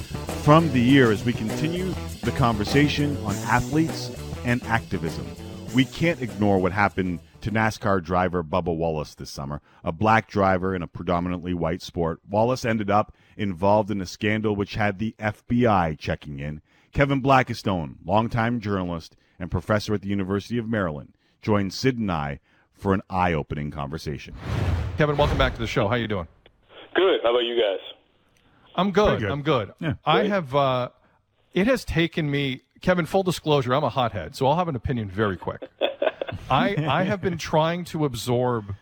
from 0.48 0.72
the 0.72 0.80
year 0.80 1.12
as 1.12 1.26
we 1.26 1.32
continue 1.34 1.94
the 2.22 2.30
conversation 2.30 3.18
on 3.18 3.34
athletes 3.50 4.10
and 4.46 4.62
activism. 4.62 5.26
We 5.74 5.84
can't 5.84 6.22
ignore 6.22 6.56
what 6.56 6.72
happened 6.72 7.20
to 7.42 7.50
NASCAR 7.50 8.02
driver 8.02 8.42
Bubba 8.42 8.74
Wallace 8.74 9.14
this 9.14 9.28
summer, 9.28 9.60
a 9.84 9.92
black 9.92 10.26
driver 10.26 10.74
in 10.74 10.80
a 10.80 10.86
predominantly 10.86 11.52
white 11.52 11.82
sport. 11.82 12.20
Wallace 12.26 12.64
ended 12.64 12.90
up 12.90 13.14
involved 13.36 13.90
in 13.90 14.00
a 14.00 14.06
scandal 14.06 14.56
which 14.56 14.76
had 14.76 14.98
the 14.98 15.14
FBI 15.18 15.98
checking 15.98 16.40
in. 16.40 16.62
Kevin 16.94 17.20
Blackistone, 17.20 17.96
longtime 18.02 18.58
journalist 18.58 19.16
and 19.38 19.50
professor 19.50 19.92
at 19.92 20.00
the 20.00 20.08
University 20.08 20.56
of 20.56 20.66
Maryland, 20.66 21.12
joined 21.42 21.74
Sid 21.74 21.98
and 21.98 22.10
I 22.10 22.40
for 22.72 22.94
an 22.94 23.02
eye-opening 23.10 23.70
conversation. 23.70 24.34
Kevin, 24.96 25.18
welcome 25.18 25.36
back 25.36 25.52
to 25.56 25.60
the 25.60 25.66
show. 25.66 25.88
How 25.88 25.96
are 25.96 25.98
you 25.98 26.08
doing? 26.08 26.26
Good. 26.94 27.20
How 27.22 27.32
about 27.32 27.44
you 27.44 27.54
guys? 27.54 27.97
I'm 28.78 28.92
good. 28.92 29.20
good. 29.20 29.30
I'm 29.30 29.42
good. 29.42 29.74
Yeah, 29.80 29.94
I 30.04 30.24
have. 30.24 30.54
Uh, 30.54 30.88
it 31.52 31.66
has 31.66 31.84
taken 31.84 32.30
me 32.30 32.62
Kevin, 32.80 33.06
full 33.06 33.22
disclosure, 33.22 33.74
I'm 33.74 33.84
a 33.84 33.88
hothead, 33.88 34.36
so 34.36 34.46
I'll 34.46 34.56
have 34.56 34.68
an 34.68 34.76
opinion 34.76 35.08
very 35.08 35.36
quick. 35.36 35.62
I 36.50 36.76
I 36.76 37.02
have 37.02 37.20
been 37.20 37.38
trying 37.38 37.84
to 37.86 38.04
absorb 38.04 38.74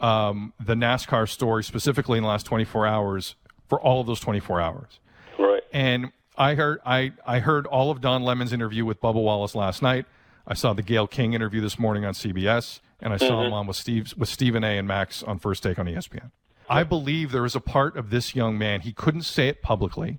um, 0.00 0.52
the 0.58 0.74
NASCAR 0.74 1.28
story 1.28 1.62
specifically 1.64 2.18
in 2.18 2.22
the 2.22 2.28
last 2.28 2.46
24 2.46 2.86
hours 2.86 3.34
for 3.68 3.80
all 3.80 4.00
of 4.00 4.06
those 4.06 4.20
24 4.20 4.60
hours. 4.60 5.00
Right. 5.38 5.62
And 5.72 6.12
I 6.36 6.54
heard 6.54 6.80
I 6.84 7.12
I 7.26 7.40
heard 7.40 7.66
all 7.66 7.90
of 7.90 8.00
Don 8.00 8.22
Lemon's 8.22 8.52
interview 8.52 8.84
with 8.84 9.00
Bubba 9.00 9.22
Wallace 9.22 9.54
last 9.54 9.82
night. 9.82 10.06
I 10.46 10.54
saw 10.54 10.72
the 10.72 10.82
Gayle 10.82 11.06
King 11.06 11.34
interview 11.34 11.60
this 11.60 11.78
morning 11.78 12.04
on 12.06 12.14
CBS, 12.14 12.80
and 13.00 13.12
I 13.12 13.18
saw 13.18 13.26
mm-hmm. 13.26 13.46
him 13.48 13.52
on 13.52 13.66
with 13.66 13.76
Steve 13.76 14.14
with 14.16 14.28
Stephen 14.28 14.64
A. 14.64 14.78
and 14.78 14.88
Max 14.88 15.22
on 15.22 15.38
First 15.38 15.62
Take 15.62 15.78
on 15.78 15.86
ESPN. 15.86 16.30
I 16.68 16.84
believe 16.84 17.32
there 17.32 17.46
is 17.46 17.54
a 17.54 17.60
part 17.60 17.96
of 17.96 18.10
this 18.10 18.34
young 18.34 18.58
man. 18.58 18.82
He 18.82 18.92
couldn't 18.92 19.22
say 19.22 19.48
it 19.48 19.62
publicly, 19.62 20.18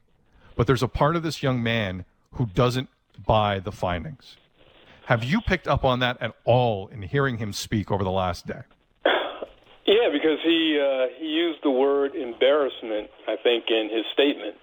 but 0.56 0.66
there's 0.66 0.82
a 0.82 0.88
part 0.88 1.16
of 1.16 1.24
this 1.24 1.44
young 1.44 1.62
man 1.62 2.06
who 2.34 2.48
doesn't 2.48 2.90
buy 3.26 3.60
the 3.60 3.72
findings. 3.72 4.36
Have 5.06 5.24
you 5.24 5.42
picked 5.42 5.68
up 5.68 5.84
on 5.84 6.00
that 6.00 6.18
at 6.22 6.34
all 6.46 6.88
in 6.88 7.02
hearing 7.04 7.38
him 7.38 7.54
speak 7.54 7.92
over 7.92 8.04
the 8.04 8.12
last 8.12 8.48
day? 8.48 8.62
Yeah, 9.86 10.10
because 10.12 10.38
he 10.44 10.80
uh, 10.80 11.08
he 11.20 11.26
used 11.26 11.60
the 11.64 11.72
word 11.72 12.14
embarrassment, 12.14 13.10
I 13.28 13.36
think, 13.42 13.66
in 13.70 13.90
his 13.92 14.06
statement. 14.14 14.56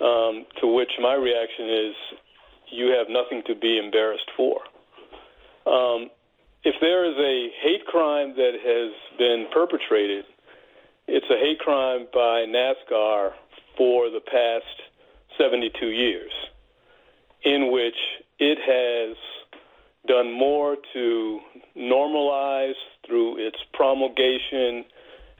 Um, 0.00 0.46
to 0.60 0.72
which 0.72 0.92
my 1.02 1.14
reaction 1.14 1.68
is, 1.68 1.94
you 2.70 2.86
have 2.96 3.08
nothing 3.10 3.42
to 3.46 3.54
be 3.54 3.78
embarrassed 3.78 4.30
for. 4.36 4.60
Um, 5.66 6.08
if 6.64 6.76
there 6.80 7.04
is 7.04 7.16
a 7.18 7.50
hate 7.62 7.84
crime 7.86 8.34
that 8.36 8.52
has 8.64 8.92
been 9.18 9.46
perpetrated, 9.52 10.24
it's 11.08 11.26
a 11.30 11.38
hate 11.38 11.58
crime 11.58 12.06
by 12.12 12.44
NASCAR 12.44 13.32
for 13.78 14.10
the 14.10 14.20
past 14.20 14.66
72 15.38 15.86
years 15.86 16.32
in 17.44 17.72
which 17.72 17.96
it 18.38 18.58
has 18.58 19.16
done 20.06 20.30
more 20.30 20.76
to 20.92 21.40
normalize 21.74 22.74
through 23.06 23.38
its 23.38 23.56
promulgation 23.72 24.84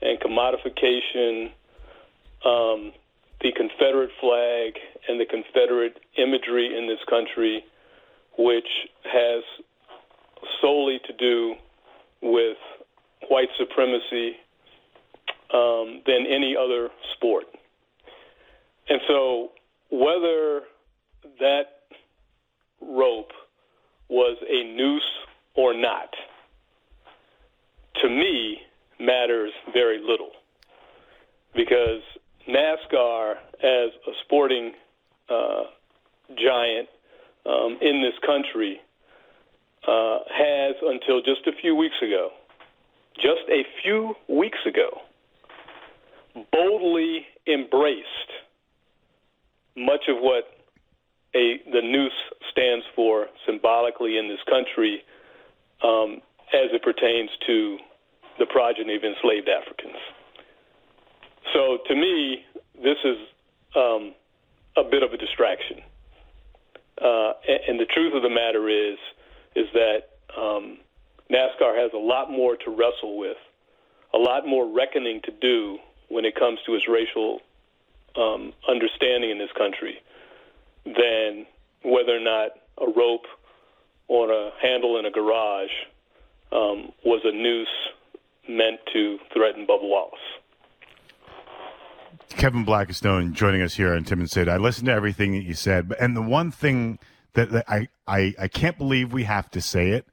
and 0.01 0.19
commodification 0.20 1.51
um, 2.47 2.93
the 3.43 3.53
Confederate 3.53 4.11
flag 4.20 4.78
and 5.07 5.20
the 5.20 5.27
Confederate 5.27 6.01
imagery 6.16 6.77
in 6.77 6.86
this 6.86 7.01
country, 7.11 7.62
which 8.39 8.89
has 9.05 9.43
solely 10.62 10.99
to 11.07 11.12
do 11.12 11.57
with 12.23 12.57
white 13.28 13.49
supremacy 13.59 14.36
um, 15.53 16.03
than 16.07 16.27
any 16.27 16.55
other 16.57 16.89
sport. 17.15 17.45
And 18.89 19.01
so, 19.07 19.51
whether 19.91 20.62
that 21.41 21.65
rope 22.81 23.33
was 24.09 24.39
a 24.49 24.65
noose 24.75 25.03
or 25.55 25.75
not, 25.75 26.15
to 28.03 28.09
me, 28.09 28.59
matters 28.99 29.53
very 29.73 30.01
little. 30.01 30.31
Because 31.55 32.03
NASCAR, 32.49 33.33
as 33.62 33.91
a 34.07 34.12
sporting 34.25 34.73
uh, 35.29 35.65
giant 36.37 36.89
um, 37.47 37.79
in 37.81 38.03
this 38.03 38.15
country, 38.25 38.81
uh, 39.87 40.19
has 40.31 40.77
until 40.83 41.20
just 41.20 41.47
a 41.47 41.53
few 41.61 41.75
weeks 41.75 41.97
ago, 42.03 42.31
just 43.16 43.43
a 43.51 43.62
few 43.83 44.15
weeks 44.29 44.59
ago, 44.66 45.01
boldly 46.52 47.26
embraced 47.46 48.30
much 49.76 50.09
of 50.09 50.16
what 50.18 50.44
a, 51.34 51.60
the 51.70 51.82
noose 51.82 52.12
stands 52.50 52.84
for 52.94 53.26
symbolically 53.46 54.18
in 54.18 54.28
this 54.28 54.40
country 54.48 55.02
um, 55.84 56.20
as 56.52 56.70
it 56.72 56.82
pertains 56.82 57.30
to 57.46 57.78
the 58.38 58.46
progeny 58.46 58.96
of 58.96 59.05
enslaved 59.05 59.48
Africans. 59.48 59.96
So 61.52 61.78
to 61.86 61.94
me, 61.94 62.44
this 62.82 62.98
is 63.05 63.16
um, 63.76 64.14
a 64.76 64.84
bit 64.88 65.02
of 65.02 65.12
a 65.12 65.16
distraction. 65.16 65.78
Uh, 67.00 67.32
and, 67.46 67.60
and 67.68 67.80
the 67.80 67.86
truth 67.86 68.14
of 68.14 68.22
the 68.22 68.30
matter 68.30 68.68
is, 68.68 68.98
is 69.55 69.66
that 69.72 70.18
um, 70.36 70.78
NASCAR 71.30 71.76
has 71.76 71.92
a 71.94 71.98
lot 71.98 72.30
more 72.30 72.56
to 72.56 72.70
wrestle 72.70 73.18
with, 73.18 73.36
a 74.14 74.18
lot 74.18 74.46
more 74.46 74.66
reckoning 74.66 75.20
to 75.24 75.30
do 75.30 75.78
when 76.09 76.24
it 76.24 76.35
comes 76.35 76.59
to 76.66 76.74
its 76.74 76.86
racial 76.89 77.40
um, 78.16 78.52
understanding 78.68 79.30
in 79.30 79.39
this 79.39 79.51
country 79.56 80.01
than 80.85 81.47
whether 81.82 82.16
or 82.16 82.20
not 82.20 82.51
a 82.80 82.90
rope 82.90 83.26
on 84.09 84.30
a 84.30 84.51
handle 84.60 84.98
in 84.98 85.05
a 85.05 85.10
garage 85.10 85.70
um, 86.52 86.93
was 87.05 87.20
a 87.24 87.32
noose 87.32 87.68
meant 88.48 88.80
to 88.93 89.18
threaten 89.32 89.66
Bubba 89.66 89.82
Wallace. 89.82 90.18
Kevin 92.30 92.64
Blackistone 92.64 93.32
joining 93.32 93.62
us 93.62 93.74
here 93.74 93.94
on 93.94 94.05
Tim 94.05 94.20
and 94.20 94.30
Sid. 94.30 94.48
I 94.48 94.56
listened 94.56 94.86
to 94.86 94.93
everything 94.93 95.32
that 95.32 95.43
you 95.43 95.55
said, 95.55 95.93
and 96.01 96.16
the 96.16 96.22
one 96.22 96.51
thing 96.51 96.98
that, 97.35 97.51
that 97.51 97.64
I, 97.68 97.89
I 98.06 98.35
I 98.39 98.48
can't 98.48 98.78
believe 98.78 99.12
we 99.12 99.24
have 99.24 99.51
to 99.51 99.60
say 99.60 99.90
it, 99.90 100.06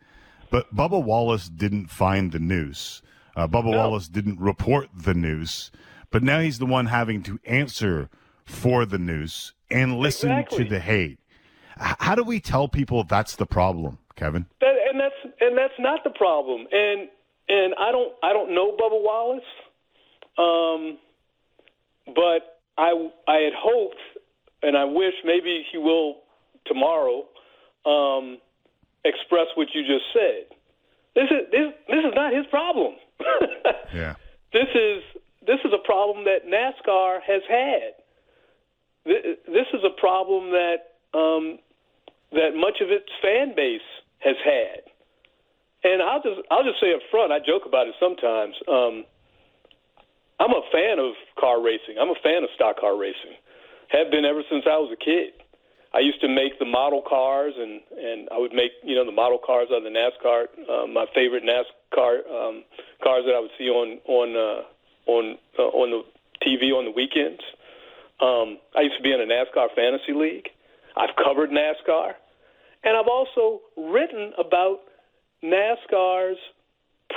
but 0.49 0.73
Bubba 0.75 1.03
Wallace 1.03 1.49
didn't 1.49 1.87
find 1.87 2.31
the 2.31 2.39
noose. 2.39 3.01
Uh, 3.35 3.47
Bubba 3.47 3.71
no. 3.71 3.77
Wallace 3.77 4.07
didn't 4.07 4.39
report 4.39 4.89
the 4.95 5.13
noose, 5.13 5.71
but 6.11 6.23
now 6.23 6.39
he's 6.39 6.59
the 6.59 6.65
one 6.65 6.87
having 6.87 7.21
to 7.23 7.39
answer 7.45 8.09
for 8.45 8.85
the 8.85 8.97
noose 8.97 9.53
and 9.69 9.97
listen 9.97 10.31
exactly. 10.31 10.63
to 10.63 10.69
the 10.69 10.79
hate. 10.79 11.19
How 11.77 12.15
do 12.15 12.23
we 12.23 12.39
tell 12.39 12.67
people 12.67 13.03
that's 13.03 13.35
the 13.35 13.45
problem, 13.45 13.97
Kevin? 14.15 14.45
That, 14.61 14.75
and 14.89 14.99
that's 14.99 15.35
and 15.41 15.57
that's 15.57 15.73
not 15.77 16.03
the 16.05 16.11
problem. 16.11 16.67
And 16.71 17.09
and 17.49 17.73
I 17.77 17.91
don't 17.91 18.13
I 18.23 18.31
don't 18.31 18.55
know 18.55 18.71
Bubba 18.71 19.01
Wallace, 19.03 19.43
um, 20.37 20.97
but 22.07 22.59
I 22.77 23.09
I 23.27 23.35
had 23.39 23.53
hoped 23.57 23.97
and 24.63 24.77
I 24.77 24.85
wish 24.85 25.13
maybe 25.23 25.65
he 25.71 25.77
will 25.77 26.17
tomorrow 26.65 27.25
um, 27.85 28.37
express 29.03 29.47
what 29.55 29.67
you 29.73 29.81
just 29.81 30.05
said. 30.13 30.55
This 31.13 31.25
is 31.25 31.51
this 31.51 31.73
this 31.87 31.99
is 31.99 32.13
not 32.15 32.33
his 32.33 32.45
problem. 32.49 32.95
yeah. 33.93 34.15
This 34.53 34.69
is 34.73 35.03
this 35.45 35.59
is 35.63 35.71
a 35.73 35.83
problem 35.85 36.25
that 36.25 36.47
NASCAR 36.47 37.19
has 37.21 37.41
had. 37.47 37.93
This 39.05 39.67
is 39.73 39.81
a 39.85 39.99
problem 39.99 40.51
that 40.51 40.97
um, 41.13 41.59
that 42.31 42.55
much 42.55 42.81
of 42.81 42.89
its 42.89 43.09
fan 43.21 43.53
base 43.55 43.85
has 44.19 44.35
had. 44.43 44.81
And 45.83 46.01
I'll 46.01 46.21
just 46.21 46.41
I'll 46.49 46.63
just 46.63 46.81
say 46.81 46.93
up 46.93 47.01
front, 47.11 47.31
I 47.31 47.39
joke 47.39 47.63
about 47.65 47.87
it 47.87 47.95
sometimes. 47.99 48.55
Um, 48.67 49.05
I'm 50.39 50.51
a 50.51 50.65
fan 50.71 50.99
of 50.99 51.13
car 51.39 51.61
racing. 51.61 51.95
I'm 52.01 52.09
a 52.09 52.19
fan 52.21 52.43
of 52.43 52.49
stock 52.55 52.79
car 52.79 52.97
racing. 52.97 53.37
Have 53.89 54.11
been 54.11 54.25
ever 54.25 54.41
since 54.49 54.65
I 54.65 54.77
was 54.77 54.91
a 54.91 54.99
kid. 54.99 55.33
I 55.93 55.99
used 55.99 56.19
to 56.21 56.27
make 56.27 56.59
the 56.59 56.65
model 56.65 57.01
cars, 57.07 57.53
and 57.55 57.79
and 57.95 58.27
I 58.33 58.37
would 58.37 58.51
make 58.51 58.71
you 58.83 58.95
know 58.95 59.05
the 59.05 59.15
model 59.15 59.39
cars 59.39 59.69
out 59.71 59.77
of 59.77 59.87
the 59.87 59.95
NASCAR. 59.95 60.47
Uh, 60.67 60.87
my 60.87 61.05
favorite 61.13 61.43
NASCAR 61.95 62.17
um, 62.29 62.63
cars 63.03 63.23
that 63.25 63.35
I 63.35 63.39
would 63.39 63.51
see 63.57 63.69
on 63.69 63.99
on 64.05 64.35
uh, 64.35 65.11
on 65.11 65.37
uh, 65.57 65.61
on 65.63 65.91
the 65.91 66.47
TV 66.47 66.71
on 66.71 66.85
the 66.85 66.91
weekends. 66.91 67.41
Um, 68.21 68.59
I 68.77 68.81
used 68.81 68.97
to 68.97 69.03
be 69.03 69.11
in 69.11 69.21
a 69.21 69.25
NASCAR 69.25 69.67
fantasy 69.75 70.13
league. 70.13 70.49
I've 70.95 71.15
covered 71.21 71.49
NASCAR, 71.49 72.13
and 72.83 72.97
I've 72.97 73.07
also 73.07 73.61
written 73.77 74.31
about 74.37 74.79
NASCAR's 75.43 76.37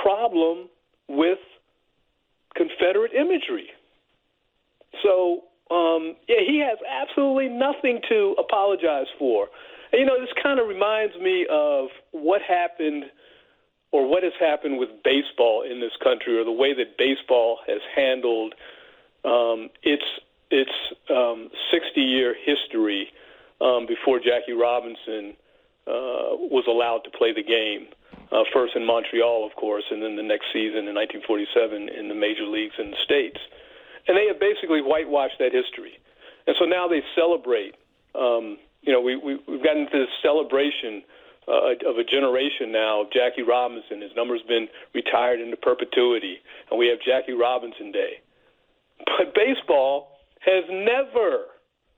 problem 0.01 0.69
with 1.07 1.39
Confederate 2.55 3.13
imagery. 3.13 3.69
So, 5.03 5.43
um, 5.71 6.15
yeah, 6.27 6.41
he 6.45 6.59
has 6.67 6.77
absolutely 6.85 7.47
nothing 7.47 8.01
to 8.09 8.35
apologize 8.37 9.07
for. 9.17 9.47
And, 9.91 10.01
you 10.01 10.05
know, 10.05 10.19
this 10.19 10.29
kind 10.41 10.59
of 10.59 10.67
reminds 10.67 11.15
me 11.17 11.47
of 11.49 11.87
what 12.11 12.41
happened 12.41 13.05
or 13.91 14.07
what 14.07 14.23
has 14.23 14.33
happened 14.39 14.77
with 14.77 14.89
baseball 15.03 15.63
in 15.63 15.79
this 15.79 15.93
country 16.03 16.37
or 16.37 16.43
the 16.43 16.51
way 16.51 16.73
that 16.73 16.97
baseball 16.97 17.59
has 17.67 17.81
handled 17.95 18.53
um, 19.25 19.69
its 19.83 20.03
its 20.51 20.71
um, 21.09 21.49
60 21.71 22.01
year 22.01 22.35
history 22.43 23.11
um, 23.61 23.85
before 23.85 24.19
Jackie 24.19 24.53
Robinson 24.53 25.35
uh, 25.85 26.33
was 26.49 26.65
allowed 26.67 27.03
to 27.03 27.09
play 27.11 27.33
the 27.33 27.43
game. 27.43 27.87
Uh, 28.31 28.43
first 28.53 28.75
in 28.75 28.85
Montreal, 28.85 29.45
of 29.45 29.55
course, 29.55 29.85
and 29.89 30.03
then 30.03 30.15
the 30.15 30.23
next 30.23 30.45
season 30.53 30.85
in 30.87 30.93
1947 30.93 31.89
in 31.89 32.09
the 32.09 32.15
major 32.15 32.45
leagues 32.45 32.75
in 32.77 32.91
the 32.91 32.97
States. 32.97 33.39
And 34.07 34.15
they 34.15 34.27
have 34.27 34.39
basically 34.39 34.81
whitewashed 34.81 35.39
that 35.39 35.51
history. 35.51 35.99
And 36.45 36.55
so 36.57 36.65
now 36.65 36.87
they 36.87 37.01
celebrate. 37.15 37.73
Um, 38.13 38.57
you 38.81 38.93
know, 38.93 39.01
we, 39.01 39.15
we, 39.15 39.39
we've 39.47 39.63
gotten 39.63 39.83
into 39.83 39.97
this 39.97 40.13
celebration 40.21 41.03
uh, 41.49 41.89
of 41.89 41.97
a 41.97 42.03
generation 42.03 42.71
now 42.71 43.01
of 43.01 43.11
Jackie 43.11 43.41
Robinson. 43.41 44.01
His 44.01 44.11
number's 44.15 44.43
been 44.47 44.67
retired 44.93 45.41
into 45.41 45.57
perpetuity, 45.57 46.37
and 46.69 46.79
we 46.79 46.87
have 46.87 46.99
Jackie 47.01 47.33
Robinson 47.33 47.91
Day. 47.91 48.21
But 49.05 49.33
baseball 49.33 50.11
has 50.41 50.63
never, 50.69 51.45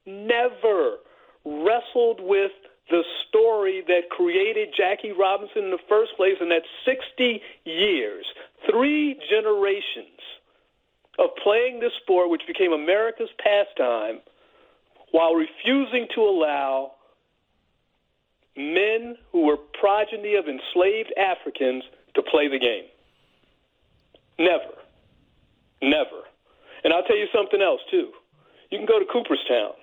never 0.06 0.98
wrestled 1.46 2.22
with 2.22 2.52
the 2.90 3.04
story 3.28 3.84
that 3.88 4.10
created 4.10 4.70
Jackie 4.76 5.12
Robinson 5.12 5.66
in 5.66 5.72
the 5.72 5.84
first 5.90 6.16
place, 6.16 6.36
and 6.40 6.52
that 6.52 6.64
60 6.86 7.42
years, 7.66 8.26
three 8.70 9.20
generations 9.30 10.20
of 11.20 11.30
playing 11.44 11.80
this 11.80 11.92
sport, 12.02 12.30
which 12.30 12.44
became 12.48 12.74
America's 12.74 13.30
pastime, 13.38 14.20
while 15.12 15.34
refusing 15.34 16.08
to 16.16 16.22
allow 16.22 16.94
men 18.62 19.18
who 19.32 19.46
were 19.46 19.58
progeny 19.80 20.36
of 20.36 20.46
enslaved 20.48 21.14
Africans 21.18 21.84
to 22.16 22.22
play 22.22 22.48
the 22.48 22.60
game. 22.60 22.86
Never. 24.40 24.78
Never. 25.82 26.28
And 26.84 26.94
I'll 26.94 27.04
tell 27.04 27.18
you 27.18 27.28
something 27.34 27.62
else, 27.62 27.82
too. 27.90 28.12
You 28.70 28.78
can 28.78 28.88
go 28.88 29.00
to 29.00 29.06
Cooperstown 29.06 29.74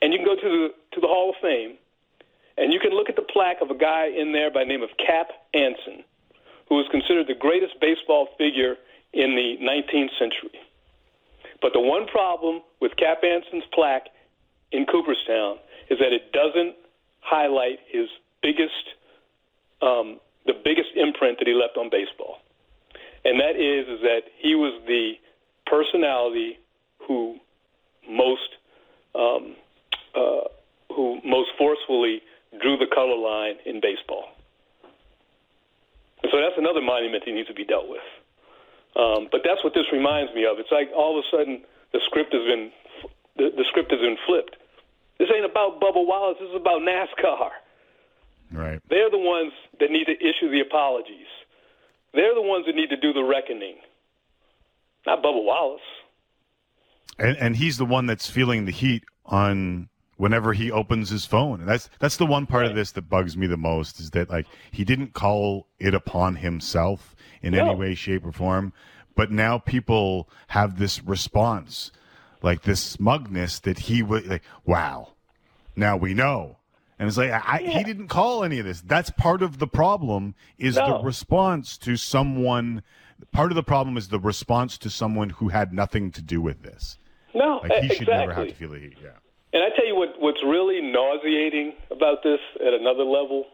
and 0.00 0.12
you 0.12 0.18
can 0.18 0.26
go 0.26 0.34
to 0.34 0.48
the 0.48 0.68
to 0.94 1.00
the 1.00 1.06
Hall 1.06 1.30
of 1.30 1.36
Fame, 1.42 1.76
and 2.56 2.72
you 2.72 2.80
can 2.80 2.92
look 2.92 3.08
at 3.08 3.16
the 3.16 3.26
plaque 3.32 3.60
of 3.60 3.70
a 3.70 3.76
guy 3.76 4.06
in 4.06 4.32
there 4.32 4.50
by 4.50 4.60
the 4.60 4.70
name 4.70 4.82
of 4.82 4.90
Cap 4.98 5.28
Anson, 5.54 6.04
who 6.68 6.76
was 6.76 6.86
considered 6.90 7.26
the 7.26 7.38
greatest 7.38 7.74
baseball 7.80 8.28
figure 8.38 8.76
in 9.12 9.34
the 9.34 9.56
19th 9.62 10.10
century. 10.18 10.58
But 11.60 11.72
the 11.72 11.80
one 11.80 12.06
problem 12.06 12.62
with 12.80 12.96
Cap 12.96 13.24
Anson's 13.24 13.64
plaque 13.72 14.08
in 14.70 14.86
Cooperstown 14.86 15.58
is 15.90 15.98
that 15.98 16.12
it 16.12 16.32
doesn't 16.32 16.76
highlight 17.20 17.78
his 17.90 18.08
biggest, 18.42 18.94
um, 19.82 20.20
the 20.46 20.54
biggest 20.64 20.90
imprint 20.96 21.38
that 21.38 21.46
he 21.46 21.54
left 21.54 21.76
on 21.76 21.90
baseball, 21.90 22.38
and 23.24 23.40
that 23.40 23.56
is 23.56 23.86
is 23.88 24.00
that 24.02 24.22
he 24.38 24.54
was 24.54 24.80
the 24.86 25.14
personality 25.66 26.58
who 27.06 27.36
most 28.08 28.48
um, 29.14 29.56
uh, 30.14 30.48
who 30.94 31.20
most 31.24 31.50
forcefully 31.58 32.22
drew 32.60 32.76
the 32.76 32.86
color 32.92 33.16
line 33.16 33.56
in 33.66 33.80
baseball. 33.80 34.24
And 36.22 36.32
so 36.32 36.40
that's 36.40 36.58
another 36.58 36.80
monument 36.80 37.24
that 37.24 37.32
needs 37.32 37.48
to 37.48 37.54
be 37.54 37.64
dealt 37.64 37.88
with. 37.88 38.02
Um, 38.96 39.28
but 39.30 39.42
that's 39.44 39.62
what 39.62 39.74
this 39.74 39.86
reminds 39.92 40.34
me 40.34 40.44
of. 40.44 40.58
It's 40.58 40.72
like 40.72 40.90
all 40.96 41.18
of 41.18 41.24
a 41.24 41.26
sudden 41.30 41.62
the 41.92 42.00
script 42.06 42.32
has 42.32 42.42
been 42.42 42.72
the, 43.36 43.50
the 43.56 43.64
script 43.68 43.90
has 43.92 44.00
been 44.00 44.16
flipped. 44.26 44.56
This 45.18 45.28
ain't 45.34 45.44
about 45.44 45.80
Bubba 45.80 46.06
Wallace. 46.06 46.36
This 46.40 46.50
is 46.50 46.56
about 46.56 46.80
NASCAR. 46.82 47.50
Right. 48.52 48.80
They're 48.88 49.10
the 49.10 49.18
ones 49.18 49.52
that 49.80 49.90
need 49.90 50.06
to 50.06 50.12
issue 50.12 50.50
the 50.50 50.60
apologies. 50.60 51.26
They're 52.14 52.34
the 52.34 52.42
ones 52.42 52.66
that 52.66 52.74
need 52.74 52.90
to 52.90 52.96
do 52.96 53.12
the 53.12 53.22
reckoning, 53.22 53.76
not 55.06 55.22
Bubba 55.22 55.44
Wallace. 55.44 55.80
And, 57.18 57.36
and 57.36 57.56
he's 57.56 57.78
the 57.78 57.84
one 57.84 58.06
that's 58.06 58.30
feeling 58.30 58.64
the 58.64 58.72
heat 58.72 59.04
on 59.26 59.88
whenever 60.16 60.52
he 60.52 60.70
opens 60.70 61.10
his 61.10 61.24
phone. 61.24 61.60
And 61.60 61.68
that's 61.68 61.90
that's 61.98 62.16
the 62.16 62.26
one 62.26 62.46
part 62.46 62.62
right. 62.62 62.70
of 62.70 62.76
this 62.76 62.92
that 62.92 63.08
bugs 63.08 63.36
me 63.36 63.46
the 63.46 63.56
most 63.56 64.00
is 64.00 64.10
that 64.10 64.30
like 64.30 64.46
he 64.70 64.84
didn't 64.84 65.14
call 65.14 65.66
it 65.78 65.94
upon 65.94 66.36
himself 66.36 67.16
in 67.42 67.52
no. 67.52 67.66
any 67.66 67.74
way, 67.74 67.94
shape, 67.94 68.26
or 68.26 68.32
form. 68.32 68.72
But 69.14 69.30
now 69.32 69.58
people 69.58 70.28
have 70.48 70.78
this 70.78 71.02
response, 71.02 71.90
like 72.42 72.62
this 72.62 72.80
smugness 72.80 73.58
that 73.60 73.78
he 73.80 74.02
would 74.02 74.26
like, 74.26 74.42
wow, 74.64 75.12
now 75.76 75.96
we 75.96 76.14
know. 76.14 76.56
And 76.98 77.06
it's 77.06 77.16
like 77.16 77.30
I, 77.30 77.60
yeah. 77.60 77.78
he 77.78 77.84
didn't 77.84 78.08
call 78.08 78.42
any 78.42 78.58
of 78.58 78.64
this. 78.64 78.80
That's 78.80 79.10
part 79.10 79.42
of 79.42 79.58
the 79.58 79.68
problem. 79.68 80.34
Is 80.58 80.76
no. 80.76 80.98
the 80.98 81.04
response 81.04 81.78
to 81.78 81.96
someone? 81.96 82.82
Part 83.32 83.52
of 83.52 83.56
the 83.56 83.62
problem 83.62 83.96
is 83.96 84.08
the 84.08 84.18
response 84.18 84.78
to 84.78 84.90
someone 84.90 85.30
who 85.30 85.48
had 85.48 85.72
nothing 85.72 86.10
to 86.12 86.22
do 86.22 86.40
with 86.40 86.62
this. 86.62 86.98
No, 87.34 87.60
like 87.62 87.70
he 87.70 87.76
exactly. 87.78 87.96
should 87.96 88.08
never 88.08 88.34
have 88.34 88.48
to 88.48 88.54
feel 88.54 88.70
the 88.70 88.78
heat. 88.80 88.96
Yeah. 89.02 89.10
And 89.52 89.62
I 89.62 89.74
tell 89.76 89.86
you 89.86 89.94
what, 89.96 90.20
what's 90.20 90.42
really 90.42 90.80
nauseating 90.80 91.74
about 91.90 92.22
this 92.22 92.40
at 92.60 92.74
another 92.74 93.04
level, 93.04 93.46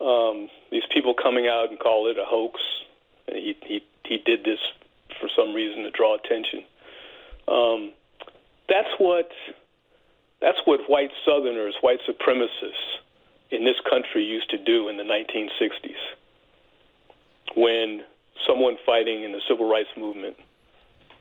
um, 0.00 0.48
these 0.70 0.84
people 0.92 1.14
coming 1.14 1.48
out 1.48 1.70
and 1.70 1.78
call 1.78 2.10
it 2.10 2.18
a 2.18 2.24
hoax. 2.24 2.60
He 3.28 3.56
he 3.64 3.84
he 4.04 4.18
did 4.18 4.44
this 4.44 4.58
for 5.20 5.28
some 5.34 5.54
reason 5.54 5.84
to 5.84 5.90
draw 5.90 6.16
attention. 6.16 6.64
Um, 7.48 7.92
that's 8.68 8.88
what 8.98 9.28
that's 10.40 10.58
what 10.64 10.80
white 10.88 11.10
Southerners, 11.24 11.74
white 11.80 12.00
supremacists 12.08 13.00
in 13.50 13.64
this 13.64 13.76
country 13.88 14.24
used 14.24 14.50
to 14.50 14.58
do 14.58 14.88
in 14.88 14.96
the 14.96 15.02
1960s 15.04 15.96
when 17.56 18.02
someone 18.46 18.76
fighting 18.84 19.22
in 19.22 19.32
the 19.32 19.40
civil 19.48 19.70
rights 19.70 19.88
movement 19.96 20.36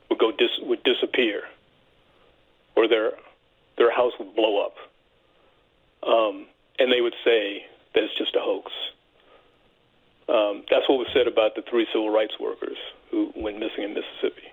would 0.09 0.19
go 0.19 0.31
dis- 0.31 0.59
would 0.63 0.83
disappear 0.83 1.43
or 2.75 2.87
their 2.87 3.11
their 3.77 3.91
house 3.93 4.13
would 4.19 4.35
blow 4.35 4.65
up 4.65 4.75
um, 6.05 6.47
and 6.79 6.91
they 6.91 7.01
would 7.01 7.15
say 7.23 7.65
that 7.93 8.03
it's 8.03 8.17
just 8.17 8.35
a 8.35 8.39
hoax. 8.41 8.71
Um, 10.27 10.63
that's 10.69 10.87
what 10.89 10.97
was 10.97 11.07
said 11.13 11.27
about 11.27 11.55
the 11.55 11.63
three 11.69 11.85
civil 11.93 12.09
rights 12.09 12.33
workers 12.39 12.77
who 13.11 13.31
went 13.35 13.59
missing 13.59 13.83
in 13.83 13.93
Mississippi. 13.93 14.51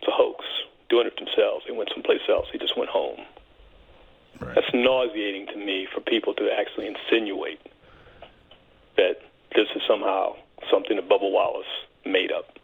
It's 0.00 0.08
a 0.08 0.12
hoax 0.12 0.44
doing 0.88 1.06
it 1.06 1.14
themselves 1.16 1.64
they 1.66 1.74
went 1.74 1.90
someplace 1.94 2.20
else 2.28 2.46
they 2.52 2.58
just 2.58 2.76
went 2.76 2.90
home 2.90 3.20
Right. 4.40 4.54
that's 4.54 4.66
nauseating 4.74 5.46
to 5.46 5.56
me 5.56 5.86
for 5.94 6.00
people 6.02 6.34
to 6.34 6.50
actually 6.52 6.86
insinuate 6.86 7.58
that 8.98 9.20
this 9.54 9.66
is 9.74 9.80
somehow 9.88 10.34
something 10.70 10.96
that 10.96 11.08
Bubba 11.08 11.30
Wallace 11.32 11.64
made 12.04 12.30
up. 12.32 12.58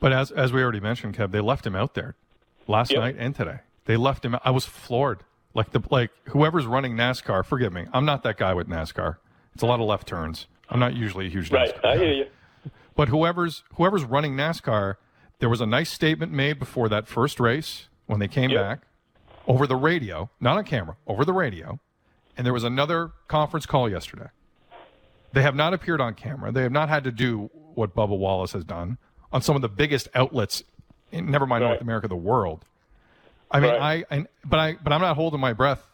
But 0.00 0.12
as 0.14 0.30
as 0.30 0.52
we 0.54 0.62
already 0.62 0.80
mentioned, 0.80 1.14
Kev, 1.14 1.30
they 1.30 1.40
left 1.40 1.66
him 1.66 1.76
out 1.76 1.92
there 1.94 2.14
last 2.66 2.90
Yep. 2.92 3.00
night 3.00 3.16
and 3.18 3.34
today. 3.34 3.58
They 3.84 3.96
left 3.98 4.24
him. 4.24 4.36
I 4.44 4.50
was 4.50 4.64
floored. 4.64 5.20
Like 5.54 5.72
the 5.72 5.82
like 5.90 6.10
whoever's 6.28 6.64
running 6.66 6.94
NASCAR. 6.96 7.44
Forgive 7.44 7.72
me, 7.74 7.86
I'm 7.92 8.06
not 8.06 8.22
that 8.22 8.38
guy 8.38 8.54
with 8.54 8.66
NASCAR. 8.68 9.16
It's 9.54 9.62
a 9.62 9.66
lot 9.66 9.80
of 9.80 9.86
left 9.86 10.06
turns. 10.08 10.46
I'm 10.70 10.80
not 10.80 10.94
usually 10.94 11.26
a 11.26 11.30
huge 11.30 11.50
NASCAR 11.50 11.52
Right. 11.52 11.84
I 11.84 11.96
guy. 11.96 11.98
hear 11.98 12.12
you. 12.12 12.26
But 12.94 13.08
whoever's 13.08 13.62
whoever's 13.74 14.04
running 14.04 14.36
NASCAR, 14.36 14.96
there 15.38 15.48
was 15.48 15.60
a 15.60 15.66
nice 15.66 15.90
statement 15.90 16.32
made 16.32 16.58
before 16.58 16.88
that 16.88 17.06
first 17.08 17.38
race 17.40 17.88
when 18.06 18.20
they 18.20 18.28
came 18.28 18.50
Yep. 18.50 18.60
back 18.62 18.80
over 19.46 19.66
the 19.66 19.76
radio, 19.76 20.30
not 20.40 20.56
on 20.56 20.64
camera, 20.64 20.96
over 21.06 21.24
the 21.24 21.32
radio. 21.32 21.78
And 22.36 22.44
there 22.46 22.52
was 22.52 22.64
another 22.64 23.12
conference 23.28 23.66
call 23.66 23.88
yesterday. 23.90 24.28
They 25.32 25.42
have 25.42 25.54
not 25.54 25.74
appeared 25.74 26.00
on 26.00 26.14
camera. 26.14 26.52
They 26.52 26.62
have 26.62 26.72
not 26.72 26.88
had 26.88 27.04
to 27.04 27.12
do 27.12 27.50
what 27.74 27.94
Bubba 27.94 28.16
Wallace 28.16 28.52
has 28.52 28.64
done 28.64 28.98
on 29.32 29.42
some 29.42 29.56
of 29.56 29.62
the 29.62 29.68
biggest 29.68 30.08
outlets 30.14 30.62
in 31.12 31.30
never 31.30 31.46
mind 31.46 31.62
North 31.62 31.74
Right. 31.76 31.82
America, 31.82 32.08
the 32.08 32.16
world. 32.16 32.64
I 33.50 33.60
mean, 33.60 33.70
Right. 33.74 34.04
I, 34.10 34.26
but 34.44 34.58
I 34.58 34.76
but 34.82 34.92
I'm 34.92 35.00
not 35.00 35.16
holding 35.16 35.40
my 35.40 35.52
breath 35.52 35.86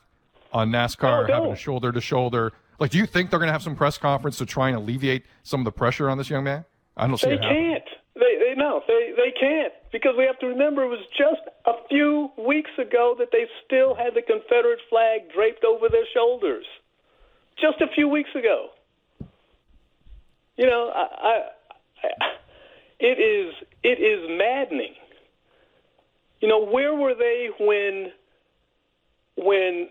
on 0.52 0.70
NASCAR 0.70 1.28
No, 1.28 1.34
having 1.34 1.52
a 1.52 1.56
shoulder 1.56 1.92
to 1.92 2.00
shoulder. 2.00 2.52
Like, 2.78 2.90
do 2.90 2.98
you 2.98 3.06
think 3.06 3.30
they're 3.30 3.38
going 3.38 3.48
to 3.48 3.52
have 3.52 3.62
some 3.62 3.76
press 3.76 3.98
conference 3.98 4.38
to 4.38 4.46
try 4.46 4.68
and 4.68 4.76
alleviate 4.76 5.24
some 5.42 5.60
of 5.60 5.64
the 5.64 5.72
pressure 5.72 6.08
on 6.08 6.18
this 6.18 6.30
young 6.30 6.44
man? 6.44 6.64
I 6.96 7.06
don't 7.06 7.18
see 7.18 7.28
They 7.28 7.34
it 7.34 7.42
happening. 7.42 7.72
can't. 7.72 7.84
They, 8.52 8.60
no, 8.60 8.82
they 8.86 9.12
they 9.16 9.32
can't 9.38 9.72
because 9.92 10.12
we 10.16 10.24
have 10.24 10.38
to 10.40 10.46
remember 10.46 10.84
it 10.84 10.88
was 10.88 11.06
just 11.16 11.40
a 11.66 11.72
few 11.88 12.30
weeks 12.38 12.70
ago 12.78 13.14
that 13.18 13.28
they 13.32 13.46
still 13.64 13.94
had 13.94 14.14
the 14.14 14.22
Confederate 14.22 14.80
flag 14.90 15.32
draped 15.34 15.64
over 15.64 15.88
their 15.88 16.06
shoulders. 16.12 16.64
Just 17.60 17.80
a 17.80 17.86
few 17.94 18.08
weeks 18.08 18.30
ago. 18.34 18.68
You 20.56 20.66
know, 20.66 20.90
I, 20.94 21.00
I, 21.00 21.40
I 22.02 22.08
it 23.00 23.18
is 23.18 23.54
it 23.82 24.00
is 24.00 24.28
maddening. 24.38 24.94
You 26.40 26.48
know, 26.48 26.66
where 26.66 26.94
were 26.94 27.14
they 27.14 27.48
when 27.58 28.12
when 29.36 29.88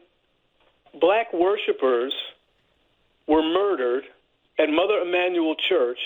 black 1.00 1.34
worshipers 1.34 2.14
were 3.28 3.42
murdered 3.42 4.04
at 4.60 4.70
Mother 4.70 5.00
Emanuel 5.00 5.56
Church 5.68 6.00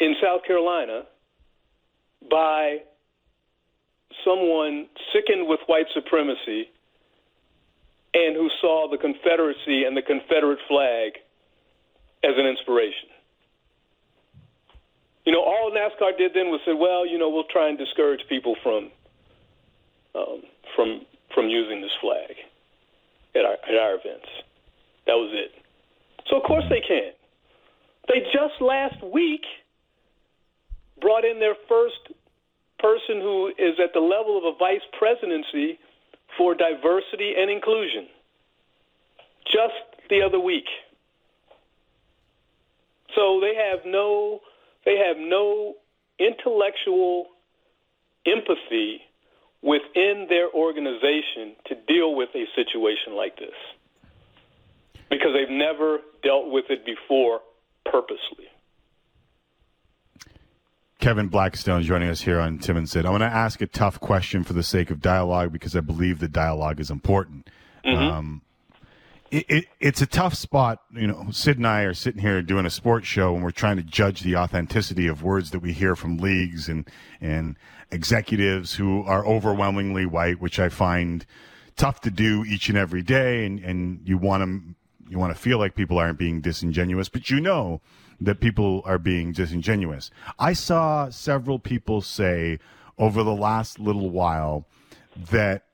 in 0.00 0.14
South 0.22 0.44
Carolina 0.46 1.02
by 2.30 2.78
someone 4.24 4.86
sickened 5.12 5.48
with 5.48 5.60
white 5.66 5.86
supremacy 5.94 6.68
and 8.14 8.36
who 8.36 8.48
saw 8.60 8.88
the 8.90 8.98
Confederacy 8.98 9.84
and 9.84 9.96
the 9.96 10.02
Confederate 10.02 10.58
flag 10.68 11.12
as 12.24 12.32
an 12.36 12.46
inspiration. 12.46 13.10
You 15.24 15.32
know, 15.32 15.42
all 15.42 15.70
NASCAR 15.70 16.16
did 16.16 16.32
then 16.34 16.48
was 16.48 16.60
say, 16.64 16.72
"Well, 16.72 17.06
you 17.06 17.18
know, 17.18 17.28
we'll 17.28 17.44
try 17.44 17.68
and 17.68 17.76
discourage 17.76 18.20
people 18.28 18.56
from 18.62 18.90
um, 20.14 20.42
from 20.74 21.02
from 21.34 21.48
using 21.48 21.82
this 21.82 21.92
flag 22.00 22.34
at 23.34 23.44
our 23.44 23.58
at 23.68 23.76
our 23.76 23.94
events." 23.94 24.28
That 25.06 25.14
was 25.14 25.30
it. 25.34 25.52
So 26.30 26.36
of 26.36 26.44
course 26.44 26.64
they 26.70 26.80
can. 26.80 27.12
They 28.08 28.20
just 28.32 28.60
last 28.60 29.02
week 29.04 29.44
brought 31.00 31.24
in 31.24 31.40
their 31.40 31.56
first 31.68 32.14
person 32.78 33.20
who 33.20 33.48
is 33.58 33.78
at 33.82 33.92
the 33.92 34.00
level 34.00 34.38
of 34.38 34.44
a 34.44 34.56
vice 34.58 34.84
presidency 34.98 35.78
for 36.36 36.54
diversity 36.54 37.34
and 37.36 37.50
inclusion. 37.50 38.06
Just 39.46 40.08
the 40.10 40.22
other 40.22 40.38
week. 40.38 40.66
So 43.14 43.40
they 43.40 43.54
have 43.54 43.80
no 43.86 44.40
they 44.84 44.96
have 44.96 45.16
no 45.18 45.74
intellectual 46.18 47.26
empathy 48.26 49.00
within 49.62 50.26
their 50.28 50.50
organization 50.52 51.56
to 51.66 51.74
deal 51.86 52.14
with 52.14 52.28
a 52.34 52.44
situation 52.54 53.14
like 53.16 53.36
this. 53.36 53.56
Because 55.10 55.30
they've 55.34 55.50
never 55.50 55.98
dealt 56.22 56.50
with 56.50 56.66
it 56.70 56.84
before 56.84 57.40
purposely. 57.84 58.46
Kevin 61.08 61.30
Blackistone 61.30 61.84
joining 61.84 62.10
us 62.10 62.20
here 62.20 62.38
on 62.38 62.58
Tim 62.58 62.76
and 62.76 62.86
Sid. 62.86 63.06
I 63.06 63.10
want 63.10 63.22
to 63.22 63.26
ask 63.28 63.62
a 63.62 63.66
tough 63.66 63.98
question 63.98 64.44
for 64.44 64.52
the 64.52 64.62
sake 64.62 64.90
of 64.90 65.00
dialogue 65.00 65.54
because 65.54 65.74
I 65.74 65.80
believe 65.80 66.18
the 66.18 66.28
dialogue 66.28 66.80
is 66.80 66.90
important. 66.90 67.48
Um, 68.10 68.42
it, 69.30 69.46
it, 69.48 69.64
it's 69.80 70.02
a 70.02 70.06
tough 70.06 70.34
spot. 70.34 70.82
You 70.92 71.06
know, 71.06 71.28
Sid 71.30 71.56
and 71.56 71.66
I 71.66 71.84
are 71.84 71.94
sitting 71.94 72.20
here 72.20 72.42
doing 72.42 72.66
a 72.66 72.70
sports 72.70 73.06
show 73.06 73.34
and 73.34 73.42
we're 73.42 73.52
trying 73.52 73.78
to 73.78 73.82
judge 73.82 74.20
the 74.20 74.36
authenticity 74.36 75.06
of 75.06 75.22
words 75.22 75.50
that 75.52 75.60
we 75.60 75.72
hear 75.72 75.96
from 75.96 76.18
leagues 76.18 76.68
and, 76.68 76.86
and 77.22 77.56
executives 77.90 78.74
who 78.74 79.02
are 79.04 79.26
overwhelmingly 79.26 80.04
white, 80.04 80.42
which 80.42 80.60
I 80.60 80.68
find 80.68 81.24
tough 81.74 82.02
to 82.02 82.10
do 82.10 82.44
each 82.44 82.68
and 82.68 82.76
every 82.76 83.02
day. 83.02 83.46
And, 83.46 83.60
and 83.60 84.00
you 84.04 84.18
want 84.18 84.42
to, 84.42 85.10
you 85.10 85.18
want 85.18 85.34
to 85.34 85.40
feel 85.40 85.56
like 85.56 85.74
people 85.74 85.96
aren't 85.96 86.18
being 86.18 86.42
disingenuous, 86.42 87.08
but 87.08 87.30
you 87.30 87.40
know 87.40 87.80
that 88.20 88.40
people 88.40 88.82
are 88.84 88.98
being 88.98 89.32
disingenuous. 89.32 90.10
I 90.38 90.52
saw 90.52 91.08
several 91.08 91.58
people 91.58 92.00
say 92.00 92.58
over 92.98 93.22
the 93.22 93.34
last 93.34 93.78
little 93.78 94.10
while 94.10 94.66
that 95.30 95.64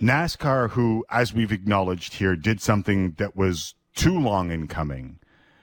NASCAR, 0.00 0.70
who, 0.70 1.04
as 1.10 1.32
we've 1.32 1.52
acknowledged 1.52 2.14
here, 2.14 2.36
did 2.36 2.60
something 2.60 3.12
that 3.18 3.36
was 3.36 3.74
too 3.94 4.18
long 4.18 4.50
in 4.50 4.68
coming. 4.68 5.18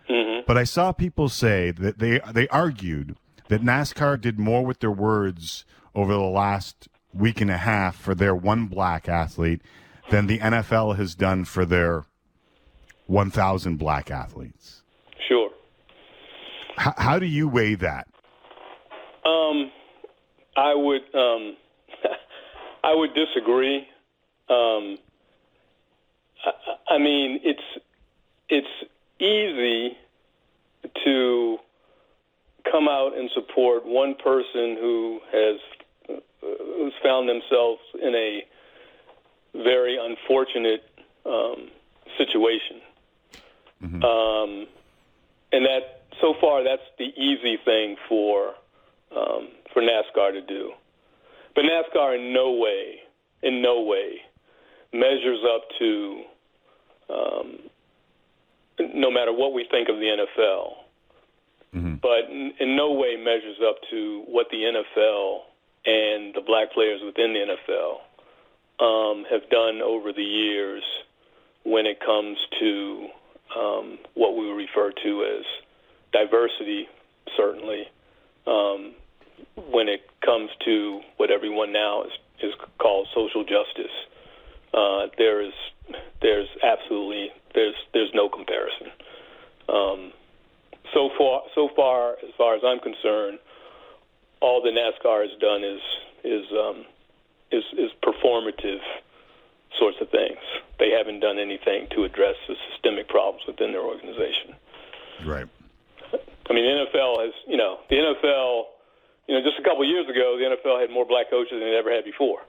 Mm-hmm. 0.09 0.41
But 0.45 0.57
I 0.57 0.63
saw 0.63 0.91
people 0.91 1.29
say 1.29 1.71
that 1.71 1.99
they 1.99 2.19
they 2.31 2.47
argued 2.49 3.15
that 3.47 3.61
NASCAR 3.63 4.19
did 4.19 4.39
more 4.39 4.65
with 4.65 4.79
their 4.79 4.91
words 4.91 5.65
over 5.93 6.13
the 6.13 6.19
last 6.19 6.89
week 7.13 7.39
and 7.39 7.49
a 7.49 7.57
half 7.57 7.95
for 7.95 8.13
their 8.13 8.35
one 8.35 8.65
black 8.65 9.07
athlete 9.07 9.61
than 10.09 10.27
the 10.27 10.39
NFL 10.39 10.97
has 10.97 11.15
done 11.15 11.45
for 11.45 11.65
their 11.65 12.05
1,000 13.07 13.77
black 13.77 14.11
athletes. 14.11 14.83
Sure. 16.77 16.87
H- 16.87 16.95
how 16.97 17.19
do 17.19 17.25
you 17.25 17.47
weigh 17.47 17.75
that? 17.75 18.07
Um, 19.25 19.71
I 20.55 20.73
would 20.73 21.03
um, 21.15 21.57
I 22.83 22.93
would 22.93 23.13
disagree. 23.13 23.87
Um, 24.49 24.97
I, 26.45 26.95
I 26.95 26.97
mean, 26.97 27.39
it's 27.43 27.63
it's 28.49 28.67
easy 29.19 29.97
to 31.03 31.57
come 32.71 32.87
out 32.87 33.17
and 33.17 33.29
support 33.33 33.85
one 33.85 34.15
person 34.15 34.77
who 34.79 35.19
has 35.31 35.59
uh, 36.09 36.19
who's 36.41 36.93
found 37.03 37.27
themselves 37.29 37.81
in 38.01 38.13
a 38.15 38.43
very 39.63 39.97
unfortunate 39.97 40.83
um, 41.25 41.69
situation. 42.17 42.81
Um, 44.03 44.67
and 45.51 45.65
that 45.65 46.04
so 46.21 46.33
far 46.39 46.63
that's 46.63 46.81
the 46.97 47.11
easy 47.17 47.57
thing 47.63 47.95
for 48.07 48.53
um, 49.15 49.49
for 49.73 49.81
NASCAR 49.81 50.31
to 50.33 50.41
do. 50.41 50.71
But 51.53 51.65
NASCAR 51.65 52.15
in 52.15 52.33
no 52.33 52.51
way, 52.53 52.99
in 53.43 53.61
no 53.61 53.81
way, 53.81 54.21
measures 54.93 55.39
up 55.53 55.63
to 55.79 56.23
um, 57.09 57.59
no 58.93 59.11
matter 59.11 59.31
what 59.31 59.53
we 59.53 59.65
think 59.69 59.89
of 59.89 59.95
the 59.97 60.05
NFL, 60.05 60.73
but 62.01 62.29
in, 62.29 62.53
in 62.59 62.75
no 62.75 62.93
way 62.93 63.15
measures 63.15 63.57
up 63.67 63.77
to 63.89 64.23
what 64.27 64.47
the 64.51 64.57
NFL 64.57 65.39
and 65.85 66.33
the 66.33 66.41
black 66.45 66.71
players 66.73 67.01
within 67.03 67.33
the 67.33 67.55
NFL 67.55 67.99
um, 68.79 69.25
have 69.29 69.49
done 69.49 69.81
over 69.81 70.11
the 70.11 70.23
years 70.23 70.83
when 71.63 71.85
it 71.85 71.99
comes 71.99 72.37
to 72.59 73.07
um, 73.57 73.97
what 74.13 74.35
we 74.35 74.51
refer 74.51 74.91
to 74.91 75.37
as 75.39 75.45
diversity, 76.15 76.87
certainly. 77.35 77.87
Um, 78.47 78.93
when 79.69 79.89
it 79.89 80.01
comes 80.23 80.49
to 80.63 81.01
what 81.17 81.29
everyone 81.29 81.73
now 81.73 82.03
is, 82.03 82.11
is 82.41 82.53
called 82.79 83.07
social 83.13 83.43
justice, 83.43 83.95
uh, 84.73 85.07
there 85.17 85.41
is 85.41 85.53
there's 86.21 86.47
absolutely 86.63 87.31
there's 87.53 87.75
there's 87.93 88.11
no 88.13 88.29
comparison. 88.29 88.87
Um, 89.67 90.13
so 90.93 91.09
far, 91.17 91.41
so 91.53 91.69
far 91.75 92.13
as 92.23 92.31
far 92.37 92.55
as 92.55 92.61
I'm 92.63 92.79
concerned, 92.79 93.39
all 94.41 94.61
the 94.61 94.69
NASCAR 94.69 95.27
has 95.27 95.37
done 95.39 95.63
is 95.63 95.81
is 96.23 96.45
um, 96.51 96.85
is, 97.51 97.63
is 97.77 97.91
performative 98.01 98.81
sorts 99.77 99.97
of 99.99 100.09
things. 100.09 100.39
They 100.79 100.91
haven't 100.91 101.19
done 101.19 101.39
anything 101.39 101.87
to 101.91 102.03
address 102.05 102.35
the 102.47 102.55
systemic 102.71 103.09
problems 103.09 103.43
within 103.47 103.71
their 103.71 103.81
organization. 103.81 104.55
Right. 105.25 105.47
I 106.49 106.53
mean, 106.53 106.65
the 106.65 106.85
NFL 106.85 107.25
has, 107.25 107.33
you 107.47 107.57
know, 107.57 107.79
the 107.89 107.95
NFL, 107.95 108.63
you 109.27 109.35
know, 109.35 109.41
just 109.41 109.59
a 109.59 109.63
couple 109.63 109.81
of 109.81 109.89
years 109.89 110.07
ago, 110.07 110.37
the 110.37 110.45
NFL 110.45 110.79
had 110.79 110.91
more 110.91 111.05
black 111.05 111.29
coaches 111.29 111.53
than 111.53 111.63
it 111.63 111.73
ever 111.73 111.93
had 111.93 112.05
before. 112.05 112.41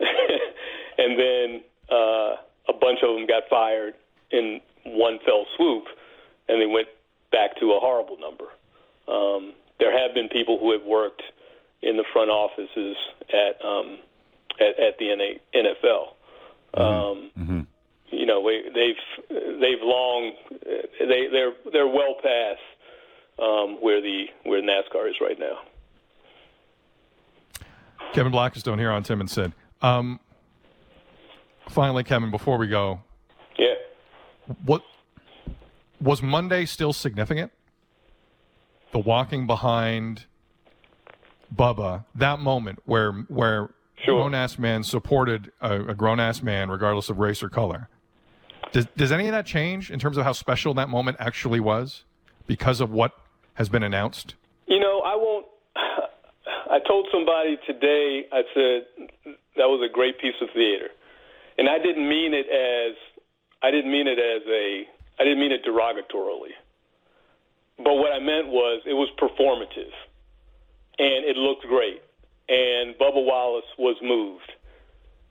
and 0.00 1.18
then 1.18 1.60
uh, 1.90 2.36
a 2.68 2.72
bunch 2.78 3.00
of 3.02 3.14
them 3.16 3.26
got 3.26 3.44
fired 3.48 3.94
in 4.30 4.60
one 4.84 5.18
fell 5.24 5.46
swoop, 5.56 5.84
and 6.48 6.60
they 6.60 6.66
went 6.66 6.88
back 7.32 7.58
to 7.60 7.72
a 7.72 7.80
horrible 7.80 8.18
number. 8.18 8.46
Um, 9.08 9.54
there 9.78 9.96
have 9.96 10.14
been 10.14 10.28
people 10.28 10.58
who 10.58 10.72
have 10.72 10.84
worked 10.84 11.22
in 11.82 11.96
the 11.96 12.04
front 12.12 12.30
offices 12.30 12.96
at 13.32 13.64
um, 13.64 13.98
at, 14.60 14.78
at 14.78 14.98
the 14.98 15.38
NFL. 15.54 16.14
Mm-hmm. 16.74 16.80
Um, 16.80 17.30
mm-hmm. 17.38 17.60
You 18.10 18.26
know, 18.26 18.40
we, 18.40 18.62
they've 18.74 19.30
they've 19.30 19.82
long 19.82 20.32
they 20.98 21.28
they're 21.32 21.52
they're 21.72 21.86
well 21.86 22.16
past 22.22 22.60
um, 23.40 23.78
where 23.80 24.00
the 24.00 24.26
where 24.44 24.62
NASCAR 24.62 25.08
is 25.08 25.16
right 25.20 25.38
now. 25.38 25.58
Kevin 28.12 28.32
Blackistone 28.32 28.78
here 28.78 28.90
on 28.90 29.02
Tim 29.02 29.20
and 29.20 29.30
Sid. 29.30 29.52
Um, 29.82 30.20
finally, 31.68 32.04
Kevin, 32.04 32.30
before 32.30 32.58
we 32.58 32.66
go, 32.66 33.00
yeah, 33.58 33.74
what 34.64 34.82
was 36.00 36.22
Monday 36.22 36.64
still 36.64 36.92
significant? 36.92 37.52
The 38.92 38.98
walking 38.98 39.46
behind 39.46 40.26
Bubba, 41.54 42.04
that 42.14 42.40
moment 42.40 42.80
where 42.84 43.12
where 43.28 43.70
sure. 44.04 44.16
grown 44.16 44.34
ass 44.34 44.58
man 44.58 44.82
supported 44.82 45.52
a, 45.60 45.80
a 45.90 45.94
grown 45.94 46.20
ass 46.20 46.42
man, 46.42 46.70
regardless 46.70 47.08
of 47.08 47.18
race 47.18 47.42
or 47.42 47.48
color. 47.48 47.88
Does 48.72 48.86
does 48.96 49.12
any 49.12 49.26
of 49.26 49.32
that 49.32 49.46
change 49.46 49.90
in 49.90 49.98
terms 49.98 50.16
of 50.16 50.24
how 50.24 50.32
special 50.32 50.74
that 50.74 50.88
moment 50.88 51.16
actually 51.20 51.60
was 51.60 52.04
because 52.46 52.80
of 52.80 52.90
what 52.90 53.12
has 53.60 53.68
been 53.68 53.82
announced? 53.82 54.34
You 54.66 54.80
know, 54.80 55.00
I 55.04 55.16
won't. 55.16 55.46
I 56.70 56.78
told 56.86 57.06
somebody 57.12 57.58
today. 57.66 58.24
I 58.32 58.42
said 58.54 58.86
that 59.56 59.68
was 59.68 59.86
a 59.88 59.92
great 59.92 60.18
piece 60.20 60.34
of 60.40 60.48
theater, 60.54 60.88
and 61.58 61.68
I 61.68 61.78
didn't 61.78 62.08
mean 62.08 62.32
it 62.34 62.48
as 62.48 62.96
I 63.62 63.70
didn't 63.70 63.92
mean 63.92 64.08
it 64.08 64.18
as 64.18 64.42
a 64.48 64.88
I 65.20 65.24
didn't 65.24 65.40
mean 65.40 65.52
it 65.52 65.64
derogatorily. 65.64 66.56
But 67.76 67.94
what 67.94 68.12
I 68.12 68.18
meant 68.18 68.48
was 68.48 68.82
it 68.86 68.94
was 68.94 69.08
performative, 69.18 69.92
and 70.98 71.24
it 71.24 71.36
looked 71.36 71.66
great 71.66 72.02
and 72.50 72.96
Bubba 72.96 73.24
Wallace 73.24 73.70
was 73.78 73.96
moved. 74.02 74.52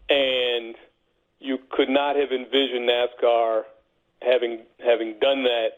And 0.09 0.75
you 1.39 1.59
could 1.69 1.89
not 1.89 2.15
have 2.15 2.31
envisioned 2.31 2.89
NASCAR 2.89 3.63
having 4.21 4.61
having 4.83 5.15
done 5.19 5.43
that 5.43 5.69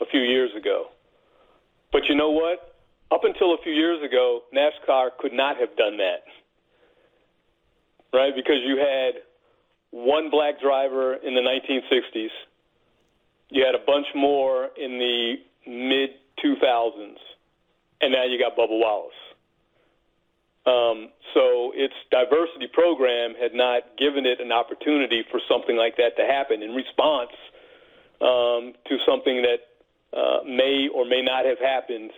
a 0.00 0.06
few 0.06 0.20
years 0.20 0.50
ago. 0.56 0.88
But 1.92 2.08
you 2.08 2.14
know 2.14 2.30
what? 2.30 2.74
Up 3.10 3.22
until 3.24 3.54
a 3.54 3.58
few 3.62 3.72
years 3.72 4.02
ago, 4.02 4.42
NASCAR 4.54 5.10
could 5.18 5.32
not 5.32 5.56
have 5.58 5.76
done 5.76 5.96
that. 5.98 6.24
Right? 8.12 8.34
Because 8.34 8.56
you 8.64 8.78
had 8.78 9.22
one 9.90 10.30
black 10.30 10.60
driver 10.60 11.14
in 11.14 11.34
the 11.34 11.40
1960s. 11.40 12.30
You 13.50 13.64
had 13.64 13.74
a 13.74 13.84
bunch 13.86 14.06
more 14.14 14.70
in 14.76 14.98
the 14.98 15.34
mid 15.66 16.10
2000s. 16.44 17.16
And 18.00 18.12
now 18.12 18.24
you 18.24 18.38
got 18.38 18.56
Bubba 18.56 18.78
Wallace. 18.78 19.14
Um, 20.66 21.10
so 21.32 21.72
its 21.76 21.94
diversity 22.10 22.66
program 22.72 23.34
had 23.40 23.54
not 23.54 23.96
given 23.96 24.26
it 24.26 24.40
an 24.40 24.50
opportunity 24.50 25.24
for 25.30 25.40
something 25.48 25.76
like 25.76 25.96
that 25.96 26.16
to 26.16 26.26
happen 26.26 26.60
in 26.62 26.74
response 26.74 27.30
um, 28.20 28.74
to 28.88 28.98
something 29.06 29.42
that 29.42 29.65
uh, 30.16 30.38
may 30.46 30.88
or 30.94 31.04
may 31.04 31.22
not 31.22 31.44
have 31.44 31.58
happened 31.58 32.10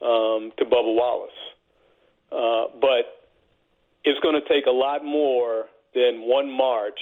um, 0.00 0.52
to 0.58 0.64
Bubba 0.64 0.94
Wallace. 0.94 1.30
Uh, 2.30 2.78
but 2.80 3.28
it's 4.04 4.18
going 4.20 4.40
to 4.40 4.48
take 4.48 4.66
a 4.66 4.70
lot 4.70 5.04
more 5.04 5.66
than 5.94 6.22
one 6.22 6.50
march 6.50 6.98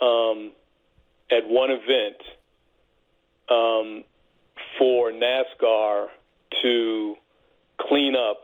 um, 0.00 0.52
at 1.30 1.48
one 1.48 1.70
event 1.70 2.16
um, 3.48 4.04
for 4.78 5.10
NASCAR 5.10 6.08
to 6.62 7.14
clean 7.80 8.14
up 8.14 8.42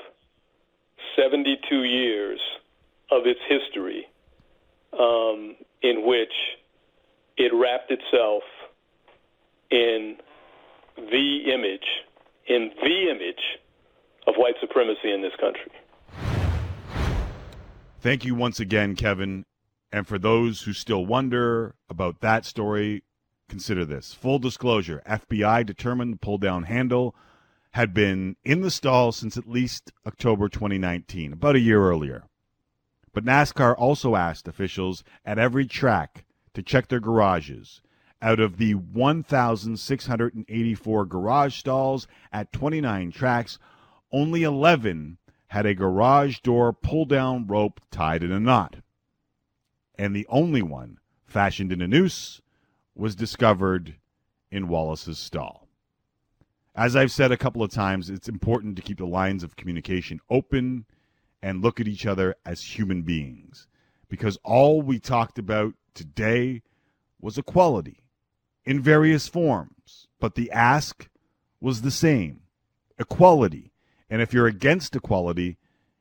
72 1.17 1.85
years 1.85 2.41
of 3.11 3.23
its 3.27 3.41
history 3.49 4.07
um, 4.99 5.57
in 5.83 6.07
which 6.07 6.33
it 7.37 7.53
wrapped 7.55 7.91
itself 7.91 8.43
in 9.71 10.17
the 11.11 11.53
image, 11.53 11.87
in 12.47 12.71
the 12.83 13.11
image 13.11 13.43
of 14.27 14.35
white 14.37 14.55
supremacy 14.61 15.13
in 15.13 15.23
this 15.23 15.33
country. 15.41 15.71
Thank 18.01 18.25
you 18.25 18.35
once 18.35 18.61
again, 18.61 18.97
Kevin. 18.97 19.45
And 19.93 20.07
for 20.07 20.19
those 20.19 20.63
who 20.63 20.73
still 20.73 21.05
wonder 21.05 21.75
about 21.89 22.21
that 22.21 22.45
story, 22.45 23.05
consider 23.49 23.85
this. 23.85 24.15
Full 24.15 24.39
disclosure 24.39 25.03
FBI 25.07 25.67
determined 25.67 26.15
the 26.15 26.19
pull 26.19 26.39
down 26.39 26.65
handle 26.65 27.15
had 27.73 27.95
been 27.95 28.37
in 28.45 28.63
the 28.63 28.71
stall 28.71 29.13
since 29.13 29.37
at 29.37 29.49
least 29.49 29.93
October 30.07 30.49
2019, 30.49 31.33
about 31.33 31.57
a 31.57 31.61
year 31.61 31.83
earlier. 31.83 32.25
But 33.13 33.25
NASCAR 33.25 33.75
also 33.77 34.17
asked 34.17 34.49
officials 34.49 35.05
at 35.25 35.39
every 35.39 35.67
track 35.67 36.25
to 36.55 36.63
check 36.63 36.89
their 36.89 37.01
garages. 37.01 37.83
Out 38.23 38.39
of 38.39 38.57
the 38.57 38.75
1,684 38.75 41.07
garage 41.07 41.57
stalls 41.57 42.07
at 42.33 42.53
29 42.53 43.11
tracks, 43.11 43.59
only 44.13 44.45
11 44.45 45.19
had 45.49 45.67
a 45.67 45.75
garage 45.75 46.39
door 46.39 46.73
pull 46.73 47.05
down 47.05 47.49
rope 47.49 47.81
tied 47.91 48.23
in 48.23 48.31
a 48.31 48.39
knot. 48.39 48.77
And 49.97 50.15
the 50.15 50.29
only 50.29 50.63
one, 50.63 51.01
fashioned 51.27 51.73
in 51.73 51.83
a 51.83 51.89
noose, 51.89 52.41
was 52.95 53.17
discovered 53.17 53.97
in 54.53 54.69
Wallace's 54.69 55.19
stall. 55.19 55.67
As 56.77 56.95
I've 56.95 57.11
said 57.11 57.33
a 57.33 57.37
couple 57.37 57.65
of 57.65 57.73
times, 57.73 58.09
it's 58.09 58.29
important 58.29 58.77
to 58.77 58.83
keep 58.83 58.99
the 58.99 59.05
lines 59.05 59.43
of 59.43 59.57
communication 59.57 60.21
open 60.31 60.87
and 61.43 61.61
look 61.61 61.81
at 61.81 61.89
each 61.89 62.07
other 62.07 62.37
as 62.47 62.63
human 62.63 63.03
beings 63.03 63.67
because 64.09 64.39
all 64.45 64.81
we 64.81 65.01
talked 65.01 65.41
about 65.41 65.75
today 65.93 66.63
was 67.21 67.37
equality 67.37 68.02
in 68.65 68.81
various 68.81 69.29
forms, 69.29 70.09
but 70.21 70.35
the 70.35 70.51
ask 70.51 71.09
was 71.61 71.83
the 71.83 71.91
same 71.91 72.41
equality. 72.99 73.73
And 74.09 74.21
if 74.23 74.33
you're 74.33 74.47
against 74.47 74.95
equality, 74.95 75.59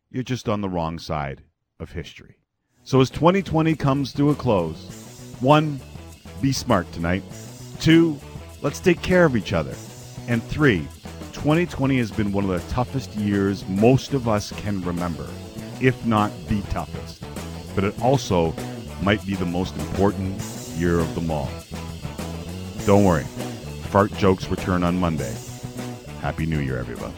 you're 0.09 0.23
just 0.23 0.49
on 0.49 0.61
the 0.61 0.69
wrong 0.69 0.99
side 0.99 1.43
of 1.79 1.91
history. 1.91 2.37
So 2.83 2.99
as 2.99 3.09
2020 3.09 3.75
comes 3.75 4.13
to 4.13 4.29
a 4.29 4.35
close, 4.35 5.35
one, 5.39 5.79
be 6.41 6.51
smart 6.51 6.91
tonight. 6.91 7.23
Two, 7.79 8.19
let's 8.61 8.79
take 8.79 9.01
care 9.01 9.25
of 9.25 9.35
each 9.35 9.53
other. 9.53 9.75
And 10.27 10.43
three, 10.43 10.87
2020 11.33 11.97
has 11.97 12.11
been 12.11 12.31
one 12.31 12.43
of 12.43 12.49
the 12.49 12.73
toughest 12.73 13.15
years 13.15 13.67
most 13.67 14.13
of 14.13 14.27
us 14.27 14.51
can 14.51 14.81
remember, 14.81 15.27
if 15.79 16.05
not 16.05 16.31
the 16.47 16.61
toughest. 16.63 17.23
But 17.73 17.83
it 17.83 18.01
also 18.01 18.53
might 19.01 19.25
be 19.25 19.35
the 19.35 19.45
most 19.45 19.75
important 19.77 20.41
year 20.75 20.99
of 20.99 21.15
them 21.15 21.31
all. 21.31 21.49
Don't 22.85 23.05
worry, 23.05 23.23
fart 23.91 24.11
jokes 24.13 24.47
return 24.47 24.83
on 24.83 24.99
Monday. 24.99 25.35
Happy 26.19 26.45
New 26.47 26.59
Year, 26.59 26.79
everyone. 26.79 27.13